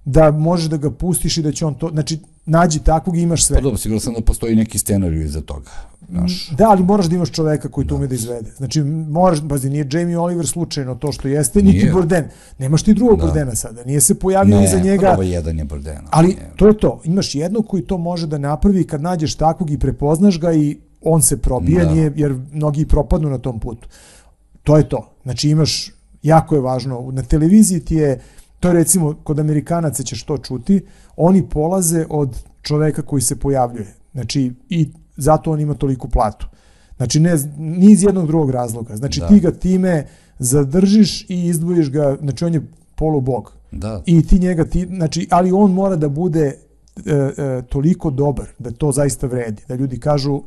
da 0.05 0.31
možeš 0.31 0.69
da 0.69 0.77
ga 0.77 0.91
pustiš 0.91 1.37
i 1.37 1.41
da 1.41 1.51
će 1.51 1.65
on 1.65 1.73
to, 1.73 1.89
znači 1.89 2.19
nađi 2.45 2.79
takvog 2.79 3.17
i 3.17 3.21
imaš 3.21 3.45
sve. 3.45 3.57
Pa 3.57 3.61
dobro, 3.61 3.77
sigurno 3.77 3.99
sam 3.99 4.13
da 4.13 4.21
postoji 4.21 4.55
neki 4.55 4.77
scenarij 4.77 5.23
iza 5.23 5.41
toga. 5.41 5.71
Znaš. 6.09 6.49
Da, 6.49 6.69
ali 6.69 6.83
moraš 6.83 7.05
da 7.05 7.15
imaš 7.15 7.31
čoveka 7.31 7.69
koji 7.69 7.87
to 7.87 7.95
ume 7.95 8.07
da 8.07 8.15
izvede. 8.15 8.51
Znači, 8.57 8.81
moraš, 8.83 9.41
bazi, 9.41 9.69
nije 9.69 9.87
Jamie 9.91 10.17
Oliver 10.17 10.47
slučajno 10.47 10.95
to 10.95 11.11
što 11.11 11.27
jeste, 11.27 11.61
nije. 11.61 11.73
niti 11.73 11.93
Borden. 11.93 12.25
Nemaš 12.59 12.83
ti 12.83 12.93
drugog 12.93 13.19
da. 13.19 13.25
Bordena 13.25 13.55
sada. 13.55 13.83
Nije 13.83 14.01
se 14.01 14.19
pojavio 14.19 14.57
ne, 14.57 14.63
iza 14.63 14.79
njega. 14.79 15.07
Ne, 15.07 15.13
ovo 15.13 15.23
jedan 15.23 15.57
je 15.57 15.65
Borden. 15.65 15.97
Ali 16.09 16.27
nije. 16.27 16.51
to 16.55 16.67
je 16.67 16.77
to. 16.77 17.01
Imaš 17.03 17.35
jednog 17.35 17.67
koji 17.67 17.83
to 17.83 17.97
može 17.97 18.27
da 18.27 18.37
napravi 18.37 18.83
kad 18.83 19.01
nađeš 19.01 19.35
takvog 19.35 19.71
i 19.71 19.77
prepoznaš 19.77 20.39
ga 20.39 20.53
i 20.53 20.77
on 21.01 21.21
se 21.21 21.37
probija, 21.37 21.85
da. 21.85 21.91
nije, 21.91 22.13
jer 22.15 22.35
mnogi 22.51 22.85
propadnu 22.85 23.29
na 23.29 23.37
tom 23.37 23.59
putu. 23.59 23.87
To 24.63 24.77
je 24.77 24.89
to. 24.89 25.09
Znači 25.23 25.49
imaš, 25.49 25.91
jako 26.23 26.55
je 26.55 26.61
važno, 26.61 27.09
na 27.11 27.23
televiziji 27.23 27.79
ti 27.79 27.95
je, 27.95 28.19
to 28.59 28.67
je 28.67 28.73
recimo, 28.73 29.15
kod 29.23 29.39
Amerikanaca 29.39 30.03
ćeš 30.03 30.23
to 30.23 30.37
čuti, 30.37 30.81
oni 31.15 31.49
polaze 31.49 32.05
od 32.09 32.37
čoveka 32.61 33.01
koji 33.01 33.21
se 33.21 33.35
pojavljuje. 33.35 33.93
Znači, 34.13 34.51
i 34.69 34.89
zato 35.17 35.51
on 35.51 35.59
ima 35.59 35.73
toliku 35.73 36.09
platu. 36.09 36.47
Znači, 36.97 37.19
ne, 37.19 37.35
ni 37.57 37.91
iz 37.91 38.03
jednog 38.03 38.27
drugog 38.27 38.49
razloga. 38.49 38.95
Znači, 38.95 39.19
da. 39.19 39.27
ti 39.27 39.39
ga 39.39 39.51
time 39.51 40.07
zadržiš 40.39 41.29
i 41.29 41.45
izdvojiš 41.45 41.91
ga, 41.91 42.17
znači, 42.21 42.45
on 42.45 42.53
je 42.53 42.61
polubog. 42.95 43.53
Da. 43.71 44.01
I 44.05 44.27
ti 44.27 44.39
njega, 44.39 44.65
ti, 44.65 44.85
znači, 44.85 45.27
ali 45.31 45.51
on 45.51 45.73
mora 45.73 45.95
da 45.95 46.09
bude 46.09 46.45
e, 46.45 47.13
e, 47.13 47.61
toliko 47.69 48.09
dobar, 48.09 48.47
da 48.59 48.71
to 48.71 48.91
zaista 48.91 49.27
vredi. 49.27 49.63
Da 49.67 49.75
ljudi 49.75 49.99
kažu, 49.99 50.41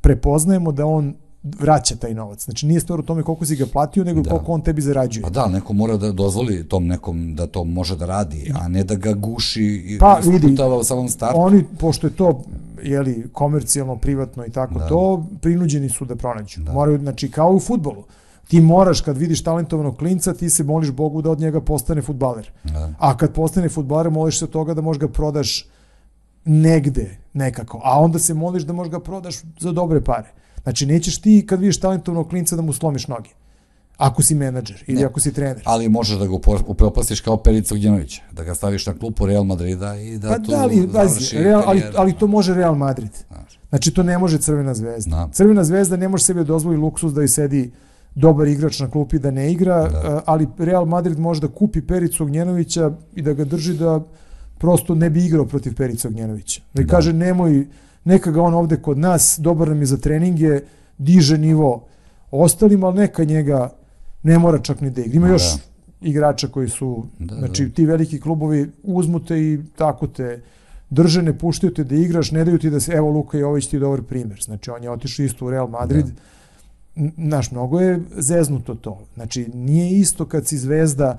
prepoznajemo 0.00 0.72
da 0.72 0.86
on 0.86 1.14
vraća 1.44 1.96
taj 1.96 2.14
novac. 2.14 2.44
Znači 2.44 2.66
nije 2.66 2.80
stvar 2.80 3.00
u 3.00 3.02
tome 3.02 3.22
koliko 3.22 3.46
si 3.46 3.56
ga 3.56 3.66
platio, 3.72 4.04
nego 4.04 4.20
da. 4.20 4.30
koliko 4.30 4.52
on 4.52 4.60
tebi 4.60 4.82
zarađuje. 4.82 5.22
Pa 5.22 5.30
da, 5.30 5.46
neko 5.46 5.72
mora 5.72 5.96
da 5.96 6.12
dozvoli 6.12 6.68
tom 6.68 6.86
nekom 6.86 7.34
da 7.34 7.46
to 7.46 7.64
može 7.64 7.96
da 7.96 8.06
radi, 8.06 8.52
a 8.60 8.68
ne 8.68 8.84
da 8.84 8.94
ga 8.94 9.12
guši 9.12 9.64
i 9.86 9.98
pa, 9.98 10.20
vidi, 10.24 10.56
u 10.80 10.84
samom 10.84 11.08
startu. 11.08 11.40
Oni, 11.40 11.64
pošto 11.78 12.06
je 12.06 12.10
to 12.10 12.42
jeli, 12.82 13.28
komercijalno, 13.32 13.96
privatno 13.96 14.46
i 14.46 14.50
tako 14.50 14.78
da. 14.78 14.88
to, 14.88 15.26
prinuđeni 15.40 15.88
su 15.88 16.04
da 16.04 16.16
pronađu. 16.16 16.60
Da. 16.60 16.72
Moraju, 16.72 16.98
znači, 16.98 17.30
kao 17.30 17.50
u 17.50 17.60
futbolu. 17.60 18.04
Ti 18.48 18.60
moraš, 18.60 19.00
kad 19.00 19.16
vidiš 19.16 19.42
talentovanog 19.42 19.96
klinca, 19.96 20.34
ti 20.34 20.50
se 20.50 20.64
moliš 20.64 20.90
Bogu 20.90 21.22
da 21.22 21.30
od 21.30 21.40
njega 21.40 21.60
postane 21.60 22.02
futbaler. 22.02 22.50
Da. 22.64 22.92
A 22.98 23.16
kad 23.16 23.32
postane 23.32 23.68
futbaler, 23.68 24.10
moliš 24.10 24.38
se 24.38 24.44
od 24.44 24.50
toga 24.50 24.74
da 24.74 24.80
možeš 24.80 25.00
ga 25.00 25.08
prodaš 25.08 25.66
negde, 26.44 27.16
nekako. 27.32 27.80
A 27.84 28.00
onda 28.00 28.18
se 28.18 28.34
moliš 28.34 28.62
da 28.62 28.72
možeš 28.72 28.90
ga 28.90 29.00
prodaš 29.00 29.36
za 29.60 29.72
dobre 29.72 30.00
pare. 30.00 30.43
Znači, 30.64 30.86
nećeš 30.86 31.18
ti 31.18 31.44
kad 31.46 31.60
vidiš 31.60 31.80
talentovnog 31.80 32.28
klinca 32.28 32.56
da 32.56 32.62
mu 32.62 32.72
slomiš 32.72 33.08
noge. 33.08 33.30
Ako 33.96 34.22
si 34.22 34.34
menadžer 34.34 34.84
ili 34.86 34.98
ne, 34.98 35.04
ako 35.04 35.20
si 35.20 35.32
trener. 35.32 35.62
Ali 35.64 35.88
možeš 35.88 36.18
da 36.18 36.26
ga 36.26 36.32
upropastiš 36.66 37.20
kao 37.20 37.36
Perica 37.36 37.74
Ugnjanovića, 37.74 38.22
da 38.32 38.44
ga 38.44 38.54
staviš 38.54 38.86
na 38.86 38.94
klupu 38.98 39.26
Real 39.26 39.44
Madrida 39.44 39.96
i 39.96 40.18
da 40.18 40.28
pa 40.28 40.38
tu 40.38 40.50
da, 40.50 40.62
ali, 40.62 40.86
vazi, 40.86 41.38
Real, 41.38 41.62
ali, 41.66 41.82
ali 41.96 42.12
to 42.18 42.26
može 42.26 42.54
Real 42.54 42.74
Madrid. 42.74 43.10
Znači 43.68 43.90
to 43.90 44.02
ne 44.02 44.18
može 44.18 44.38
Crvena 44.38 44.74
zvezda. 44.74 45.16
Da. 45.16 45.28
Crvena 45.32 45.64
zvezda 45.64 45.96
ne 45.96 46.08
može 46.08 46.24
sebi 46.24 46.40
da 46.40 46.44
dozvoli 46.44 46.76
luksus 46.76 47.12
da 47.12 47.22
i 47.22 47.28
sedi 47.28 47.70
dobar 48.14 48.48
igrač 48.48 48.80
na 48.80 48.90
klupi 48.90 49.18
da 49.18 49.30
ne 49.30 49.52
igra, 49.52 49.88
da. 49.88 50.22
ali 50.26 50.48
Real 50.58 50.84
Madrid 50.86 51.18
može 51.18 51.40
da 51.40 51.48
kupi 51.48 51.86
Pericu 51.86 52.22
Ognjenovića 52.22 52.92
i 53.14 53.22
da 53.22 53.32
ga 53.32 53.44
drži 53.44 53.74
da 53.74 54.00
prosto 54.58 54.94
ne 54.94 55.10
bi 55.10 55.24
igrao 55.24 55.46
protiv 55.46 55.74
Perica 55.74 56.08
Ognjenovića. 56.08 56.60
Da, 56.74 56.82
da. 56.82 56.88
kaže 56.88 57.12
nemoj, 57.12 57.66
neka 58.04 58.30
ga 58.30 58.42
on 58.42 58.54
ovde 58.54 58.76
kod 58.76 58.98
nas, 58.98 59.38
dobar 59.42 59.68
nam 59.68 59.80
je 59.80 59.86
za 59.86 59.96
treninge, 59.96 60.60
diže 60.98 61.38
nivo 61.38 61.86
ostalim, 62.30 62.84
ali 62.84 62.96
neka 62.96 63.24
njega 63.24 63.70
ne 64.22 64.38
mora 64.38 64.58
čak 64.58 64.80
ni 64.80 64.90
da 64.90 65.00
igra. 65.00 65.16
Ima 65.16 65.28
još 65.28 65.42
da. 65.42 65.60
igrača 66.00 66.48
koji 66.48 66.68
su, 66.68 67.06
da, 67.18 67.34
znači 67.34 67.66
da. 67.66 67.74
ti 67.74 67.86
veliki 67.86 68.20
klubovi 68.20 68.70
uzmu 68.82 69.20
te 69.20 69.38
i 69.40 69.58
tako 69.76 70.06
te 70.06 70.40
drže, 70.90 71.22
ne 71.22 71.38
puštaju 71.38 71.74
te 71.74 71.84
da 71.84 71.94
igraš, 71.94 72.30
ne 72.30 72.44
daju 72.44 72.58
ti 72.58 72.70
da 72.70 72.80
se, 72.80 72.92
evo 72.92 73.10
Luka 73.10 73.38
Jović 73.38 73.66
ti 73.66 73.76
je 73.76 73.80
dobar 73.80 74.02
primer. 74.02 74.40
Znači 74.42 74.70
on 74.70 74.82
je 74.82 74.90
otišao 74.90 75.24
isto 75.24 75.46
u 75.46 75.50
Real 75.50 75.68
Madrid, 75.68 76.06
da. 76.06 76.12
Naš, 77.16 77.50
mnogo 77.50 77.80
je 77.80 78.00
zeznuto 78.16 78.74
to. 78.74 78.98
Znači, 79.14 79.48
nije 79.54 79.98
isto 79.98 80.26
kad 80.26 80.46
si 80.46 80.58
zvezda 80.58 81.18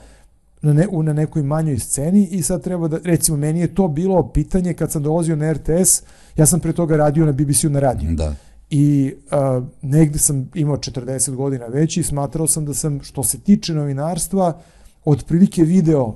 na, 0.61 0.73
ne, 0.73 0.87
na 1.03 1.13
nekoj 1.13 1.43
manjoj 1.43 1.79
sceni 1.79 2.27
i 2.31 2.41
sad 2.41 2.63
treba 2.63 2.87
da, 2.87 2.99
recimo, 3.03 3.37
meni 3.37 3.59
je 3.59 3.75
to 3.75 3.87
bilo 3.87 4.29
pitanje 4.29 4.73
kad 4.73 4.91
sam 4.91 5.03
dolazio 5.03 5.35
na 5.35 5.53
RTS, 5.53 6.03
ja 6.35 6.45
sam 6.45 6.59
pre 6.59 6.73
toga 6.73 6.97
radio 6.97 7.25
na 7.25 7.31
BBC-u 7.31 7.69
na 7.69 7.79
radiju. 7.79 8.15
Da. 8.15 8.35
I 8.69 9.13
uh, 9.31 9.63
negde 9.81 10.19
sam 10.19 10.49
imao 10.53 10.77
40 10.77 11.35
godina 11.35 11.65
već 11.65 11.97
i 11.97 12.03
smatrao 12.03 12.47
sam 12.47 12.65
da 12.65 12.73
sam, 12.73 13.03
što 13.03 13.23
se 13.23 13.39
tiče 13.39 13.73
novinarstva, 13.73 14.61
otprilike 15.05 15.63
video 15.63 16.15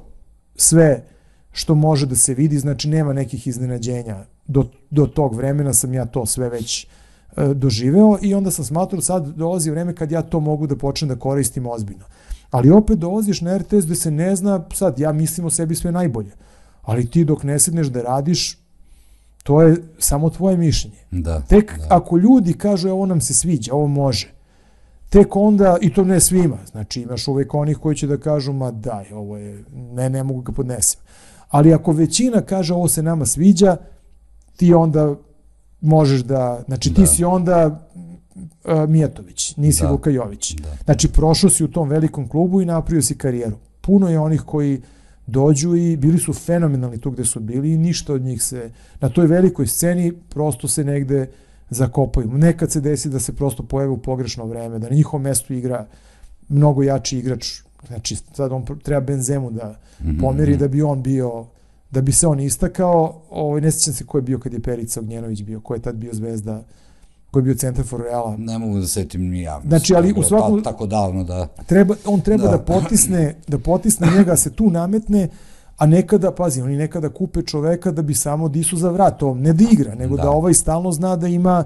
sve 0.56 1.06
što 1.52 1.76
može 1.76 2.06
da 2.06 2.16
se 2.16 2.34
vidi, 2.34 2.60
znači 2.60 2.90
nema 2.90 3.14
nekih 3.14 3.48
iznenađenja. 3.48 4.26
Do, 4.48 4.70
do 4.90 5.06
tog 5.06 5.36
vremena 5.36 5.74
sam 5.74 5.94
ja 5.94 6.06
to 6.06 6.26
sve 6.26 6.50
već 6.50 6.88
uh, 6.88 7.44
doživeo 7.52 8.18
i 8.22 8.34
onda 8.34 8.52
sam 8.52 8.66
smatrao 8.66 9.02
sad 9.02 9.28
dolazi 9.28 9.72
vreme 9.72 9.96
kad 9.96 10.12
ja 10.12 10.22
to 10.22 10.40
mogu 10.40 10.68
da 10.68 10.76
počnem 10.76 11.10
da 11.10 11.16
koristim 11.16 11.68
ozbiljno. 11.68 12.06
Ali 12.52 12.70
opet 12.70 13.00
dolaziš 13.00 13.41
na 13.41 13.58
RTS 13.58 13.86
gde 13.86 13.96
se 13.96 14.12
ne 14.12 14.36
zna, 14.36 14.66
sad 14.74 15.00
ja 15.00 15.12
mislim 15.12 15.48
o 15.48 15.50
sebi 15.50 15.76
sve 15.76 15.91
najbolje, 15.91 16.32
ali 16.82 17.10
ti 17.10 17.26
dok 17.26 17.44
ne 17.44 17.60
sedneš 17.60 17.88
da 17.88 18.02
radiš, 18.02 18.58
To 19.50 19.62
je 19.62 19.78
samo 20.00 20.30
tvoje 20.30 20.58
mišljenje. 20.58 20.98
Da, 21.12 21.42
Tek 21.42 21.78
da. 21.78 21.86
ako 21.90 22.18
ljudi 22.18 22.54
kažu 22.54 22.90
ovo 22.90 23.06
nam 23.06 23.22
se 23.22 23.34
sviđa, 23.34 23.74
ovo 23.74 23.88
može, 23.88 24.34
tek 25.10 25.36
onda, 25.36 25.78
i 25.82 25.94
to 25.94 26.04
ne 26.04 26.20
svima, 26.20 26.58
znači 26.72 27.02
imaš 27.02 27.28
uvek 27.28 27.54
onih 27.54 27.78
koji 27.78 27.96
će 27.96 28.08
da 28.08 28.18
kažu, 28.18 28.54
ma 28.54 28.72
daj, 28.72 29.12
ovo 29.14 29.38
je, 29.38 29.64
ne, 29.72 30.10
ne 30.10 30.24
mogu 30.24 30.42
ga 30.42 30.52
podnesem. 30.52 31.02
Ali 31.48 31.74
ako 31.74 31.92
većina 31.92 32.42
kaže 32.42 32.74
ovo 32.74 32.88
se 32.88 33.04
nama 33.04 33.26
sviđa, 33.26 33.78
ti 34.56 34.74
onda 34.74 35.16
možeš 35.82 36.22
da, 36.22 36.64
znači 36.68 36.94
ti 36.94 37.02
da. 37.02 37.08
si 37.08 37.24
onda 37.24 37.88
uh, 38.66 38.90
Mijatović, 38.90 39.58
nisi 39.58 39.82
da. 39.82 39.92
Luka 39.92 40.10
Jović. 40.10 40.56
Da. 40.56 40.78
Znači 40.86 41.08
prošao 41.08 41.50
si 41.50 41.64
u 41.64 41.72
tom 41.72 41.90
velikom 41.90 42.28
klubu 42.28 42.62
i 42.62 42.66
napravio 42.66 43.02
si 43.02 43.18
karijeru. 43.18 43.58
Puno 43.82 44.10
je 44.10 44.20
onih 44.20 44.42
koji 44.42 44.82
dođu 45.31 45.76
i 45.76 45.97
bili 45.97 46.19
su 46.19 46.34
fenomenalni 46.34 46.97
tu 46.97 47.11
gde 47.11 47.26
su 47.26 47.39
bili 47.39 47.73
i 47.73 47.77
ništa 47.77 48.14
od 48.14 48.22
njih 48.22 48.43
se, 48.43 48.72
na 49.01 49.10
toj 49.10 49.27
velikoj 49.27 49.68
sceni 49.68 50.14
prosto 50.30 50.68
se 50.68 50.84
negde 50.84 51.30
zakopaju. 51.69 52.27
Nekad 52.27 52.72
se 52.72 52.81
desi 52.81 53.10
da 53.10 53.19
se 53.19 53.35
prosto 53.35 53.64
pojave 53.64 53.91
u 53.91 53.97
pogrešno 53.97 54.45
vreme, 54.45 54.80
da 54.80 54.89
na 54.89 54.95
njihovom 54.95 55.22
mestu 55.22 55.53
igra 55.53 55.88
mnogo 56.49 56.84
jači 56.84 57.18
igrač, 57.18 57.61
znači 57.88 58.15
sad 58.15 58.51
on 58.51 58.65
treba 58.84 59.01
Benzemu 59.01 59.51
da 59.51 59.80
mhm, 60.01 60.19
pomeri 60.19 60.51
mhm. 60.51 60.60
da 60.60 60.68
bi 60.68 60.81
on 60.81 61.03
bio 61.03 61.45
da 61.91 62.01
bi 62.01 62.11
se 62.11 62.27
on 62.27 62.39
istakao, 62.39 63.22
ovaj, 63.30 63.61
ne 63.61 63.72
sjećam 63.72 63.93
se 63.93 64.06
ko 64.06 64.18
je 64.18 64.22
bio 64.22 64.39
kad 64.39 64.53
je 64.53 64.60
Perica 64.60 64.99
Ognjenović 64.99 65.43
bio, 65.43 65.60
ko 65.60 65.73
je 65.73 65.81
tad 65.81 65.95
bio 65.95 66.14
zvezda 66.14 66.64
koji 67.31 67.41
je 67.41 67.45
bio 67.45 67.56
centar 67.56 67.85
for 67.85 68.01
Reala. 68.01 68.35
Ne 68.38 68.57
mogu 68.57 68.80
da 68.80 68.88
setim 68.88 69.22
ni 69.22 69.41
ja. 69.41 69.61
Znači, 69.68 69.95
ali 69.95 70.14
u 70.18 70.23
svakom... 70.23 70.64
Ta, 70.64 70.72
tako 70.72 70.85
davno 70.85 71.23
da... 71.23 71.47
Treba, 71.65 71.95
on 72.06 72.22
treba 72.22 72.43
da. 72.43 72.51
da 72.51 72.57
potisne, 72.57 73.35
da 73.47 73.60
potisne 73.60 74.07
njega, 74.18 74.35
se 74.35 74.51
tu 74.51 74.69
nametne, 74.69 75.30
a 75.77 75.85
nekada, 75.85 76.31
pazi, 76.31 76.61
oni 76.61 76.77
nekada 76.77 77.10
kupe 77.10 77.41
čoveka 77.41 77.91
da 77.91 78.01
bi 78.01 78.14
samo 78.14 78.49
disu 78.49 78.77
za 78.77 78.89
vrat, 78.89 79.23
on 79.23 79.39
ne 79.39 79.53
da 79.53 79.64
igra, 79.72 79.95
nego 79.95 80.15
da. 80.15 80.23
da 80.23 80.30
ovaj 80.30 80.53
stalno 80.53 80.91
zna 80.91 81.15
da 81.15 81.27
ima 81.27 81.64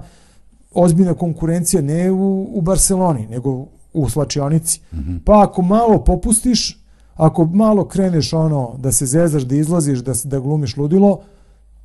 ozbiljna 0.74 1.14
konkurencija 1.14 1.82
ne 1.82 2.10
u, 2.10 2.48
u 2.58 2.60
Barceloni, 2.60 3.26
nego 3.26 3.66
u 3.94 4.08
slačionici. 4.08 4.80
Mm 4.92 4.98
-hmm. 4.98 5.18
Pa 5.24 5.42
ako 5.42 5.62
malo 5.62 6.04
popustiš, 6.04 6.84
ako 7.14 7.44
malo 7.44 7.88
kreneš 7.88 8.32
ono 8.32 8.74
da 8.78 8.92
se 8.92 9.06
zezaš, 9.06 9.42
da 9.42 9.56
izlaziš, 9.56 9.98
da, 9.98 10.12
da 10.24 10.38
glumiš 10.38 10.76
ludilo, 10.76 11.20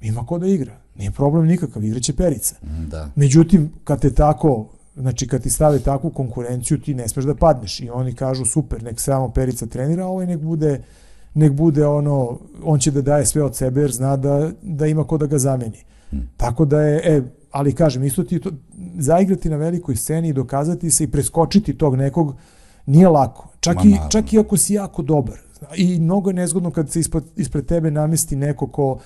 ima 0.01 0.25
ko 0.25 0.39
da 0.39 0.47
igra. 0.47 0.77
Nije 0.99 1.11
problem 1.11 1.45
nikakav, 1.45 1.83
igraće 1.83 2.13
Perica. 2.13 2.55
Da. 2.87 3.09
Međutim, 3.15 3.71
kad 3.83 4.01
te 4.01 4.13
tako, 4.13 4.67
znači 4.95 5.27
kad 5.27 5.41
ti 5.43 5.49
stave 5.49 5.79
takvu 5.79 6.09
konkurenciju, 6.09 6.81
ti 6.81 6.93
ne 6.93 7.07
smeš 7.07 7.25
da 7.25 7.35
padneš. 7.35 7.79
I 7.79 7.89
oni 7.89 8.13
kažu, 8.13 8.45
super, 8.45 8.83
nek 8.83 8.99
samo 8.99 9.29
Perica 9.29 9.65
trenira, 9.65 10.03
a 10.03 10.07
ovaj 10.07 10.25
nek 10.25 10.39
bude, 10.39 10.81
nek 11.33 11.51
bude 11.51 11.85
ono, 11.85 12.39
on 12.63 12.79
će 12.79 12.91
da 12.91 13.01
daje 13.01 13.25
sve 13.25 13.43
od 13.43 13.55
sebe 13.55 13.81
jer 13.81 13.91
zna 13.91 14.17
da, 14.17 14.51
da 14.61 14.87
ima 14.87 15.03
ko 15.03 15.17
da 15.17 15.25
ga 15.25 15.37
zameni. 15.37 15.83
Hmm. 16.09 16.29
Tako 16.37 16.65
da 16.65 16.81
je, 16.81 17.17
e, 17.17 17.21
ali 17.51 17.75
kažem, 17.75 18.03
isto 18.03 18.23
ti 18.23 18.39
to, 18.39 18.51
zaigrati 18.97 19.49
na 19.49 19.55
velikoj 19.55 19.95
sceni 19.95 20.29
i 20.29 20.33
dokazati 20.33 20.91
se 20.91 21.03
i 21.03 21.11
preskočiti 21.11 21.77
tog 21.77 21.95
nekog 21.95 22.35
nije 22.85 23.07
lako. 23.07 23.47
Čak, 23.59 23.75
Ma, 23.75 23.81
i, 23.83 23.97
čak 24.09 24.33
i 24.33 24.39
ako 24.39 24.57
si 24.57 24.73
jako 24.73 25.01
dobar. 25.01 25.37
I 25.75 25.99
mnogo 25.99 26.29
je 26.29 26.33
nezgodno 26.33 26.71
kad 26.71 26.89
se 26.89 26.99
ispred, 26.99 27.23
ispred 27.35 27.65
tebe 27.65 27.91
namesti 27.91 28.35
neko 28.35 28.67
ko 28.67 28.99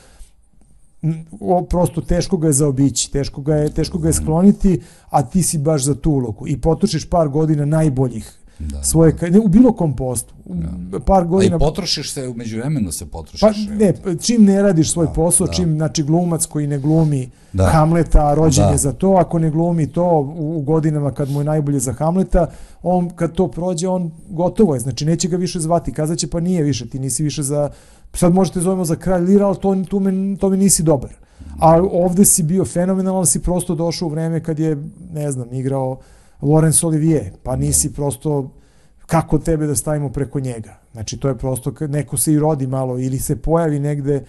o, 1.40 1.64
prosto 1.64 2.02
teško 2.02 2.38
ga 2.38 2.48
je 2.48 2.54
zaobići, 2.54 3.12
teško 3.12 3.42
ga 3.42 3.56
je, 3.56 3.70
teško 3.70 3.98
ga 3.98 4.08
je 4.08 4.14
skloniti, 4.14 4.82
a 5.10 5.24
ti 5.24 5.44
si 5.44 5.58
baš 5.58 5.84
za 5.84 5.96
tu 5.96 6.12
ulogu 6.12 6.48
i 6.48 6.62
potrošiš 6.62 7.10
par 7.10 7.30
godina 7.30 7.66
najboljih 7.66 8.40
da, 8.60 8.84
svoje, 8.84 9.12
da. 9.12 9.30
ne, 9.30 9.40
u 9.40 9.48
bilo 9.48 9.74
kom 9.74 9.96
postu. 9.96 10.34
Da. 10.46 11.00
Par 11.00 11.26
godina... 11.26 11.56
A 11.56 11.58
i 11.58 11.60
potrošiš 11.60 12.14
se, 12.14 12.28
umeđu 12.28 12.58
vremenu 12.58 12.92
se 12.92 13.06
potrošiš. 13.06 13.42
Pa 13.42 13.52
ne, 13.76 13.94
čim 14.22 14.46
ne 14.46 14.62
radiš 14.62 14.92
svoj 14.92 15.06
da, 15.06 15.14
posao, 15.14 15.48
da. 15.48 15.54
čim, 15.54 15.76
znači 15.76 16.04
glumac 16.04 16.46
koji 16.46 16.68
ne 16.68 16.80
glumi 16.80 17.30
da. 17.54 17.66
Hamleta, 17.66 18.34
rođen 18.34 18.66
da. 18.66 18.72
je 18.72 18.78
za 18.78 18.94
to, 18.94 19.12
ako 19.12 19.40
ne 19.40 19.50
glumi 19.50 19.88
to 19.88 20.36
u, 20.38 20.58
u 20.58 20.62
godinama 20.62 21.12
kad 21.12 21.30
mu 21.30 21.42
je 21.42 21.46
najbolje 21.46 21.80
za 21.80 21.94
Hamleta, 21.94 22.48
on 22.84 23.10
kad 23.10 23.32
to 23.32 23.48
prođe, 23.48 23.88
on 23.88 24.12
gotovo 24.30 24.74
je, 24.74 24.80
znači 24.80 25.06
neće 25.06 25.28
ga 25.28 25.38
više 25.38 25.60
zvati, 25.60 25.94
kazaće 25.94 26.28
pa 26.28 26.40
nije 26.40 26.64
više, 26.64 26.90
ti 26.90 27.00
nisi 27.00 27.24
više 27.24 27.44
za, 27.44 27.70
sad 28.14 28.34
možete 28.34 28.60
zovemo 28.60 28.86
za 28.86 28.96
kralj 28.96 29.24
Lira, 29.24 29.48
ali 29.48 29.58
to, 29.58 29.84
to, 29.90 30.00
me, 30.00 30.38
to 30.38 30.50
me 30.50 30.58
nisi 30.58 30.84
dobar. 30.84 31.12
A 31.60 31.82
ovde 31.92 32.26
si 32.26 32.44
bio 32.44 32.66
fenomenalan, 32.66 33.26
si 33.26 33.42
prosto 33.42 33.76
došao 33.76 34.08
u 34.08 34.12
vreme 34.12 34.44
kad 34.44 34.60
je, 34.60 34.78
ne 35.14 35.32
znam, 35.32 35.54
igrao 35.54 36.00
Laurence 36.42 36.86
Olivier, 36.86 37.32
pa 37.44 37.56
nisi 37.56 37.94
prosto 37.94 38.52
kako 39.06 39.40
tebe 39.40 39.68
da 39.68 39.76
stavimo 39.76 40.10
preko 40.10 40.40
njega. 40.40 40.80
Znači, 40.92 41.18
to 41.18 41.28
je 41.28 41.38
prosto, 41.38 41.74
neko 41.80 42.18
se 42.18 42.34
i 42.34 42.40
rodi 42.40 42.68
malo 42.68 43.00
ili 43.00 43.20
se 43.20 43.36
pojavi 43.36 43.80
negde 43.80 44.24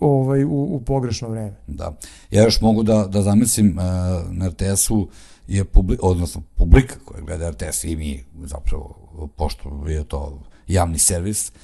ovaj, 0.00 0.44
u, 0.44 0.48
u 0.48 0.80
pogrešno 0.80 1.28
vreme. 1.28 1.54
Da. 1.66 1.96
Ja 2.30 2.42
još 2.42 2.60
mogu 2.60 2.82
da, 2.82 3.06
da 3.06 3.22
zamislim 3.22 3.78
uh, 3.78 3.84
na 4.30 4.48
RTS-u 4.48 5.08
je 5.48 5.64
publik, 5.64 6.00
odnosno 6.02 6.42
publika 6.56 6.94
koja 7.04 7.20
gleda 7.20 7.50
RTS 7.50 7.84
i 7.84 7.96
mi 7.96 8.24
zapravo, 8.44 8.94
pošto 9.36 9.88
je 9.88 10.04
to 10.04 10.38
javni 10.68 10.98
servis, 10.98 11.48
uh, 11.48 11.54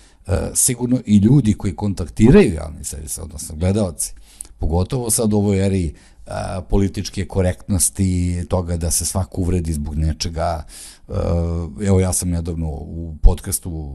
sigurno 0.55 1.01
i 1.07 1.17
ljudi 1.17 1.55
koji 1.55 1.77
kontaktiraju 1.77 2.55
javni 2.55 2.85
servis, 2.85 3.19
odnosno 3.19 3.57
gledalci, 3.57 4.13
pogotovo 4.59 5.11
sad 5.11 5.33
u 5.33 5.37
ovoj 5.37 5.67
eri 5.67 5.95
a, 6.27 6.61
političke 6.71 7.25
korektnosti, 7.25 8.45
toga 8.49 8.77
da 8.77 8.91
se 8.91 9.05
svak 9.05 9.39
uvredi 9.39 9.73
zbog 9.73 9.95
nečega. 9.95 10.65
Evo 11.87 12.01
ja 12.01 12.13
sam 12.13 12.31
nedavno 12.31 12.69
u 12.69 13.17
podcastu 13.23 13.95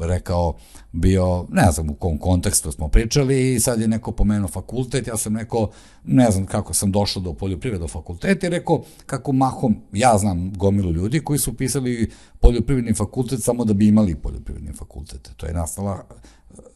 rekao, 0.00 0.54
bio, 0.92 1.46
ne 1.50 1.72
znam 1.72 1.90
u 1.90 1.94
kom 1.94 2.18
kontekstu 2.18 2.72
smo 2.72 2.88
pričali 2.88 3.54
i 3.54 3.60
sad 3.60 3.80
je 3.80 3.88
neko 3.88 4.12
pomenuo 4.12 4.48
fakultet, 4.48 5.06
ja 5.06 5.16
sam 5.16 5.36
rekao, 5.36 5.70
ne 6.04 6.30
znam 6.30 6.46
kako 6.46 6.74
sam 6.74 6.92
došao 6.92 7.22
do 7.22 7.34
poljoprivrednog 7.34 7.90
fakulteta 7.90 8.46
i 8.46 8.50
rekao 8.50 8.82
kako 9.06 9.32
mahom, 9.32 9.76
ja 9.92 10.18
znam 10.18 10.52
gomilu 10.52 10.92
ljudi 10.92 11.20
koji 11.20 11.38
su 11.38 11.56
pisali 11.56 12.10
poljoprivredni 12.40 12.94
fakultet 12.94 13.42
samo 13.42 13.64
da 13.64 13.72
bi 13.72 13.88
imali 13.88 14.14
poljoprivredni 14.14 14.72
fakultet. 14.72 15.30
To 15.36 15.46
je 15.46 15.54
nastala 15.54 16.04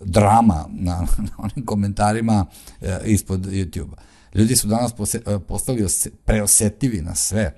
drama 0.00 0.64
na, 0.72 1.06
na 1.28 1.30
onim 1.38 1.66
komentarima 1.66 2.46
e, 2.80 2.98
ispod 3.04 3.46
YouTube-a. 3.46 4.02
Ljudi 4.34 4.56
su 4.56 4.68
danas 4.68 4.92
postali 5.48 5.86
preosetivi 6.24 7.02
na 7.02 7.14
sve. 7.14 7.54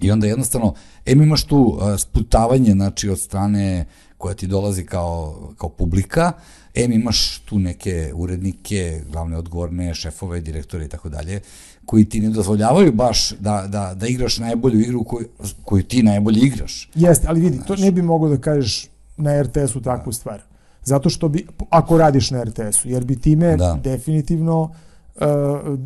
I 0.00 0.10
onda 0.10 0.26
jednostavno, 0.26 0.74
em 1.06 1.22
imaš 1.22 1.44
tu 1.44 1.78
sputavanje, 1.98 2.72
znači, 2.72 3.08
od 3.08 3.20
strane 3.20 3.84
koja 4.18 4.34
ti 4.34 4.46
dolazi 4.46 4.84
kao, 4.84 5.40
kao 5.58 5.68
publika, 5.68 6.32
em 6.74 6.92
imaš 6.92 7.38
tu 7.38 7.58
neke 7.58 8.12
urednike, 8.14 9.02
glavne 9.12 9.36
odgovorne, 9.36 9.94
šefove, 9.94 10.40
direktore 10.40 10.84
i 10.84 10.88
tako 10.88 11.08
dalje, 11.08 11.40
koji 11.84 12.04
ti 12.04 12.20
ne 12.20 12.30
dozvoljavaju 12.30 12.92
baš 12.92 13.30
da, 13.30 13.66
da, 13.68 13.94
da 13.94 14.06
igraš 14.06 14.38
najbolju 14.38 14.80
igru 14.80 15.04
koju, 15.04 15.26
koju 15.64 15.82
ti 15.82 16.02
najbolje 16.02 16.40
igraš. 16.40 16.90
Jeste, 16.94 17.26
ali 17.28 17.40
vidi, 17.40 17.60
to 17.66 17.76
ne 17.76 17.90
bi 17.92 18.02
mogao 18.02 18.28
da 18.28 18.38
kažeš 18.38 18.86
na 19.16 19.42
RTS-u 19.42 19.80
takvu 19.80 20.12
stvar. 20.12 20.42
Zato 20.84 21.10
što 21.10 21.28
bi, 21.28 21.46
ako 21.70 21.98
radiš 21.98 22.30
na 22.30 22.44
RTS-u, 22.44 22.88
jer 22.88 23.04
bi 23.04 23.20
time 23.20 23.56
da. 23.56 23.80
definitivno 23.84 24.74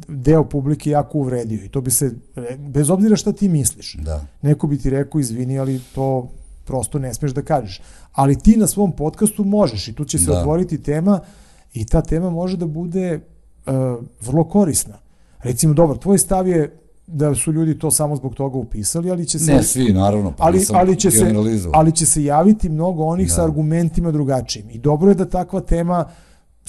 deo 0.09 0.44
publike 0.44 0.90
jako 0.90 1.19
uvredio 1.19 1.65
i 1.65 1.69
to 1.69 1.81
bi 1.81 1.90
se, 1.90 2.11
bez 2.59 2.90
obzira 2.90 3.16
šta 3.16 3.32
ti 3.32 3.48
misliš, 3.48 3.94
da. 3.94 4.27
neko 4.43 4.66
bi 4.66 4.78
ti 4.78 4.90
rekao 4.90 5.19
izvini, 5.19 5.59
ali 5.59 5.81
to 5.94 6.28
prosto 6.65 6.98
ne 6.98 7.15
smeš 7.15 7.32
da 7.32 7.43
kažeš. 7.43 7.81
Ali 8.12 8.39
ti 8.39 8.57
na 8.57 8.66
svom 8.66 8.93
podcastu 8.93 9.44
možeš 9.44 9.89
i 9.89 9.93
tu 9.93 10.05
će 10.05 10.19
se 10.19 10.31
da. 10.31 10.39
otvoriti 10.39 10.82
tema 10.82 11.20
i 11.74 11.85
ta 11.85 12.02
tema 12.02 12.31
može 12.31 12.57
da 12.57 12.66
bude 12.66 13.20
uh, 13.66 13.73
vrlo 14.20 14.44
korisna. 14.44 14.98
Recimo, 15.43 15.74
dobro, 15.74 15.97
tvoj 15.97 16.19
stav 16.19 16.48
je 16.48 16.77
da 17.07 17.35
su 17.35 17.52
ljudi 17.52 17.78
to 17.78 17.90
samo 17.90 18.16
zbog 18.16 18.35
toga 18.35 18.59
upisali, 18.59 19.11
ali 19.11 19.27
će 19.27 19.39
se... 19.39 19.52
Ne 19.52 19.62
svi, 19.62 19.93
naravno, 19.93 20.32
pa 20.39 20.44
ali, 20.44 20.66
ali, 20.73 20.97
će 20.97 21.11
se, 21.11 21.35
ali 21.73 21.93
će 21.93 22.07
se 22.07 22.24
javiti 22.24 22.69
mnogo 22.69 23.05
onih 23.05 23.28
da. 23.28 23.35
sa 23.35 23.44
argumentima 23.44 24.11
drugačijim. 24.11 24.70
I 24.70 24.78
dobro 24.78 25.11
je 25.11 25.15
da 25.15 25.24
takva 25.24 25.61
tema 25.61 26.05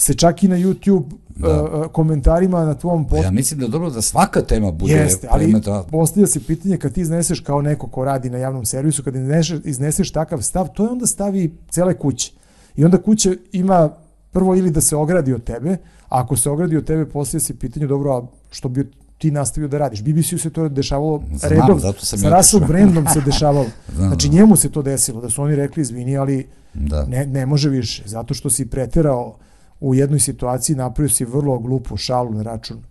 se 0.02 0.14
čak 0.14 0.42
i 0.42 0.48
na 0.48 0.56
YouTube 0.56 1.04
da. 1.28 1.62
uh, 1.62 1.86
komentarima 1.92 2.64
na 2.64 2.74
tvom 2.74 3.04
postu... 3.04 3.22
Pa 3.22 3.26
ja 3.26 3.30
mislim 3.30 3.60
da 3.60 3.66
je 3.66 3.70
dobro 3.70 3.90
da 3.90 4.02
svaka 4.02 4.42
tema 4.42 4.70
bude 4.70 4.92
Jeste, 4.92 5.28
ali 5.30 5.54
postavlja 5.90 6.26
se 6.26 6.40
pitanje 6.40 6.76
kad 6.76 6.92
ti 6.92 7.00
izneseš 7.00 7.40
kao 7.40 7.62
neko 7.62 7.86
ko 7.86 8.04
radi 8.04 8.30
na 8.30 8.38
javnom 8.38 8.64
servisu, 8.64 9.02
kad 9.02 9.14
izneseš, 9.14 9.60
izneseš 9.64 10.10
takav 10.10 10.42
stav, 10.42 10.68
to 10.68 10.84
je 10.84 10.90
onda 10.90 11.06
stavi 11.06 11.56
cele 11.70 11.94
kuće. 11.94 12.32
I 12.76 12.84
onda 12.84 12.98
kuća 12.98 13.32
ima 13.52 13.90
prvo 14.30 14.56
ili 14.56 14.70
da 14.70 14.80
se 14.80 14.96
ogradi 14.96 15.32
od 15.32 15.44
tebe, 15.44 15.70
a 15.72 15.76
ako 16.08 16.36
se 16.36 16.50
ogradi 16.50 16.76
od 16.76 16.84
tebe, 16.84 17.06
postavlja 17.06 17.40
se 17.40 17.58
pitanje, 17.58 17.86
dobro, 17.86 18.12
a 18.12 18.26
što 18.50 18.68
bi 18.68 18.90
ti 19.18 19.30
nastavio 19.30 19.68
da 19.68 19.78
radiš. 19.78 20.02
BBC-u 20.02 20.38
se 20.38 20.50
to 20.50 20.68
dešavalo 20.68 21.22
Znam, 21.34 21.52
redom, 21.52 21.80
sa 21.98 22.36
Russell 22.36 22.66
Brandom 22.66 23.06
se 23.12 23.20
dešavalo. 23.20 23.66
Znam, 23.96 24.08
znači 24.08 24.28
njemu 24.28 24.56
se 24.56 24.70
to 24.70 24.82
desilo, 24.82 25.20
da 25.20 25.30
su 25.30 25.42
oni 25.42 25.56
rekli 25.56 25.80
izvini, 25.80 26.16
ali 26.16 26.46
da. 26.74 27.04
ne, 27.06 27.26
ne 27.26 27.46
može 27.46 27.68
više, 27.68 28.02
zato 28.06 28.34
što 28.34 28.50
si 28.50 28.66
preterao 28.66 29.36
u 29.82 29.94
jednoj 29.94 30.20
situaciji, 30.20 30.76
napravio 30.76 31.10
si 31.10 31.24
vrlo 31.24 31.58
glupu 31.58 31.96
šalu 31.96 32.30
na 32.30 32.42
račun 32.42 32.82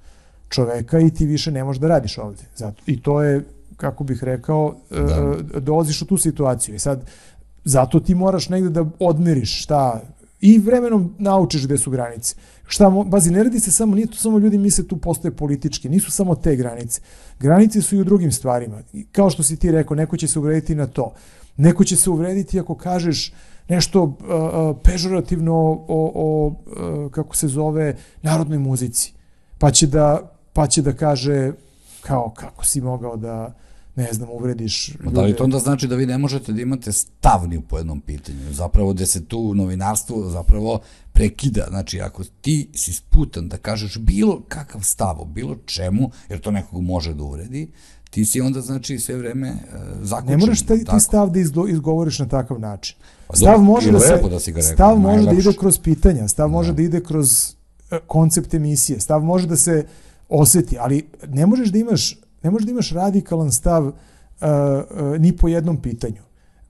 čoveka 0.49 0.99
i 0.99 1.09
ti 1.09 1.25
više 1.25 1.51
ne 1.51 1.63
možeš 1.63 1.79
da 1.79 1.87
radiš 1.87 2.17
ovde. 2.17 2.43
Zato, 2.55 2.81
I 2.85 3.01
to 3.01 3.21
je, 3.21 3.43
kako 3.77 4.03
bih 4.03 4.23
rekao, 4.23 4.75
da. 4.89 5.35
E, 5.55 5.59
dolaziš 5.59 6.01
u 6.01 6.05
tu 6.05 6.17
situaciju. 6.17 6.75
I 6.75 6.79
sad, 6.79 7.05
zato 7.63 7.99
ti 7.99 8.15
moraš 8.15 8.49
negde 8.49 8.69
da 8.69 8.85
odmeriš 8.99 9.63
šta 9.63 10.01
i 10.41 10.57
vremenom 10.57 11.15
naučiš 11.17 11.65
gde 11.65 11.77
su 11.77 11.91
granice. 11.91 12.35
Šta, 12.67 12.89
bazi, 12.89 13.31
ne 13.31 13.43
radi 13.43 13.59
se 13.59 13.71
samo, 13.71 13.95
nije 13.95 14.07
to 14.07 14.17
samo 14.17 14.39
ljudi 14.39 14.57
misle 14.57 14.87
tu 14.87 14.97
postoje 14.97 15.31
politički, 15.31 15.89
nisu 15.89 16.11
samo 16.11 16.35
te 16.35 16.55
granice. 16.55 17.01
Granice 17.39 17.81
su 17.81 17.95
i 17.95 17.99
u 17.99 18.03
drugim 18.03 18.31
stvarima. 18.31 18.81
Kao 19.11 19.29
što 19.29 19.43
si 19.43 19.57
ti 19.57 19.71
rekao, 19.71 19.95
neko 19.95 20.17
će 20.17 20.27
se 20.27 20.39
uvrediti 20.39 20.75
na 20.75 20.87
to. 20.87 21.13
Neko 21.57 21.83
će 21.83 21.95
se 21.95 22.09
uvrediti 22.09 22.59
ako 22.59 22.75
kažeš 22.75 23.33
nešto 23.69 24.03
uh, 24.03 24.15
pežorativno 24.83 25.55
o, 25.87 26.11
o, 26.15 26.47
uh, 26.47 27.11
kako 27.11 27.35
se 27.35 27.47
zove, 27.47 27.95
narodnoj 28.21 28.59
muzici. 28.59 29.13
Pa 29.57 29.71
će 29.71 29.87
da, 29.87 30.31
pa 30.53 30.67
će 30.67 30.81
da 30.81 30.93
kaže 30.93 31.51
kao 32.01 32.33
kako 32.35 32.65
si 32.65 32.81
mogao 32.81 33.17
da 33.17 33.53
ne 33.95 34.13
znam, 34.13 34.29
uvrediš 34.29 34.89
ljude. 34.89 35.15
Da 35.15 35.21
li 35.21 35.35
to 35.35 35.43
onda 35.43 35.59
znači 35.59 35.87
da 35.87 35.95
vi 35.95 36.05
ne 36.05 36.17
možete 36.17 36.53
da 36.53 36.61
imate 36.61 36.91
stavni 36.91 37.61
po 37.61 37.77
jednom 37.77 38.01
pitanju? 38.01 38.53
Zapravo 38.53 38.93
da 38.93 39.05
se 39.05 39.25
tu 39.25 39.53
novinarstvo 39.53 40.29
zapravo 40.29 40.79
prekida. 41.13 41.65
Znači, 41.69 42.01
ako 42.01 42.23
ti 42.41 42.69
si 42.73 42.93
sputan 42.93 43.49
da 43.49 43.57
kažeš 43.57 43.97
bilo 43.97 44.41
kakav 44.47 44.81
stav 44.81 45.21
o 45.21 45.25
bilo 45.25 45.55
čemu, 45.65 46.11
jer 46.29 46.39
to 46.39 46.51
nekog 46.51 46.81
može 46.81 47.13
da 47.13 47.23
uvredi, 47.23 47.71
ti 48.09 48.25
si 48.25 48.41
onda, 48.41 48.61
znači, 48.61 48.99
sve 48.99 49.17
vreme 49.17 49.49
uh, 49.49 49.57
zakučen. 50.01 50.31
Ne 50.31 50.37
moraš 50.37 50.61
ti 50.61 50.99
stav 50.99 51.29
da 51.29 51.39
izgovoriš 51.69 52.19
na 52.19 52.27
takav 52.27 52.59
način. 52.59 52.97
Pa, 53.31 53.37
stav 53.37 53.61
može 53.61 53.91
da 53.91 53.99
se, 53.99 54.21
da 54.29 54.39
si 54.39 54.51
ga 54.51 54.61
rekao, 54.61 54.73
stav 54.73 54.99
može 54.99 55.25
da 55.25 55.31
ide 55.31 55.53
kroz 55.59 55.79
pitanja, 55.79 56.27
stav 56.27 56.47
da. 56.47 56.51
može 56.51 56.73
da 56.73 56.81
ide 56.81 57.03
kroz 57.03 57.55
uh, 57.91 57.97
koncept 58.07 58.53
emisije, 58.53 58.99
stav 58.99 59.23
može 59.23 59.47
da 59.47 59.55
se 59.55 59.85
oseti, 60.29 60.77
ali 60.79 61.07
ne 61.27 61.45
možeš 61.45 61.69
da 61.69 61.79
imaš 61.79 62.17
ne 62.43 62.51
možeš 62.51 62.65
da 62.65 62.71
imaš 62.71 62.91
radikalan 62.91 63.51
stav 63.51 63.87
uh, 63.87 63.93
uh, 64.41 65.19
ni 65.19 65.37
po 65.37 65.47
jednom 65.47 65.81
pitanju. 65.81 66.21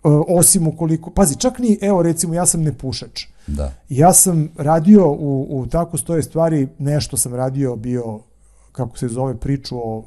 Uh, 0.03 0.23
osim 0.27 0.67
ukoliko, 0.67 1.09
pazi, 1.09 1.35
čak 1.35 1.59
ni, 1.59 1.77
evo 1.81 2.01
recimo, 2.01 2.33
ja 2.33 2.45
sam 2.45 2.61
nepušač. 2.61 3.25
Da. 3.47 3.73
Ja 3.89 4.13
sam 4.13 4.49
radio 4.57 5.07
u, 5.07 5.47
u 5.49 5.67
tako 5.67 5.97
stoje 5.97 6.23
stvari, 6.23 6.67
nešto 6.79 7.17
sam 7.17 7.35
radio, 7.35 7.75
bio, 7.75 8.19
kako 8.71 8.97
se 8.97 9.07
zove, 9.07 9.37
priču 9.37 9.77
o 9.77 10.03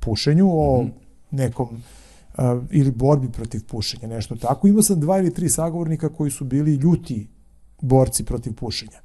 pušenju, 0.00 0.48
o 0.50 0.82
mm 0.82 0.86
-hmm. 0.86 0.92
nekom 1.30 1.68
ili 2.70 2.90
borbi 2.90 3.28
protiv 3.32 3.64
pušenja, 3.66 4.08
nešto 4.08 4.36
tako. 4.36 4.68
Imao 4.68 4.82
sam 4.82 5.00
dva 5.00 5.18
ili 5.18 5.34
tri 5.34 5.48
sagovornika 5.48 6.08
koji 6.08 6.30
su 6.30 6.44
bili 6.44 6.74
ljuti 6.74 7.28
borci 7.80 8.24
protiv 8.24 8.54
pušenja. 8.54 8.98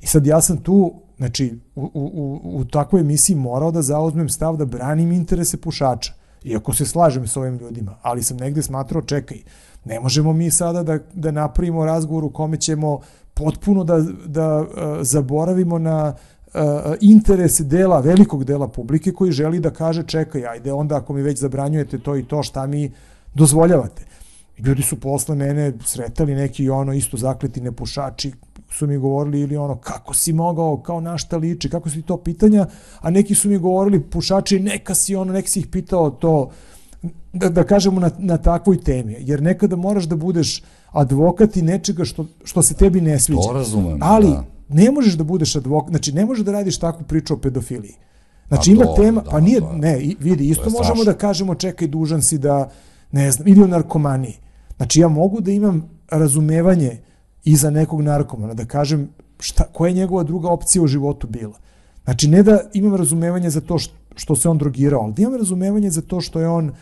I 0.00 0.06
sad 0.06 0.26
ja 0.26 0.40
sam 0.40 0.56
tu 0.56 1.06
Znači, 1.16 1.58
u, 1.74 1.90
u, 1.94 2.40
u 2.44 2.64
takvoj 2.64 3.00
emisiji 3.00 3.36
morao 3.36 3.70
da 3.70 3.82
zauzmem 3.82 4.28
stav 4.28 4.56
da 4.56 4.64
branim 4.64 5.12
interese 5.12 5.56
pušača. 5.56 6.12
Iako 6.44 6.74
se 6.74 6.86
slažem 6.86 7.26
s 7.26 7.36
ovim 7.36 7.58
ljudima, 7.58 7.96
ali 8.02 8.22
sam 8.22 8.36
negde 8.36 8.62
smatrao, 8.62 9.02
čekaj, 9.02 9.38
ne 9.84 10.00
možemo 10.00 10.32
mi 10.32 10.50
sada 10.50 10.82
da, 10.82 10.98
da 11.14 11.30
napravimo 11.30 11.84
razgovor 11.84 12.24
u 12.24 12.30
kome 12.30 12.56
ćemo 12.56 13.00
potpuno 13.34 13.84
da, 13.84 13.98
da 14.26 14.60
uh, 14.60 14.66
zaboravimo 15.00 15.78
na 15.78 16.14
uh, 16.14 16.35
interese 17.00 17.64
dela, 17.64 18.00
velikog 18.00 18.44
dela 18.44 18.68
publike 18.68 19.12
koji 19.12 19.32
želi 19.32 19.60
da 19.60 19.70
kaže 19.70 20.02
čekaj, 20.02 20.46
ajde 20.46 20.72
onda 20.72 20.96
ako 20.96 21.12
mi 21.12 21.22
već 21.22 21.38
zabranjujete 21.38 21.98
to 21.98 22.16
i 22.16 22.24
to, 22.24 22.42
šta 22.42 22.66
mi 22.66 22.92
dozvoljavate. 23.34 24.04
Ljudi 24.58 24.82
su 24.82 25.00
posle 25.00 25.34
mene 25.34 25.72
sretali 25.84 26.34
neki 26.34 26.70
ono 26.70 26.92
isto 26.92 27.16
zakleti 27.16 27.60
nepušači 27.60 28.32
su 28.70 28.86
mi 28.86 28.98
govorili 28.98 29.40
ili 29.40 29.56
ono 29.56 29.76
kako 29.76 30.14
si 30.14 30.32
mogao, 30.32 30.76
kao 30.76 31.00
na 31.00 31.18
šta 31.18 31.36
liči, 31.36 31.70
kako 31.70 31.90
si 31.90 32.02
to 32.02 32.16
pitanja, 32.16 32.66
a 33.00 33.10
neki 33.10 33.34
su 33.34 33.48
mi 33.48 33.58
govorili 33.58 34.00
pušači 34.00 34.60
neka 34.60 34.94
si 34.94 35.16
ono, 35.16 35.32
neka 35.32 35.48
si 35.48 35.60
ih 35.60 35.66
pitao 35.66 36.10
to, 36.10 36.50
da, 37.32 37.48
da 37.48 37.64
kažemo 37.64 38.00
na, 38.00 38.10
na 38.18 38.38
takvoj 38.38 38.80
temi, 38.80 39.16
jer 39.18 39.42
nekada 39.42 39.76
moraš 39.76 40.04
da 40.04 40.16
budeš 40.16 40.62
advokat 40.92 41.56
i 41.56 41.62
nečega 41.62 42.04
što, 42.04 42.26
što 42.44 42.62
se 42.62 42.74
tebi 42.74 43.00
ne 43.00 43.18
sviđa. 43.18 43.40
To 43.48 43.52
razumem, 43.52 43.98
Ali 44.02 44.30
da. 44.30 44.44
Ne 44.68 44.90
možeš 44.90 45.14
da 45.14 45.24
budeš 45.24 45.56
advokat, 45.56 45.90
znači 45.90 46.12
ne 46.12 46.24
možeš 46.24 46.44
da 46.44 46.52
radiš 46.52 46.78
takvu 46.78 47.06
priču 47.06 47.34
o 47.34 47.36
pedofiliji. 47.36 47.94
Znači 48.48 48.72
ima 48.72 48.84
tema, 48.96 49.20
da, 49.20 49.30
pa 49.30 49.40
nije, 49.40 49.60
ne, 49.74 50.14
vidi, 50.20 50.48
isto 50.48 50.70
možemo 50.70 51.04
da 51.04 51.14
kažemo 51.14 51.54
čekaj 51.54 51.88
dužan 51.88 52.22
si 52.22 52.38
da, 52.38 52.70
ne 53.12 53.32
znam, 53.32 53.48
ili 53.48 53.62
o 53.62 53.66
narkomaniji. 53.66 54.38
Znači 54.76 55.00
ja 55.00 55.08
mogu 55.08 55.40
da 55.40 55.50
imam 55.50 55.90
razumevanje 56.10 56.98
iza 57.44 57.70
nekog 57.70 58.00
narkomana, 58.00 58.54
da 58.54 58.64
kažem 58.64 59.08
šta, 59.40 59.64
koja 59.72 59.88
je 59.88 59.94
njegova 59.94 60.22
druga 60.22 60.48
opcija 60.48 60.82
u 60.82 60.86
životu 60.86 61.26
bila. 61.26 61.58
Znači, 62.04 62.28
ne 62.28 62.42
da 62.42 62.60
imam 62.74 62.94
razumevanje 62.94 63.50
za 63.50 63.60
to 63.60 63.78
što, 63.78 63.94
što 64.16 64.36
se 64.36 64.48
on 64.48 64.58
drogirao, 64.58 65.00
ali 65.00 65.12
da 65.12 65.22
imam 65.22 65.34
razumevanje 65.34 65.90
za 65.90 66.02
to 66.02 66.20
što 66.20 66.40
je 66.40 66.48
on 66.48 66.72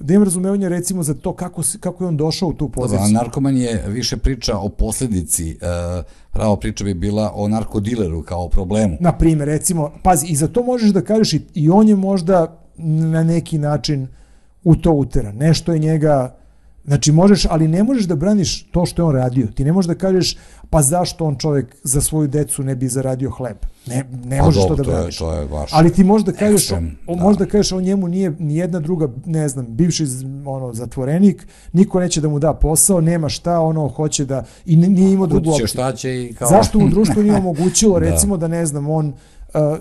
da 0.00 0.14
imam 0.14 0.24
razumevanje 0.24 0.68
recimo 0.68 1.02
za 1.02 1.14
to 1.14 1.32
kako, 1.32 1.62
kako 1.80 2.04
je 2.04 2.08
on 2.08 2.16
došao 2.16 2.48
u 2.48 2.52
tu 2.52 2.68
poziciju. 2.68 2.98
Dobro, 2.98 3.22
narkoman 3.22 3.56
je 3.56 3.84
više 3.88 4.16
priča 4.16 4.58
o 4.58 4.68
posledici, 4.68 5.50
uh, 5.50 6.04
pravo 6.30 6.56
priča 6.56 6.84
bi 6.84 6.94
bila 6.94 7.32
o 7.34 7.48
narkodileru 7.48 8.22
kao 8.22 8.48
problemu. 8.48 8.96
Na 9.00 9.12
primjer, 9.12 9.48
recimo, 9.48 9.92
pazi, 10.02 10.26
i 10.26 10.36
za 10.36 10.48
to 10.48 10.62
možeš 10.62 10.90
da 10.90 11.00
kažeš 11.00 11.32
i, 11.32 11.42
i 11.54 11.70
on 11.70 11.88
je 11.88 11.96
možda 11.96 12.58
na 12.78 13.24
neki 13.24 13.58
način 13.58 14.08
u 14.64 14.76
to 14.76 14.92
utera. 14.92 15.32
Nešto 15.32 15.72
je 15.72 15.78
njega 15.78 16.36
Znači 16.86 17.12
možeš, 17.12 17.46
ali 17.50 17.68
ne 17.68 17.82
možeš 17.82 18.04
da 18.04 18.16
braniš 18.16 18.62
to 18.62 18.86
što 18.86 19.02
je 19.02 19.06
on 19.06 19.14
radio. 19.14 19.46
Ti 19.46 19.64
ne 19.64 19.72
možeš 19.72 19.88
da 19.88 19.94
kažeš 19.94 20.36
pa 20.70 20.82
zašto 20.82 21.24
on 21.24 21.36
čovjek 21.36 21.76
za 21.82 22.00
svoju 22.00 22.28
decu 22.28 22.62
ne 22.62 22.76
bi 22.76 22.88
zaradio 22.88 23.30
hleb. 23.30 23.56
Ne, 23.86 24.04
ne 24.24 24.38
pa 24.38 24.44
možeš 24.44 24.66
to 24.68 24.74
da 24.74 24.82
braniš. 24.82 25.18
To 25.18 25.32
je, 25.32 25.36
to 25.36 25.42
je 25.42 25.48
baš 25.48 25.70
ali 25.72 25.92
ti 25.92 26.04
možeš 26.04 26.26
da 26.26 26.32
kažeš, 26.32 26.60
ekstrem, 26.60 26.98
on, 27.06 27.18
da. 27.18 27.22
možeš 27.22 27.38
da 27.38 27.46
kažeš 27.46 27.72
on 27.72 27.82
njemu 27.82 28.08
nije 28.08 28.30
ni 28.38 28.56
jedna 28.56 28.80
druga, 28.80 29.08
ne 29.24 29.48
znam, 29.48 29.66
bivši 29.68 30.04
ono 30.46 30.72
zatvorenik, 30.72 31.46
niko 31.72 32.00
neće 32.00 32.20
da 32.20 32.28
mu 32.28 32.38
da 32.38 32.54
posao, 32.54 33.00
nema 33.00 33.28
šta, 33.28 33.60
ono 33.60 33.88
hoće 33.88 34.24
da 34.24 34.44
i 34.66 34.76
nije 34.76 35.12
imao 35.12 35.26
drugu 35.26 35.50
opciju. 35.50 35.66
šta 35.66 35.92
će 35.92 36.24
i 36.24 36.34
kao 36.34 36.48
Zašto 36.48 36.78
mu 36.78 36.88
društvo 36.88 37.22
nije 37.22 37.36
omogućilo 37.44 38.00
da. 38.00 38.10
recimo 38.10 38.36
da 38.36 38.48
ne 38.48 38.66
znam, 38.66 38.90
on 38.90 39.06
uh, 39.08 39.14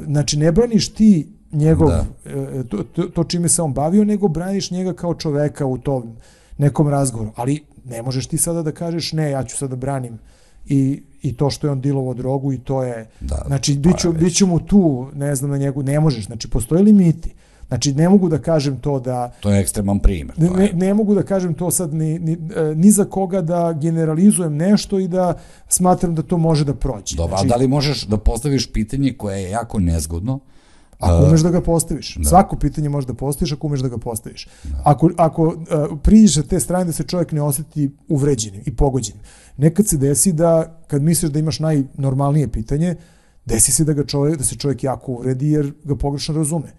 znači 0.06 0.38
ne 0.38 0.52
braniš 0.52 0.94
ti 0.94 1.28
njegov 1.52 1.90
da. 1.90 2.06
uh, 2.26 2.66
to, 2.70 2.84
to, 2.84 3.04
to 3.04 3.24
čime 3.24 3.50
se 3.50 3.62
on 3.62 3.74
bavio, 3.74 4.06
nego 4.06 4.28
braniš 4.28 4.72
njega 4.72 4.94
kao 4.94 5.14
čoveka 5.14 5.66
u 5.66 5.78
tom 5.78 6.16
nekom 6.58 6.88
razgovoru. 6.88 7.32
Ali 7.36 7.64
ne 7.86 8.02
možeš 8.02 8.28
ti 8.28 8.38
sada 8.38 8.64
da 8.64 8.72
kažeš 8.72 9.14
ne, 9.14 9.32
ja 9.32 9.44
ću 9.44 9.58
sada 9.58 9.70
da 9.70 9.76
branim 9.76 10.20
i, 10.66 11.04
i 11.22 11.34
to 11.34 11.50
što 11.50 11.68
je 11.68 11.72
on 11.72 11.82
dilovo 11.82 12.14
drogu 12.14 12.54
i 12.54 12.58
to 12.58 12.84
je, 12.84 13.10
da, 13.22 13.44
znači, 13.48 13.76
bit 13.76 13.98
ću, 13.98 14.12
bit 14.12 14.36
ću 14.36 14.48
mu 14.48 14.60
tu, 14.60 15.08
ne 15.14 15.36
znam, 15.36 15.52
na 15.52 15.58
njegu, 15.58 15.84
ne 15.84 16.00
možeš, 16.00 16.26
znači, 16.26 16.50
postoje 16.50 16.84
limiti. 16.84 17.34
Znači, 17.68 17.94
ne 17.94 18.10
mogu 18.10 18.30
da 18.30 18.38
kažem 18.38 18.78
to 18.78 19.00
da... 19.00 19.32
To 19.40 19.52
je 19.52 19.62
ekstreman 19.62 20.00
primjer. 20.00 20.40
Ne, 20.40 20.50
ne, 20.50 20.72
ne 20.74 20.94
mogu 20.94 21.16
da 21.16 21.24
kažem 21.24 21.54
to 21.54 21.72
sad 21.72 21.94
ni, 21.94 22.20
ni, 22.20 22.38
e, 22.56 22.76
ni 22.76 22.92
za 22.92 23.06
koga 23.06 23.42
da 23.42 23.74
generalizujem 23.82 24.56
nešto 24.56 25.00
i 25.00 25.08
da 25.08 25.34
smatram 25.70 26.16
da 26.16 26.22
to 26.22 26.38
može 26.38 26.66
da 26.66 26.76
prođe. 26.76 27.16
Dobro, 27.16 27.38
znači, 27.38 27.48
a 27.48 27.50
da 27.50 27.56
li 27.56 27.68
možeš 27.68 28.06
da 28.06 28.18
postaviš 28.18 28.72
pitanje 28.72 29.14
koje 29.14 29.42
je 29.42 29.50
jako 29.50 29.80
nezgodno, 29.80 30.40
Ako 31.00 31.26
umeš 31.26 31.42
da 31.42 31.50
ga 31.50 31.62
postaviš. 31.62 32.16
Da. 32.16 32.30
Svako 32.30 32.56
pitanje 32.56 32.90
možeš 32.90 33.08
da 33.08 33.14
postaviš 33.14 33.52
ako 33.52 33.68
umeš 33.68 33.80
da 33.80 33.88
ga 33.88 33.98
postaviš. 33.98 34.48
Da. 34.64 34.82
Ako, 34.84 35.10
ako 35.18 35.48
uh, 35.48 35.56
priđeš 36.04 36.36
sa 36.36 36.44
te 36.44 36.60
strane 36.60 36.86
da 36.86 36.92
se 36.92 37.04
čovjek 37.04 37.32
ne 37.32 37.42
osjeti 37.42 37.92
uvređenim 38.08 38.62
i 38.66 38.76
pogođenim. 38.76 39.22
Nekad 39.58 39.88
se 39.88 39.98
desi 39.98 40.34
da 40.34 40.82
kad 40.88 41.02
misliš 41.02 41.32
da 41.32 41.40
imaš 41.40 41.60
najnormalnije 41.60 42.48
pitanje, 42.48 42.96
desi 43.46 43.72
se 43.72 43.84
da, 43.84 43.94
ga 43.94 44.06
čovjek, 44.06 44.38
da 44.38 44.44
se 44.44 44.56
čovjek 44.56 44.84
jako 44.84 45.12
uvredi 45.12 45.52
jer 45.52 45.74
ga 45.84 45.96
pogrešno 45.96 46.36
razume. 46.36 46.74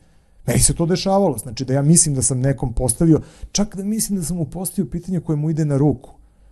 Meni 0.47 0.61
se 0.61 0.75
to 0.75 0.87
dešavalo. 0.87 1.39
Znači 1.39 1.65
da 1.65 1.75
ja 1.75 1.83
mislim 1.83 2.15
da 2.15 2.23
sam 2.23 2.41
nekom 2.41 2.73
postavio, 2.73 3.21
čak 3.53 3.77
da 3.77 3.85
mislim 3.85 4.19
da 4.19 4.25
sam 4.25 4.37
mu 4.37 4.45
postavio 4.45 4.91
pitanje 4.91 5.21
koje 5.21 5.37
mu 5.37 5.51
ide 5.51 5.65
na 5.65 5.77
ruku. 5.77 6.11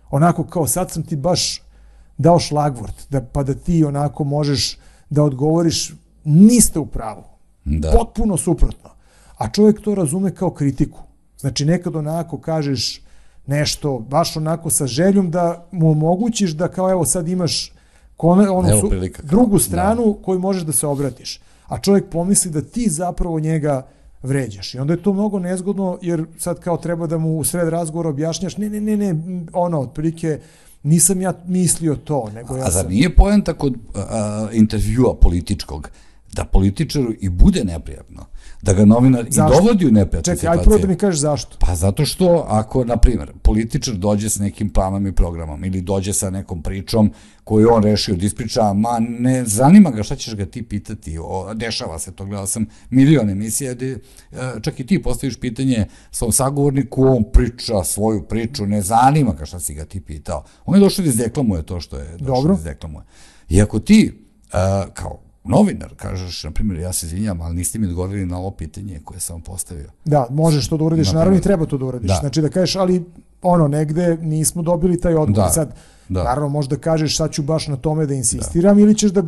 Onako 0.09 0.43
kao 0.43 0.67
sad 0.67 0.91
sam 0.91 1.03
ti 1.03 1.15
baš 1.15 1.61
dao 2.17 2.39
šlagvort, 2.39 3.09
da, 3.09 3.21
pa 3.21 3.43
da 3.43 3.53
ti 3.53 3.83
onako 3.83 4.23
možeš 4.23 4.77
da 5.09 5.23
odgovoriš, 5.23 5.93
niste 6.23 6.79
u 6.79 6.85
pravu 6.85 7.34
Da. 7.65 7.91
Potpuno 7.91 8.37
suprotno. 8.37 8.89
A 9.37 9.49
čovjek 9.49 9.81
to 9.81 9.95
razume 9.95 10.35
kao 10.35 10.49
kritiku. 10.49 10.99
Znači 11.37 11.65
nekad 11.65 11.95
onako 11.95 12.37
kažeš 12.37 13.01
nešto 13.47 13.99
baš 14.09 14.37
onako 14.37 14.69
sa 14.69 14.87
željom 14.87 15.31
da 15.31 15.67
mu 15.71 15.91
omogućiš 15.91 16.51
da 16.51 16.67
kao 16.67 16.91
evo 16.91 17.05
sad 17.05 17.27
imaš 17.27 17.73
kone, 18.17 18.49
ono 18.49 18.69
evo, 18.69 18.81
su, 18.81 18.89
prilika. 18.89 19.21
drugu 19.23 19.57
da. 19.57 19.63
stranu 19.63 20.05
da. 20.05 20.23
koju 20.23 20.39
možeš 20.39 20.63
da 20.63 20.71
se 20.71 20.87
obratiš. 20.87 21.39
A 21.67 21.79
čovjek 21.79 22.09
pomisli 22.09 22.51
da 22.51 22.61
ti 22.61 22.89
zapravo 22.89 23.39
njega 23.39 23.87
vređaš. 24.23 24.73
I 24.73 24.79
onda 24.79 24.93
je 24.93 25.03
to 25.03 25.13
mnogo 25.13 25.39
nezgodno 25.39 25.97
jer 26.01 26.25
sad 26.37 26.59
kao 26.59 26.77
treba 26.77 27.07
da 27.07 27.17
mu 27.17 27.37
u 27.37 27.43
sred 27.43 27.69
razgovora 27.69 28.09
objašnjaš 28.09 28.57
ne, 28.57 28.69
ne, 28.69 28.81
ne, 28.81 28.97
ne, 28.97 29.15
ono, 29.53 29.79
otprilike 29.79 30.39
nisam 30.83 31.21
ja 31.21 31.33
mislio 31.47 31.95
to, 31.95 32.29
nego 32.33 32.57
ja 32.57 32.65
A 32.65 32.71
zar 32.71 32.89
nije 32.89 33.15
poenta 33.15 33.53
kod 33.53 33.73
uh, 33.73 34.01
intervjua 34.53 35.15
političkog 35.21 35.89
da 36.35 36.45
političaru 36.45 37.13
i 37.19 37.29
bude 37.29 37.63
neprijatno, 37.63 38.25
da 38.61 38.73
ga 38.73 38.85
novinar 38.85 39.25
zašto? 39.29 39.53
i 39.53 39.57
dovodi 39.57 39.85
u 39.85 39.91
neprijatnu 39.91 40.33
Čekaj, 40.33 40.49
aj 40.49 40.63
prvo 40.63 40.77
da 40.77 40.87
mi 40.87 40.95
kažeš 40.95 41.19
zašto. 41.19 41.57
Pa 41.59 41.75
zato 41.75 42.05
što 42.05 42.45
ako, 42.47 42.83
na 42.85 42.97
primjer, 42.97 43.31
političar 43.41 43.95
dođe 43.95 44.29
s 44.29 44.39
nekim 44.39 44.69
planom 44.69 45.07
i 45.07 45.15
programom 45.15 45.65
ili 45.65 45.81
dođe 45.81 46.13
sa 46.13 46.29
nekom 46.29 46.61
pričom 46.61 47.11
koju 47.43 47.67
on 47.71 47.83
rešio 47.83 48.15
da 48.15 48.25
ispriča, 48.25 48.73
ma 48.73 48.99
ne 48.99 49.45
zanima 49.45 49.91
ga 49.91 50.03
šta 50.03 50.15
ćeš 50.15 50.35
ga 50.35 50.45
ti 50.45 50.63
pitati, 50.63 51.17
o, 51.21 51.53
dešava 51.53 51.99
se 51.99 52.11
to, 52.11 52.25
gledao 52.25 52.47
sam 52.47 52.65
milion 52.89 53.29
emisija 53.29 53.73
gde 53.73 53.91
e, 53.91 53.97
čak 54.61 54.79
i 54.79 54.85
ti 54.85 55.01
postaviš 55.01 55.39
pitanje 55.39 55.85
svom 56.11 56.31
sagovorniku, 56.31 57.05
on 57.05 57.23
priča 57.33 57.83
svoju 57.83 58.23
priču, 58.23 58.65
ne 58.65 58.81
zanima 58.81 59.33
ga 59.33 59.45
šta 59.45 59.59
si 59.59 59.73
ga 59.73 59.85
ti 59.85 59.99
pitao. 59.99 60.43
On 60.65 60.75
je 60.75 60.79
došao 60.81 61.03
da 61.03 61.09
izdeklamuje 61.09 61.63
to 61.63 61.79
što 61.79 61.97
je 61.97 62.17
došao 62.17 62.35
Dobro. 62.35 62.53
da 62.53 62.59
izdeklamuje. 62.59 63.05
I 63.49 63.61
ako 63.61 63.79
ti, 63.79 64.11
uh, 64.45 64.93
kao 64.93 65.24
novinar, 65.45 65.95
kažeš, 65.95 66.43
na 66.43 66.51
primjer, 66.51 66.79
ja 66.79 66.93
se 66.93 67.05
izvinjam, 67.05 67.41
ali 67.41 67.55
niste 67.55 67.79
mi 67.79 67.87
odgovorili 67.87 68.25
na 68.25 68.37
ovo 68.37 68.51
pitanje 68.51 68.99
koje 69.03 69.19
sam 69.19 69.33
vam 69.33 69.41
postavio. 69.41 69.89
Da, 70.05 70.27
možeš 70.29 70.69
to 70.69 70.77
da 70.77 70.83
uradiš, 70.83 71.07
na 71.07 71.13
naravno 71.13 71.37
i 71.37 71.41
treba 71.41 71.65
to 71.65 71.77
da 71.77 71.85
uradiš. 71.85 72.07
Da. 72.07 72.17
Znači 72.19 72.41
da 72.41 72.49
kažeš, 72.49 72.75
ali 72.75 73.05
ono, 73.41 73.67
negde 73.67 74.17
nismo 74.21 74.61
dobili 74.61 75.01
taj 75.01 75.15
odgovor. 75.15 75.49
Da. 75.49 75.53
Sad, 75.53 75.75
da. 76.09 76.23
naravno, 76.23 76.49
možda 76.49 76.77
kažeš, 76.77 77.17
sad 77.17 77.31
ću 77.31 77.43
baš 77.43 77.67
na 77.67 77.77
tome 77.77 78.05
da 78.05 78.13
insistiram 78.13 78.75
da. 78.75 78.81
ili 78.81 78.95
ćeš 78.95 79.11
da, 79.11 79.23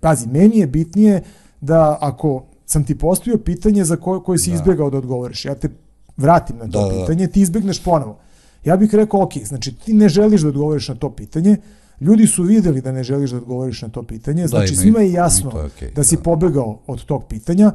pazi, 0.00 0.26
meni 0.28 0.58
je 0.58 0.66
bitnije 0.66 1.22
da 1.60 1.98
ako 2.00 2.44
sam 2.66 2.84
ti 2.84 2.98
postavio 2.98 3.38
pitanje 3.38 3.84
za 3.84 3.96
koje, 3.96 4.20
koje 4.20 4.38
si 4.38 4.50
da. 4.50 4.56
izbjegao 4.56 4.90
da 4.90 4.98
odgovoriš, 4.98 5.44
ja 5.44 5.54
te 5.54 5.68
vratim 6.16 6.56
na 6.56 6.70
to 6.70 6.88
da, 6.88 6.94
da. 6.94 7.00
pitanje, 7.00 7.26
ti 7.26 7.40
izbegneš 7.40 7.84
ponovo. 7.84 8.18
Ja 8.64 8.76
bih 8.76 8.94
rekao, 8.94 9.22
ok, 9.22 9.32
znači 9.44 9.74
ti 9.74 9.92
ne 9.92 10.08
želiš 10.08 10.42
da 10.42 10.48
odgovoriš 10.48 10.88
na 10.88 10.94
to 10.94 11.10
pitanje, 11.10 11.56
Ljudi 12.00 12.26
su 12.26 12.42
videli 12.42 12.80
da 12.80 12.92
ne 12.92 13.02
želiš 13.02 13.30
da 13.30 13.36
odgovoriš 13.36 13.82
na 13.82 13.88
to 13.88 14.02
pitanje, 14.02 14.42
da, 14.42 14.48
znači 14.48 14.76
svima 14.76 15.00
je 15.00 15.12
jasno 15.12 15.50
je 15.50 15.64
okay, 15.64 15.94
da 15.94 16.04
si 16.04 16.16
da. 16.16 16.22
pobegao 16.22 16.80
od 16.86 17.04
tog 17.04 17.24
pitanja 17.28 17.72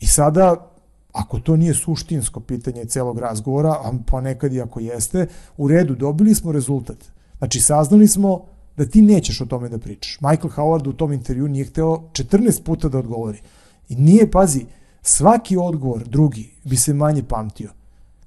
i 0.00 0.06
sada 0.06 0.72
ako 1.12 1.40
to 1.40 1.56
nije 1.56 1.74
suštinsko 1.74 2.40
pitanje 2.40 2.84
celog 2.84 3.18
razgovora, 3.18 3.70
a 3.70 3.92
pa 4.06 4.20
nekad 4.20 4.52
i 4.52 4.60
ako 4.60 4.80
jeste, 4.80 5.26
u 5.56 5.68
redu, 5.68 5.94
dobili 5.94 6.34
smo 6.34 6.52
rezultat. 6.52 6.96
Znači, 7.38 7.60
saznali 7.60 8.08
smo 8.08 8.44
da 8.76 8.86
ti 8.86 9.02
nećeš 9.02 9.40
o 9.40 9.46
tome 9.46 9.68
da 9.68 9.78
pričaš. 9.78 10.18
Michael 10.20 10.50
Howard 10.50 10.88
u 10.88 10.92
tom 10.92 11.12
intervju 11.12 11.48
nije 11.48 11.64
hteo 11.64 11.88
14 12.12 12.62
puta 12.62 12.88
da 12.88 12.98
odgovori. 12.98 13.40
I 13.88 13.96
nije, 13.96 14.30
pazi, 14.30 14.66
svaki 15.02 15.56
odgovor 15.56 16.08
drugi 16.08 16.50
bi 16.64 16.76
se 16.76 16.94
manje 16.94 17.22
pamtio. 17.22 17.70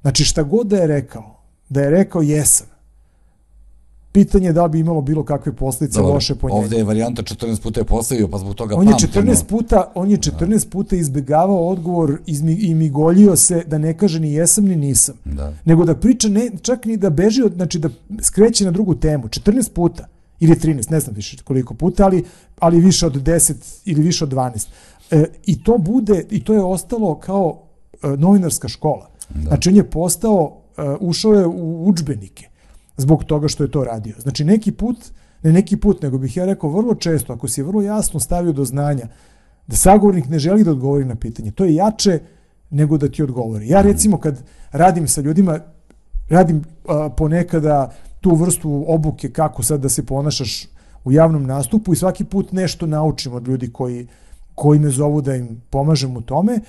Znači, 0.01 0.23
šta 0.23 0.43
god 0.43 0.67
da 0.67 0.77
je 0.77 0.87
rekao, 0.87 1.41
da 1.69 1.81
je 1.81 1.89
rekao 1.89 2.21
jesam, 2.21 2.67
pitanje 4.11 4.53
da 4.53 4.67
bi 4.67 4.79
imalo 4.79 5.01
bilo 5.01 5.23
kakve 5.23 5.55
posledice 5.55 6.01
loše 6.01 6.35
po 6.35 6.49
njega. 6.49 6.59
Ovde 6.59 6.77
je 6.77 6.83
varijanta 6.83 7.21
14 7.21 7.61
puta 7.61 7.79
je 7.79 7.83
postavio, 7.83 8.27
pa 8.27 8.37
zbog 8.37 8.55
toga 8.55 8.75
on 8.75 8.87
je 8.87 8.93
14 8.93 9.45
puta, 9.45 9.91
on 9.95 10.11
je 10.11 10.17
14 10.17 10.63
da. 10.63 10.69
puta 10.69 10.95
izbegavao 10.95 11.67
odgovor 11.67 12.17
izmi, 12.25 12.53
i 12.53 12.73
migoljio 12.75 13.35
se 13.35 13.63
da 13.67 13.77
ne 13.77 13.97
kaže 13.97 14.19
ni 14.19 14.33
jesam 14.33 14.65
ni 14.65 14.75
nisam. 14.75 15.15
Da. 15.25 15.53
Nego 15.65 15.85
da 15.85 15.95
priča 15.95 16.29
ne, 16.29 16.51
čak 16.61 16.85
ni 16.85 16.97
da 16.97 17.09
beži 17.09 17.43
od, 17.43 17.53
znači 17.53 17.79
da 17.79 17.89
skreće 18.21 18.65
na 18.65 18.71
drugu 18.71 18.95
temu. 18.95 19.27
14 19.27 19.71
puta 19.71 20.07
ili 20.39 20.55
13, 20.55 20.91
ne 20.91 20.99
znam 20.99 21.15
više 21.15 21.37
koliko 21.43 21.73
puta, 21.73 22.05
ali, 22.05 22.23
ali 22.59 22.79
više 22.79 23.05
od 23.05 23.15
10 23.15 23.53
ili 23.85 24.01
više 24.01 24.23
od 24.23 24.33
12. 24.33 24.67
E, 25.11 25.25
I 25.45 25.63
to 25.63 25.77
bude, 25.77 26.25
i 26.29 26.43
to 26.43 26.53
je 26.53 26.63
ostalo 26.63 27.19
kao 27.19 27.61
e, 28.03 28.07
novinarska 28.07 28.67
škola. 28.67 29.09
Da. 29.29 29.41
Znači 29.41 29.69
on 29.69 29.75
je 29.75 29.89
postao, 29.89 30.61
e, 30.77 30.81
ušao 30.99 31.33
je 31.33 31.45
u 31.47 31.89
učbenike 31.89 32.48
zbog 32.99 33.23
toga 33.23 33.47
što 33.47 33.63
je 33.63 33.71
to 33.71 33.83
radio. 33.83 34.15
Znači 34.19 34.45
neki 34.45 34.71
put, 34.71 34.97
ne 35.43 35.53
neki 35.53 35.77
put, 35.77 36.01
nego 36.01 36.17
bih 36.17 36.37
ja 36.37 36.45
rekao 36.45 36.69
vrlo 36.69 36.95
često, 36.95 37.33
ako 37.33 37.47
si 37.47 37.63
vrlo 37.63 37.81
jasno 37.81 38.19
stavio 38.19 38.51
do 38.53 38.65
znanja 38.65 39.07
da 39.67 39.75
sagovornik 39.75 40.29
ne 40.29 40.39
želi 40.39 40.63
da 40.63 40.71
odgovori 40.71 41.05
na 41.05 41.15
pitanje, 41.15 41.51
to 41.51 41.65
je 41.65 41.75
jače 41.75 42.19
nego 42.69 42.97
da 42.97 43.09
ti 43.09 43.23
odgovori. 43.23 43.69
Ja 43.69 43.81
recimo 43.81 44.17
kad 44.17 44.43
radim 44.71 45.07
sa 45.07 45.21
ljudima, 45.21 45.59
radim 46.29 46.63
a, 46.87 47.09
ponekada 47.17 47.91
tu 48.21 48.35
vrstu 48.35 48.85
obuke 48.87 49.29
kako 49.31 49.63
sad 49.63 49.81
da 49.81 49.89
se 49.89 50.05
ponašaš 50.05 50.67
u 51.03 51.11
javnom 51.11 51.45
nastupu 51.45 51.93
i 51.93 51.95
svaki 51.95 52.23
put 52.23 52.51
nešto 52.51 52.85
naučim 52.85 53.33
od 53.33 53.47
ljudi 53.47 53.71
koji, 53.71 54.07
koji 54.55 54.79
me 54.79 54.89
zovu 54.89 55.21
da 55.21 55.35
im 55.35 55.61
pomažem 55.69 56.17
u 56.17 56.21
tome. 56.21 56.59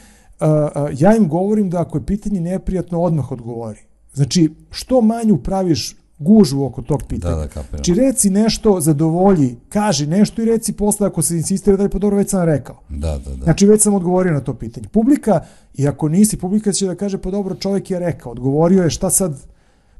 A, 0.40 0.46
a, 0.74 0.88
ja 0.98 1.16
im 1.16 1.28
govorim 1.28 1.70
da 1.70 1.80
ako 1.80 1.98
je 1.98 2.06
pitanje 2.06 2.40
neprijatno, 2.40 3.00
odmah 3.00 3.32
odgovori. 3.32 3.80
Znači, 4.12 4.54
što 4.70 5.00
manju 5.00 5.38
praviš 5.38 5.96
gužvu 6.20 6.64
oko 6.64 6.82
tog 6.82 7.02
pitanja. 7.08 7.34
Da, 7.34 7.40
da, 7.40 7.48
kapiram. 7.48 7.84
Znači 7.84 7.94
reci 7.94 8.30
nešto, 8.30 8.80
zadovolji, 8.80 9.56
kaži 9.68 10.06
nešto 10.06 10.42
i 10.42 10.44
reci 10.44 10.72
posle 10.72 11.06
ako 11.06 11.22
se 11.22 11.36
insistira 11.36 11.76
da 11.76 11.82
je 11.82 11.88
pa 11.88 11.98
dobro, 11.98 12.16
već 12.16 12.30
sam 12.30 12.44
rekao. 12.44 12.76
Da, 12.88 13.18
da, 13.18 13.30
da. 13.36 13.44
Znači 13.44 13.66
već 13.66 13.82
sam 13.82 13.94
odgovorio 13.94 14.32
na 14.32 14.40
to 14.40 14.54
pitanje. 14.54 14.88
Publika, 14.88 15.40
i 15.74 15.88
ako 15.88 16.08
nisi, 16.08 16.36
publika 16.36 16.72
će 16.72 16.86
da 16.86 16.94
kaže 16.94 17.18
pa 17.18 17.30
dobro, 17.30 17.54
čovjek 17.54 17.90
je 17.90 17.98
rekao, 17.98 18.32
odgovorio 18.32 18.82
je 18.82 18.90
šta 18.90 19.10
sad 19.10 19.40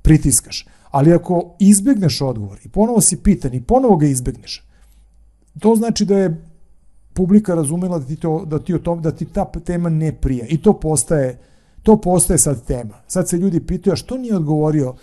pritiskaš. 0.02 0.66
Ali 0.90 1.14
ako 1.14 1.56
izbegneš 1.58 2.20
odgovor 2.20 2.58
i 2.64 2.68
ponovo 2.68 3.00
si 3.00 3.16
pitan 3.16 3.54
i 3.54 3.62
ponovo 3.62 3.96
ga 3.96 4.06
izbegneš, 4.06 4.66
to 5.58 5.74
znači 5.76 6.04
da 6.04 6.18
je 6.18 6.46
publika 7.14 7.54
razumela 7.54 7.98
da 7.98 8.06
ti, 8.06 8.16
to, 8.16 8.44
da 8.46 8.58
ti, 8.58 8.74
o 8.74 8.78
tom, 8.78 9.02
da 9.02 9.10
ti 9.10 9.24
ta 9.24 9.44
tema 9.64 9.88
ne 9.88 10.12
prija. 10.12 10.46
I 10.48 10.62
to 10.62 10.72
postaje, 10.72 11.38
to 11.82 12.00
postaje 12.00 12.38
sad 12.38 12.64
tema. 12.64 12.94
Sad 13.06 13.28
se 13.28 13.36
ljudi 13.36 13.60
pitaju, 13.60 13.92
a 13.92 13.96
što 13.96 14.16
nije 14.16 14.36
odgovorio 14.36 14.94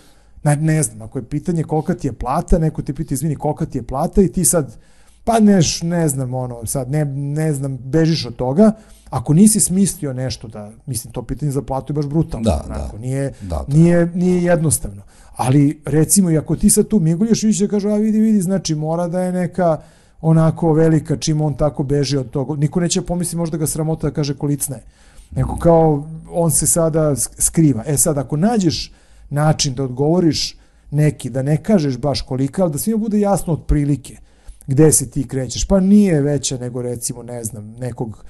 Ne, 0.44 0.56
ne 0.56 0.82
znam, 0.82 1.02
ako 1.02 1.18
je 1.18 1.28
pitanje 1.28 1.62
kolika 1.62 1.94
ti 1.94 2.08
je 2.08 2.12
plata, 2.12 2.58
neko 2.58 2.82
te 2.82 2.94
pita, 2.94 3.14
izvini, 3.14 3.36
kolika 3.36 3.66
ti 3.66 3.78
je 3.78 3.82
plata 3.82 4.22
i 4.22 4.32
ti 4.32 4.44
sad, 4.44 4.76
pa 5.24 5.40
neš, 5.40 5.82
ne 5.82 6.08
znam, 6.08 6.34
ono, 6.34 6.66
sad, 6.66 6.90
ne, 6.90 7.04
ne 7.04 7.52
znam, 7.52 7.76
bežiš 7.76 8.26
od 8.26 8.36
toga, 8.36 8.72
ako 9.10 9.34
nisi 9.34 9.60
smislio 9.60 10.12
nešto 10.12 10.48
da, 10.48 10.70
mislim, 10.86 11.12
to 11.12 11.22
pitanje 11.22 11.52
za 11.52 11.62
platu 11.62 11.92
je 11.92 11.94
baš 11.94 12.06
brutalno, 12.06 12.44
da, 12.44 12.64
onako, 12.66 12.96
da. 12.96 13.02
Nije, 13.02 13.32
da, 13.40 13.64
da. 13.68 13.76
Nije, 13.76 14.06
nije 14.14 14.42
jednostavno. 14.42 15.02
Ali, 15.36 15.80
recimo, 15.84 16.30
i 16.30 16.38
ako 16.38 16.56
ti 16.56 16.70
sad 16.70 16.88
tu 16.88 17.00
migulješ, 17.00 17.42
više 17.42 17.66
da 17.66 17.70
kaže, 17.70 17.90
a 17.90 17.94
vidi, 17.96 18.20
vidi, 18.20 18.40
znači, 18.40 18.74
mora 18.74 19.08
da 19.08 19.22
je 19.22 19.32
neka, 19.32 19.80
onako 20.20 20.72
velika 20.72 21.16
čim 21.16 21.40
on 21.40 21.54
tako 21.54 21.82
beži 21.82 22.16
od 22.16 22.30
toga. 22.30 22.56
Niko 22.56 22.80
neće 22.80 23.02
pomisli 23.02 23.38
možda 23.38 23.56
ga 23.56 23.66
sramota 23.66 24.08
da 24.08 24.14
kaže 24.14 24.34
kolicna 24.34 24.76
je. 24.76 24.82
Neko 25.30 25.56
kao 25.56 26.06
on 26.30 26.50
se 26.50 26.66
sada 26.66 27.16
skriva. 27.16 27.82
E 27.86 27.96
sad, 27.96 28.18
ako 28.18 28.36
nađeš 28.36 28.92
način 29.30 29.74
da 29.74 29.84
odgovoriš 29.84 30.56
neki, 30.90 31.30
da 31.30 31.42
ne 31.42 31.62
kažeš 31.62 31.98
baš 31.98 32.22
kolika, 32.22 32.62
ali 32.62 32.72
da 32.72 32.78
svima 32.78 32.98
bude 32.98 33.20
jasno 33.20 33.52
od 33.52 33.64
prilike 33.66 34.16
gde 34.66 34.92
se 34.92 35.10
ti 35.10 35.28
krećeš. 35.28 35.64
Pa 35.64 35.80
nije 35.80 36.20
veća 36.20 36.58
nego 36.58 36.82
recimo, 36.82 37.22
ne 37.22 37.44
znam, 37.44 37.70
nekog 37.70 38.24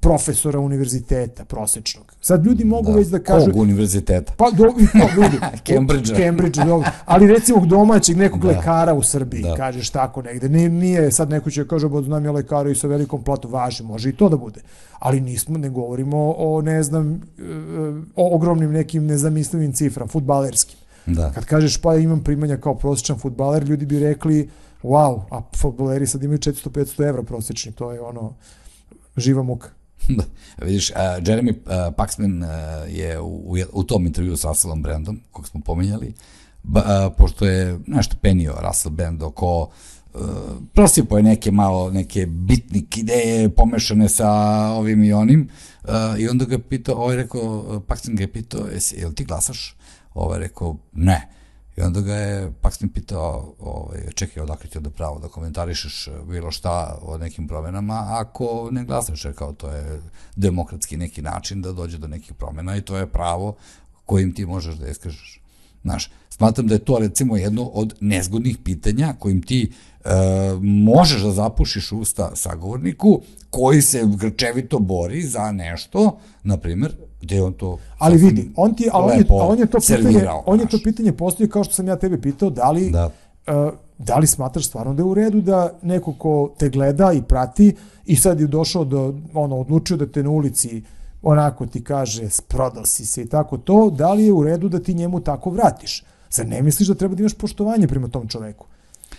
profesora 0.00 0.60
univerziteta 0.60 1.44
prosečnog. 1.44 2.12
Sad 2.20 2.46
ljudi 2.46 2.64
mogu 2.64 2.90
da. 2.90 2.98
već 2.98 3.08
da 3.08 3.18
kažu... 3.18 3.46
Kog 3.46 3.56
univerziteta? 3.56 4.32
Pa 4.36 4.50
do, 4.50 4.64
no, 4.94 5.22
ljudi. 5.22 5.38
Cambridge. 5.66 6.14
Cambridge, 6.16 6.64
dobro. 6.64 6.90
Ali 7.04 7.26
recimo 7.26 7.66
domaćeg 7.66 8.16
nekog 8.16 8.40
da. 8.40 8.48
lekara 8.48 8.94
u 8.94 9.02
Srbiji, 9.02 9.42
da. 9.42 9.54
kažeš 9.54 9.90
tako 9.90 10.22
negde. 10.22 10.48
Nije, 10.48 10.68
nije 10.68 11.10
sad 11.12 11.30
neko 11.30 11.50
će 11.50 11.68
kaže, 11.68 11.88
bod 11.88 12.04
znam 12.04 12.24
ja 12.24 12.32
lekara 12.32 12.70
i 12.70 12.74
sa 12.74 12.86
velikom 12.86 13.22
platu, 13.22 13.48
važi, 13.48 13.82
može 13.82 14.08
i 14.08 14.16
to 14.16 14.28
da 14.28 14.36
bude. 14.36 14.60
Ali 14.98 15.20
nismo, 15.20 15.58
ne 15.58 15.68
govorimo 15.68 16.34
o, 16.38 16.62
ne 16.62 16.82
znam, 16.82 17.12
e, 17.14 17.42
o 18.16 18.34
ogromnim 18.34 18.72
nekim 18.72 19.06
nezamislivim 19.06 19.72
cifram, 19.72 20.08
futbalerskim. 20.08 20.78
Da. 21.06 21.32
Kad 21.34 21.44
kažeš 21.44 21.76
pa 21.76 21.96
imam 21.96 22.24
primanja 22.24 22.56
kao 22.56 22.74
prosječan 22.74 23.18
futbaler, 23.18 23.64
ljudi 23.64 23.86
bi 23.86 23.98
rekli 23.98 24.50
wow, 24.82 25.20
a 25.30 25.42
futboleri 25.56 26.06
sad 26.06 26.22
imaju 26.22 26.38
400-500 26.38 27.08
evra 27.08 27.22
prosječni, 27.22 27.72
to 27.72 27.92
je 27.92 28.00
ono 28.00 28.34
živa 29.16 29.42
muka. 29.42 29.68
da, 30.18 30.24
vidiš, 30.62 30.90
uh, 30.90 30.96
Jeremy 30.96 31.50
uh, 31.50 31.94
Paxman 31.96 32.42
uh, 32.42 32.48
je 32.88 33.20
u, 33.20 33.56
u 33.72 33.84
tom 33.84 34.06
intervju 34.06 34.36
sa 34.36 34.48
Russellom 34.48 34.82
Brandom, 34.82 35.20
kog 35.30 35.48
smo 35.48 35.60
pominjali, 35.60 36.14
ba, 36.62 36.80
uh, 36.80 37.12
pošto 37.18 37.46
je 37.46 37.78
nešto 37.86 38.16
penio 38.22 38.54
Russell 38.62 38.94
Brand 38.94 39.22
oko 39.22 39.70
uh, 40.14 40.20
prosipo 40.74 41.16
je 41.16 41.22
neke 41.22 41.50
malo, 41.50 41.90
neke 41.90 42.26
bitnik 42.26 42.98
ideje 42.98 43.48
pomešane 43.48 44.08
sa 44.08 44.30
ovim 44.70 45.04
i 45.04 45.12
onim 45.12 45.48
uh, 45.84 45.90
i 46.18 46.28
onda 46.28 46.44
ga 46.44 46.58
pitao, 46.58 46.94
ovaj 46.94 47.16
rekao, 47.16 47.80
Paxman 47.86 48.16
ga 48.16 48.22
je 48.22 48.32
pitao, 48.32 48.66
jel 48.96 49.12
ti 49.12 49.24
glasaš? 49.24 49.76
Ovaj 50.14 50.38
rekao, 50.38 50.76
ne. 50.92 51.41
I 51.76 51.80
onda 51.80 52.00
ga 52.00 52.14
je 52.14 52.52
Paxton 52.62 52.88
pitao, 52.94 53.54
ovaj, 53.58 54.00
čekaj, 54.14 54.42
odakle 54.42 54.70
ti 54.70 54.80
da 54.80 54.90
pravo 54.90 55.18
da 55.18 55.28
komentarišeš 55.28 56.08
bilo 56.28 56.50
šta 56.50 56.98
o 57.02 57.18
nekim 57.18 57.48
promenama, 57.48 58.06
ako 58.08 58.68
ne 58.70 58.84
glasaš, 58.84 59.22
rekao, 59.22 59.52
to 59.52 59.70
je 59.70 60.02
demokratski 60.36 60.96
neki 60.96 61.22
način 61.22 61.62
da 61.62 61.72
dođe 61.72 61.98
do 61.98 62.08
nekih 62.08 62.34
promena 62.34 62.76
i 62.76 62.82
to 62.82 62.96
je 62.96 63.06
pravo 63.06 63.56
kojim 64.06 64.34
ti 64.34 64.46
možeš 64.46 64.74
da 64.74 64.88
iskažeš. 64.88 65.40
Znaš, 65.82 66.10
smatram 66.30 66.66
da 66.66 66.74
je 66.74 66.84
to 66.84 66.98
recimo 66.98 67.36
jedno 67.36 67.64
od 67.64 67.94
nezgodnih 68.00 68.58
pitanja 68.64 69.14
kojim 69.18 69.42
ti 69.42 69.72
e, 70.04 70.08
možeš 70.62 71.22
da 71.22 71.30
zapušiš 71.30 71.92
usta 71.92 72.36
sagovorniku 72.36 73.22
koji 73.50 73.82
se 73.82 74.02
grčevito 74.16 74.78
bori 74.78 75.22
za 75.22 75.52
nešto, 75.52 76.18
na 76.42 76.56
primer, 76.56 76.92
gde 77.22 77.42
on 77.42 77.52
to 77.52 77.78
ali 77.98 78.16
vidi 78.16 78.50
on 78.56 78.74
ti 78.74 78.88
ali 78.92 79.12
on 79.12 79.18
je, 79.18 79.26
on 79.30 79.58
je 79.58 79.66
to 79.66 79.78
pitanje 79.78 80.28
on 80.46 80.60
je 80.60 80.66
to 80.66 80.78
pitanje 80.84 81.12
postoji 81.12 81.48
kao 81.48 81.64
što 81.64 81.74
sam 81.74 81.88
ja 81.88 81.96
tebe 81.96 82.20
pitao 82.20 82.50
da 82.50 82.70
li 82.70 82.90
da. 82.90 83.10
Uh, 83.46 83.72
da 83.98 84.18
li 84.18 84.26
smatraš 84.26 84.66
stvarno 84.66 84.94
da 84.94 85.02
je 85.02 85.06
u 85.06 85.14
redu 85.14 85.40
da 85.40 85.72
neko 85.82 86.12
ko 86.12 86.52
te 86.58 86.68
gleda 86.68 87.12
i 87.12 87.22
prati 87.22 87.74
i 88.06 88.16
sad 88.16 88.40
je 88.40 88.46
došao 88.46 88.84
do 88.84 89.14
ono 89.34 89.56
odlučio 89.56 89.96
da 89.96 90.06
te 90.06 90.22
na 90.22 90.30
ulici 90.30 90.82
onako 91.22 91.66
ti 91.66 91.84
kaže 91.84 92.30
sprodao 92.30 92.86
si 92.86 93.06
se 93.06 93.22
i 93.22 93.28
tako 93.28 93.58
to 93.58 93.90
da 93.90 94.12
li 94.12 94.24
je 94.24 94.32
u 94.32 94.44
redu 94.44 94.68
da 94.68 94.78
ti 94.78 94.94
njemu 94.94 95.20
tako 95.20 95.50
vratiš? 95.50 96.04
Zar 96.30 96.46
ne 96.46 96.62
misliš 96.62 96.88
da 96.88 96.94
treba 96.94 97.14
da 97.14 97.20
imaš 97.20 97.34
poštovanje 97.34 97.88
prema 97.88 98.08
tom 98.08 98.28
čoveku 98.28 98.66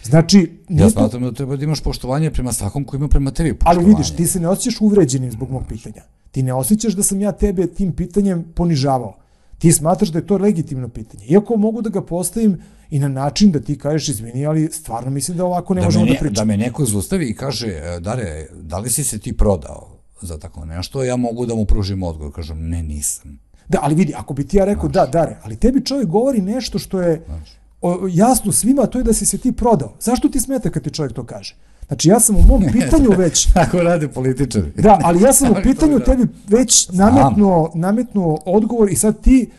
Znači, 0.04 0.52
ja 0.70 0.90
smatram 0.90 1.22
da 1.22 1.32
treba 1.32 1.56
da 1.56 1.64
imaš 1.64 1.82
poštovanje 1.82 2.32
prema 2.32 2.54
svakom 2.54 2.84
ko 2.84 2.96
ima 2.96 3.08
prema 3.08 3.32
tebi 3.32 3.54
poštovanje. 3.54 3.80
Ali 3.80 3.90
vidiš, 3.90 4.16
ti 4.16 4.28
se 4.28 4.40
ne 4.40 4.48
osjećaš 4.48 4.82
uvređenim 4.82 5.32
zbog 5.32 5.52
mog 5.52 5.64
pitanja. 5.70 6.04
Ti 6.32 6.44
ne 6.44 6.54
osjećaš 6.54 6.94
da 6.94 7.04
sam 7.04 7.22
ja 7.22 7.32
tebe 7.32 7.68
tim 7.68 7.92
pitanjem 7.92 8.44
ponižavao. 8.56 9.18
Ti 9.58 9.72
smatraš 9.72 10.10
da 10.10 10.20
je 10.20 10.28
to 10.28 10.38
legitimno 10.38 10.90
pitanje. 10.90 11.26
Iako 11.26 11.58
mogu 11.58 11.82
da 11.82 11.90
ga 11.90 12.02
postavim 12.02 12.62
i 12.90 13.00
na 13.00 13.08
način 13.08 13.52
da 13.52 13.60
ti 13.60 13.78
kažeš 13.78 14.10
izvini, 14.10 14.46
ali 14.46 14.70
stvarno 14.72 15.12
mislim 15.12 15.38
da 15.38 15.46
ovako 15.46 15.74
ne 15.74 15.82
da 15.82 15.88
možemo 15.88 16.06
ne, 16.06 16.12
da 16.12 16.20
pričamo. 16.20 16.36
Da 16.36 16.46
me 16.46 16.58
neko 16.58 16.86
zustavi 16.86 17.26
i 17.26 17.36
kaže, 17.36 17.68
e, 17.68 18.00
Dare, 18.00 18.48
da 18.54 18.80
li 18.80 18.90
si 18.90 19.04
se 19.04 19.20
ti 19.20 19.38
prodao 19.38 20.00
za 20.22 20.38
tako 20.38 20.66
nešto, 20.66 21.04
ja 21.04 21.16
mogu 21.16 21.46
da 21.46 21.56
mu 21.56 21.66
pružim 21.66 22.04
odgovor. 22.04 22.34
Kažem, 22.34 22.70
ne, 22.70 22.84
nisam. 22.84 23.40
Da, 23.70 23.80
ali 23.82 23.96
vidi, 23.96 24.14
ako 24.16 24.34
bi 24.34 24.48
ti 24.48 24.58
ja 24.58 24.66
rekao, 24.66 24.90
znači. 24.90 25.12
da, 25.12 25.20
Dare, 25.20 25.38
ali 25.44 25.56
tebi 25.56 25.86
čovjek 25.86 26.08
govori 26.08 26.42
nešto 26.42 26.80
što 26.80 27.02
je 27.02 27.24
znači. 27.28 27.63
O, 27.84 28.08
jasno 28.12 28.52
svima, 28.52 28.86
to 28.86 28.98
je 28.98 29.04
da 29.04 29.14
si 29.14 29.26
se 29.26 29.38
ti 29.38 29.52
prodao. 29.52 29.94
Zašto 30.00 30.30
ti 30.30 30.40
smeta 30.40 30.70
kad 30.70 30.84
ti 30.84 30.92
čovjek 30.92 31.14
to 31.14 31.24
kaže? 31.24 31.56
Znači 31.88 32.10
ja 32.10 32.20
sam 32.20 32.36
u 32.36 32.42
mom 32.48 32.64
pitanju 32.80 33.10
već... 33.18 33.54
Tako 33.54 33.78
rade 33.78 34.08
političari. 34.08 34.72
Da, 34.76 35.00
ali 35.04 35.22
ja 35.22 35.34
sam 35.34 35.52
u 35.52 35.56
pitanju 35.64 36.00
tebi 36.00 36.28
već 36.48 36.90
nametnuo, 36.90 37.72
nametnuo 37.76 38.40
odgovor 38.46 38.90
i 38.92 38.96
sad 38.96 39.22
ti 39.22 39.50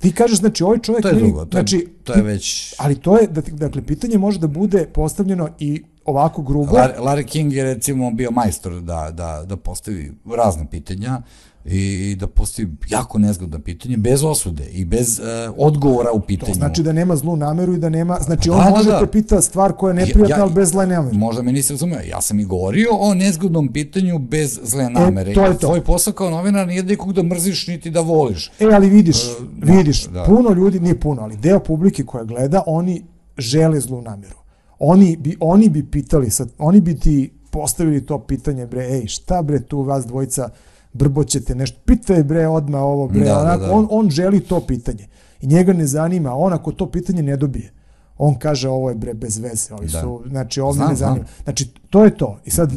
ti 0.00 0.12
kažeš, 0.12 0.38
znači, 0.38 0.64
ovaj 0.64 0.78
čovjek... 0.78 1.02
To 1.02 1.08
je 1.08 1.14
drugo, 1.14 1.44
to, 1.44 1.58
znači, 1.58 1.76
je, 1.76 1.86
to 2.04 2.12
je 2.12 2.22
već... 2.22 2.74
Ali 2.78 2.94
to 2.94 3.18
je, 3.18 3.26
dakle, 3.50 3.82
pitanje 3.82 4.18
može 4.18 4.38
da 4.38 4.46
bude 4.46 4.86
postavljeno 4.86 5.48
i 5.58 5.82
ovako 6.04 6.42
grubo. 6.42 6.72
Larry 6.76 7.24
King 7.24 7.52
je 7.52 7.64
recimo 7.64 8.10
bio 8.10 8.30
majstor 8.30 8.80
da, 8.80 9.10
da, 9.12 9.44
da 9.46 9.56
postavi 9.56 10.12
razne 10.36 10.66
pitanja 10.70 11.22
i 11.64 12.16
da 12.18 12.26
postoji 12.26 12.68
jako 12.88 13.18
nezgodno 13.18 13.58
pitanje, 13.58 13.96
bez 13.96 14.24
osude 14.24 14.64
i 14.64 14.84
bez 14.84 15.18
uh, 15.18 15.54
odgovora 15.56 16.10
u 16.12 16.20
pitanju. 16.20 16.52
To 16.52 16.58
znači 16.58 16.82
da 16.82 16.92
nema 16.92 17.16
zlu 17.16 17.36
nameru 17.36 17.74
i 17.74 17.78
da 17.78 17.88
nema, 17.88 18.18
znači 18.20 18.50
on 18.50 18.64
da, 18.64 18.70
može 18.70 18.90
da, 18.90 19.00
te 19.00 19.06
pita 19.06 19.40
stvar 19.40 19.72
koja 19.72 19.90
je 19.90 19.94
neprijatna, 19.94 20.36
ja, 20.36 20.42
ali 20.42 20.52
bez 20.52 20.70
zle 20.70 20.86
namere. 20.86 21.18
Možda 21.18 21.42
me 21.42 21.52
nisi 21.52 21.72
razumio, 21.72 22.00
ja 22.10 22.20
sam 22.20 22.40
i 22.40 22.44
govorio 22.44 22.88
o 22.92 23.14
nezgodnom 23.14 23.72
pitanju 23.72 24.18
bez 24.18 24.60
zle 24.62 24.84
e, 24.84 24.90
namere. 24.90 25.30
E, 25.30 25.34
to 25.34 25.44
je 25.44 25.52
to. 25.52 25.58
Tvoj 25.58 25.84
posao 25.84 26.12
kao 26.12 26.30
novinar 26.30 26.66
nije 26.66 26.82
nikog 26.82 27.12
da 27.12 27.22
mrziš 27.22 27.66
niti 27.66 27.90
da 27.90 28.00
voliš. 28.00 28.50
E, 28.60 28.64
ali 28.72 28.88
vidiš, 28.88 29.16
uh, 29.16 29.46
vidiš, 29.62 30.06
da. 30.06 30.24
puno 30.24 30.50
ljudi, 30.50 30.80
nije 30.80 31.00
puno, 31.00 31.22
ali 31.22 31.36
deo 31.36 31.60
publike 31.60 32.04
koja 32.04 32.24
gleda, 32.24 32.62
oni 32.66 33.02
žele 33.38 33.80
zlu 33.80 34.02
nameru. 34.02 34.36
Oni 34.78 35.16
bi, 35.16 35.36
oni 35.40 35.68
bi 35.68 35.90
pitali, 35.90 36.30
sad, 36.30 36.48
oni 36.58 36.80
bi 36.80 36.98
ti 36.98 37.30
postavili 37.50 38.06
to 38.06 38.18
pitanje, 38.18 38.66
bre, 38.66 38.86
ej, 38.86 39.06
šta 39.06 39.42
bre 39.42 39.62
tu 39.62 39.82
vas 39.82 40.06
dvojica, 40.06 40.48
brboćete 40.92 41.54
nešto, 41.54 41.78
pitaj 41.84 42.22
bre 42.22 42.48
odma 42.48 42.78
ovo 42.78 43.08
bre, 43.08 43.20
da, 43.20 43.24
da 43.24 43.40
onako, 43.40 43.60
da, 43.60 43.66
da. 43.66 43.72
On, 43.72 43.86
on 43.90 44.10
želi 44.10 44.40
to 44.40 44.60
pitanje 44.66 45.08
i 45.40 45.46
njega 45.46 45.72
ne 45.72 45.86
zanima, 45.86 46.34
on 46.34 46.52
ako 46.52 46.72
to 46.72 46.90
pitanje 46.90 47.22
ne 47.22 47.36
dobije, 47.36 47.72
on 48.18 48.34
kaže 48.34 48.68
ovo 48.68 48.88
je 48.88 48.94
bre 48.94 49.14
bez 49.14 49.38
veze, 49.38 49.74
ovi 49.74 49.86
da. 49.86 50.00
su, 50.00 50.22
znači 50.26 50.60
ovdje 50.60 50.86
ne 50.88 50.94
zanima. 50.94 51.24
Znam. 51.24 51.44
Znači, 51.44 51.68
to 51.90 52.04
je 52.04 52.16
to. 52.16 52.40
I 52.44 52.50
sad, 52.50 52.72
e, 52.72 52.76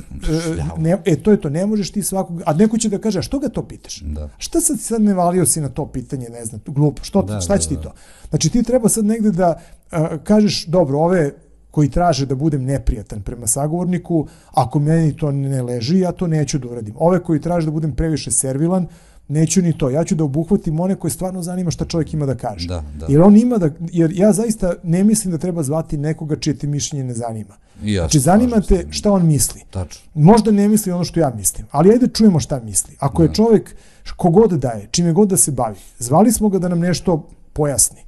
ne, 0.77 0.97
e, 1.05 1.15
to 1.15 1.31
je 1.31 1.41
to, 1.41 1.49
ne 1.49 1.65
možeš 1.65 1.91
ti 1.91 2.03
svakog, 2.03 2.41
a 2.45 2.53
neko 2.53 2.77
će 2.77 2.89
da 2.89 2.97
kaže, 2.97 3.19
a 3.19 3.21
što 3.21 3.39
ga 3.39 3.49
to 3.49 3.67
pitaš? 3.67 4.01
Da. 4.01 4.29
Šta 4.37 4.61
sad 4.61 4.79
sad 4.79 5.01
ne 5.01 5.13
valio 5.13 5.45
si 5.45 5.61
na 5.61 5.69
to 5.69 5.85
pitanje, 5.85 6.29
ne 6.29 6.45
znam, 6.45 6.61
glupo, 6.65 7.03
što, 7.03 7.21
da, 7.21 7.41
šta 7.41 7.57
će 7.57 7.69
da, 7.69 7.69
ti 7.69 7.75
da. 7.75 7.81
to? 7.81 7.93
Znači, 8.29 8.49
ti 8.49 8.63
treba 8.63 8.89
sad 8.89 9.05
negde 9.05 9.31
da 9.31 9.59
uh, 9.91 9.97
kažeš, 10.23 10.65
dobro, 10.65 10.99
ove 10.99 11.31
koji 11.73 11.89
traže 11.89 12.25
da 12.25 12.35
budem 12.35 12.63
neprijatan 12.63 13.21
prema 13.21 13.47
sagovorniku, 13.47 14.27
ako 14.51 14.79
meni 14.79 15.15
to 15.17 15.31
ne 15.31 15.61
leži, 15.61 15.99
ja 15.99 16.11
to 16.11 16.27
neću 16.27 16.59
da 16.59 16.67
uradim. 16.67 16.93
Ove 16.97 17.19
koji 17.23 17.41
traže 17.41 17.65
da 17.65 17.71
budem 17.71 17.95
previše 17.95 18.31
servilan, 18.31 18.85
neću 19.27 19.61
ni 19.61 19.73
to. 19.77 19.89
Ja 19.89 20.03
ću 20.03 20.15
da 20.15 20.23
obuhvatim 20.23 20.79
one 20.79 20.95
koje 20.95 21.11
stvarno 21.11 21.41
zanima 21.41 21.71
šta 21.71 21.85
čovjek 21.85 22.13
ima 22.13 22.25
da 22.25 22.35
kaže. 22.35 22.67
Da, 22.67 22.83
da. 22.99 23.05
Jer 23.09 23.21
on 23.21 23.37
ima 23.37 23.57
da, 23.57 23.69
jer 23.91 24.11
ja 24.13 24.31
zaista 24.33 24.73
ne 24.83 25.03
mislim 25.03 25.31
da 25.31 25.37
treba 25.37 25.63
zvati 25.63 25.97
nekoga 25.97 26.35
čije 26.35 26.57
ti 26.57 26.67
mišljenje 26.67 27.03
ne 27.03 27.13
zanima. 27.13 27.57
Ja, 27.83 28.01
znači, 28.01 28.19
zanima 28.19 28.61
te 28.61 28.85
šta 28.89 29.11
on 29.11 29.25
misli. 29.25 29.61
Tačno. 29.69 30.11
Možda 30.13 30.51
ne 30.51 30.67
misli 30.67 30.91
ono 30.91 31.03
što 31.03 31.19
ja 31.19 31.33
mislim, 31.37 31.67
ali 31.71 31.91
ajde 31.91 32.07
čujemo 32.07 32.39
šta 32.39 32.59
misli. 32.59 32.95
Ako 32.99 33.21
je 33.21 33.27
da. 33.27 33.33
čovjek 33.33 33.75
kogod 34.15 34.51
da 34.51 34.69
je, 34.69 34.87
čime 34.91 35.13
god 35.13 35.29
da 35.29 35.37
se 35.37 35.51
bavi, 35.51 35.79
zvali 35.99 36.31
smo 36.31 36.49
ga 36.49 36.59
da 36.59 36.67
nam 36.67 36.79
nešto 36.79 37.29
pojasni 37.53 38.02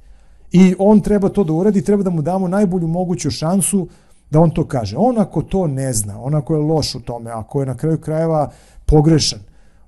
I 0.56 0.74
on 0.78 1.00
treba 1.00 1.28
to 1.28 1.44
da 1.44 1.52
uradi, 1.52 1.82
treba 1.82 2.02
da 2.02 2.10
mu 2.10 2.22
damo 2.22 2.48
najbolju 2.48 2.88
moguću 2.88 3.30
šansu 3.30 3.88
da 4.30 4.40
on 4.40 4.50
to 4.50 4.64
kaže. 4.66 4.96
On 4.98 5.18
ako 5.18 5.42
to 5.42 5.66
ne 5.66 5.92
zna, 5.92 6.22
on 6.22 6.34
ako 6.34 6.54
je 6.54 6.60
loš 6.60 6.94
u 6.94 7.00
tome, 7.00 7.30
ako 7.30 7.60
je 7.60 7.66
na 7.66 7.76
kraju 7.76 7.98
krajeva 7.98 8.50
pogrešan, 8.86 9.40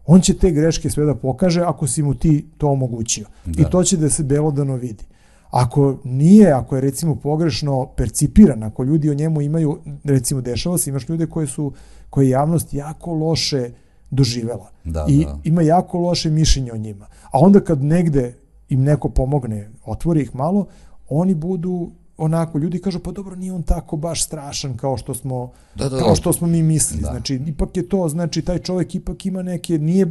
on 0.06 0.20
će 0.20 0.34
te 0.34 0.50
greške 0.50 0.90
sve 0.90 1.04
da 1.04 1.14
pokaže 1.14 1.62
ako 1.62 1.86
si 1.86 2.02
mu 2.02 2.14
ti 2.14 2.46
to 2.58 2.68
omogućio. 2.68 3.26
Da. 3.44 3.62
I 3.62 3.70
to 3.70 3.82
će 3.84 3.96
da 3.96 4.10
se 4.10 4.22
belodano 4.22 4.76
vidi. 4.76 5.04
Ako 5.50 5.96
nije, 6.04 6.52
ako 6.52 6.76
je 6.76 6.80
recimo 6.80 7.14
pogrešno 7.14 7.86
percipiran, 7.96 8.62
ako 8.62 8.84
ljudi 8.84 9.10
o 9.10 9.14
njemu 9.14 9.40
imaju, 9.40 9.78
recimo 10.04 10.40
dešava 10.40 10.78
se, 10.78 10.90
imaš 10.90 11.08
ljude 11.08 11.26
koje 11.26 11.46
su, 11.46 11.72
koje 12.10 12.26
je 12.26 12.30
javnost 12.30 12.74
jako 12.74 13.12
loše 13.12 13.70
doživela. 14.10 14.70
Da, 14.84 15.06
I 15.08 15.24
da. 15.24 15.38
ima 15.44 15.62
jako 15.62 15.98
loše 15.98 16.30
mišljenje 16.30 16.72
o 16.72 16.76
njima. 16.76 17.06
A 17.30 17.38
onda 17.38 17.60
kad 17.60 17.82
negde 17.82 18.34
im 18.68 18.82
neko 18.82 19.08
pomogne, 19.08 19.70
otvori 19.84 20.22
ih 20.22 20.34
malo, 20.34 20.66
oni 21.08 21.34
budu 21.34 21.90
onako 22.16 22.58
ljudi 22.58 22.80
kažu 22.80 22.98
pa 22.98 23.12
dobro 23.12 23.36
nije 23.36 23.52
on 23.52 23.62
tako 23.62 23.96
baš 23.96 24.24
strašan 24.24 24.76
kao 24.76 24.96
što 24.96 25.14
smo 25.14 25.52
da, 25.74 25.88
da, 25.88 25.96
da. 25.96 26.02
kao 26.02 26.14
što 26.14 26.32
smo 26.32 26.46
mi 26.46 26.62
mislili. 26.62 27.02
Da. 27.02 27.08
Znači 27.08 27.40
ipak 27.46 27.76
je 27.76 27.88
to 27.88 28.08
znači 28.08 28.42
taj 28.42 28.58
čovjek 28.58 28.94
ipak 28.94 29.26
ima 29.26 29.42
neke 29.42 29.78
nije 29.78 30.06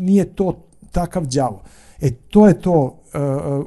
nije 0.00 0.24
to 0.24 0.56
takav 0.92 1.26
đavo. 1.26 1.62
E 2.00 2.10
to 2.10 2.46
je 2.46 2.60
to 2.60 2.80
uh, 2.80 2.90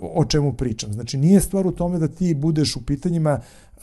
o 0.01 0.25
čemu 0.25 0.53
pričam. 0.53 0.93
Znači 0.93 1.17
nije 1.17 1.41
stvar 1.41 1.67
u 1.67 1.71
tome 1.71 1.99
da 1.99 2.07
ti 2.07 2.33
budeš 2.33 2.75
u 2.75 2.85
pitanjima 2.85 3.39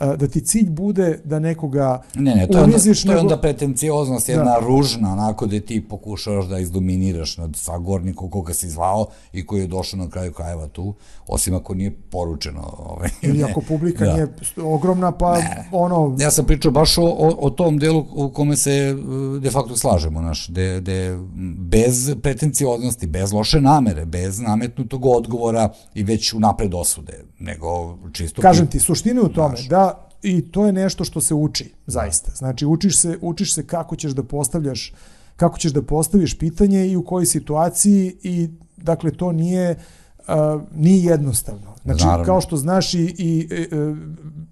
da 0.06 0.28
ti 0.28 0.40
cilj 0.40 0.70
bude 0.70 1.20
da 1.24 1.38
nekoga 1.38 2.02
ne, 2.14 2.34
ne, 2.34 2.46
to 2.46 2.58
je, 2.58 2.64
onda, 2.64 2.78
to 3.06 3.12
je 3.12 3.18
onda 3.18 3.36
pretencioznost, 3.36 4.28
jedna 4.28 4.44
da. 4.44 4.66
ružna, 4.66 5.12
onako 5.12 5.46
da 5.46 5.60
ti 5.60 5.88
pokušavaš 5.88 6.46
da 6.46 6.58
izdominiraš 6.58 7.36
nad 7.36 7.56
sagornikom 7.56 8.30
koga 8.30 8.54
si 8.54 8.68
zvao 8.70 9.06
i 9.32 9.46
koji 9.46 9.60
je 9.60 9.66
došao 9.66 9.98
na 9.98 10.10
kraju 10.10 10.32
krajeva 10.32 10.66
tu, 10.66 10.94
osim 11.26 11.54
ako 11.54 11.74
nije 11.74 11.90
poručeno. 12.10 12.74
Ovaj, 12.78 13.08
Ili 13.22 13.44
ako 13.44 13.60
publika 13.60 14.04
da. 14.04 14.14
nije 14.14 14.28
ogromna, 14.62 15.12
pa 15.12 15.38
ne. 15.38 15.68
ono... 15.72 16.16
Ja 16.20 16.30
sam 16.30 16.44
pričao 16.46 16.70
baš 16.70 16.98
o, 16.98 17.02
o, 17.02 17.36
o 17.38 17.50
tom 17.50 17.78
delu 17.78 18.06
u 18.12 18.30
kome 18.30 18.56
se 18.56 18.72
e, 18.72 18.94
de 19.40 19.50
facto 19.50 19.76
slažemo, 19.76 20.20
naš, 20.20 20.48
de, 20.48 20.80
de, 20.80 21.18
bez 21.58 22.14
pretencioznosti, 22.22 23.06
bez 23.06 23.32
loše 23.32 23.60
namere, 23.60 24.04
bez 24.04 24.40
nametnutog 24.40 25.06
odgovora 25.06 25.68
i 25.94 26.02
već 26.02 26.32
u 26.32 26.40
napred 26.40 26.74
osude, 26.74 27.24
nego 27.38 27.98
čisto... 28.12 28.42
Kažem 28.42 28.66
ti, 28.66 28.80
suština 28.80 29.22
u 29.22 29.28
tome, 29.28 29.48
naš. 29.48 29.68
da 29.68 29.93
i 30.24 30.42
to 30.42 30.66
je 30.66 30.72
nešto 30.72 31.04
što 31.04 31.20
se 31.20 31.34
uči, 31.34 31.72
zaista. 31.86 32.30
Znači, 32.34 32.66
učiš 32.66 32.98
se, 32.98 33.18
učiš 33.20 33.54
se 33.54 33.66
kako 33.66 33.96
ćeš 33.96 34.12
da 34.12 34.22
postavljaš 34.22 34.92
kako 35.36 35.58
ćeš 35.58 35.72
da 35.72 35.82
postaviš 35.82 36.38
pitanje 36.38 36.88
i 36.88 36.96
u 36.96 37.04
kojoj 37.04 37.26
situaciji 37.26 38.16
i 38.22 38.48
dakle 38.76 39.10
to 39.10 39.32
nije 39.32 39.78
uh, 40.28 40.62
nije 40.74 41.04
jednostavno. 41.04 41.74
Znači 41.84 42.04
Naravno. 42.04 42.24
kao 42.24 42.40
što 42.40 42.56
znaš 42.56 42.94
i, 42.94 42.98
i, 42.98 43.48
i 43.50 43.62
e, 43.62 43.94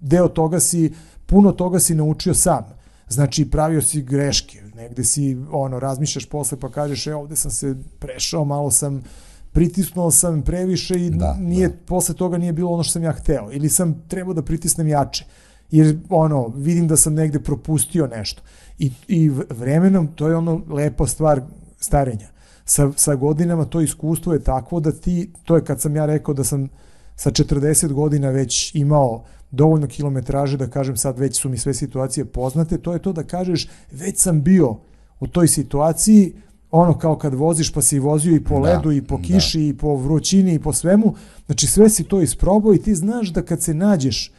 deo 0.01 0.27
toga 0.27 0.59
si 0.59 0.93
puno 1.25 1.51
toga 1.51 1.79
si 1.79 1.95
naučio 1.95 2.33
sam. 2.33 2.63
Znači, 3.09 3.49
pravio 3.49 3.81
si 3.81 4.01
greške, 4.01 4.61
negde 4.75 5.03
si, 5.03 5.37
ono, 5.51 5.79
razmišljaš 5.79 6.25
posle 6.25 6.59
pa 6.59 6.69
kažeš, 6.69 7.07
e, 7.07 7.15
ovde 7.15 7.35
sam 7.35 7.51
se 7.51 7.75
prešao, 7.99 8.45
malo 8.45 8.71
sam, 8.71 9.03
pritisnuo 9.51 10.11
sam 10.11 10.41
previše 10.41 11.05
i 11.05 11.09
da, 11.09 11.35
nije, 11.39 11.67
da. 11.67 11.75
posle 11.85 12.15
toga 12.15 12.37
nije 12.37 12.53
bilo 12.53 12.71
ono 12.71 12.83
što 12.83 12.91
sam 12.91 13.03
ja 13.03 13.11
hteo. 13.11 13.49
Ili 13.51 13.69
sam 13.69 14.01
trebao 14.07 14.33
da 14.33 14.41
pritisnem 14.41 14.87
jače. 14.87 15.25
Jer, 15.73 15.97
ono, 16.09 16.47
vidim 16.47 16.87
da 16.87 16.97
sam 16.97 17.13
negde 17.13 17.39
propustio 17.39 18.07
nešto. 18.07 18.41
I, 18.79 18.91
i 19.07 19.29
vremenom, 19.49 20.07
to 20.07 20.27
je 20.27 20.35
ono 20.35 20.61
lepa 20.69 21.07
stvar 21.07 21.41
starenja. 21.79 22.27
Sa, 22.65 22.91
sa 22.95 23.15
godinama 23.15 23.65
to 23.65 23.81
iskustvo 23.81 24.33
je 24.33 24.39
takvo 24.39 24.79
da 24.79 24.91
ti, 24.91 25.31
to 25.43 25.55
je 25.55 25.63
kad 25.63 25.81
sam 25.81 25.95
ja 25.95 26.05
rekao 26.05 26.33
da 26.33 26.43
sam 26.43 26.69
sa 27.15 27.31
40 27.31 27.93
godina 27.93 28.29
već 28.29 28.75
imao 28.75 29.23
dovoljno 29.51 29.87
kilometraže 29.87 30.57
da 30.57 30.67
kažem 30.67 30.97
sad 30.97 31.19
već 31.19 31.41
su 31.41 31.49
mi 31.49 31.57
sve 31.57 31.73
situacije 31.73 32.25
poznate, 32.25 32.77
to 32.77 32.93
je 32.93 32.99
to 32.99 33.13
da 33.13 33.23
kažeš 33.23 33.67
već 33.91 34.17
sam 34.17 34.43
bio 34.43 34.77
u 35.19 35.27
toj 35.27 35.47
situaciji, 35.47 36.33
ono 36.71 36.97
kao 36.97 37.17
kad 37.17 37.33
voziš 37.33 37.73
pa 37.73 37.81
si 37.81 37.99
vozio 37.99 38.35
i 38.35 38.43
po 38.43 38.53
da, 38.53 38.61
ledu 38.61 38.91
i 38.91 39.01
po 39.01 39.17
da. 39.17 39.23
kiši 39.23 39.59
da. 39.59 39.65
i 39.65 39.73
po 39.73 39.95
vrućini 39.95 40.53
i 40.53 40.59
po 40.59 40.73
svemu, 40.73 41.15
znači 41.45 41.67
sve 41.67 41.89
si 41.89 42.03
to 42.03 42.21
isprobao 42.21 42.73
i 42.73 42.81
ti 42.81 42.95
znaš 42.95 43.29
da 43.29 43.41
kad 43.41 43.61
se 43.61 43.73
nađeš 43.73 44.31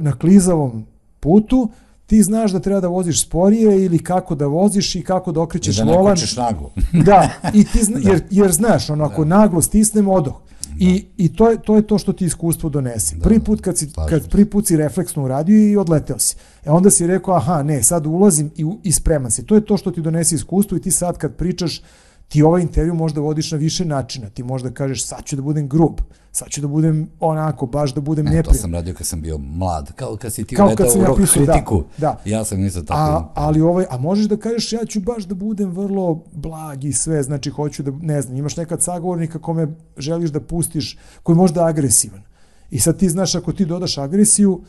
na 0.00 0.12
klizavom 0.12 0.86
putu, 1.20 1.68
ti 2.06 2.22
znaš 2.22 2.52
da 2.52 2.60
treba 2.60 2.80
da 2.80 2.88
voziš 2.88 3.22
sporije 3.22 3.84
ili 3.84 3.98
kako 3.98 4.34
da 4.34 4.46
voziš 4.46 4.94
i 4.94 5.02
kako 5.02 5.32
da 5.32 5.40
okrećeš 5.40 5.78
volan. 5.78 5.94
I 5.94 6.04
da 6.04 6.10
kočeš 6.10 6.36
naglo. 6.36 6.70
da, 7.06 7.30
i 7.54 7.64
ti 7.64 7.84
zna, 7.84 8.00
da. 8.04 8.10
jer, 8.10 8.22
jer 8.30 8.52
znaš, 8.52 8.90
ono, 8.90 9.04
ako 9.04 9.24
da. 9.24 9.36
naglo 9.36 9.62
stisnem, 9.62 10.08
odoh. 10.08 10.40
I, 10.78 11.06
I 11.16 11.36
to 11.36 11.50
je, 11.50 11.62
to 11.62 11.76
je 11.76 11.86
to 11.86 11.98
što 11.98 12.12
ti 12.12 12.24
iskustvo 12.24 12.70
donese. 12.70 13.16
Da, 13.16 13.22
prvi 13.22 13.40
put 13.40 13.60
kad, 13.60 13.78
si, 13.78 13.90
kad 14.08 14.28
prvi 14.28 14.44
put 14.44 14.66
si 14.66 14.76
refleksno 14.76 15.24
uradio 15.24 15.72
i 15.72 15.76
odleteo 15.76 16.18
si. 16.18 16.36
E 16.64 16.70
onda 16.70 16.90
si 16.90 17.06
rekao, 17.06 17.34
aha, 17.34 17.62
ne, 17.62 17.82
sad 17.82 18.06
ulazim 18.06 18.50
i, 18.56 18.66
i 18.82 18.92
spreman 18.92 19.30
si. 19.30 19.46
To 19.46 19.54
je 19.54 19.64
to 19.64 19.76
što 19.76 19.90
ti 19.90 20.00
donese 20.00 20.34
iskustvo 20.34 20.76
i 20.76 20.80
ti 20.80 20.90
sad 20.90 21.18
kad 21.18 21.36
pričaš, 21.36 21.82
ti 22.28 22.42
ovaj 22.42 22.62
intervju 22.62 22.94
možda 22.94 23.20
vodiš 23.20 23.52
na 23.52 23.58
više 23.58 23.84
načina. 23.84 24.30
Ti 24.30 24.42
možda 24.42 24.70
kažeš, 24.70 25.04
sad 25.06 25.24
ću 25.24 25.36
da 25.36 25.42
budem 25.42 25.68
grub, 25.68 26.00
sad 26.32 26.48
ću 26.48 26.60
da 26.60 26.66
budem 26.66 27.10
onako, 27.20 27.66
baš 27.66 27.94
da 27.94 28.00
budem 28.00 28.24
neprijatno. 28.24 28.52
To 28.52 28.58
sam 28.58 28.74
radio 28.74 28.94
kad 28.94 29.06
sam 29.06 29.22
bio 29.22 29.38
mlad, 29.38 29.92
kao 29.92 30.16
kad 30.16 30.32
si 30.32 30.44
ti 30.44 30.56
kao 30.56 30.74
kad 30.76 30.92
sam 30.92 31.00
ja 31.00 31.14
pisao, 31.16 31.44
da, 31.44 31.52
kritiku. 31.52 31.84
Da, 31.98 32.20
da. 32.24 32.30
Ja 32.30 32.44
sam 32.44 32.66
isto 32.66 32.82
tako. 32.82 33.00
A, 33.00 33.32
ali 33.34 33.60
ovaj, 33.60 33.86
a 33.90 33.98
možeš 33.98 34.26
da 34.26 34.36
kažeš, 34.36 34.72
ja 34.72 34.84
ću 34.84 35.00
baš 35.00 35.24
da 35.24 35.34
budem 35.34 35.70
vrlo 35.70 36.24
blag 36.32 36.84
i 36.84 36.92
sve, 36.92 37.22
znači 37.22 37.50
hoću 37.50 37.82
da, 37.82 37.90
ne 38.00 38.22
znam, 38.22 38.36
imaš 38.36 38.56
nekad 38.56 38.82
sagovornika 38.82 39.38
kome 39.38 39.68
želiš 39.96 40.30
da 40.30 40.40
pustiš, 40.40 40.98
koji 41.22 41.34
je 41.34 41.38
možda 41.38 41.66
agresivan. 41.66 42.22
I 42.70 42.80
sad 42.80 42.98
ti 42.98 43.08
znaš, 43.08 43.34
ako 43.34 43.52
ti 43.52 43.64
dodaš 43.64 43.98
agresiju, 43.98 44.62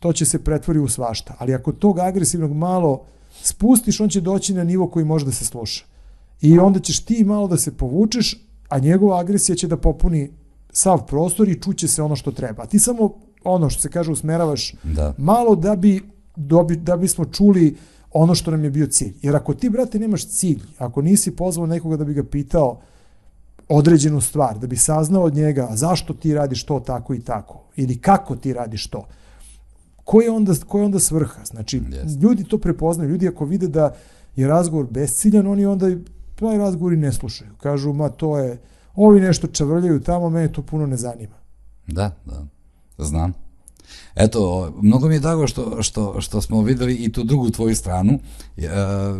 to 0.00 0.12
će 0.12 0.26
se 0.26 0.44
pretvori 0.44 0.78
u 0.78 0.88
svašta. 0.88 1.34
Ali 1.38 1.54
ako 1.54 1.72
tog 1.72 1.98
agresivnog 1.98 2.52
malo 2.52 3.04
spustiš, 3.42 4.00
on 4.00 4.08
će 4.08 4.20
doći 4.20 4.54
na 4.54 4.64
nivo 4.64 4.88
koji 4.88 5.04
može 5.04 5.24
da 5.24 5.32
se 5.32 5.44
sluša. 5.44 5.84
I 6.40 6.58
onda 6.58 6.80
ćeš 6.80 7.00
ti 7.00 7.24
malo 7.24 7.48
da 7.48 7.56
se 7.56 7.76
povučeš, 7.76 8.44
a 8.68 8.78
njegova 8.78 9.20
agresija 9.20 9.56
će 9.56 9.66
da 9.66 9.76
popuni 9.76 10.30
sav 10.72 11.06
prostor 11.06 11.48
i 11.48 11.60
čuće 11.60 11.88
se 11.88 12.02
ono 12.02 12.16
što 12.16 12.32
treba. 12.32 12.66
Ti 12.66 12.78
samo 12.78 13.14
ono 13.44 13.70
što 13.70 13.82
se 13.82 13.90
kaže 13.90 14.12
usmeravaš 14.12 14.74
da. 14.82 15.14
malo 15.18 15.54
da 15.54 15.76
bi 15.76 16.02
dobi, 16.36 16.76
da 16.76 16.96
bismo 16.96 17.24
čuli 17.24 17.76
ono 18.12 18.34
što 18.34 18.50
nam 18.50 18.64
je 18.64 18.70
bio 18.70 18.86
cilj. 18.86 19.14
Jer 19.22 19.36
ako 19.36 19.54
ti, 19.54 19.70
brate, 19.70 19.98
nemaš 19.98 20.26
cilj, 20.26 20.60
ako 20.78 21.02
nisi 21.02 21.36
pozvao 21.36 21.66
nekoga 21.66 21.96
da 21.96 22.04
bi 22.04 22.14
ga 22.14 22.24
pitao 22.24 22.80
određenu 23.68 24.20
stvar, 24.20 24.58
da 24.58 24.66
bi 24.66 24.76
saznao 24.76 25.22
od 25.22 25.34
njega 25.34 25.68
zašto 25.72 26.14
ti 26.14 26.34
radiš 26.34 26.64
to 26.64 26.80
tako 26.80 27.14
i 27.14 27.20
tako, 27.20 27.64
ili 27.76 27.98
kako 27.98 28.36
ti 28.36 28.52
radiš 28.52 28.86
to, 28.86 29.06
ko 30.04 30.20
je 30.20 30.30
onda, 30.30 30.54
ko 30.68 30.78
je 30.78 30.84
onda 30.84 30.98
svrha? 30.98 31.44
Znači, 31.44 31.80
yes. 31.80 32.22
ljudi 32.22 32.44
to 32.44 32.58
prepoznaju, 32.58 33.10
ljudi 33.10 33.28
ako 33.28 33.44
vide 33.44 33.68
da 33.68 33.94
je 34.36 34.48
razgovor 34.48 34.86
besciljan, 34.90 35.46
oni 35.46 35.66
onda 35.66 35.86
taj 36.34 36.58
razgovor 36.58 36.92
i 36.92 36.96
ne 36.96 37.12
slušaju. 37.12 37.50
Kažu, 37.60 37.92
ma 37.92 38.08
to 38.08 38.38
je, 38.38 38.58
ovi 39.06 39.20
nešto 39.20 39.46
čavrljaju 39.46 40.00
tamo, 40.00 40.30
mene 40.30 40.52
to 40.52 40.62
puno 40.62 40.86
ne 40.86 40.96
zanima. 40.96 41.34
Da, 41.86 42.10
da, 42.26 42.46
znam. 43.04 43.32
Eto, 44.14 44.72
mnogo 44.82 45.08
mi 45.08 45.14
je 45.14 45.20
drago 45.20 45.46
što, 45.46 45.82
što, 45.82 46.20
što 46.20 46.40
smo 46.40 46.62
videli 46.62 46.94
i 46.94 47.12
tu 47.12 47.24
drugu 47.24 47.50
tvoju 47.50 47.76
stranu, 47.76 48.18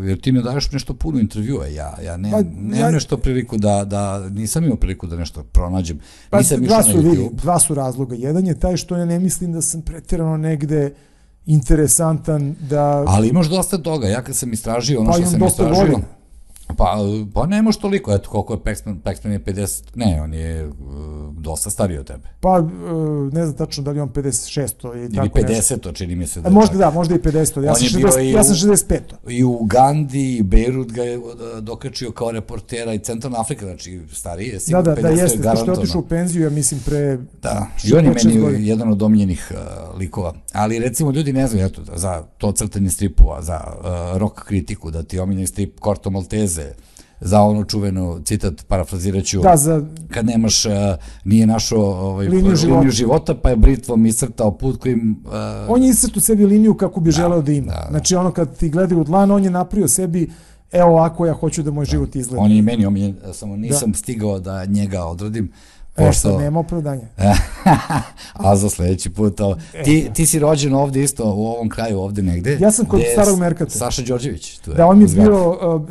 jer 0.07 0.21
ti 0.21 0.33
mi 0.33 0.43
daješ 0.43 0.73
nešto 0.73 0.95
puno 0.95 1.21
intervjua, 1.21 1.67
ja, 1.67 1.99
ja 2.05 2.17
ne, 2.17 2.31
pa, 2.31 2.43
nemam 2.43 2.81
ja, 2.81 2.91
nešto 2.91 3.17
priliku 3.17 3.57
da, 3.57 3.85
da, 3.85 4.29
nisam 4.29 4.65
imao 4.65 4.77
priliku 4.77 5.07
da 5.07 5.17
nešto 5.17 5.43
pronađem. 5.43 6.01
Pa, 6.31 6.39
nisam 6.39 6.63
dva, 6.63 6.83
su, 6.83 6.99
vidi, 6.99 7.31
dva 7.33 7.59
su 7.59 7.75
razloga. 7.75 8.15
Jedan 8.15 8.47
je 8.47 8.61
taj 8.61 8.77
što 8.77 8.97
ja 8.97 9.05
ne 9.05 9.19
mislim 9.19 9.53
da 9.53 9.63
sam 9.63 9.83
pretirano 9.83 10.37
negde 10.37 10.95
interesantan 11.47 12.55
da... 12.71 13.05
Ali 13.07 13.29
imaš 13.29 13.49
dosta 13.49 13.79
toga, 13.79 14.09
ja 14.09 14.23
kad 14.23 14.37
sam 14.37 14.53
istražio 14.53 15.01
ono 15.01 15.11
pa, 15.11 15.17
što 15.17 15.27
sam 15.27 15.47
istražio... 15.47 15.81
Godina 15.81 16.18
Pa, 16.77 16.97
pa 17.35 17.47
ne 17.47 17.63
može 17.63 17.79
toliko, 17.79 18.13
eto 18.13 18.31
koliko 18.31 18.53
je 18.53 18.59
Paxman, 18.59 19.01
Paxman 19.05 19.33
je 19.33 19.41
50, 19.41 19.83
ne, 19.95 20.23
on 20.23 20.35
je 20.35 20.67
uh, 20.67 20.75
dosta 21.39 21.71
stariji 21.71 21.99
od 21.99 22.07
tebe. 22.07 22.29
Pa, 22.41 22.59
uh, 22.59 23.33
ne 23.33 23.45
znam 23.47 23.57
tačno 23.57 23.83
da 23.83 23.91
li 23.91 24.01
on 24.01 24.09
56 24.09 24.97
ili 24.97 25.15
tako 25.15 25.39
50 25.39 25.71
nešto. 25.73 25.93
čini 25.93 26.17
mi 26.17 26.27
se 26.27 26.41
da. 26.41 26.49
A 26.49 26.51
možda 26.51 26.73
čak. 26.73 26.79
da, 26.79 26.91
možda 26.91 27.15
i 27.15 27.19
50 27.19 27.65
ja, 27.65 27.75
sam 27.75 27.87
60, 27.87 28.21
ja 28.21 28.45
sam 28.45 28.55
65 28.55 29.01
I 29.29 29.45
u 29.45 29.65
Gandhi 29.65 30.37
i 30.37 30.43
Beirut 30.43 30.93
ga 30.93 31.03
je 31.03 31.21
dokačio 31.61 32.11
kao 32.11 32.31
reportera 32.31 32.95
i 32.95 32.99
Centralna 32.99 33.41
Afrika, 33.41 33.67
znači 33.67 34.01
stariji 34.13 34.49
je 34.49 34.61
sigurno 34.61 34.83
da, 34.83 34.95
da, 34.95 35.01
50 35.01 35.03
da, 35.03 35.23
jeste, 35.23 35.39
što 35.57 35.73
je 35.73 35.79
otišao 35.79 36.01
u 36.01 36.05
penziju, 36.05 36.45
ja 36.45 36.51
mislim 36.51 36.81
pre 36.85 37.19
Da, 37.43 37.67
i 37.85 37.95
on 37.95 38.05
je 38.05 38.11
meni 38.25 38.41
godina. 38.41 38.67
jedan 38.67 38.93
od 38.93 39.03
omljenih 39.03 39.53
uh, 39.53 39.99
likova. 39.99 40.35
Ali 40.53 40.79
recimo 40.79 41.11
ljudi 41.11 41.33
ne 41.33 41.47
znaju, 41.47 41.67
eto, 41.67 41.83
za 41.95 42.23
to 42.39 42.53
crtanje 42.53 42.91
stripova, 42.91 43.43
za 43.43 43.61
uh, 43.67 44.19
rock 44.19 44.45
kritiku, 44.45 44.91
da 44.91 45.03
ti 45.03 45.19
omiljeni 45.19 45.47
strip 45.47 45.81
Corto 45.85 46.11
Maltese, 46.11 46.58
za 47.21 47.41
ono 47.41 47.65
čuveno 47.65 48.21
citat, 48.25 48.67
parafraziraću, 48.69 49.41
da, 49.41 49.57
za... 49.57 49.83
kad 50.11 50.27
nemaš, 50.27 50.65
uh, 50.65 50.73
nije 51.25 51.47
našo 51.47 51.77
ovaj, 51.77 52.27
liniju, 52.27 52.45
liniju 52.45 52.57
života. 52.57 52.91
života, 52.91 53.35
pa 53.35 53.51
je 53.51 53.57
britvom 53.57 54.07
iscrtao 54.07 54.51
put 54.51 54.81
kojim... 54.81 55.25
Uh, 55.25 55.33
on 55.69 55.83
je 55.83 55.91
iscrtao 55.91 56.21
sebi 56.21 56.47
liniju 56.47 56.75
kako 56.75 57.01
bi 57.01 57.11
da, 57.11 57.17
želeo 57.17 57.43
da 57.43 57.53
ima. 57.53 57.73
Da, 57.73 57.81
da. 57.81 57.87
Znači 57.91 58.15
ono 58.15 58.31
kad 58.31 58.57
ti 58.57 58.69
gledaju 58.69 59.01
u 59.01 59.05
dlan, 59.05 59.31
on 59.31 59.45
je 59.45 59.51
napravio 59.51 59.89
sebi 59.89 60.31
evo 60.73 60.91
ovako 60.91 61.27
ja 61.27 61.35
hoću 61.35 61.63
da 61.63 61.71
moj 61.71 61.85
da. 61.85 61.91
život 61.91 62.17
izgleda. 62.17 62.43
On 62.43 62.51
je 62.51 62.59
i 62.59 62.63
meni 62.63 62.87
omiljen, 62.87 63.17
samo 63.33 63.57
nisam 63.57 63.91
da. 63.93 63.99
stigao 63.99 64.41
da 64.41 64.65
njega 64.65 65.05
odradim, 65.05 65.53
Pošto... 65.99 66.41
E, 66.41 66.43
nema 66.43 66.61
opravdanja. 66.61 67.03
A 68.33 68.57
za 68.57 68.69
sledeći 68.69 69.11
put, 69.11 69.41
ovo. 69.41 69.57
Ti, 69.85 70.11
ti 70.15 70.27
si 70.27 70.39
rođen 70.39 70.75
ovde 70.75 71.03
isto, 71.03 71.25
u 71.25 71.47
ovom 71.47 71.69
kraju, 71.69 72.01
ovde 72.01 72.23
negde. 72.23 72.59
Ja 72.61 72.71
sam 72.71 72.87
kod 72.87 73.01
starog 73.13 73.39
Merkata. 73.39 73.71
Saša 73.71 74.03
Đorđević. 74.03 74.59
Tu 74.59 74.71
je, 74.71 74.77
da, 74.77 74.87
on 74.87 74.99
mi 74.99 75.05
je 75.05 75.09
bio, 75.09 75.51
uh, 75.51 75.83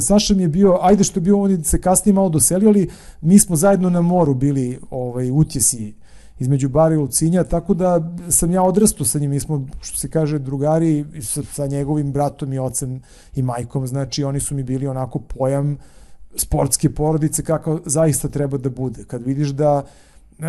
Saša 0.00 0.34
mi 0.34 0.42
je 0.42 0.48
bio, 0.48 0.78
ajde 0.82 1.04
što 1.04 1.18
je 1.18 1.22
bio, 1.22 1.40
on 1.40 1.64
se 1.64 1.80
kasnije 1.80 2.14
malo 2.14 2.28
doselio, 2.28 2.68
ali 2.68 2.90
mi 3.20 3.38
smo 3.38 3.56
zajedno 3.56 3.90
na 3.90 4.00
moru 4.00 4.34
bili 4.34 4.78
ovaj, 4.90 5.30
utjesi 5.30 5.94
između 6.38 6.68
Bara 6.68 6.94
i 6.94 6.98
Lucinja, 6.98 7.44
tako 7.44 7.74
da 7.74 8.12
sam 8.28 8.50
ja 8.50 8.62
odrastao 8.62 9.06
sa 9.06 9.18
njim, 9.18 9.30
mi 9.30 9.40
smo, 9.40 9.66
što 9.80 9.98
se 9.98 10.10
kaže, 10.10 10.38
drugari 10.38 11.04
sa, 11.22 11.42
sa 11.52 11.66
njegovim 11.66 12.12
bratom 12.12 12.52
i 12.52 12.58
ocem 12.58 13.02
i 13.34 13.42
majkom, 13.42 13.86
znači 13.86 14.24
oni 14.24 14.40
su 14.40 14.54
mi 14.54 14.62
bili 14.62 14.86
onako 14.86 15.18
pojam 15.18 15.72
uh, 15.72 15.78
sportske 16.36 16.90
porodice 16.90 17.42
kako 17.42 17.80
zaista 17.86 18.28
treba 18.28 18.58
da 18.58 18.70
bude. 18.70 19.04
Kad 19.04 19.22
vidiš 19.22 19.48
da 19.48 19.84
e, 20.38 20.44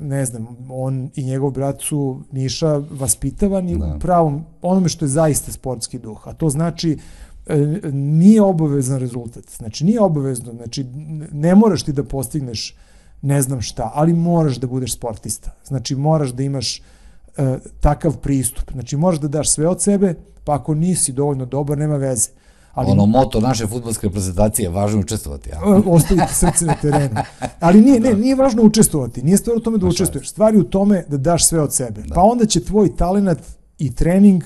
ne 0.00 0.24
znam, 0.24 0.46
on 0.70 1.10
i 1.14 1.24
njegov 1.24 1.50
brat 1.50 1.80
su 1.80 2.20
Miša 2.32 2.82
vaspitavani 2.90 3.78
da. 3.78 3.94
u 3.96 3.98
pravom 3.98 4.44
onome 4.62 4.88
što 4.88 5.04
je 5.04 5.08
zaista 5.08 5.52
sportski 5.52 5.98
duh, 5.98 6.28
a 6.28 6.32
to 6.32 6.48
znači 6.48 6.98
e, 7.46 7.56
nije 7.92 8.42
obavezan 8.42 9.00
rezultat. 9.00 9.44
Znači 9.56 9.84
nije 9.84 10.00
obavezno, 10.00 10.52
znači 10.52 10.86
ne 11.32 11.54
moraš 11.54 11.82
ti 11.82 11.92
da 11.92 12.04
postigneš 12.04 12.76
ne 13.22 13.42
znam 13.42 13.60
šta, 13.60 13.90
ali 13.94 14.12
moraš 14.12 14.56
da 14.56 14.66
budeš 14.66 14.94
sportista. 14.94 15.50
Znači 15.64 15.96
moraš 15.96 16.30
da 16.30 16.42
imaš 16.42 16.78
e, 16.78 17.58
takav 17.80 18.16
pristup. 18.16 18.72
Znači 18.72 18.96
moraš 18.96 19.20
da 19.20 19.28
daš 19.28 19.50
sve 19.50 19.68
od 19.68 19.82
sebe, 19.82 20.14
pa 20.44 20.54
ako 20.54 20.74
nisi 20.74 21.12
dovoljno 21.12 21.46
dobar, 21.46 21.78
nema 21.78 21.96
veze. 21.96 22.28
Ali, 22.74 22.90
ono 22.90 23.06
moto 23.06 23.40
naše 23.40 23.66
futbolske 23.66 24.06
reprezentacije 24.06 24.64
je 24.64 24.70
važno 24.70 25.00
učestvovati. 25.00 25.50
Ja. 25.50 25.60
Ostaviti 25.86 26.34
srce 26.34 26.64
na 26.64 26.74
terenu. 26.74 27.14
Ali 27.60 27.80
nije, 27.80 28.00
ne, 28.00 28.14
nije 28.14 28.34
važno 28.34 28.62
učestvovati. 28.62 29.22
Nije 29.22 29.36
stvar 29.36 29.56
u 29.56 29.60
tome 29.60 29.78
da 29.78 29.86
učestvuješ. 29.86 30.30
Stvar 30.30 30.54
je 30.54 30.60
u 30.60 30.64
tome 30.64 31.04
da 31.08 31.16
daš 31.16 31.46
sve 31.46 31.60
od 31.60 31.74
sebe. 31.74 32.02
Da. 32.02 32.14
Pa 32.14 32.22
onda 32.22 32.46
će 32.46 32.64
tvoj 32.64 32.96
talent 32.96 33.38
i 33.78 33.94
trening 33.94 34.44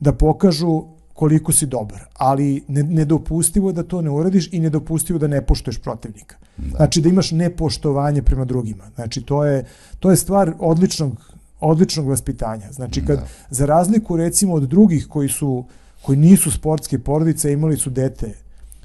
da 0.00 0.12
pokažu 0.12 0.84
koliko 1.18 1.52
si 1.52 1.66
dobar. 1.66 2.04
Ali 2.14 2.64
ne, 2.68 2.82
nedopustivo 2.82 3.68
je 3.68 3.72
da 3.72 3.82
to 3.82 4.02
ne 4.02 4.10
uradiš 4.10 4.48
i 4.52 4.60
nedopustivo 4.60 5.18
da 5.18 5.26
ne 5.26 5.40
poštuješ 5.42 5.78
protivnika. 5.78 6.36
Da. 6.56 6.76
Znači 6.76 7.00
da 7.00 7.08
imaš 7.08 7.30
nepoštovanje 7.30 8.22
prema 8.22 8.44
drugima. 8.44 8.84
Znači 8.94 9.22
to 9.22 9.44
je, 9.44 9.64
to 9.98 10.10
je 10.10 10.16
stvar 10.16 10.52
odličnog, 10.58 11.34
odličnog 11.60 12.08
vaspitanja. 12.08 12.72
Znači 12.72 13.04
kad, 13.06 13.18
da. 13.18 13.26
za 13.50 13.66
razliku 13.66 14.16
recimo 14.16 14.54
od 14.54 14.62
drugih 14.62 15.06
koji 15.08 15.28
su 15.28 15.64
koji 16.02 16.18
nisu 16.18 16.50
sportske 16.50 16.98
porodice, 16.98 17.52
imali 17.52 17.76
su 17.76 17.90
dete 17.90 18.34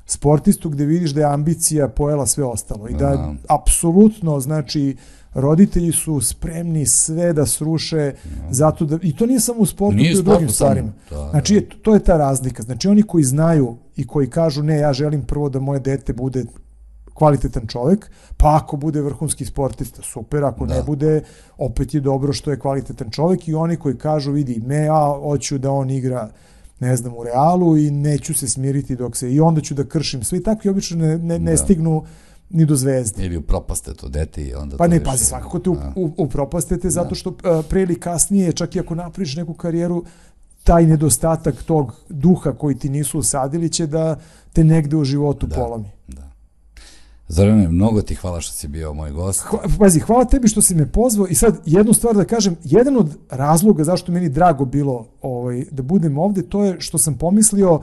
sportistu 0.06 0.70
gde 0.70 0.86
vidiš 0.86 1.12
da 1.12 1.22
je 1.22 1.34
ambicija 1.34 1.88
pojela 1.88 2.26
sve 2.26 2.44
ostalo 2.44 2.88
i 2.88 2.94
da 2.94 3.34
apsolutno 3.48 4.40
znači 4.40 4.98
roditelji 5.34 5.92
su 5.92 6.22
spremni 6.22 6.86
sve 6.86 7.34
da 7.34 7.46
sruše 7.46 8.14
no. 8.26 8.54
zato 8.54 8.86
da 8.86 8.98
i 9.02 9.16
to 9.16 9.26
nije 9.26 9.40
samo 9.40 9.60
u 9.60 9.66
sportu, 9.66 9.96
nije 9.96 10.14
to 10.14 10.18
i 10.18 10.20
u 10.20 10.24
drugim 10.24 10.50
stvarima. 10.50 10.92
Da, 11.10 11.30
znači 11.30 11.68
da. 11.70 11.76
to 11.82 11.94
je 11.94 12.00
ta 12.00 12.18
razlika. 12.18 12.64
Znači 12.64 12.88
oni 12.88 13.04
koji 13.04 13.24
znaju 13.24 13.78
i 13.96 14.08
koji 14.08 14.30
kažu 14.30 14.64
ne, 14.64 14.78
ja 14.78 14.94
želim 14.94 15.22
prvo 15.22 15.50
da 15.50 15.60
moje 15.60 15.80
dete 15.80 16.14
bude 16.14 16.46
kvalitetan 17.14 17.68
čovek, 17.68 18.12
pa 18.38 18.56
ako 18.56 18.78
bude 18.78 19.02
vrhunski 19.02 19.46
sportista, 19.46 20.02
super, 20.02 20.44
ako 20.44 20.66
da. 20.66 20.74
ne 20.74 20.84
bude, 20.84 21.22
opet 21.58 21.94
je 21.94 22.02
dobro 22.02 22.34
što 22.34 22.52
je 22.52 22.60
kvalitetan 22.60 23.10
čovek 23.12 23.48
i 23.48 23.54
oni 23.54 23.76
koji 23.76 23.98
kažu, 23.98 24.32
vidi, 24.32 24.62
me 24.66 24.76
ja 24.76 25.14
hoću 25.22 25.58
da 25.58 25.72
on 25.72 25.90
igra 25.90 26.30
ne 26.84 26.98
znam, 26.98 27.14
u 27.18 27.24
Realu 27.24 27.78
i 27.78 27.92
neću 27.92 28.34
se 28.34 28.50
smiriti 28.50 28.96
dok 28.96 29.18
se, 29.18 29.34
i 29.34 29.40
onda 29.40 29.62
ću 29.62 29.74
da 29.74 29.86
kršim 29.86 30.24
sve 30.24 30.38
i 30.38 30.44
takvi 30.44 30.70
obično 30.70 30.98
ne, 30.98 31.18
ne, 31.18 31.40
ne 31.40 31.52
da. 31.52 31.58
stignu 31.58 32.04
ni 32.50 32.66
do 32.66 32.76
zvezde. 32.76 33.26
Ili 33.26 33.38
upropaste 33.38 33.94
to 33.94 34.10
dete 34.10 34.44
i 34.44 34.54
onda... 34.54 34.78
Pa 34.78 34.88
ne, 34.88 35.04
pazi, 35.04 35.26
svakako 35.26 35.60
te 35.60 35.70
da. 35.70 35.94
upropastete 35.96 36.90
zato 36.90 37.10
da. 37.10 37.16
što 37.16 37.30
uh, 37.30 37.66
pre 37.70 37.82
ili 37.82 38.00
kasnije, 38.00 38.52
čak 38.54 38.76
i 38.76 38.80
ako 38.80 38.96
napriš 38.96 39.36
neku 39.36 39.54
karijeru, 39.54 40.04
taj 40.64 40.86
nedostatak 40.86 41.64
tog 41.64 41.94
duha 42.10 42.52
koji 42.52 42.76
ti 42.76 42.90
nisu 42.90 43.20
usadili 43.20 43.70
će 43.70 43.88
da 43.88 44.20
te 44.54 44.64
negde 44.64 44.96
u 44.96 45.04
životu 45.04 45.48
da, 45.48 45.56
polomi. 45.56 45.92
Da. 46.08 46.33
Zorane, 47.34 47.68
mnogo 47.68 48.02
ti 48.02 48.16
hvala 48.16 48.42
što 48.42 48.54
si 48.54 48.68
bio 48.68 48.94
moj 48.94 49.12
gost. 49.12 49.42
Hva, 49.42 49.60
pazi, 49.80 50.00
hvala 50.00 50.26
tebi 50.26 50.48
što 50.48 50.62
si 50.62 50.76
me 50.76 50.92
pozvao 50.92 51.28
i 51.28 51.36
sad 51.36 51.62
jednu 51.66 51.94
stvar 51.94 52.16
da 52.16 52.26
kažem, 52.26 52.56
jedan 52.64 52.98
od 52.98 53.18
razloga 53.30 53.84
zašto 53.84 54.12
meni 54.12 54.30
drago 54.30 54.66
bilo 54.66 55.08
ovaj, 55.22 55.66
da 55.72 55.84
budem 55.84 56.18
ovde, 56.18 56.42
to 56.42 56.64
je 56.64 56.76
što 56.80 56.98
sam 56.98 57.18
pomislio, 57.18 57.74
uh, 57.74 57.82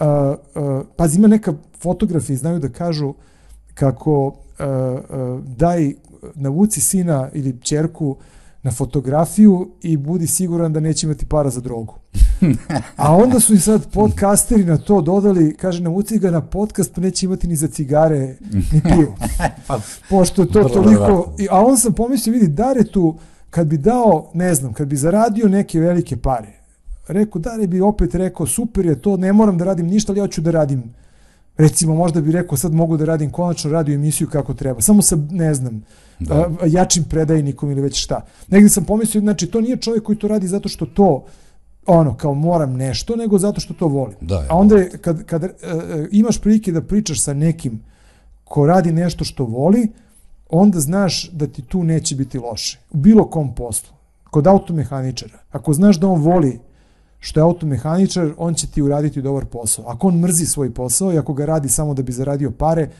uh, 0.00 0.86
pazi, 0.96 1.18
ima 1.18 1.28
neka 1.28 1.52
fotografija, 1.80 2.36
znaju 2.36 2.58
da 2.58 2.68
kažu 2.68 3.14
kako 3.74 4.26
uh, 4.26 4.34
uh, 4.58 5.44
daj 5.44 5.92
navuci 6.34 6.80
sina 6.80 7.28
ili 7.32 7.60
čerku 7.60 8.16
na 8.66 8.72
fotografiju 8.72 9.70
i 9.82 9.96
budi 9.96 10.26
siguran 10.26 10.72
da 10.72 10.80
neće 10.80 11.06
imati 11.06 11.26
para 11.26 11.50
za 11.50 11.60
drogu. 11.60 11.94
A 12.96 13.16
onda 13.16 13.40
su 13.40 13.54
i 13.54 13.58
sad 13.58 13.90
podcasteri 13.90 14.64
na 14.64 14.78
to 14.78 15.00
dodali, 15.00 15.54
kaže, 15.56 15.82
navuci 15.82 16.18
ga 16.18 16.30
na 16.30 16.40
podcast, 16.40 16.94
pa 16.94 17.00
neće 17.00 17.26
imati 17.26 17.46
ni 17.46 17.56
za 17.56 17.68
cigare, 17.68 18.36
ni 18.72 18.82
pivo. 18.82 19.14
pa, 19.66 19.80
Pošto 20.10 20.42
je 20.42 20.48
to 20.48 20.64
toliko... 20.64 21.34
A 21.50 21.64
on 21.64 21.78
sam 21.78 21.92
pomislio, 21.92 22.32
vidi, 22.32 22.48
Dare 22.48 22.84
tu, 22.84 23.18
kad 23.50 23.66
bi 23.66 23.78
dao, 23.78 24.30
ne 24.34 24.54
znam, 24.54 24.72
kad 24.72 24.88
bi 24.88 24.96
zaradio 24.96 25.48
neke 25.48 25.80
velike 25.80 26.16
pare, 26.16 26.52
rekao, 27.08 27.40
Dare 27.40 27.66
bi 27.66 27.80
opet 27.80 28.14
rekao, 28.14 28.46
super 28.46 28.86
je 28.86 29.02
to, 29.02 29.16
ne 29.16 29.32
moram 29.32 29.58
da 29.58 29.64
radim 29.64 29.86
ništa, 29.86 30.12
ali 30.12 30.20
ja 30.20 30.28
ću 30.28 30.40
da 30.40 30.50
radim 30.50 30.94
recimo 31.56 31.94
možda 31.94 32.20
bi 32.20 32.32
rekao 32.32 32.58
sad 32.58 32.74
mogu 32.74 32.96
da 32.96 33.04
radim 33.04 33.30
konačno 33.30 33.70
radio 33.70 33.94
emisiju 33.94 34.28
kako 34.28 34.54
treba, 34.54 34.80
samo 34.80 35.02
sa, 35.02 35.16
ne 35.30 35.54
znam, 35.54 35.82
da. 36.18 36.50
jačim 36.66 37.04
predajnikom 37.04 37.70
ili 37.70 37.80
već 37.80 38.02
šta. 38.02 38.20
Negde 38.48 38.68
sam 38.68 38.84
pomislio, 38.84 39.20
znači 39.20 39.46
to 39.46 39.60
nije 39.60 39.76
čovjek 39.76 40.02
koji 40.02 40.18
to 40.18 40.28
radi 40.28 40.48
zato 40.48 40.68
što 40.68 40.86
to 40.86 41.24
ono, 41.86 42.16
kao 42.16 42.34
moram 42.34 42.72
nešto, 42.72 43.16
nego 43.16 43.38
zato 43.38 43.60
što 43.60 43.74
to 43.74 43.88
volim. 43.88 44.16
Da, 44.20 44.46
A 44.48 44.56
onda 44.56 44.76
je, 44.76 44.90
kad, 44.98 45.24
kad 45.24 45.42
uh, 45.42 45.50
imaš 46.10 46.40
prilike 46.40 46.72
da 46.72 46.82
pričaš 46.82 47.22
sa 47.22 47.34
nekim 47.34 47.80
ko 48.44 48.66
radi 48.66 48.92
nešto 48.92 49.24
što 49.24 49.44
voli, 49.44 49.88
onda 50.50 50.80
znaš 50.80 51.30
da 51.30 51.46
ti 51.46 51.62
tu 51.62 51.84
neće 51.84 52.14
biti 52.16 52.38
loše. 52.38 52.78
U 52.90 52.96
bilo 52.96 53.30
kom 53.30 53.54
poslu. 53.54 53.90
Kod 54.30 54.46
automehaničara. 54.46 55.38
Ako 55.50 55.72
znaš 55.72 56.00
da 56.00 56.08
on 56.08 56.22
voli 56.22 56.58
što 57.18 57.40
je 57.40 57.44
automehaničar, 57.44 58.32
on 58.38 58.54
će 58.54 58.66
ti 58.66 58.82
uraditi 58.82 59.22
dobar 59.22 59.44
posao. 59.44 59.84
Ako 59.88 60.08
on 60.08 60.18
mrzi 60.20 60.46
svoj 60.46 60.74
posao 60.74 61.12
i 61.12 61.18
ako 61.18 61.34
ga 61.34 61.44
radi 61.44 61.68
samo 61.68 61.94
da 61.94 62.02
bi 62.02 62.12
zaradio 62.12 62.50
pare, 62.50 62.90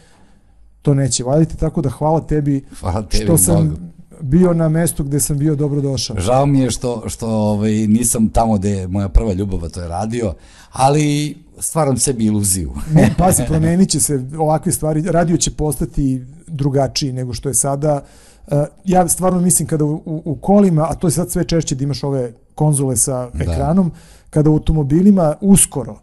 to 0.87 0.95
neće 0.95 1.25
vaditi, 1.25 1.57
tako 1.57 1.83
da 1.83 1.91
hvala 1.91 2.21
tebi, 2.21 2.65
hvala 2.81 3.03
tebi 3.03 3.25
što 3.25 3.39
sam 3.39 3.65
mnogo. 3.65 3.77
bio 4.21 4.55
na 4.55 4.69
mestu 4.69 5.05
gde 5.05 5.21
sam 5.21 5.39
bio 5.39 5.55
dobro 5.55 5.81
došao. 5.81 6.17
Žao 6.21 6.47
mi 6.47 6.61
je 6.61 6.71
što, 6.71 7.03
što 7.09 7.29
ovaj, 7.29 7.73
nisam 7.73 8.29
tamo 8.29 8.59
gde 8.59 8.71
je 8.71 8.89
moja 8.89 9.09
prva 9.09 9.33
ljubav, 9.33 9.71
to 9.71 9.81
je 9.81 9.89
radio, 9.89 10.35
ali 10.73 11.37
stvaram 11.59 11.97
sebi 11.97 12.25
iluziju. 12.25 12.73
ne, 12.95 13.15
pazi, 13.19 13.43
promenit 13.47 13.91
će 13.91 14.01
se 14.01 14.25
ovakve 14.39 14.73
stvari, 14.73 15.03
radio 15.03 15.37
će 15.37 15.51
postati 15.51 16.25
drugačiji 16.47 17.13
nego 17.13 17.35
što 17.35 17.49
je 17.49 17.55
sada. 17.55 18.03
Uh, 18.47 18.59
ja 18.85 19.09
stvarno 19.09 19.41
mislim 19.41 19.69
kada 19.69 19.85
u, 19.85 20.03
u, 20.25 20.39
kolima, 20.41 20.87
a 20.91 20.95
to 20.95 21.07
je 21.07 21.11
sad 21.11 21.31
sve 21.31 21.45
češće 21.45 21.75
da 21.75 21.85
imaš 21.85 22.05
ove 22.05 22.33
konzole 22.55 22.97
sa 22.97 23.31
da. 23.31 23.45
ekranom, 23.45 23.91
kada 24.31 24.51
u 24.51 24.53
automobilima 24.53 25.35
uskoro 25.41 25.99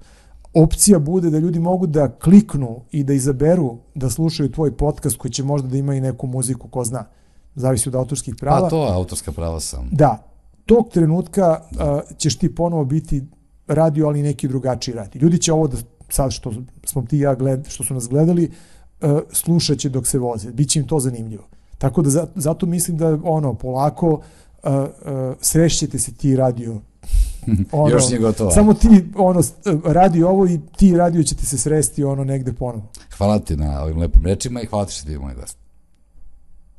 opcija 0.53 0.99
bude 0.99 1.29
da 1.29 1.39
ljudi 1.39 1.59
mogu 1.59 1.87
da 1.87 2.11
kliknu 2.11 2.81
i 2.91 3.03
da 3.03 3.13
izaberu 3.13 3.77
da 3.95 4.09
slušaju 4.09 4.51
tvoj 4.51 4.77
podcast 4.77 5.17
koji 5.17 5.31
će 5.31 5.43
možda 5.43 5.67
da 5.67 5.77
ima 5.77 5.95
i 5.95 6.01
neku 6.01 6.27
muziku, 6.27 6.67
ko 6.67 6.83
zna, 6.83 7.05
zavisi 7.55 7.89
od 7.89 7.95
autorskih 7.95 8.35
prava. 8.39 8.61
Pa 8.61 8.69
to, 8.69 8.81
autorska 8.81 9.31
prava 9.31 9.59
sam. 9.59 9.89
Da, 9.91 10.23
tog 10.65 10.89
trenutka 10.89 11.61
uh, 11.71 12.17
ćeš 12.17 12.37
ti 12.37 12.55
ponovo 12.55 12.85
biti 12.85 13.23
radio, 13.67 14.07
ali 14.07 14.21
neki 14.21 14.47
drugačiji 14.47 14.95
radi. 14.95 15.19
Ljudi 15.19 15.37
će 15.37 15.53
ovo 15.53 15.67
da, 15.67 15.77
sad 16.09 16.31
što 16.31 16.53
smo 16.85 17.01
ti 17.01 17.17
ja 17.17 17.35
gled, 17.35 17.67
što 17.67 17.83
su 17.83 17.93
nas 17.93 18.07
gledali, 18.09 18.51
uh, 19.01 19.19
slušat 19.31 19.77
će 19.77 19.89
dok 19.89 20.07
se 20.07 20.19
voze. 20.19 20.51
Biće 20.51 20.79
im 20.79 20.87
to 20.87 20.99
zanimljivo. 20.99 21.43
Tako 21.77 22.01
da 22.01 22.27
zato 22.35 22.65
mislim 22.65 22.97
da 22.97 23.19
ono, 23.23 23.53
polako 23.53 24.09
uh, 24.11 24.19
uh, 24.63 25.35
srešćete 25.41 25.99
se 25.99 26.13
ti 26.13 26.35
radio 26.35 26.81
ono, 27.71 27.89
Još 27.89 28.09
nije 28.09 28.19
gotovo. 28.19 28.51
Samo 28.51 28.73
ti 28.73 29.03
ono, 29.15 29.41
radi 29.85 30.23
ovo 30.23 30.47
i 30.47 30.59
ti 30.77 30.97
radio 30.97 31.23
ćete 31.23 31.45
se 31.45 31.57
sresti 31.57 32.03
ono 32.03 32.23
negde 32.23 32.53
ponovo. 32.53 32.87
Hvala 33.17 33.39
ti 33.39 33.57
na 33.57 33.83
ovim 33.83 33.97
lepim 33.97 34.25
rečima 34.25 34.61
i 34.61 34.65
hvala 34.65 34.85
ti 34.85 34.93
što 34.93 35.05
ti 35.05 35.11
je 35.11 35.19
moj 35.19 35.33
gost. 35.33 35.62